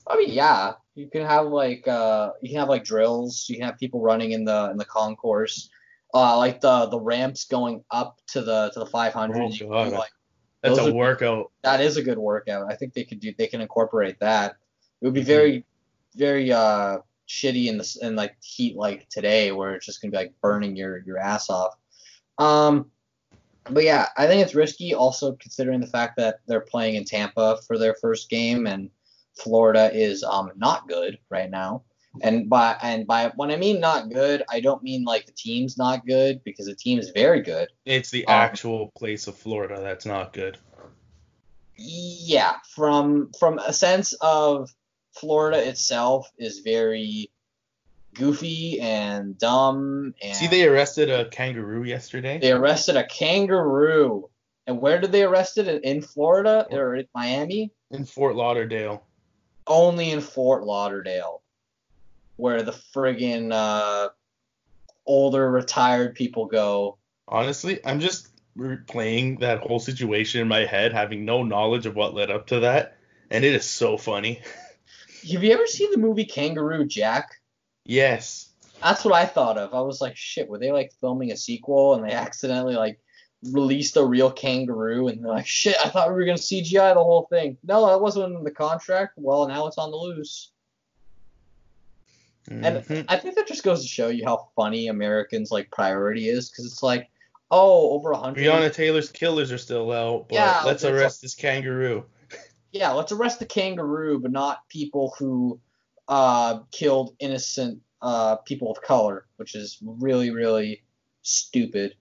I 0.07 0.17
mean, 0.17 0.31
yeah, 0.31 0.75
you 0.95 1.09
can 1.09 1.27
have 1.27 1.47
like 1.47 1.89
uh, 1.89 2.33
you 2.43 2.51
can 2.51 2.59
have 2.61 2.69
like 2.69 2.85
drills. 2.85 3.47
You 3.49 3.57
can 3.57 3.67
have 3.67 3.79
people 3.79 4.01
running 4.01 4.33
in 4.33 4.45
the 4.45 4.71
in 4.71 4.77
the 4.77 4.85
concourse. 4.85 5.71
Uh, 6.15 6.37
like 6.37 6.61
the 6.61 6.87
the 6.87 7.01
ramps 7.01 7.45
going 7.47 7.83
up 7.91 8.21
to 8.29 8.43
the 8.43 8.71
to 8.75 8.79
the 8.81 8.87
500. 8.87 9.37
Oh, 9.63 9.69
God. 9.69 9.93
like 9.93 10.11
That's 10.63 10.79
a 10.79 10.89
are- 10.91 10.93
workout. 10.93 11.51
that 11.63 11.81
is 11.81 11.97
a 11.97 12.03
good 12.03 12.19
workout. 12.19 12.71
I 12.71 12.77
think 12.77 12.93
they 12.93 13.05
could 13.05 13.19
do 13.21 13.33
they 13.37 13.47
can 13.49 13.61
incorporate 13.61 14.21
that. 14.21 14.57
It 15.01 15.07
would 15.07 15.15
be 15.15 15.23
very 15.23 15.65
very 16.15 16.53
uh 16.53 16.99
shitty 17.29 17.67
in 17.67 17.79
the 17.79 17.99
in 18.03 18.17
like 18.17 18.37
heat 18.43 18.77
like 18.77 19.09
today 19.09 19.53
where 19.53 19.75
it's 19.75 19.87
just 19.87 20.01
gonna 20.01 20.13
be 20.13 20.17
like 20.19 20.35
burning 20.41 20.77
your 20.77 20.99
your 20.99 21.19
ass 21.19 21.51
off. 21.51 21.75
Um, 22.39 22.91
but 23.71 23.83
yeah, 23.85 24.09
I 24.17 24.27
think 24.27 24.43
it's 24.43 24.55
risky 24.55 24.95
also 24.95 25.33
considering 25.33 25.81
the 25.81 25.87
fact 25.87 26.17
that 26.19 26.41
they're 26.47 26.61
playing 26.61 26.95
in 26.95 27.05
Tampa 27.05 27.59
for 27.67 27.79
their 27.79 27.95
first 28.01 28.31
game 28.31 28.67
and 28.67 28.91
Florida 29.37 29.91
is 29.93 30.23
um 30.23 30.51
not 30.57 30.89
good 30.89 31.19
right 31.31 31.51
now. 31.51 31.83
And 32.23 32.49
by 32.49 32.77
and 32.81 33.07
by 33.07 33.31
when 33.37 33.51
I 33.51 33.57
mean 33.57 33.79
not 33.81 34.09
good, 34.11 34.43
I 34.49 34.61
don't 34.61 34.83
mean 34.83 35.05
like 35.05 35.27
the 35.27 35.33
team's 35.33 35.77
not 35.77 36.07
good 36.07 36.43
because 36.45 36.67
the 36.67 36.75
team 36.75 36.99
is 36.99 37.11
very 37.11 37.43
good. 37.43 37.69
It's 37.85 38.11
the 38.11 38.27
Um, 38.27 38.35
actual 38.35 38.91
place 38.97 39.27
of 39.27 39.37
Florida 39.37 39.81
that's 39.83 40.07
not 40.07 40.33
good. 40.33 40.59
yeah 41.79 42.55
from 42.75 43.31
from 43.39 43.59
a 43.59 43.73
sense 43.73 44.15
of 44.23 44.71
florida 45.21 45.67
itself 45.69 46.31
is 46.39 46.61
very 46.61 47.31
goofy 48.15 48.81
and 48.81 49.37
dumb 49.39 50.15
and 50.23 50.37
See, 50.37 50.47
they 50.47 50.67
arrested 50.67 51.11
a 51.11 51.29
kangaroo 51.29 51.85
yesterday. 51.85 52.39
they 52.39 52.53
arrested 52.53 52.97
a 52.97 53.05
kangaroo 53.07 54.29
and 54.67 54.81
where 54.81 55.01
did 55.01 55.13
they 55.13 55.23
arrest 55.23 55.59
it 55.59 55.69
in, 55.85 56.03
florida 56.03 56.67
or 56.71 56.97
in 56.97 57.07
miami 57.15 57.71
in 57.91 58.05
Fort 58.05 58.35
Lauderdale. 58.37 59.05
only 59.67 60.11
in 60.11 60.21
fort 60.21 60.65
lauderdale 60.65 61.43
where 62.37 62.63
the 62.63 62.73
friggin 62.95 63.53
uh 63.53 64.09
older 65.07 65.51
retired 65.51 66.15
people 66.15 66.47
go 66.47 66.99
Honestly, 67.29 67.81
I'm 67.85 67.99
just 67.99 68.29
replaying 68.57 69.41
that 69.41 69.59
whole 69.59 69.81
situation 69.81 70.41
in 70.41 70.47
my 70.47 70.65
head, 70.65 70.93
having 70.93 71.25
no 71.25 71.43
knowledge 71.43 71.85
of 71.87 71.97
what 71.97 72.15
led 72.15 72.31
up 72.31 72.47
to 72.49 72.61
that, 72.61 72.97
and 73.31 73.45
it 73.45 73.53
is 73.53 73.65
so 73.65 73.99
funny. 73.99 74.41
have 75.33 75.45
you 75.45 75.53
ever 75.53 75.67
seen 75.67 75.91
the 75.91 75.99
movie 75.99 76.25
kangaroo 76.25 76.85
jack 76.87 77.31
yes. 77.85 78.51
That's 78.83 79.05
what 79.05 79.15
I 79.15 79.25
thought 79.25 79.57
of. 79.57 79.73
I 79.73 79.81
was 79.81 80.03
like, 80.03 80.17
shit, 80.17 80.49
were 80.49 80.59
they 80.59 80.71
like 80.71 80.93
filming 81.01 81.33
a 81.33 81.37
sequel 81.37 81.95
and 81.95 82.05
they 82.05 82.13
accidentally 82.13 82.75
like 82.75 83.01
released 83.53 83.97
a 83.97 84.05
real 84.05 84.31
kangaroo 84.31 85.09
and 85.09 85.25
they're 85.25 85.33
like, 85.33 85.47
shit, 85.47 85.77
I 85.83 85.89
thought 85.89 86.09
we 86.09 86.15
were 86.15 86.25
gonna 86.27 86.37
CGI 86.37 86.93
the 86.93 87.03
whole 87.03 87.27
thing. 87.31 87.57
No, 87.65 87.87
that 87.87 88.01
wasn't 88.01 88.37
in 88.37 88.45
the 88.45 88.51
contract. 88.51 89.15
Well, 89.17 89.49
now 89.49 89.67
it's 89.67 89.79
on 89.79 89.91
the 89.91 89.97
loose. 89.97 90.51
And 92.49 92.77
Mhm. 92.77 93.07
I 93.09 93.17
think 93.17 93.35
that 93.37 93.49
just 93.49 93.65
goes 93.65 93.83
to 93.83 93.89
show 93.89 94.09
you 94.09 94.25
how 94.25 94.49
funny 94.55 94.89
Americans 94.89 95.51
like 95.51 95.71
priority 95.71 96.29
is, 96.29 96.51
because 96.51 96.67
it's 96.67 96.83
like, 96.83 97.09
oh, 97.51 97.91
over 97.91 98.13
a 98.13 98.19
hundred. 98.19 98.45
Breonna 98.45 98.73
Taylor's 98.73 99.11
killers 99.11 99.51
are 99.51 99.59
still 99.59 99.91
out, 99.91 100.29
but 100.29 100.35
Yeah, 100.35 100.63
let's 100.65 100.85
arrest 100.85 101.23
this 101.23 101.35
kangaroo. 101.35 102.05
Yeah, 102.77 102.93
let's 102.93 103.13
arrest 103.13 103.39
the 103.39 103.47
kangaroo, 103.47 104.19
but 104.19 104.31
not 104.31 104.69
people 104.69 105.15
who 105.19 105.61
uh, 106.09 106.61
killed 106.73 107.17
innocent 107.19 107.81
uh, 108.03 108.37
people 108.37 108.71
of 108.71 108.83
color, 108.83 109.27
which 109.37 109.55
is 109.55 109.79
really, 109.83 110.31
really 110.31 110.85
stupid. 111.23 111.95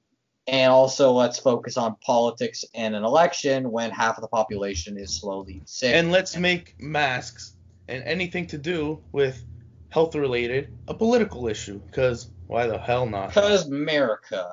And 0.48 0.72
also, 0.72 1.12
let's 1.12 1.40
focus 1.40 1.78
on 1.78 1.96
politics 2.06 2.66
and 2.76 2.94
an 2.94 3.04
election 3.04 3.72
when 3.72 3.90
half 3.90 4.18
of 4.18 4.22
the 4.22 4.28
population 4.28 5.00
is 5.00 5.12
slowly 5.20 5.62
sick. 5.66 5.96
And 5.96 6.12
let's 6.12 6.38
make 6.38 6.76
masks 6.80 7.56
and 7.88 8.04
anything 8.04 8.46
to 8.48 8.58
do 8.58 9.02
with 9.12 9.44
health 9.90 10.14
related 10.14 10.72
a 10.88 10.94
political 10.94 11.48
issue, 11.48 11.80
because 11.80 12.30
why 12.48 12.68
the 12.68 12.78
hell 12.78 13.06
not? 13.08 13.30
because 13.30 13.68
America. 13.68 14.52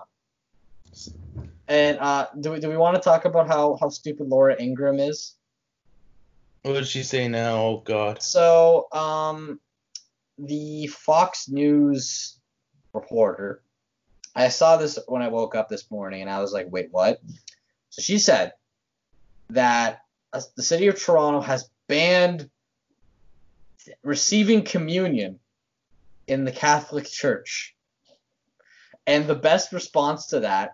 And 1.69 1.99
uh, 1.99 2.29
do 2.41 2.53
we 2.53 2.61
do 2.61 2.69
we 2.69 2.77
want 2.77 2.97
to 2.97 3.03
talk 3.03 3.25
about 3.25 3.49
how 3.49 3.77
how 3.81 3.89
stupid 3.89 4.29
Laura 4.29 4.57
Ingraham 4.61 5.01
is? 5.01 5.35
What 6.63 6.75
did 6.75 6.87
she 6.87 7.03
say 7.03 7.29
now? 7.29 7.57
Oh 7.57 7.83
God. 7.85 8.23
So, 8.23 8.87
um, 8.93 9.61
the 10.39 10.87
Fox 10.87 11.49
News 11.49 12.39
reporter, 12.93 13.63
I 14.35 14.49
saw 14.49 14.77
this 14.77 14.99
when 15.09 15.23
I 15.23 15.29
woke 15.29 15.55
up 15.55 15.69
this 15.69 15.91
morning, 15.91 16.23
and 16.23 16.31
I 16.31 16.41
was 16.41 16.53
like, 16.53 16.67
wait, 16.71 16.89
what? 16.91 17.21
So 17.91 18.01
she 18.01 18.19
said 18.19 18.53
that 19.51 20.01
uh, 20.33 20.41
the 20.57 20.63
city 20.63 20.87
of 20.87 21.01
Toronto 21.01 21.41
has 21.41 21.69
banned 21.89 22.49
receiving 24.03 24.63
communion 24.63 25.41
in 26.27 26.45
the 26.45 26.53
Catholic 26.53 27.07
Church. 27.07 27.75
And 29.07 29.27
the 29.27 29.35
best 29.35 29.73
response 29.73 30.27
to 30.29 30.41
that 30.41 30.71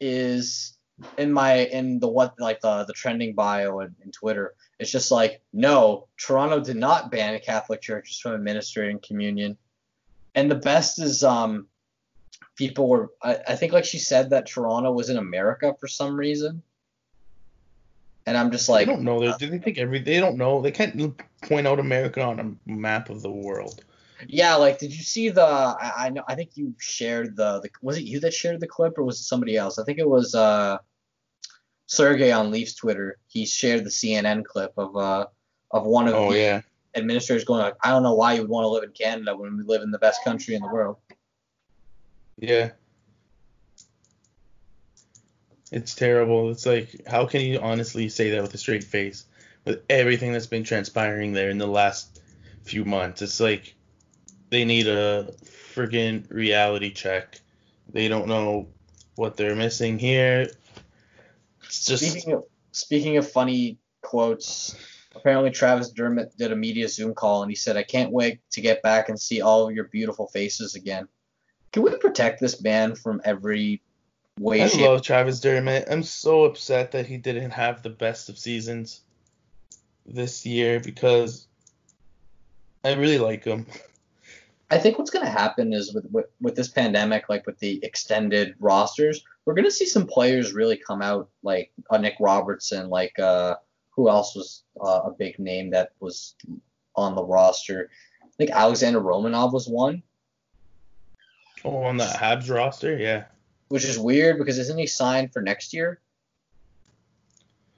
is 0.00 0.76
in 1.18 1.32
my 1.32 1.58
in 1.58 1.98
the 1.98 2.08
what 2.08 2.38
like 2.38 2.60
the 2.60 2.84
the 2.84 2.92
trending 2.92 3.34
bio 3.34 3.80
in, 3.80 3.94
in 4.04 4.10
Twitter. 4.10 4.54
It's 4.78 4.90
just 4.90 5.10
like 5.10 5.42
no, 5.52 6.08
Toronto 6.16 6.60
did 6.60 6.76
not 6.76 7.10
ban 7.10 7.38
Catholic 7.40 7.80
churches 7.80 8.18
from 8.18 8.34
administering 8.34 8.98
communion. 9.00 9.56
And 10.34 10.50
the 10.50 10.56
best 10.56 10.98
is 10.98 11.24
um 11.24 11.66
people 12.56 12.88
were 12.88 13.10
I, 13.22 13.38
I 13.48 13.56
think 13.56 13.72
like 13.72 13.84
she 13.84 13.98
said 13.98 14.30
that 14.30 14.46
Toronto 14.46 14.92
was 14.92 15.10
in 15.10 15.16
America 15.16 15.74
for 15.78 15.88
some 15.88 16.16
reason. 16.16 16.62
And 18.26 18.36
I'm 18.36 18.50
just 18.50 18.68
like 18.68 18.86
I 18.86 18.92
don't 18.92 19.02
know. 19.02 19.20
They, 19.20 19.46
they 19.48 19.58
think 19.58 19.78
every. 19.78 19.98
They 19.98 20.20
don't 20.20 20.36
know. 20.36 20.60
They 20.60 20.70
can't 20.70 21.20
point 21.42 21.66
out 21.66 21.80
America 21.80 22.22
on 22.22 22.38
a 22.38 22.70
map 22.70 23.08
of 23.10 23.22
the 23.22 23.30
world. 23.30 23.82
Yeah, 24.28 24.56
like 24.56 24.78
did 24.78 24.94
you 24.94 25.02
see 25.02 25.30
the 25.30 25.42
I, 25.42 25.92
I 25.96 26.08
know 26.10 26.22
I 26.28 26.34
think 26.34 26.50
you 26.54 26.74
shared 26.78 27.36
the, 27.36 27.60
the 27.60 27.70
was 27.82 27.96
it 27.96 28.04
you 28.04 28.20
that 28.20 28.34
shared 28.34 28.60
the 28.60 28.66
clip 28.66 28.98
or 28.98 29.04
was 29.04 29.20
it 29.20 29.24
somebody 29.24 29.56
else? 29.56 29.78
I 29.78 29.84
think 29.84 29.98
it 29.98 30.08
was 30.08 30.34
uh 30.34 30.78
Sergey 31.90 32.30
on 32.30 32.52
Leafs 32.52 32.74
Twitter. 32.74 33.18
He 33.26 33.44
shared 33.44 33.84
the 33.84 33.90
CNN 33.90 34.44
clip 34.44 34.72
of 34.76 34.96
uh 34.96 35.26
of 35.72 35.84
one 35.84 36.06
of 36.06 36.14
Oh 36.14 36.30
the 36.30 36.38
yeah. 36.38 36.60
administrators 36.94 37.44
going 37.44 37.60
like, 37.60 37.76
I 37.82 37.90
don't 37.90 38.04
know 38.04 38.14
why 38.14 38.34
you 38.34 38.42
would 38.42 38.50
want 38.50 38.64
to 38.64 38.68
live 38.68 38.84
in 38.84 38.92
Canada 38.92 39.36
when 39.36 39.56
we 39.56 39.64
live 39.64 39.82
in 39.82 39.90
the 39.90 39.98
best 39.98 40.22
country 40.24 40.54
in 40.54 40.62
the 40.62 40.68
world. 40.68 40.96
Yeah. 42.38 42.70
It's 45.72 45.94
terrible. 45.94 46.50
It's 46.50 46.66
like, 46.66 47.06
how 47.06 47.26
can 47.26 47.42
you 47.42 47.60
honestly 47.60 48.08
say 48.08 48.30
that 48.30 48.42
with 48.42 48.54
a 48.54 48.58
straight 48.58 48.84
face? 48.84 49.24
With 49.64 49.82
everything 49.90 50.32
that's 50.32 50.46
been 50.46 50.64
transpiring 50.64 51.32
there 51.32 51.50
in 51.50 51.58
the 51.58 51.66
last 51.66 52.20
few 52.62 52.84
months. 52.84 53.20
It's 53.20 53.40
like 53.40 53.74
they 54.50 54.64
need 54.64 54.86
a 54.86 55.32
friggin' 55.74 56.26
reality 56.30 56.90
check. 56.90 57.40
They 57.92 58.08
don't 58.08 58.28
know 58.28 58.68
what 59.16 59.36
they're 59.36 59.56
missing 59.56 59.98
here. 59.98 60.48
It's 61.70 61.86
just 61.86 62.04
Speaking 62.04 62.32
of 62.32 62.44
speaking 62.72 63.16
of 63.16 63.30
funny 63.30 63.78
quotes, 64.02 64.74
apparently 65.14 65.50
Travis 65.50 65.90
Dermott 65.90 66.36
did 66.36 66.50
a 66.50 66.56
media 66.56 66.88
Zoom 66.88 67.14
call 67.14 67.42
and 67.42 67.50
he 67.50 67.54
said, 67.54 67.76
I 67.76 67.84
can't 67.84 68.10
wait 68.10 68.40
to 68.50 68.60
get 68.60 68.82
back 68.82 69.08
and 69.08 69.18
see 69.18 69.40
all 69.40 69.68
of 69.68 69.74
your 69.74 69.84
beautiful 69.84 70.26
faces 70.26 70.74
again. 70.74 71.06
Can 71.72 71.82
we 71.84 71.96
protect 71.96 72.40
this 72.40 72.60
man 72.60 72.96
from 72.96 73.20
every 73.24 73.82
way, 74.40 74.62
I 74.62 74.68
shape, 74.68 74.80
love 74.80 75.02
Travis 75.02 75.38
Dermott. 75.38 75.86
I'm 75.88 76.02
so 76.02 76.44
upset 76.44 76.92
that 76.92 77.06
he 77.06 77.18
didn't 77.18 77.52
have 77.52 77.82
the 77.82 77.90
best 77.90 78.28
of 78.28 78.38
seasons 78.38 79.02
this 80.04 80.44
year 80.44 80.80
because 80.80 81.46
I 82.84 82.94
really 82.94 83.18
like 83.18 83.44
him. 83.44 83.66
I 84.70 84.78
think 84.78 84.98
what's 84.98 85.10
going 85.10 85.24
to 85.24 85.30
happen 85.30 85.72
is 85.72 85.92
with, 85.92 86.06
with 86.10 86.26
with 86.40 86.56
this 86.56 86.68
pandemic, 86.68 87.28
like 87.28 87.46
with 87.46 87.58
the 87.58 87.84
extended 87.84 88.54
rosters, 88.58 89.22
we're 89.44 89.54
going 89.54 89.64
to 89.64 89.70
see 89.70 89.86
some 89.86 90.06
players 90.06 90.52
really 90.52 90.76
come 90.76 91.02
out, 91.02 91.28
like 91.42 91.72
uh, 91.90 91.98
Nick 91.98 92.14
Robertson, 92.20 92.88
like 92.88 93.18
uh, 93.18 93.56
who 93.90 94.08
else 94.08 94.34
was 94.36 94.64
uh, 94.80 95.00
a 95.06 95.10
big 95.10 95.38
name 95.38 95.70
that 95.70 95.92
was 96.00 96.34
on 96.94 97.14
the 97.14 97.24
roster? 97.24 97.90
I 98.22 98.26
think 98.36 98.50
Alexander 98.50 99.00
Romanov 99.00 99.52
was 99.52 99.68
one, 99.68 100.02
Oh, 101.64 101.82
on 101.84 101.98
that 101.98 102.16
Habs 102.16 102.48
roster, 102.54 102.96
yeah. 102.96 103.24
which 103.68 103.84
is 103.84 103.98
weird 103.98 104.38
because 104.38 104.58
isn't 104.58 104.78
he 104.78 104.86
signed 104.86 105.32
for 105.32 105.42
next 105.42 105.74
year? 105.74 106.00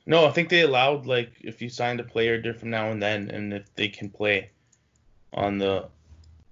No, 0.07 0.27
I 0.27 0.31
think 0.31 0.49
they 0.49 0.63
allowed 0.63 1.07
like 1.07 1.33
if 1.41 1.63
you 1.63 1.69
signed 1.69 2.01
a 2.01 2.05
player 2.05 2.41
different 2.41 2.71
now 2.71 2.91
and 2.91 3.03
then, 3.03 3.31
and 3.31 3.53
if 3.53 3.73
they 3.75 3.89
can 3.89 4.09
play. 4.11 4.51
on 5.33 5.59
the 5.59 5.89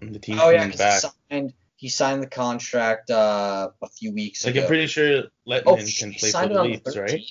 on 0.03 0.13
the 0.13 0.19
team 0.19 0.39
Oh 0.41 0.51
yeah, 0.51 0.67
back. 0.77 1.03
he 1.03 1.09
signed 1.31 1.53
he 1.81 1.89
signed 1.89 2.23
the 2.23 2.27
contract 2.27 3.11
uh, 3.11 3.71
a 3.81 3.89
few 3.89 4.13
weeks 4.13 4.45
Like 4.45 4.55
ago. 4.55 4.63
I'm 4.65 4.69
pretty 4.69 4.87
sure 4.87 5.23
oh, 5.25 5.51
Lettman 5.51 5.89
sh- 5.89 6.01
can 6.01 6.13
play 6.13 6.31
for 6.31 6.37
the 6.41 6.45
on 6.45 6.53
the 6.53 6.63
Leafs, 6.63 6.95
right? 6.95 7.23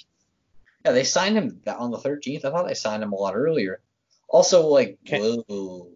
Yeah, 0.83 0.91
they 0.91 1.03
signed 1.03 1.37
him 1.37 1.61
on 1.67 1.91
the 1.91 1.99
13th. 1.99 2.45
I 2.45 2.49
thought 2.49 2.67
they 2.67 2.73
signed 2.73 3.03
him 3.03 3.13
a 3.13 3.15
lot 3.15 3.35
earlier. 3.35 3.79
Also, 4.27 4.65
like, 4.65 4.97
Can- 5.05 5.43
whoa, 5.47 5.89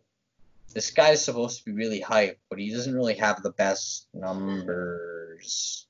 this 0.71 0.91
guy's 0.91 1.25
supposed 1.25 1.57
to 1.59 1.65
be 1.65 1.71
really 1.71 1.99
hyped, 1.99 2.38
but 2.47 2.59
he 2.59 2.71
doesn't 2.71 2.93
really 2.93 3.15
have 3.15 3.41
the 3.41 3.49
best 3.51 4.07
numbers. 4.13 5.88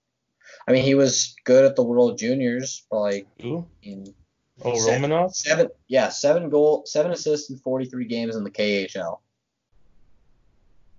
I 0.65 0.71
mean, 0.71 0.83
he 0.83 0.95
was 0.95 1.35
good 1.43 1.65
at 1.65 1.75
the 1.75 1.83
World 1.83 2.17
Juniors, 2.17 2.85
but 2.89 2.99
like 3.01 3.27
Ooh. 3.43 3.65
in 3.81 4.13
Oh, 4.63 4.77
Seven. 4.77 5.09
Romanov. 5.11 5.33
seven, 5.33 5.67
yeah, 5.89 6.07
seven 6.07 6.49
goal, 6.49 6.83
seven 6.85 7.11
assists 7.11 7.49
in 7.49 7.57
43 7.57 8.05
games 8.05 8.37
in 8.37 8.45
the 8.45 8.51
KHL. 8.51 9.19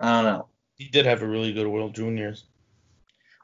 I 0.01 0.13
don't 0.23 0.25
know. 0.25 0.49
He 0.77 0.89
did 0.89 1.07
have 1.07 1.23
a 1.23 1.27
really 1.27 1.53
good 1.53 1.67
World 1.67 1.95
Juniors. 1.95 2.45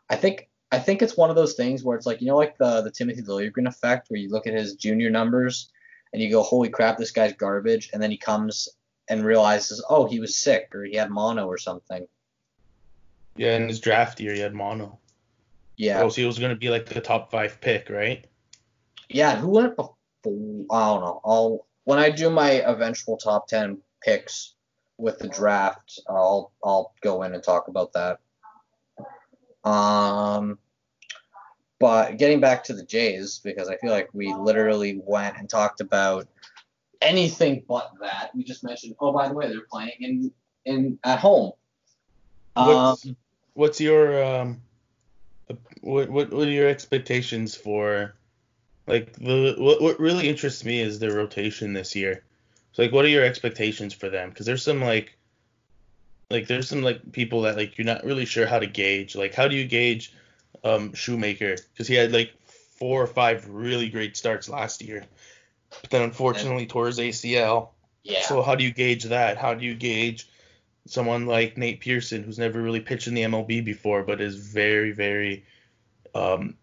I 0.09 0.17
think 0.17 0.49
I 0.73 0.79
think 0.79 1.03
it's 1.03 1.17
one 1.17 1.31
of 1.31 1.37
those 1.37 1.55
things 1.55 1.83
where 1.83 1.97
it's 1.97 2.07
like 2.07 2.21
you 2.21 2.27
know 2.27 2.37
like 2.37 2.59
the 2.59 2.83
the 2.83 2.91
Timothy 2.91 3.23
Liljegren 3.23 3.69
effect 3.69 4.09
where 4.09 4.21
you 4.21 4.31
look 4.31 4.47
at 4.47 4.55
his 4.55 4.75
junior 4.75 5.11
numbers 5.11 5.71
and 6.13 6.21
you 6.21 6.31
go 6.31 6.43
holy 6.43 6.69
crap 6.69 6.99
this 6.99 7.13
guy's 7.13 7.33
garbage 7.33 7.91
and 7.93 8.03
then 8.03 8.11
he 8.11 8.17
comes 8.17 8.69
and 9.09 9.25
realizes 9.25 9.85
oh 9.89 10.07
he 10.07 10.21
was 10.21 10.37
sick 10.37 10.75
or 10.75 10.85
he 10.85 10.97
had 10.97 11.11
mono 11.11 11.47
or 11.47 11.59
something. 11.59 12.07
Yeah, 13.37 13.57
in 13.57 13.69
his 13.69 13.81
draft 13.81 14.21
year, 14.21 14.35
he 14.35 14.41
had 14.41 14.55
mono. 14.55 14.99
Yeah. 15.77 16.03
Oh, 16.03 16.09
so 16.09 16.21
he 16.21 16.27
was 16.27 16.39
gonna 16.39 16.57
be 16.57 16.69
like 16.69 16.87
the 16.87 17.01
top 17.01 17.31
five 17.31 17.61
pick, 17.61 17.89
right? 17.89 18.27
Yeah, 19.09 19.37
who 19.37 19.49
went 19.49 19.77
before? 19.77 19.97
I 20.25 20.29
don't 20.29 21.01
know. 21.01 21.21
I'll 21.25 21.67
when 21.85 21.99
I 21.99 22.11
do 22.11 22.31
my 22.31 22.51
eventual 22.67 23.17
top 23.17 23.49
10 23.49 23.79
picks 24.03 24.55
with 25.01 25.19
the 25.19 25.29
draft, 25.29 26.01
I'll 26.09 26.53
I'll 26.65 26.95
go 27.03 27.23
in 27.23 27.35
and 27.35 27.43
talk 27.43 27.69
about 27.69 27.93
that. 27.95 28.19
Um 29.69 30.59
but 31.79 32.19
getting 32.19 32.41
back 32.41 32.65
to 32.65 32.75
the 32.75 32.85
Jays 32.85 33.41
because 33.43 33.69
I 33.69 33.77
feel 33.79 33.91
like 33.91 34.11
we 34.13 34.35
literally 34.35 35.01
went 35.05 35.39
and 35.39 35.49
talked 35.49 35.81
about 35.81 36.29
anything 37.01 37.65
but 37.67 37.91
that. 38.01 38.31
We 38.35 38.45
just 38.45 38.63
mentioned, 38.63 38.95
oh 39.01 39.13
by 39.13 39.29
the 39.29 39.35
way, 39.35 39.49
they're 39.49 39.67
playing 39.71 39.97
in 40.01 40.33
in 40.65 40.99
at 41.05 41.19
home. 41.19 41.53
Um, 42.57 42.67
What's, 42.69 43.07
what's 43.55 43.81
your 43.81 44.23
um, 44.23 44.61
what 45.81 46.11
what 46.11 46.33
what 46.33 46.49
are 46.49 46.51
your 46.51 46.69
expectations 46.69 47.55
for, 47.55 48.15
like 48.87 49.13
the 49.15 49.55
what 49.59 49.81
what 49.81 50.01
really 50.01 50.29
interests 50.29 50.65
me 50.65 50.81
is 50.81 50.99
their 50.99 51.15
rotation 51.15 51.73
this 51.73 51.97
year. 51.97 52.25
So 52.73 52.83
like, 52.83 52.93
what 52.93 53.05
are 53.05 53.09
your 53.09 53.25
expectations 53.25 53.95
for 53.95 54.09
them? 54.09 54.31
Because 54.31 54.47
there's 54.47 54.63
some 54.63 54.81
like, 54.81 55.17
like 56.31 56.47
there's 56.47 56.69
some 56.69 56.83
like 56.83 57.13
people 57.13 57.43
that 57.43 57.57
like 57.57 57.77
you're 57.77 57.85
not 57.87 58.05
really 58.05 58.25
sure 58.25 58.47
how 58.47 58.59
to 58.59 58.67
gauge. 58.67 59.17
Like, 59.17 59.35
how 59.35 59.49
do 59.49 59.57
you 59.57 59.67
gauge 59.67 60.13
um 60.65 60.95
Shoemaker? 60.95 61.57
Because 61.73 61.89
he 61.89 61.95
had 61.95 62.13
like 62.13 62.33
four 62.79 63.03
or 63.03 63.07
five 63.07 63.49
really 63.49 63.89
great 63.89 64.17
starts 64.17 64.49
last 64.49 64.83
year, 64.83 65.05
but 65.81 65.91
then 65.91 66.03
unfortunately 66.03 66.67
tore 66.67 66.87
his 66.87 66.99
ACL. 66.99 67.69
yeah. 68.03 68.23
So 68.23 68.43
how 68.43 68.55
do 68.55 68.65
you 68.65 68.73
gauge 68.73 69.05
that? 69.05 69.37
How 69.37 69.55
do 69.55 69.65
you 69.65 69.75
gauge 69.75 70.29
someone 70.87 71.27
like 71.27 71.57
Nate 71.59 71.81
Pearson, 71.81 72.23
who's 72.23 72.39
never 72.39 72.61
really 72.61 72.81
pitched 72.81 73.07
in 73.07 73.15
the 73.15 73.23
MLB 73.23 73.65
before, 73.65 74.03
but 74.03 74.21
is 74.21 74.37
very, 74.37 74.93
very 74.93 75.45
um, 76.15 76.55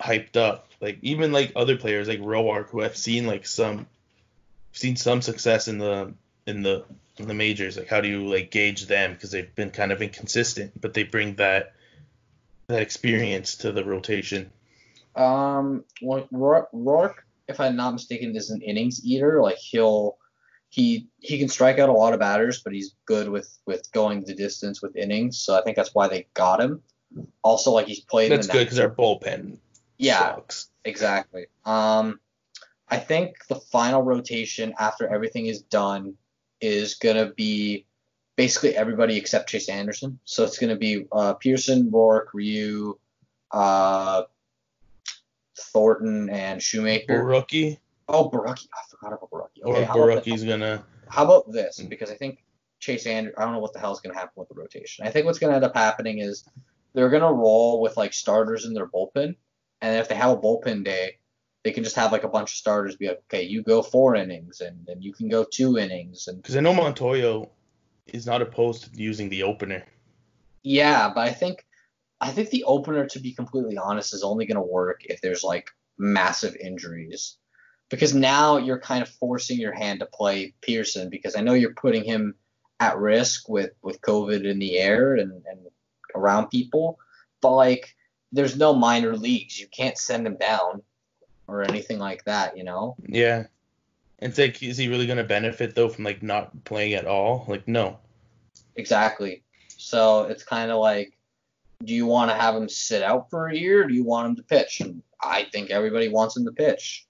hyped 0.00 0.36
up? 0.36 0.70
Like 0.80 0.98
even 1.02 1.32
like 1.32 1.52
other 1.56 1.76
players 1.76 2.08
like 2.08 2.20
Roark, 2.20 2.68
who 2.68 2.82
I've 2.82 2.96
seen 2.96 3.26
like 3.26 3.46
some, 3.46 3.86
seen 4.74 4.96
some 4.96 5.22
success 5.22 5.68
in 5.68 5.78
the 5.78 6.12
in 6.46 6.62
the 6.62 6.84
in 7.16 7.28
the 7.28 7.34
majors. 7.34 7.78
Like 7.78 7.88
how 7.88 8.00
do 8.00 8.08
you 8.08 8.28
like 8.28 8.50
gauge 8.50 8.86
them? 8.86 9.14
Because 9.14 9.30
they've 9.30 9.54
been 9.54 9.70
kind 9.70 9.92
of 9.92 10.02
inconsistent, 10.02 10.78
but 10.78 10.92
they 10.92 11.04
bring 11.04 11.36
that 11.36 11.72
that 12.66 12.82
experience 12.82 13.56
to 13.56 13.72
the 13.72 13.84
rotation. 13.84 14.50
Um, 15.16 15.84
Roark, 16.02 17.14
if 17.48 17.60
I'm 17.60 17.76
not 17.76 17.92
mistaken, 17.92 18.36
is 18.36 18.50
an 18.50 18.60
innings 18.62 19.04
eater. 19.04 19.40
Like 19.40 19.56
he'll 19.58 20.18
he 20.68 21.08
he 21.20 21.38
can 21.38 21.48
strike 21.48 21.78
out 21.78 21.88
a 21.88 21.92
lot 21.92 22.12
of 22.14 22.20
batters, 22.20 22.62
but 22.62 22.72
he's 22.72 22.94
good 23.06 23.28
with 23.28 23.56
with 23.64 23.90
going 23.92 24.24
the 24.24 24.34
distance 24.34 24.82
with 24.82 24.96
innings. 24.96 25.38
So 25.38 25.56
I 25.56 25.62
think 25.62 25.76
that's 25.76 25.94
why 25.94 26.08
they 26.08 26.26
got 26.34 26.60
him. 26.60 26.82
Also, 27.42 27.70
like 27.70 27.86
he's 27.86 28.00
played. 28.00 28.32
in 28.32 28.36
That's 28.38 28.48
the 28.48 28.54
good 28.54 28.64
because 28.64 28.80
our 28.80 28.90
bullpen 28.90 29.58
yeah, 29.98 30.34
sucks. 30.34 30.68
exactly. 30.84 31.46
Um, 31.64 32.18
I 32.88 32.98
think 32.98 33.46
the 33.48 33.56
final 33.56 34.02
rotation 34.02 34.74
after 34.78 35.06
everything 35.08 35.46
is 35.46 35.62
done 35.62 36.16
is 36.60 36.94
gonna 36.94 37.32
be 37.32 37.86
basically 38.36 38.76
everybody 38.76 39.16
except 39.16 39.48
Chase 39.48 39.68
Anderson. 39.68 40.18
So 40.24 40.44
it's 40.44 40.58
gonna 40.58 40.76
be 40.76 41.06
uh, 41.12 41.34
Pearson, 41.34 41.90
Roark, 41.90 42.26
Ryu, 42.32 42.98
uh, 43.50 44.22
Thornton, 45.56 46.30
and 46.30 46.62
Shoemaker. 46.62 47.24
Rookie 47.24 47.80
Oh, 48.08 48.28
Borucki. 48.28 48.68
I 48.72 48.80
forgot 48.90 49.12
about 49.14 49.30
Borucki. 49.30 49.62
Okay, 49.64 49.84
how 49.84 50.02
about, 50.02 50.24
gonna. 50.24 50.84
how 51.08 51.24
about 51.24 51.50
this? 51.50 51.80
Mm. 51.80 51.88
Because 51.88 52.10
I 52.10 52.14
think 52.14 52.44
Chase 52.78 53.06
Anderson, 53.06 53.34
I 53.38 53.44
don't 53.44 53.54
know 53.54 53.60
what 53.60 53.72
the 53.72 53.78
hell 53.78 53.92
is 53.92 54.00
going 54.00 54.12
to 54.12 54.18
happen 54.18 54.32
with 54.36 54.48
the 54.48 54.54
rotation. 54.54 55.06
I 55.06 55.10
think 55.10 55.26
what's 55.26 55.38
going 55.38 55.50
to 55.50 55.56
end 55.56 55.64
up 55.64 55.74
happening 55.74 56.18
is 56.18 56.44
they're 56.92 57.08
going 57.08 57.22
to 57.22 57.32
roll 57.32 57.80
with 57.80 57.96
like 57.96 58.12
starters 58.12 58.66
in 58.66 58.74
their 58.74 58.86
bullpen. 58.86 59.36
And 59.80 59.96
if 59.98 60.08
they 60.08 60.14
have 60.14 60.30
a 60.30 60.36
bullpen 60.36 60.84
day, 60.84 61.18
they 61.64 61.72
can 61.72 61.82
just 61.82 61.96
have 61.96 62.12
like 62.12 62.24
a 62.24 62.28
bunch 62.28 62.50
of 62.50 62.56
starters 62.56 62.94
be 62.96 63.08
like, 63.08 63.22
okay, 63.30 63.42
you 63.42 63.62
go 63.62 63.82
four 63.82 64.14
innings 64.14 64.60
and 64.60 64.86
then 64.86 65.00
you 65.00 65.12
can 65.14 65.28
go 65.28 65.44
two 65.44 65.78
innings. 65.78 66.28
And 66.28 66.40
Because 66.40 66.56
I 66.56 66.60
know 66.60 66.74
Montoyo 66.74 67.48
is 68.06 68.26
not 68.26 68.42
opposed 68.42 68.84
to 68.84 69.02
using 69.02 69.30
the 69.30 69.42
opener. 69.42 69.82
yeah, 70.62 71.10
but 71.14 71.22
I 71.22 71.32
think, 71.32 71.64
I 72.20 72.30
think 72.30 72.50
the 72.50 72.64
opener, 72.64 73.06
to 73.06 73.18
be 73.18 73.32
completely 73.32 73.78
honest, 73.78 74.12
is 74.14 74.22
only 74.22 74.44
going 74.44 74.56
to 74.56 74.60
work 74.62 75.02
if 75.06 75.22
there's 75.22 75.42
like 75.42 75.70
massive 75.98 76.54
injuries. 76.56 77.38
Because 77.90 78.14
now 78.14 78.58
you're 78.58 78.80
kind 78.80 79.02
of 79.02 79.08
forcing 79.08 79.58
your 79.58 79.72
hand 79.72 80.00
to 80.00 80.06
play 80.06 80.54
Pearson 80.60 81.08
because 81.10 81.36
I 81.36 81.40
know 81.40 81.54
you're 81.54 81.74
putting 81.74 82.04
him 82.04 82.34
at 82.80 82.98
risk 82.98 83.48
with, 83.48 83.70
with 83.82 84.00
COVID 84.02 84.44
in 84.44 84.58
the 84.58 84.78
air 84.78 85.14
and, 85.14 85.32
and 85.32 85.60
around 86.14 86.48
people. 86.48 86.98
But 87.40 87.52
like 87.52 87.94
there's 88.32 88.56
no 88.56 88.74
minor 88.74 89.16
leagues. 89.16 89.58
You 89.60 89.68
can't 89.68 89.96
send 89.96 90.26
him 90.26 90.36
down 90.36 90.82
or 91.46 91.62
anything 91.62 91.98
like 91.98 92.24
that, 92.24 92.56
you 92.56 92.64
know? 92.64 92.96
Yeah. 93.06 93.44
It's 94.18 94.38
like, 94.38 94.62
is 94.62 94.76
he 94.76 94.88
really 94.88 95.06
gonna 95.06 95.24
benefit 95.24 95.74
though 95.74 95.88
from 95.88 96.04
like 96.04 96.22
not 96.22 96.64
playing 96.64 96.94
at 96.94 97.06
all? 97.06 97.44
Like, 97.48 97.68
no. 97.68 97.98
Exactly. 98.76 99.42
So 99.68 100.24
it's 100.24 100.44
kind 100.44 100.70
of 100.70 100.78
like, 100.78 101.16
do 101.84 101.92
you 101.92 102.06
want 102.06 102.30
to 102.30 102.36
have 102.36 102.54
him 102.54 102.68
sit 102.68 103.02
out 103.02 103.28
for 103.28 103.48
a 103.48 103.56
year? 103.56 103.84
Or 103.84 103.88
do 103.88 103.94
you 103.94 104.04
want 104.04 104.28
him 104.28 104.36
to 104.36 104.42
pitch? 104.42 104.80
And 104.80 105.02
I 105.22 105.44
think 105.44 105.70
everybody 105.70 106.08
wants 106.08 106.36
him 106.36 106.44
to 106.46 106.52
pitch. 106.52 107.06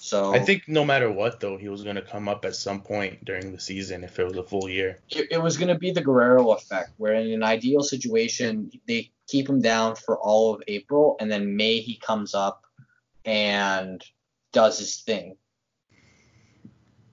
So 0.00 0.34
I 0.34 0.38
think 0.38 0.68
no 0.68 0.84
matter 0.84 1.10
what 1.10 1.40
though, 1.40 1.56
he 1.56 1.68
was 1.68 1.82
gonna 1.82 2.02
come 2.02 2.28
up 2.28 2.44
at 2.44 2.54
some 2.54 2.80
point 2.80 3.24
during 3.24 3.52
the 3.52 3.60
season 3.60 4.04
if 4.04 4.18
it 4.18 4.24
was 4.24 4.36
a 4.36 4.42
full 4.42 4.68
year. 4.68 4.98
it, 5.08 5.28
it 5.30 5.42
was 5.42 5.56
going 5.56 5.68
to 5.68 5.78
be 5.78 5.90
the 5.90 6.00
Guerrero 6.00 6.52
effect, 6.52 6.90
where 6.96 7.14
in 7.14 7.32
an 7.32 7.42
ideal 7.42 7.82
situation, 7.82 8.70
they 8.86 9.10
keep 9.26 9.48
him 9.48 9.60
down 9.60 9.96
for 9.96 10.18
all 10.18 10.54
of 10.54 10.62
April, 10.68 11.16
and 11.18 11.30
then 11.30 11.56
May 11.56 11.80
he 11.80 11.96
comes 11.96 12.34
up 12.34 12.65
and 13.26 14.02
does 14.52 14.78
his 14.78 15.00
thing. 15.00 15.36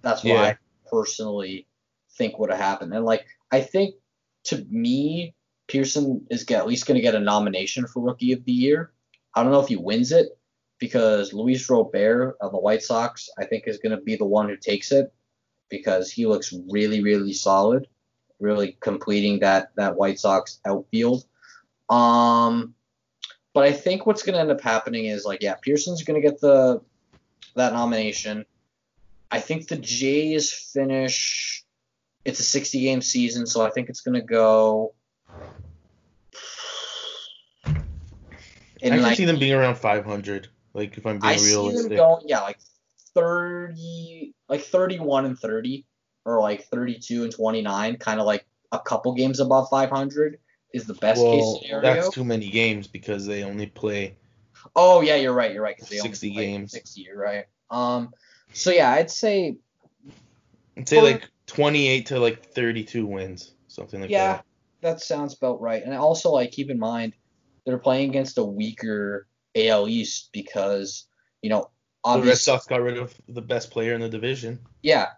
That's 0.02 0.24
what 0.24 0.34
Yeah. 0.34 0.42
I 0.42 0.58
personally 0.90 1.68
think 2.18 2.38
would 2.40 2.52
have 2.52 2.60
happened. 2.60 2.94
And 2.94 3.04
like, 3.04 3.26
I 3.52 3.62
think 3.62 3.96
to 4.46 4.66
me, 4.70 5.36
Pearson 5.68 6.26
is 6.30 6.44
get, 6.44 6.60
at 6.60 6.68
least 6.68 6.86
going 6.86 6.96
to 6.96 7.02
get 7.02 7.16
a 7.16 7.20
nomination 7.20 7.88
for 7.88 8.02
Rookie 8.02 8.34
of 8.34 8.46
the 8.46 8.52
Year. 8.52 8.92
I 9.34 9.42
don't 9.42 9.52
know 9.52 9.62
if 9.62 9.70
he 9.70 9.76
wins 9.76 10.12
it 10.12 10.38
because 10.80 11.34
Luis 11.34 11.70
Robert 11.70 12.38
of 12.42 12.52
the 12.52 12.60
White 12.60 12.84
Sox, 12.84 13.30
I 13.38 13.46
think, 13.46 13.64
is 13.68 13.80
going 13.80 13.98
to 13.98 14.04
be 14.04 14.16
the 14.16 14.26
one 14.26 14.50
who 14.50 14.58
takes 14.58 14.92
it 14.92 15.14
because 15.70 16.12
he 16.12 16.28
looks 16.28 16.54
really, 16.70 17.02
really 17.02 17.34
solid, 17.34 17.88
really 18.40 18.78
completing 18.82 19.40
that 19.40 19.70
that 19.78 19.96
White 19.96 20.20
Sox 20.20 20.60
outfield. 20.66 21.26
Um, 21.90 22.76
but 23.54 23.64
I 23.64 23.72
think 23.72 24.06
what's 24.06 24.24
going 24.24 24.34
to 24.34 24.40
end 24.40 24.52
up 24.52 24.62
happening 24.62 25.06
is 25.06 25.26
like, 25.26 25.42
yeah, 25.42 25.56
Pearson's 25.56 26.04
going 26.04 26.22
to 26.22 26.28
get 26.28 26.42
the 26.42 26.82
that 27.56 27.74
nomination. 27.74 28.46
I 29.32 29.40
think 29.40 29.68
the 29.68 29.78
Jays 29.78 30.52
finish. 30.52 31.64
It's 32.26 32.40
a 32.40 32.44
60 32.44 32.82
game 32.82 33.02
season, 33.02 33.46
so 33.46 33.66
I 33.66 33.70
think 33.70 33.90
it's 33.90 34.02
going 34.02 34.16
to 34.16 34.22
go. 34.22 34.94
I 37.66 38.90
can 38.90 39.02
like, 39.02 39.18
see 39.18 39.26
them 39.26 39.40
being 39.40 39.54
around 39.54 39.76
500. 39.76 40.48
Like 40.74 40.98
if 40.98 41.06
I'm 41.06 41.20
being 41.20 41.34
I 41.34 41.36
see 41.36 41.72
them 41.72 41.90
going, 41.90 42.28
yeah, 42.28 42.42
like 42.42 42.60
30, 43.14 44.34
like 44.50 44.62
31 44.62 45.26
and 45.26 45.38
30, 45.40 45.86
or 46.26 46.42
like 46.42 46.66
32 46.66 47.24
and 47.24 47.34
29, 47.34 47.98
kind 47.98 48.20
of 48.20 48.26
like 48.26 48.46
a 48.72 48.80
couple 48.80 49.14
games 49.14 49.40
above 49.40 49.70
500 49.70 50.40
is 50.74 50.86
the 50.86 50.96
best 50.96 51.22
well, 51.22 51.32
case 51.60 51.68
scenario. 51.70 51.82
that's 51.82 52.10
too 52.10 52.26
many 52.26 52.50
games 52.50 52.88
because 52.88 53.26
they 53.26 53.44
only 53.44 53.68
play. 53.68 54.18
Oh 54.76 55.02
yeah, 55.02 55.16
you're 55.16 55.34
right. 55.34 55.54
You're 55.54 55.64
right. 55.64 55.78
'cause 55.78 55.90
they 55.90 56.00
only 56.00 56.10
60 56.10 56.34
play 56.34 56.46
games. 56.46 56.72
60, 56.72 57.02
you're 57.02 57.18
right. 57.18 57.46
Um. 57.70 58.14
So 58.54 58.72
yeah, 58.72 58.92
I'd 58.92 59.12
say 59.12 59.58
I'd 60.78 60.90
say 60.90 61.02
like 61.02 61.30
28 61.48 62.08
to 62.08 62.20
like 62.20 62.46
32 62.54 63.06
wins, 63.06 63.54
something 63.68 64.02
like 64.02 64.10
yeah, 64.10 64.34
that. 64.34 64.46
that 64.82 65.02
sounds 65.02 65.36
about 65.36 65.62
right. 65.62 65.84
And 65.84 65.94
also, 65.94 66.32
like, 66.32 66.52
keep 66.52 66.70
in 66.70 66.80
mind 66.80 67.14
they're 67.66 67.78
playing 67.78 68.10
against 68.10 68.38
a 68.38 68.44
weaker 68.44 69.28
AL 69.56 69.88
East 69.88 70.30
because 70.34 71.06
you 71.42 71.50
know 71.50 71.70
obviously, 72.04 72.26
The 72.26 72.32
Red 72.32 72.38
Sox 72.40 72.66
got 72.68 72.82
rid 72.82 72.98
of 72.98 73.14
the 73.28 73.42
best 73.42 73.72
player 73.72 73.94
in 73.94 74.02
the 74.02 74.10
division. 74.10 74.60
yeah, 74.82 75.10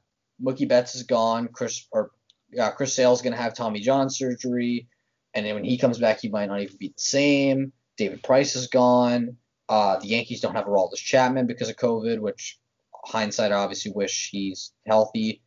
Mookie 0.43 0.67
Betts 0.67 0.95
is 0.95 1.03
gone. 1.03 1.47
Chris 1.47 1.87
or 1.91 2.11
yeah, 2.51 2.71
Chris 2.71 2.93
Sale's 2.93 3.21
gonna 3.21 3.37
have 3.37 3.53
Tommy 3.55 3.79
John 3.79 4.09
surgery, 4.09 4.87
and 5.35 5.45
then 5.45 5.53
when 5.53 5.65
he 5.65 5.77
comes 5.77 5.99
back, 5.99 6.21
he 6.21 6.29
might 6.29 6.47
not 6.47 6.61
even 6.61 6.77
be 6.77 6.87
the 6.87 6.93
same. 6.97 7.73
David 7.97 8.23
Price 8.23 8.55
is 8.55 8.67
gone. 8.67 9.35
Uh, 9.67 9.99
the 9.99 10.07
Yankees 10.07 10.39
don't 10.41 10.55
have 10.55 10.65
Aroldis 10.65 10.95
Chapman 10.95 11.45
because 11.45 11.69
of 11.69 11.75
COVID, 11.75 12.19
which 12.19 12.57
hindsight 13.03 13.51
I 13.51 13.55
obviously 13.55 13.91
wish 13.91 14.29
he's 14.31 14.71
healthy. 14.87 15.41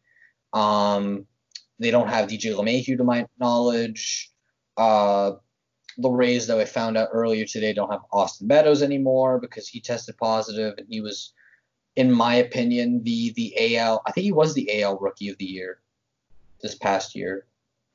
Um, 0.52 1.26
they 1.78 1.90
don't 1.90 2.08
have 2.08 2.28
DJ 2.28 2.54
LeMahieu 2.54 2.98
to 2.98 3.04
my 3.04 3.26
knowledge. 3.40 4.30
Uh, 4.76 5.32
the 5.96 6.10
Rays, 6.10 6.46
though, 6.46 6.60
I 6.60 6.64
found 6.64 6.96
out 6.96 7.08
earlier 7.12 7.44
today, 7.44 7.72
don't 7.72 7.90
have 7.90 8.02
Austin 8.12 8.46
Meadows 8.46 8.82
anymore 8.82 9.40
because 9.40 9.68
he 9.68 9.80
tested 9.80 10.16
positive 10.16 10.74
and 10.78 10.86
he 10.88 11.00
was, 11.00 11.32
in 11.96 12.12
my 12.12 12.36
opinion, 12.36 13.02
the 13.04 13.32
the 13.32 13.76
AL. 13.76 14.02
I 14.06 14.12
think 14.12 14.24
he 14.24 14.32
was 14.32 14.54
the 14.54 14.82
AL 14.82 14.98
Rookie 14.98 15.28
of 15.28 15.38
the 15.38 15.44
Year 15.44 15.80
this 16.60 16.74
past 16.74 17.14
year. 17.14 17.47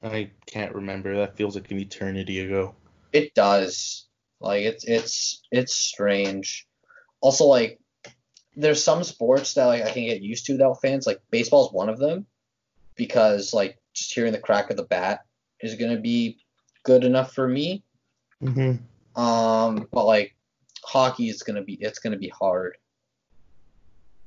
I 0.04 0.32
can't 0.46 0.76
remember. 0.76 1.16
That 1.16 1.38
feels 1.38 1.56
like 1.56 1.72
an 1.72 1.80
eternity 1.80 2.40
ago. 2.40 2.76
It 3.14 3.34
does. 3.34 4.08
Like 4.40 4.64
it's 4.64 4.84
it's 4.84 5.42
it's 5.52 5.74
strange. 5.74 6.68
Also, 7.22 7.46
like 7.46 7.80
there's 8.56 8.84
some 8.84 9.04
sports 9.04 9.54
that 9.54 9.66
like 9.66 9.84
I 9.84 9.92
can 9.92 10.06
get 10.06 10.22
used 10.22 10.46
to 10.48 10.54
without 10.54 10.82
fans. 10.82 11.08
Like 11.08 11.22
baseball 11.32 11.68
is 11.68 11.74
one 11.74 11.90
of 11.90 12.00
them 12.00 12.26
because 12.96 13.54
like 13.54 13.78
just 13.94 14.14
hearing 14.14 14.34
the 14.34 14.40
crack 14.40 14.70
of 14.70 14.78
the 14.78 14.84
bat 14.84 15.22
is 15.62 15.76
gonna 15.76 16.00
be 16.00 16.40
good 16.84 17.06
enough 17.06 17.34
for 17.34 17.48
me. 17.48 17.84
Mm-hmm. 18.44 19.22
Um, 19.22 19.88
but 19.92 20.06
like 20.06 20.36
hockey 20.84 21.30
is 21.30 21.44
gonna 21.44 21.64
be 21.64 21.76
it's 21.76 22.00
gonna 22.00 22.18
be 22.18 22.30
hard. 22.30 22.76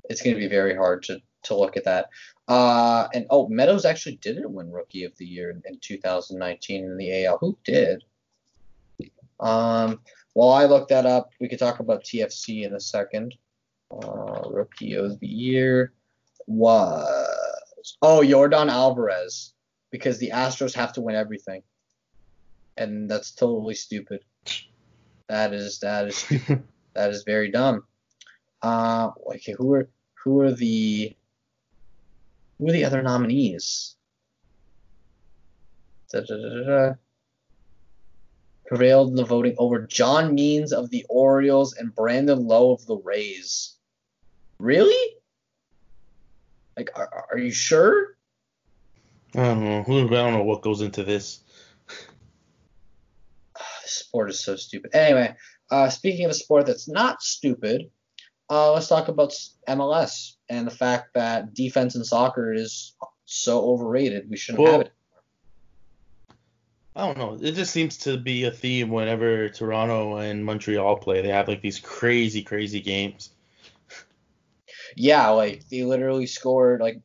It's 0.09 0.23
gonna 0.23 0.36
be 0.36 0.48
very 0.48 0.74
hard 0.74 1.03
to 1.05 1.20
to 1.47 1.56
look 1.56 1.77
at 1.77 1.85
that. 1.85 2.10
Uh, 2.48 3.09
and 3.14 3.27
oh, 3.31 3.48
Meadows 3.48 3.85
actually 3.85 4.16
didn't 4.16 4.52
win 4.52 4.70
Rookie 4.70 5.05
of 5.05 5.16
the 5.16 5.27
Year 5.27 5.51
in, 5.51 5.62
in 5.64 5.78
2019 5.81 6.85
in 6.85 6.97
the 6.97 7.24
AL. 7.27 7.39
Who 7.39 7.59
did? 7.64 8.05
Um, 9.40 10.01
while 10.35 10.52
I 10.52 10.64
look 10.66 10.89
that 10.89 11.06
up, 11.06 11.31
we 11.40 11.48
could 11.48 11.59
talk 11.59 11.81
about 11.81 12.05
TFC 12.05 12.64
in 12.64 12.74
a 12.74 12.81
second. 12.81 13.35
Uh, 13.90 14.43
Rookie 14.51 14.94
of 14.94 15.18
the 15.20 15.27
Year 15.27 15.93
was 16.47 17.97
oh 18.02 18.20
Yordan 18.20 18.70
Alvarez 18.70 19.52
because 19.90 20.18
the 20.18 20.31
Astros 20.31 20.74
have 20.74 20.93
to 20.94 21.01
win 21.01 21.14
everything, 21.14 21.62
and 22.77 23.09
that's 23.10 23.31
totally 23.32 23.74
stupid. 23.74 24.20
That 25.28 25.52
is 25.52 25.78
that 25.81 26.09
is 26.09 26.27
that 26.94 27.10
is 27.10 27.23
very 27.24 27.51
dumb. 27.51 27.85
Uh, 28.62 29.10
okay, 29.35 29.55
who 29.56 29.73
are 29.74 29.89
who 30.14 30.40
are 30.40 30.52
the 30.52 31.14
who 32.59 32.69
are 32.69 32.73
the 32.73 32.85
other 32.85 33.03
nominees? 33.03 33.97
Da, 36.12 36.20
da, 36.20 36.37
da. 36.37 36.95
Prevailed 38.66 39.11
in 39.11 39.15
the 39.16 39.24
voting 39.24 39.55
over 39.59 39.81
John 39.87 40.35
Means 40.35 40.73
of 40.73 40.91
the 40.91 41.05
Orioles 41.09 41.74
and 41.74 41.95
Brandon 41.95 42.47
Lowe 42.47 42.73
of 42.73 42.85
the 42.87 42.97
Rays. 42.97 43.77
Really? 44.59 45.15
Like, 46.77 46.91
are, 46.97 47.27
are 47.31 47.39
you 47.39 47.51
sure? 47.51 48.16
I 49.35 49.39
don't 49.45 49.65
know. 49.65 49.83
Who- 49.83 50.07
I 50.07 50.11
don't 50.11 50.35
know 50.35 50.43
what 50.45 50.62
goes 50.62 50.81
into 50.81 51.05
this. 51.05 51.41
This 53.83 53.93
sport 53.93 54.31
is 54.31 54.41
so 54.41 54.57
stupid. 54.57 54.95
Anyway, 54.95 55.35
uh, 55.70 55.89
speaking 55.91 56.24
of 56.24 56.31
a 56.31 56.35
sport 56.35 56.66
that's 56.66 56.89
not 56.89 57.23
stupid, 57.23 57.91
uh, 58.51 58.73
let's 58.73 58.89
talk 58.89 59.09
about 59.09 59.35
MLS 59.68 60.35
and 60.48 60.66
the 60.66 60.70
fact 60.73 61.14
that 61.14 61.55
defense 61.55 61.97
in 61.97 62.05
soccer 62.05 62.52
is 62.52 62.94
so 63.24 63.64
overrated. 63.64 64.31
We 64.31 64.36
shouldn't 64.36 64.62
Well, 64.62 64.73
have 64.73 64.81
it. 64.82 64.93
I 66.94 67.06
don't 67.06 67.18
know. 67.18 67.39
It 67.40 67.52
just 67.52 67.73
seems 67.73 67.98
to 67.98 68.16
be 68.16 68.44
a 68.44 68.51
theme 68.51 68.89
whenever 68.89 69.51
Toronto 69.51 70.16
and 70.16 70.44
Montreal 70.44 70.97
play. 70.97 71.20
They 71.20 71.28
have 71.28 71.47
like 71.48 71.60
these 71.60 71.78
crazy, 71.78 72.43
crazy 72.43 72.81
games. 72.81 73.31
Yeah, 74.97 75.28
like 75.28 75.68
they 75.68 75.82
literally 75.82 76.27
scored 76.27 76.81
like 76.81 77.02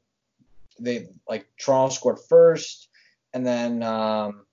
they 0.80 1.08
like 1.28 1.48
Toronto 1.60 1.94
scored 1.94 2.20
first, 2.30 2.88
and 3.34 3.46
then 3.46 3.84
um, 3.84 4.46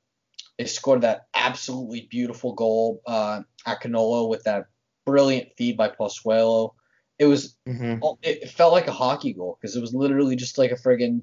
they 0.59 0.65
scored 0.65 1.03
that 1.03 1.27
absolutely 1.35 2.09
beautiful 2.11 2.55
goal 2.55 3.01
uh, 3.07 3.43
Akinola 3.65 4.29
with 4.29 4.43
that 4.45 4.67
brilliant 5.07 5.51
feed 5.57 5.77
by 5.77 5.89
Pozuelo. 5.89 6.75
It 7.19 7.27
was 7.27 7.57
Mm-hmm. 7.67 8.05
It 8.23 8.51
felt 8.51 8.73
like 8.73 8.89
a 8.89 8.93
hockey 8.93 9.33
goal 9.35 9.59
because 9.61 9.77
it 9.77 9.81
was 9.81 9.93
literally 9.93 10.37
just 10.37 10.57
like 10.57 10.71
a 10.71 10.77
friggin', 10.77 11.23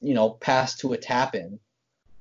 you 0.00 0.14
know, 0.14 0.30
pass 0.30 0.76
to 0.78 0.92
a 0.92 0.96
tap 0.96 1.34
in. 1.34 1.58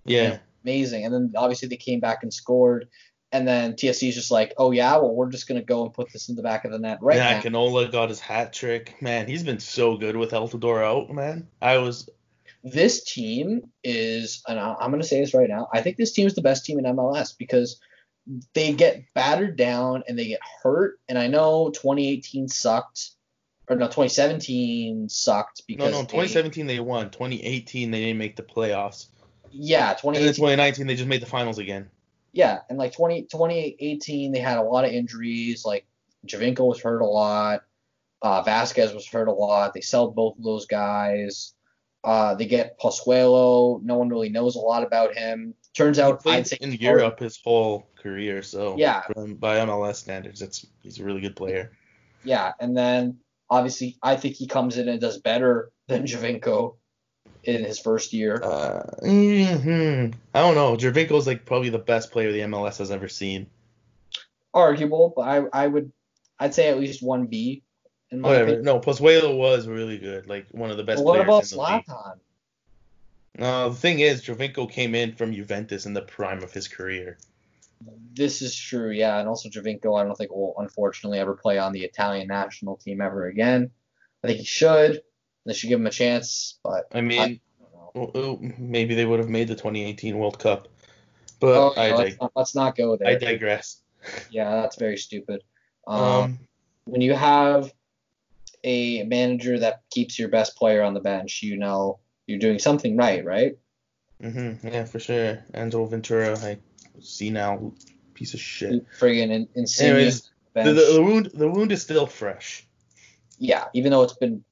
Yeah. 0.06 0.40
Amazing. 0.64 1.06
And 1.06 1.14
then 1.14 1.34
obviously 1.36 1.70
they 1.70 1.78
came 1.78 2.00
back 2.00 2.24
and 2.24 2.34
scored. 2.34 2.90
And 3.32 3.48
then 3.48 3.74
TFC 3.74 4.10
is 4.10 4.16
just 4.16 4.30
like, 4.30 4.54
oh 4.58 4.72
yeah, 4.72 4.98
well 4.98 5.16
we're 5.16 5.30
just 5.30 5.48
gonna 5.48 5.62
go 5.64 5.86
and 5.86 5.94
put 5.94 6.12
this 6.12 6.28
in 6.28 6.36
the 6.36 6.44
back 6.44 6.66
of 6.66 6.72
the 6.72 6.80
net 6.80 7.00
right 7.02 7.16
yeah, 7.16 7.36
now. 7.36 7.42
Akinola 7.42 7.90
got 7.90 8.10
his 8.10 8.20
hat 8.20 8.52
trick. 8.52 9.02
Man, 9.02 9.26
he's 9.26 9.44
been 9.44 9.60
so 9.60 9.96
good 9.96 10.18
with 10.18 10.32
Altidore 10.32 10.84
out, 10.84 11.10
man. 11.10 11.48
I 11.62 11.78
was 11.78 12.10
This 12.64 13.04
team 13.06 13.72
is, 13.86 14.44
and 14.48 14.60
I'm 14.60 14.92
gonna 14.92 15.04
say 15.04 15.22
this 15.22 15.34
right 15.34 15.48
now, 15.48 15.70
I 15.74 15.82
think 15.82 15.96
this 15.96 16.12
team 16.12 16.28
is 16.28 16.36
the 16.36 16.42
best 16.42 16.66
team 16.66 16.78
in 16.78 16.86
MLS 16.86 17.38
because 17.38 17.80
they 18.54 18.74
get 18.74 19.04
battered 19.14 19.56
down 19.58 20.04
and 20.08 20.18
they 20.18 20.28
get 20.28 20.40
hurt. 20.64 21.00
And 21.10 21.18
I 21.18 21.28
know 21.28 21.70
2018 21.72 22.48
sucked, 22.48 23.12
or 23.68 23.76
no, 23.76 23.86
2017 23.88 25.10
sucked 25.10 25.64
because 25.68 25.92
no. 25.92 25.98
they- 26.00 26.08
2017 26.08 26.68
they 26.68 26.80
won. 26.80 27.10
2018 27.10 27.92
they 27.92 28.00
didn't 28.02 28.18
make 28.20 28.36
the 28.36 28.44
playoffs. 28.44 29.08
yeah, 29.52 29.90
And 29.92 29.98
2018 30.00 30.26
then 30.26 30.34
2019 30.36 30.88
they 30.88 30.96
just 30.96 31.08
made 31.10 31.22
the 31.22 31.26
finals 31.26 31.58
again. 31.58 31.90
yeah, 32.34 32.60
and 32.70 32.78
like 32.78 32.94
20, 32.94 33.24
2018, 33.24 34.32
they 34.32 34.40
had 34.40 34.58
a 34.58 34.62
lot 34.64 34.86
of 34.86 34.92
injuries. 34.92 35.66
Like 35.66 35.86
Giovinco 36.28 36.68
was 36.68 36.82
hurt 36.82 37.02
a 37.02 37.06
lot. 37.06 37.64
Uh, 38.22 38.44
Vazquez 38.44 38.94
was 38.94 39.08
hurt 39.08 39.28
a 39.28 39.34
lot. 39.34 39.74
They 39.74 39.82
sold 39.82 40.16
both 40.16 40.38
of 40.38 40.44
those 40.44 40.68
guys. 40.68 41.54
Uh, 42.04 42.36
they 42.36 42.46
get 42.46 42.80
Pozuelo. 42.80 43.82
No 43.84 43.96
one 43.98 44.10
really 44.10 44.30
knows 44.30 44.56
a 44.56 44.60
lot 44.60 44.84
about 44.84 45.16
him. 45.16 45.54
Turns 45.76 46.00
out, 46.00 46.22
I'd 46.26 46.48
say 46.48 46.58
in 46.60 46.74
Europe 46.74 47.20
his 47.20 47.40
whole 47.44 47.88
career, 48.02 48.42
so 48.42 48.76
Yeah. 48.78 49.02
from, 49.02 49.36
by 49.36 49.58
MLS 49.58 49.96
standards, 49.96 50.42
it's 50.42 50.66
he's 50.82 51.00
a 51.00 51.04
really 51.04 51.22
good 51.22 51.36
player. 51.36 51.72
Yeah, 52.24 52.54
and 52.60 52.76
then 52.76 53.20
obviously, 53.50 53.98
I 54.02 54.16
think 54.16 54.36
he 54.36 54.48
comes 54.48 54.78
in 54.78 54.90
and 54.90 55.00
does 55.00 55.20
better 55.20 55.72
than 55.88 56.04
Giovinco 56.04 56.76
in 57.44 57.64
his 57.64 57.80
first 57.80 58.14
year. 58.14 58.42
Uh, 58.44 58.84
mhm. 59.04 60.14
I 60.34 60.40
don't 60.42 60.56
know. 60.56 60.76
Giovinco's 60.76 61.28
like 61.28 61.46
probably 61.46 61.70
the 61.70 61.80
best 61.80 62.12
player 62.12 62.32
the 62.32 62.42
MLS 62.42 62.78
has 62.80 62.92
ever 62.92 63.08
seen. 63.08 63.48
Arguable, 64.54 65.14
but 65.16 65.22
I, 65.22 65.44
I 65.54 65.68
would, 65.68 65.92
I'd 66.40 66.54
say 66.54 66.70
at 66.70 66.80
least 66.80 67.02
one 67.02 67.28
B. 67.28 67.64
In 68.12 68.22
my 68.22 68.30
Whatever. 68.30 68.62
No, 68.62 68.80
Pozuelo 68.80 69.38
was 69.38 69.68
really 69.68 69.98
good, 69.98 70.28
like 70.28 70.48
one 70.52 70.70
of 70.70 70.78
the 70.78 70.84
best 70.84 71.04
what 71.04 71.14
players 71.14 71.26
about 71.26 71.44
in 71.44 71.58
the 71.58 71.76
league. 71.76 71.86
Zlatan? 71.86 72.20
No, 73.40 73.70
the 73.70 73.76
thing 73.76 74.00
is, 74.00 74.22
Giovinco 74.22 74.70
came 74.70 74.94
in 74.94 75.14
from 75.16 75.34
Juventus 75.34 75.86
in 75.86 75.94
the 75.94 76.02
prime 76.02 76.44
of 76.44 76.52
his 76.52 76.68
career. 76.68 77.18
This 78.14 78.42
is 78.42 78.54
true, 78.56 78.92
yeah, 78.92 79.20
and 79.20 79.30
also 79.30 79.50
Giovinco, 79.50 80.00
I 80.00 80.04
don't 80.04 80.16
think 80.16 80.32
will 80.32 80.54
unfortunately 80.58 81.20
ever 81.20 81.34
play 81.34 81.58
on 81.58 81.72
the 81.72 81.84
Italian 81.84 82.28
national 82.28 82.76
team 82.78 83.00
ever 83.00 83.28
again. 83.28 83.72
I 84.24 84.28
think 84.28 84.40
he 84.40 84.46
should. 84.46 85.02
They 85.46 85.54
should 85.54 85.70
give 85.70 85.80
him 85.80 85.88
a 85.88 85.92
chance, 85.92 86.60
but 86.64 86.88
I 86.94 87.02
mean, 87.02 87.20
I 87.20 87.40
don't 87.62 87.74
know. 87.74 87.92
well, 87.96 88.12
oh, 88.14 88.40
maybe 88.60 88.94
they 88.94 89.06
would 89.06 89.20
have 89.20 89.30
made 89.30 89.48
the 89.48 89.56
2018 89.56 90.18
World 90.18 90.38
Cup, 90.38 90.68
but 91.40 91.58
Oh, 91.58 91.74
I, 91.78 91.88
yeah, 91.88 91.96
let's, 91.96 92.10
dig- 92.12 92.22
not, 92.22 92.32
let's 92.36 92.56
not 92.56 92.76
go 92.76 92.98
there. 92.98 93.08
I 93.08 93.16
digress. 93.16 93.82
Yeah, 94.30 94.62
that's 94.62 94.76
very 94.76 94.98
stupid. 94.98 95.42
Um, 95.88 96.04
Um, 96.04 96.40
when 96.86 97.02
you 97.02 97.14
have 97.14 97.72
a 98.64 99.04
manager 99.04 99.60
that 99.60 99.82
keeps 99.90 100.18
your 100.20 100.30
best 100.30 100.56
player 100.56 100.82
on 100.82 100.94
the 100.94 101.00
bench, 101.00 101.42
you 101.44 101.58
know 101.58 102.00
you're 102.28 102.40
doing 102.40 102.60
something 102.60 102.96
right, 102.96 103.24
right? 103.26 103.58
Mm-hmm. 104.22 104.68
yeah, 104.68 104.86
for 104.86 105.00
sure. 105.00 105.40
Angelo 105.54 105.86
Ventura, 105.86 106.38
I 106.40 106.58
see 107.00 107.30
now, 107.30 107.74
piece 108.14 108.34
of 108.34 108.40
shit. 108.40 108.86
Friggin' 109.00 109.32
in, 109.32 109.48
insane. 109.56 109.90
Anyways, 109.90 110.30
the, 110.54 110.64
the, 110.64 110.94
the 110.94 111.04
wound, 111.04 111.32
the 111.34 111.50
wound 111.50 111.72
is 111.72 111.82
still 111.82 112.06
fresh. 112.06 112.66
yeah, 113.40 113.66
even 113.74 113.92
though 113.92 114.04
it's 114.04 114.14
been 114.14 114.44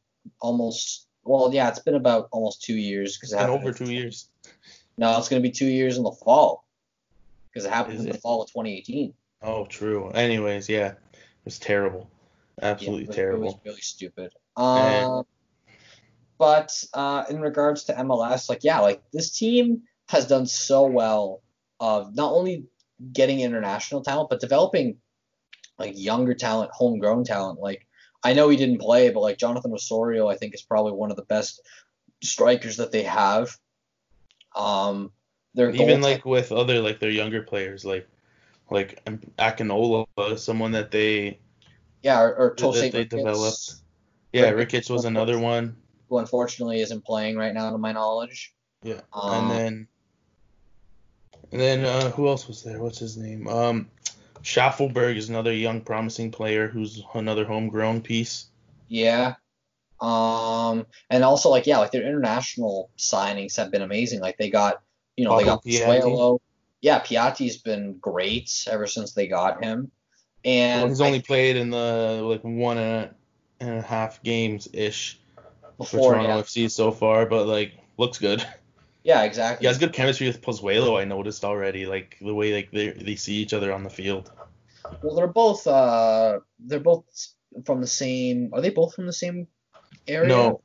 almost 0.41 1.07
well, 1.23 1.53
yeah, 1.53 1.69
it's 1.69 1.79
been 1.79 1.95
about 1.95 2.29
almost 2.31 2.63
two 2.63 2.75
years 2.75 3.15
because 3.15 3.33
it 3.33 3.37
happened. 3.37 3.59
over 3.59 3.71
two 3.71 3.91
years. 3.91 4.29
No, 4.97 5.17
it's 5.17 5.29
going 5.29 5.41
to 5.41 5.47
be 5.47 5.51
two 5.51 5.67
years 5.67 5.97
in 5.97 6.03
the 6.03 6.11
fall 6.11 6.65
because 7.49 7.65
it 7.65 7.71
happened 7.71 7.99
Is 7.99 8.05
in 8.05 8.11
the 8.11 8.17
fall 8.17 8.41
of 8.41 8.49
2018. 8.49 9.13
Oh, 9.41 9.65
true. 9.65 10.09
Anyways, 10.09 10.67
yeah, 10.67 10.87
it 10.87 10.97
was 11.45 11.59
terrible. 11.59 12.09
Yeah, 12.61 12.69
Absolutely 12.69 13.07
was, 13.07 13.15
terrible. 13.15 13.43
It 13.43 13.45
was 13.45 13.55
really 13.65 13.81
stupid. 13.81 14.31
Um, 14.57 15.25
But 16.37 16.71
uh, 16.93 17.25
in 17.29 17.41
regards 17.41 17.83
to 17.85 17.93
MLS, 17.93 18.49
like 18.49 18.63
yeah, 18.63 18.79
like 18.79 19.01
this 19.11 19.37
team 19.37 19.83
has 20.07 20.25
done 20.25 20.45
so 20.45 20.85
well 20.85 21.41
of 21.79 22.15
not 22.15 22.31
only 22.31 22.65
getting 23.13 23.41
international 23.41 24.03
talent, 24.03 24.29
but 24.29 24.39
developing 24.39 24.97
like 25.77 25.93
younger 25.97 26.33
talent, 26.33 26.71
homegrown 26.73 27.25
talent. 27.25 27.59
Like 27.59 27.85
I 28.23 28.33
know 28.33 28.49
he 28.49 28.57
didn't 28.57 28.79
play, 28.79 29.09
but 29.09 29.21
like 29.21 29.37
Jonathan 29.37 29.73
Osorio, 29.73 30.27
I 30.27 30.35
think 30.35 30.53
is 30.53 30.61
probably 30.61 30.93
one 30.93 31.11
of 31.11 31.17
the 31.17 31.23
best 31.23 31.61
strikers 32.23 32.77
that 32.77 32.91
they 32.91 33.03
have. 33.03 33.55
Um, 34.55 35.11
their 35.53 35.71
even 35.71 36.01
like 36.01 36.25
with 36.25 36.51
other 36.51 36.79
like 36.81 36.99
their 36.99 37.09
younger 37.09 37.43
players, 37.43 37.85
like 37.85 38.07
like 38.69 39.03
Akinola, 39.37 40.37
someone 40.37 40.71
that 40.71 40.91
they 40.91 41.39
yeah, 42.03 42.21
or, 42.21 42.35
or 42.35 42.55
Tose 42.55 42.81
that 42.81 42.91
they 42.91 43.05
developed. 43.05 43.75
Yeah, 44.33 44.49
Ricketts 44.49 44.89
was 44.89 45.05
another 45.05 45.39
one. 45.39 45.75
Who 46.09 46.17
unfortunately 46.17 46.81
isn't 46.81 47.03
playing 47.05 47.37
right 47.37 47.53
now, 47.53 47.71
to 47.71 47.77
my 47.77 47.91
knowledge. 47.91 48.53
Yeah, 48.83 49.01
um, 49.13 49.51
and 49.51 49.51
then 49.51 49.87
and 51.51 51.61
then 51.61 51.85
uh, 51.85 52.11
who 52.11 52.27
else 52.27 52.47
was 52.47 52.63
there? 52.63 52.79
What's 52.79 52.99
his 52.99 53.17
name? 53.17 53.47
Um, 53.47 53.89
Shaffelburg 54.43 55.17
is 55.17 55.29
another 55.29 55.53
young, 55.53 55.81
promising 55.81 56.31
player 56.31 56.67
who's 56.67 57.03
another 57.13 57.45
homegrown 57.45 58.01
piece. 58.01 58.45
Yeah. 58.87 59.35
Um, 59.99 60.85
and 61.09 61.23
also 61.23 61.49
like 61.49 61.67
yeah, 61.67 61.79
like 61.79 61.91
their 61.91 62.07
international 62.07 62.89
signings 62.97 63.57
have 63.57 63.71
been 63.71 63.81
amazing. 63.81 64.21
Like 64.21 64.37
they 64.37 64.49
got, 64.49 64.81
you 65.17 65.25
know, 65.25 65.31
Pablo 65.31 65.61
they 65.65 65.79
got 65.79 66.03
Suelo. 66.03 66.39
Yeah, 66.81 66.99
Piatti's 66.99 67.57
been 67.57 67.97
great 67.97 68.65
ever 68.69 68.87
since 68.87 69.11
they 69.13 69.27
got 69.27 69.63
him. 69.63 69.91
And 70.45 70.81
well, 70.81 70.89
he's 70.89 71.01
only 71.01 71.19
I, 71.19 71.21
played 71.21 71.57
in 71.57 71.69
the 71.69 72.21
like 72.23 72.41
one 72.43 72.77
and 72.77 73.05
a, 73.05 73.15
and 73.59 73.79
a 73.79 73.81
half 73.81 74.23
games 74.23 74.67
ish 74.73 75.19
for 75.77 76.11
Toronto 76.11 76.37
yeah. 76.37 76.41
FC 76.41 76.71
so 76.71 76.91
far, 76.91 77.25
but 77.25 77.47
like 77.47 77.73
looks 77.97 78.17
good. 78.17 78.45
Yeah, 79.03 79.23
exactly. 79.23 79.63
He 79.63 79.67
has 79.67 79.77
good 79.77 79.93
chemistry 79.93 80.27
with 80.27 80.41
Pozuelo. 80.41 80.99
I 80.99 81.05
noticed 81.05 81.45
already, 81.45 81.85
like 81.85 82.17
the 82.21 82.33
way 82.33 82.53
like 82.53 82.69
they 82.71 82.89
they 82.89 83.15
see 83.15 83.35
each 83.35 83.53
other 83.53 83.71
on 83.71 83.83
the 83.83 83.89
field. 83.89 84.31
Well, 85.01 85.15
they're 85.15 85.27
both 85.27 85.65
uh 85.65 86.39
they're 86.59 86.79
both 86.79 87.05
from 87.65 87.81
the 87.81 87.87
same. 87.87 88.49
Are 88.53 88.61
they 88.61 88.69
both 88.69 88.93
from 88.93 89.05
the 89.05 89.13
same 89.13 89.47
area? 90.07 90.27
No, 90.27 90.61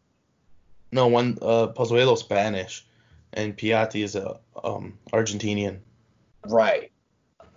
no. 0.91 1.07
One 1.07 1.39
uh 1.41 1.69
Pozuelo 1.69 2.19
Spanish, 2.19 2.85
and 3.33 3.57
Piatti 3.57 4.03
is 4.03 4.17
a 4.17 4.41
um 4.63 4.99
Argentinian. 5.13 5.79
Right. 6.45 6.91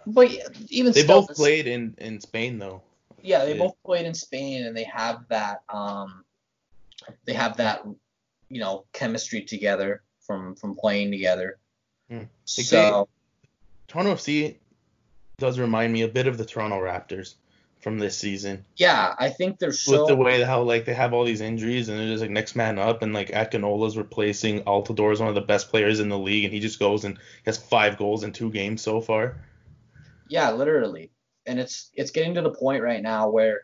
But 0.08 0.32
even 0.70 0.94
they 0.94 1.06
both 1.06 1.36
played 1.36 1.68
in 1.68 1.96
in 1.98 2.22
Spain 2.22 2.60
though. 2.60 2.82
Yeah, 3.22 3.44
they 3.44 3.58
both 3.58 3.76
played 3.86 4.06
in 4.06 4.14
Spain, 4.14 4.66
and 4.66 4.76
they 4.76 4.86
have 4.86 5.28
that 5.28 5.64
um 5.68 6.24
they 7.26 7.34
have 7.34 7.58
that 7.58 7.86
you 8.50 8.60
know 8.62 8.86
chemistry 8.94 9.42
together 9.42 10.02
from 10.22 10.56
from 10.56 10.76
playing 10.76 11.12
together. 11.12 11.60
Hmm. 12.10 12.24
So 12.46 13.10
Toronto 13.90 14.16
FC 14.16 14.56
does 15.38 15.60
remind 15.60 15.92
me 15.92 16.04
a 16.04 16.08
bit 16.08 16.28
of 16.28 16.38
the 16.38 16.46
Toronto 16.46 16.78
Raptors 16.78 17.36
from 17.82 18.00
this 18.00 18.18
season. 18.18 18.66
Yeah, 18.78 19.14
I 19.20 19.30
think 19.30 19.60
they're 19.60 19.74
so 19.74 20.00
with 20.00 20.08
the 20.08 20.16
way 20.16 20.42
how 20.42 20.62
like 20.62 20.86
they 20.86 20.94
have 20.94 21.14
all 21.14 21.26
these 21.26 21.42
injuries 21.42 21.90
and 21.90 22.00
they're 22.00 22.08
just 22.08 22.22
like 22.22 22.32
next 22.32 22.56
man 22.56 22.80
up 22.80 23.02
and 23.02 23.14
like 23.14 23.32
Akinola's 23.32 23.98
replacing 23.98 24.64
Altidore 24.64 25.12
is 25.12 25.20
one 25.20 25.30
of 25.30 25.36
the 25.36 25.42
best 25.42 25.70
players 25.70 26.00
in 26.00 26.08
the 26.08 26.18
league 26.18 26.46
and 26.46 26.54
he 26.54 26.62
just 26.62 26.80
goes 26.80 27.04
and 27.04 27.20
has 27.46 27.58
five 27.58 27.98
goals 27.98 28.24
in 28.24 28.32
two 28.32 28.52
games 28.52 28.82
so 28.82 29.02
far. 29.02 29.36
Yeah, 30.30 30.52
literally. 30.52 31.12
And 31.46 31.60
it's 31.60 31.90
it's 31.94 32.12
getting 32.12 32.36
to 32.36 32.42
the 32.42 32.52
point 32.52 32.84
right 32.84 33.02
now 33.02 33.30
where 33.30 33.62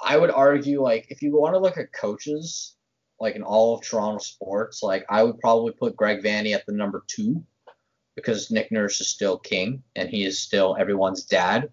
I 0.00 0.16
would 0.16 0.30
argue 0.30 0.82
like 0.82 1.06
if 1.10 1.22
you 1.22 1.32
want 1.32 1.54
to 1.54 1.58
look 1.58 1.78
at 1.78 1.92
coaches 1.92 2.74
like 3.20 3.36
in 3.36 3.42
all 3.42 3.76
of 3.76 3.82
Toronto 3.82 4.18
sports, 4.18 4.82
like 4.82 5.06
I 5.08 5.22
would 5.22 5.38
probably 5.38 5.72
put 5.72 5.96
Greg 5.96 6.22
Vanney 6.22 6.54
at 6.54 6.66
the 6.66 6.72
number 6.72 7.04
two 7.06 7.44
because 8.16 8.50
Nick 8.50 8.72
Nurse 8.72 9.00
is 9.00 9.08
still 9.08 9.38
king 9.38 9.84
and 9.94 10.08
he 10.08 10.24
is 10.24 10.40
still 10.40 10.76
everyone's 10.78 11.24
dad. 11.24 11.70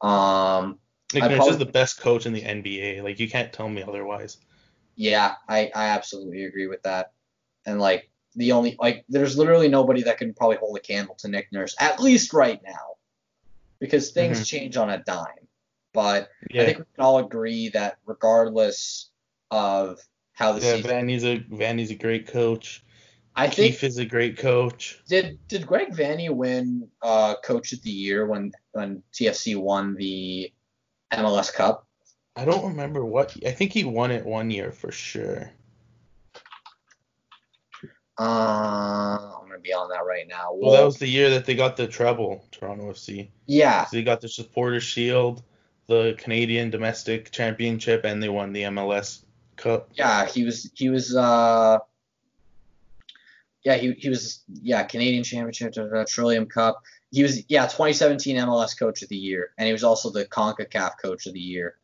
Um, 0.00 0.78
Nick 1.12 1.24
Nurse 1.24 1.36
probably, 1.36 1.52
is 1.52 1.58
the 1.58 1.66
best 1.66 2.00
coach 2.00 2.26
in 2.26 2.32
the 2.32 2.42
NBA. 2.42 3.02
Like 3.02 3.18
you 3.18 3.28
can't 3.28 3.52
tell 3.52 3.68
me 3.68 3.82
otherwise. 3.82 4.38
Yeah, 4.94 5.34
I, 5.48 5.72
I 5.74 5.86
absolutely 5.86 6.44
agree 6.44 6.68
with 6.68 6.82
that. 6.84 7.12
And 7.66 7.80
like 7.80 8.08
the 8.36 8.52
only 8.52 8.76
like 8.78 9.04
there's 9.08 9.36
literally 9.36 9.68
nobody 9.68 10.02
that 10.04 10.18
can 10.18 10.32
probably 10.34 10.56
hold 10.56 10.76
a 10.76 10.80
candle 10.80 11.16
to 11.16 11.28
Nick 11.28 11.48
Nurse 11.52 11.74
at 11.80 12.00
least 12.00 12.32
right 12.32 12.60
now 12.64 12.93
because 13.84 14.12
things 14.12 14.38
mm-hmm. 14.38 14.44
change 14.44 14.76
on 14.78 14.88
a 14.88 14.98
dime. 15.04 15.26
But 15.92 16.30
yeah. 16.50 16.62
I 16.62 16.64
think 16.64 16.78
we 16.78 16.84
can 16.96 17.04
all 17.04 17.18
agree 17.18 17.68
that 17.68 17.98
regardless 18.06 19.10
of 19.50 19.98
how 20.32 20.52
the 20.52 20.64
yeah, 20.64 20.76
season. 20.76 20.90
Vanney's 20.90 21.24
a 21.24 21.38
Vanney's 21.40 21.90
a 21.90 21.94
great 21.94 22.26
coach. 22.26 22.82
I 23.36 23.48
Keefe 23.48 23.80
think 23.80 23.82
is 23.82 23.98
a 23.98 24.06
great 24.06 24.38
coach. 24.38 25.02
Did 25.06 25.38
did 25.48 25.66
Greg 25.66 25.92
Vanney 25.92 26.30
win 26.30 26.88
uh, 27.02 27.34
Coach 27.44 27.72
of 27.74 27.82
the 27.82 27.90
Year 27.90 28.26
when 28.26 28.52
when 28.72 29.02
TFC 29.12 29.54
won 29.54 29.94
the 29.94 30.50
MLS 31.12 31.52
Cup? 31.52 31.86
I 32.36 32.46
don't 32.46 32.66
remember 32.66 33.04
what. 33.04 33.36
I 33.46 33.50
think 33.50 33.72
he 33.72 33.84
won 33.84 34.10
it 34.10 34.24
one 34.24 34.50
year 34.50 34.72
for 34.72 34.90
sure. 34.90 35.52
Uh, 38.18 39.38
I'm 39.40 39.48
gonna 39.48 39.58
be 39.58 39.72
on 39.72 39.88
that 39.88 40.04
right 40.06 40.26
now. 40.28 40.52
Well, 40.52 40.70
well, 40.70 40.80
that 40.80 40.84
was 40.84 40.98
the 40.98 41.08
year 41.08 41.30
that 41.30 41.44
they 41.44 41.54
got 41.54 41.76
the 41.76 41.86
treble, 41.86 42.44
Toronto 42.52 42.90
FC. 42.92 43.28
Yeah. 43.46 43.86
So 43.86 43.96
they 43.96 44.02
got 44.04 44.20
the 44.20 44.28
Supporter 44.28 44.80
Shield, 44.80 45.42
the 45.86 46.14
Canadian 46.18 46.70
Domestic 46.70 47.30
Championship, 47.30 48.04
and 48.04 48.22
they 48.22 48.28
won 48.28 48.52
the 48.52 48.62
MLS 48.62 49.24
Cup. 49.56 49.90
Yeah, 49.94 50.26
he 50.26 50.44
was 50.44 50.70
he 50.74 50.90
was 50.90 51.14
uh 51.14 51.78
yeah, 53.64 53.76
he, 53.76 53.92
he 53.92 54.08
was 54.08 54.42
yeah 54.48 54.82
Canadian 54.84 55.24
Championship, 55.24 55.74
uh, 55.76 56.04
Trillium 56.06 56.46
Cup. 56.46 56.82
He 57.10 57.22
was 57.22 57.42
yeah 57.48 57.64
2017 57.64 58.36
MLS 58.36 58.78
Coach 58.78 59.02
of 59.02 59.08
the 59.08 59.16
Year, 59.16 59.50
and 59.58 59.66
he 59.66 59.72
was 59.72 59.84
also 59.84 60.10
the 60.10 60.24
Concacaf 60.26 60.92
Coach 61.02 61.26
of 61.26 61.32
the 61.32 61.40
Year. 61.40 61.76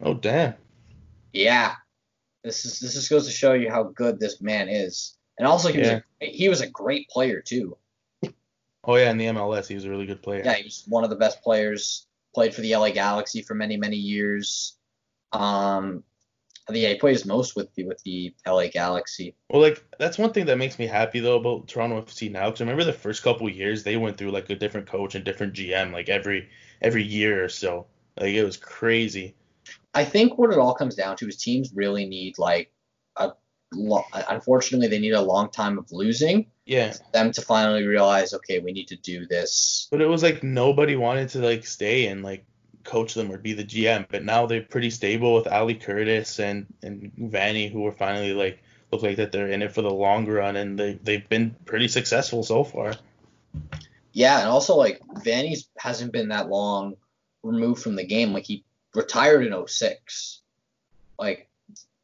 Oh 0.00 0.14
damn. 0.14 0.54
Yeah, 1.32 1.74
this 2.44 2.64
is 2.64 2.80
this 2.80 2.94
just 2.94 3.10
goes 3.10 3.26
to 3.26 3.32
show 3.32 3.54
you 3.54 3.70
how 3.70 3.84
good 3.84 4.20
this 4.20 4.40
man 4.40 4.68
is, 4.68 5.16
and 5.38 5.46
also 5.46 5.72
he 5.72 5.80
yeah. 5.80 5.94
was 5.94 6.02
a, 6.20 6.26
he 6.26 6.48
was 6.48 6.60
a 6.60 6.68
great 6.68 7.08
player 7.08 7.40
too. 7.40 7.76
Oh 8.84 8.96
yeah, 8.96 9.10
in 9.10 9.16
the 9.16 9.26
MLS 9.26 9.68
he 9.68 9.74
was 9.74 9.84
a 9.84 9.90
really 9.90 10.06
good 10.06 10.22
player. 10.22 10.42
Yeah, 10.44 10.54
he 10.54 10.64
was 10.64 10.84
one 10.88 11.04
of 11.04 11.10
the 11.10 11.16
best 11.16 11.42
players. 11.42 12.06
Played 12.34 12.54
for 12.54 12.62
the 12.62 12.74
LA 12.74 12.90
Galaxy 12.90 13.42
for 13.42 13.54
many 13.54 13.76
many 13.76 13.96
years. 13.96 14.76
Um, 15.32 16.02
yeah, 16.70 16.90
he 16.90 16.94
plays 16.96 17.24
most 17.26 17.56
with 17.56 17.74
the 17.74 17.84
with 17.84 18.02
the 18.04 18.34
LA 18.46 18.68
Galaxy. 18.68 19.34
Well, 19.50 19.62
like 19.62 19.84
that's 19.98 20.18
one 20.18 20.32
thing 20.32 20.46
that 20.46 20.58
makes 20.58 20.78
me 20.78 20.86
happy 20.86 21.20
though 21.20 21.36
about 21.36 21.68
Toronto 21.68 22.00
FC 22.00 22.30
now. 22.30 22.46
Because 22.46 22.60
remember 22.60 22.84
the 22.84 22.92
first 22.92 23.22
couple 23.22 23.48
years 23.48 23.82
they 23.82 23.96
went 23.96 24.16
through 24.16 24.30
like 24.30 24.48
a 24.50 24.54
different 24.54 24.86
coach 24.86 25.14
and 25.14 25.24
different 25.24 25.54
GM 25.54 25.92
like 25.92 26.08
every 26.08 26.48
every 26.80 27.02
year 27.02 27.44
or 27.44 27.48
so. 27.48 27.86
Like 28.18 28.34
it 28.34 28.44
was 28.44 28.56
crazy. 28.56 29.34
I 29.94 30.04
think 30.04 30.38
what 30.38 30.52
it 30.52 30.58
all 30.58 30.74
comes 30.74 30.94
down 30.94 31.16
to 31.16 31.28
is 31.28 31.36
teams 31.36 31.72
really 31.74 32.06
need 32.06 32.38
like 32.38 32.72
a 33.16 33.32
lo- 33.72 34.04
unfortunately 34.28 34.88
they 34.88 34.98
need 34.98 35.12
a 35.12 35.20
long 35.20 35.50
time 35.50 35.78
of 35.78 35.90
losing. 35.92 36.46
Yeah. 36.64 36.94
Them 37.12 37.32
to 37.32 37.42
finally 37.42 37.86
realize, 37.86 38.34
okay, 38.34 38.60
we 38.60 38.72
need 38.72 38.88
to 38.88 38.96
do 38.96 39.26
this. 39.26 39.88
But 39.90 40.00
it 40.00 40.06
was 40.06 40.22
like 40.22 40.42
nobody 40.42 40.96
wanted 40.96 41.30
to 41.30 41.38
like 41.38 41.66
stay 41.66 42.06
and 42.06 42.22
like 42.22 42.44
coach 42.84 43.14
them 43.14 43.30
or 43.30 43.38
be 43.38 43.52
the 43.52 43.64
GM. 43.64 44.06
But 44.08 44.24
now 44.24 44.46
they're 44.46 44.62
pretty 44.62 44.90
stable 44.90 45.34
with 45.34 45.46
Ali 45.46 45.74
Curtis 45.74 46.38
and 46.38 46.66
and 46.82 47.12
Vanney, 47.18 47.70
who 47.70 47.86
are 47.86 47.92
finally 47.92 48.32
like 48.32 48.62
look 48.92 49.02
like 49.02 49.16
that 49.16 49.32
they're 49.32 49.48
in 49.48 49.62
it 49.62 49.72
for 49.72 49.82
the 49.82 49.90
long 49.90 50.26
run, 50.26 50.56
and 50.56 50.78
they 50.78 50.94
they've 51.02 51.28
been 51.28 51.56
pretty 51.64 51.88
successful 51.88 52.42
so 52.42 52.64
far. 52.64 52.94
Yeah, 54.12 54.40
and 54.40 54.48
also 54.48 54.76
like 54.76 55.00
Vanney's 55.24 55.68
hasn't 55.78 56.12
been 56.12 56.28
that 56.28 56.48
long 56.48 56.96
removed 57.42 57.82
from 57.82 57.96
the 57.96 58.04
game. 58.04 58.32
Like 58.32 58.44
he 58.44 58.64
retired 58.94 59.46
in 59.46 59.66
06. 59.66 60.40
Like, 61.18 61.48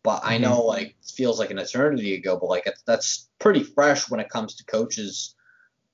but 0.09 0.23
I 0.25 0.39
know 0.39 0.61
mm-hmm. 0.61 0.69
like 0.69 0.87
it 1.03 1.13
feels 1.15 1.39
like 1.39 1.51
an 1.51 1.59
eternity 1.59 2.15
ago, 2.15 2.39
but 2.41 2.47
like 2.47 2.67
that's 2.87 3.29
pretty 3.39 3.63
fresh 3.63 4.09
when 4.09 4.21
it 4.21 4.31
comes 4.31 4.55
to 4.55 4.65
coaches 4.65 5.35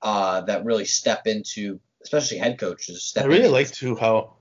uh, 0.03 0.43
that 0.43 0.65
really 0.65 0.85
step 0.85 1.27
into, 1.27 1.81
especially 2.01 2.39
head 2.39 2.57
coaches. 2.57 3.13
I 3.19 3.25
really 3.25 3.49
like 3.49 3.73
to 3.73 3.97
how 3.97 4.35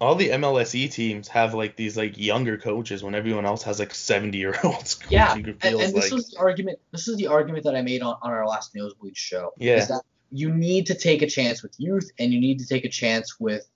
all 0.00 0.14
the 0.14 0.30
MLSE 0.30 0.90
teams 0.90 1.28
have 1.28 1.52
like 1.52 1.76
these 1.76 1.94
like 1.98 2.16
younger 2.16 2.56
coaches 2.56 3.04
when 3.04 3.14
everyone 3.14 3.44
else 3.44 3.62
has 3.64 3.78
like 3.80 3.94
70 3.94 4.38
year 4.38 4.54
olds. 4.64 4.98
Yeah, 5.10 5.34
and, 5.34 5.48
and 5.48 5.78
this 5.78 6.10
like. 6.10 6.12
is 6.14 6.30
the 6.30 6.38
argument. 6.38 6.78
This 6.92 7.08
is 7.08 7.18
the 7.18 7.26
argument 7.26 7.64
that 7.64 7.76
I 7.76 7.82
made 7.82 8.00
on, 8.00 8.16
on 8.22 8.30
our 8.30 8.46
last 8.46 8.74
Nosebleed 8.74 9.14
show. 9.14 9.52
Yeah. 9.58 9.76
Is 9.76 9.88
that 9.88 10.00
you 10.30 10.54
need 10.54 10.86
to 10.86 10.94
take 10.94 11.20
a 11.20 11.28
chance 11.28 11.62
with 11.62 11.74
youth, 11.76 12.10
and 12.18 12.32
you 12.32 12.40
need 12.40 12.60
to 12.60 12.66
take 12.66 12.86
a 12.86 12.88
chance 12.88 13.38
with. 13.38 13.68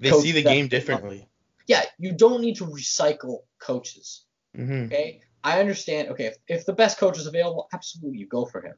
They 0.00 0.10
see 0.10 0.32
the 0.32 0.42
game 0.42 0.66
differently. 0.66 1.28
Yeah, 1.66 1.82
you 1.98 2.12
don't 2.12 2.42
need 2.42 2.56
to 2.56 2.66
recycle 2.66 3.40
coaches. 3.58 4.24
Mm-hmm. 4.56 4.86
Okay, 4.86 5.20
I 5.42 5.60
understand. 5.60 6.08
Okay, 6.08 6.26
if, 6.26 6.36
if 6.48 6.66
the 6.66 6.72
best 6.72 6.98
coach 6.98 7.18
is 7.18 7.26
available, 7.26 7.68
absolutely 7.72 8.18
you 8.18 8.26
go 8.26 8.44
for 8.44 8.60
him. 8.60 8.74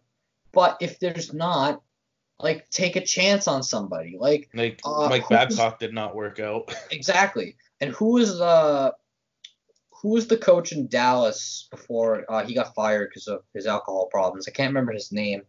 But 0.52 0.78
if 0.80 0.98
there's 0.98 1.34
not, 1.34 1.82
like 2.38 2.68
take 2.70 2.96
a 2.96 3.04
chance 3.04 3.48
on 3.48 3.62
somebody. 3.62 4.16
Like 4.18 4.48
like 4.54 4.80
uh, 4.84 5.08
Mike 5.08 5.28
Babcock 5.28 5.78
did 5.78 5.94
not 5.94 6.14
work 6.14 6.40
out. 6.40 6.74
exactly. 6.90 7.56
And 7.80 7.90
who 7.90 8.18
is 8.18 8.40
uh 8.40 8.90
who 10.02 10.10
was 10.10 10.26
the 10.26 10.36
coach 10.36 10.72
in 10.72 10.88
Dallas 10.88 11.68
before 11.70 12.24
uh, 12.28 12.44
he 12.44 12.54
got 12.54 12.74
fired 12.74 13.08
because 13.10 13.28
of 13.28 13.42
his 13.54 13.66
alcohol 13.66 14.08
problems? 14.10 14.46
I 14.46 14.50
can't 14.50 14.70
remember 14.70 14.92
his 14.92 15.12
name. 15.12 15.42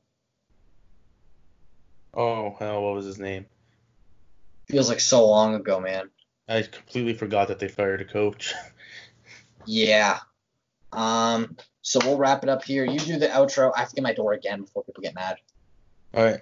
Oh 2.14 2.56
hell, 2.58 2.82
what 2.84 2.96
was 2.96 3.06
his 3.06 3.20
name? 3.20 3.46
Feels 4.68 4.90
like 4.90 5.00
so 5.00 5.28
long 5.28 5.56
ago, 5.56 5.80
man. 5.80 6.10
I 6.48 6.62
completely 6.62 7.14
forgot 7.14 7.50
that 7.50 7.60
they 7.60 7.68
fired 7.68 8.02
a 8.02 8.06
coach. 8.06 8.54
Yeah. 9.66 10.20
Um. 10.94 11.58
So 11.82 12.00
we'll 12.04 12.18
wrap 12.18 12.44
it 12.44 12.50
up 12.50 12.64
here. 12.64 12.86
You 12.86 13.00
do 13.00 13.20
the 13.20 13.28
outro. 13.28 13.72
I 13.76 13.80
have 13.80 13.90
to 13.90 13.96
get 13.96 14.04
my 14.04 14.14
door 14.14 14.34
again 14.34 14.62
before 14.62 14.84
people 14.84 15.04
get 15.04 15.16
mad. 15.16 15.38
All 16.14 16.24
right. 16.24 16.42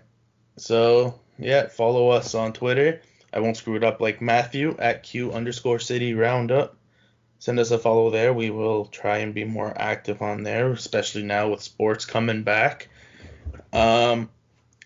So 0.58 1.20
yeah, 1.38 1.68
follow 1.68 2.10
us 2.10 2.36
on 2.36 2.54
Twitter. 2.54 3.02
I 3.34 3.40
won't 3.40 3.58
screw 3.58 3.76
it 3.76 3.84
up 3.84 4.00
like 4.00 4.22
Matthew 4.22 4.76
at 4.80 5.04
Q 5.04 5.34
underscore 5.34 5.80
City 5.80 6.14
Roundup. 6.14 6.78
Send 7.40 7.60
us 7.60 7.72
a 7.72 7.78
follow 7.78 8.10
there. 8.10 8.34
We 8.34 8.50
will 8.50 8.86
try 8.86 9.18
and 9.18 9.34
be 9.34 9.44
more 9.44 9.74
active 9.76 10.22
on 10.22 10.44
there, 10.44 10.72
especially 10.72 11.24
now 11.24 11.50
with 11.50 11.62
sports 11.62 12.06
coming 12.06 12.44
back. 12.44 12.88
Um, 13.74 14.30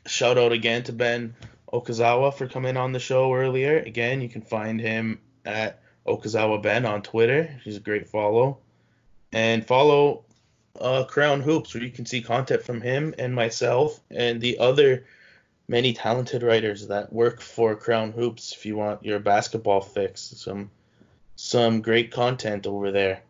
shout 0.08 0.38
out 0.38 0.52
again 0.52 0.84
to 0.84 0.94
Ben 0.94 1.36
Okazawa 1.72 2.34
for 2.34 2.48
coming 2.48 2.78
on 2.78 2.92
the 2.92 3.00
show 3.00 3.34
earlier. 3.34 3.80
Again, 3.80 4.22
you 4.22 4.30
can 4.30 4.42
find 4.42 4.80
him 4.80 5.20
at 5.46 5.82
Okazawa 6.08 6.62
Ben 6.62 6.86
on 6.86 7.02
Twitter. 7.02 7.44
He's 7.64 7.78
a 7.78 7.82
great 7.82 8.08
follow. 8.08 8.60
And 9.32 9.66
follow 9.66 10.24
uh, 10.80 11.04
Crown 11.06 11.42
Hoops, 11.42 11.74
where 11.74 11.84
you 11.84 11.92
can 11.92 12.06
see 12.06 12.22
content 12.22 12.64
from 12.64 12.82
him 12.82 13.14
and 13.20 13.34
myself 13.34 14.00
and 14.10 14.42
the 14.42 14.58
other 14.58 15.06
many 15.68 15.94
talented 15.94 16.42
writers 16.42 16.88
that 16.88 17.14
work 17.14 17.42
for 17.42 17.76
Crown 17.76 18.12
Hoops. 18.12 18.54
If 18.54 18.66
you 18.66 18.76
want 18.76 19.06
your 19.06 19.20
basketball 19.20 19.82
fix, 19.82 20.22
some 20.22 20.72
some 21.36 21.82
great 21.82 22.12
content 22.12 22.68
over 22.68 22.92
there. 22.92 23.22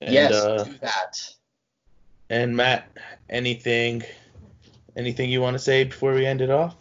And, 0.00 0.12
yes, 0.12 0.32
uh, 0.32 0.64
do 0.64 0.74
that. 0.82 1.34
and 2.28 2.56
Matt, 2.56 2.90
anything 3.30 4.02
anything 4.96 5.30
you 5.30 5.40
want 5.40 5.54
to 5.54 5.58
say 5.58 5.84
before 5.84 6.14
we 6.14 6.26
end 6.26 6.40
it 6.40 6.50
off? 6.50 6.76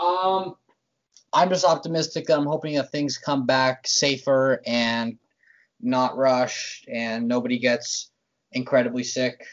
Um, 0.00 0.56
I'm 1.32 1.48
just 1.48 1.64
optimistic 1.64 2.26
that 2.26 2.38
I'm 2.38 2.46
hoping 2.46 2.74
that 2.74 2.90
things 2.90 3.18
come 3.18 3.46
back 3.46 3.86
safer 3.86 4.60
and 4.66 5.18
not 5.80 6.16
rushed, 6.16 6.88
and 6.88 7.28
nobody 7.28 7.58
gets 7.58 8.10
incredibly 8.52 9.04
sick. 9.04 9.44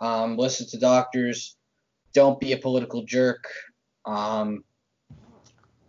Um, 0.00 0.36
listen 0.36 0.66
to 0.68 0.78
doctors. 0.78 1.56
Don't 2.12 2.38
be 2.38 2.52
a 2.52 2.58
political 2.58 3.04
jerk. 3.04 3.46
Um, 4.04 4.64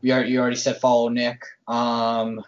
you 0.02 0.14
already, 0.14 0.32
you 0.32 0.40
already 0.40 0.56
said 0.56 0.78
follow 0.78 1.10
Nick. 1.10 1.44
Um, 1.68 2.44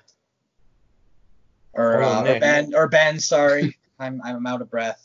or, 1.73 2.01
uh, 2.01 2.21
or 2.21 2.39
Ben. 2.39 2.73
Or 2.75 2.87
Ben. 2.87 3.19
Sorry, 3.19 3.77
I'm 3.99 4.21
I'm 4.23 4.45
out 4.47 4.61
of 4.61 4.71
breath. 4.71 5.03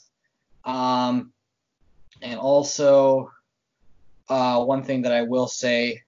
Um, 0.64 1.32
and 2.20 2.38
also, 2.38 3.32
uh, 4.28 4.64
one 4.64 4.84
thing 4.84 5.02
that 5.02 5.12
I 5.12 5.22
will 5.22 5.48
say, 5.48 6.02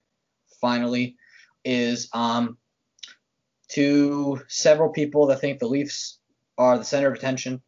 finally, 0.61 1.15
is 1.63 2.09
um, 2.13 2.57
to 3.69 4.41
several 4.47 4.89
people 4.89 5.27
that 5.27 5.41
think 5.41 5.59
the 5.59 5.67
Leafs 5.67 6.19
are 6.57 6.77
the 6.77 6.83
center 6.83 7.07
of 7.07 7.13
attention. 7.15 7.61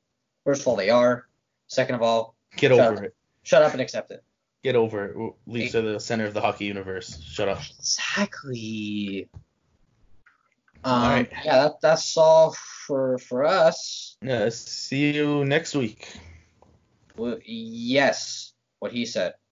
First 0.45 0.61
of 0.61 0.67
all, 0.67 0.75
they 0.75 0.89
are. 0.89 1.27
Second 1.67 1.95
of 1.95 2.01
all, 2.01 2.35
Get 2.55 2.71
over 2.71 2.97
up. 2.97 3.03
it. 3.03 3.15
shut 3.43 3.61
up 3.61 3.73
and 3.73 3.81
accept 3.81 4.11
it. 4.11 4.23
Get 4.63 4.75
over 4.75 5.05
it. 5.05 5.33
Leafs 5.45 5.75
are 5.75 5.81
the 5.81 5.99
center 5.99 6.25
of 6.25 6.33
the 6.33 6.41
hockey 6.41 6.65
universe. 6.65 7.21
Shut 7.21 7.47
up. 7.49 7.59
Exactly. 7.79 9.29
Um, 10.83 10.93
Alright. 11.03 11.31
Yeah, 11.43 11.63
that, 11.63 11.81
that's 11.81 12.15
all 12.17 12.55
for 12.85 13.17
for 13.17 13.45
us. 13.45 14.15
Yeah, 14.21 14.47
see 14.49 15.11
you 15.13 15.43
next 15.45 15.75
week. 15.75 16.07
Well, 17.17 17.39
yes, 17.45 18.53
what 18.79 18.91
he 18.91 19.05
said. 19.05 19.33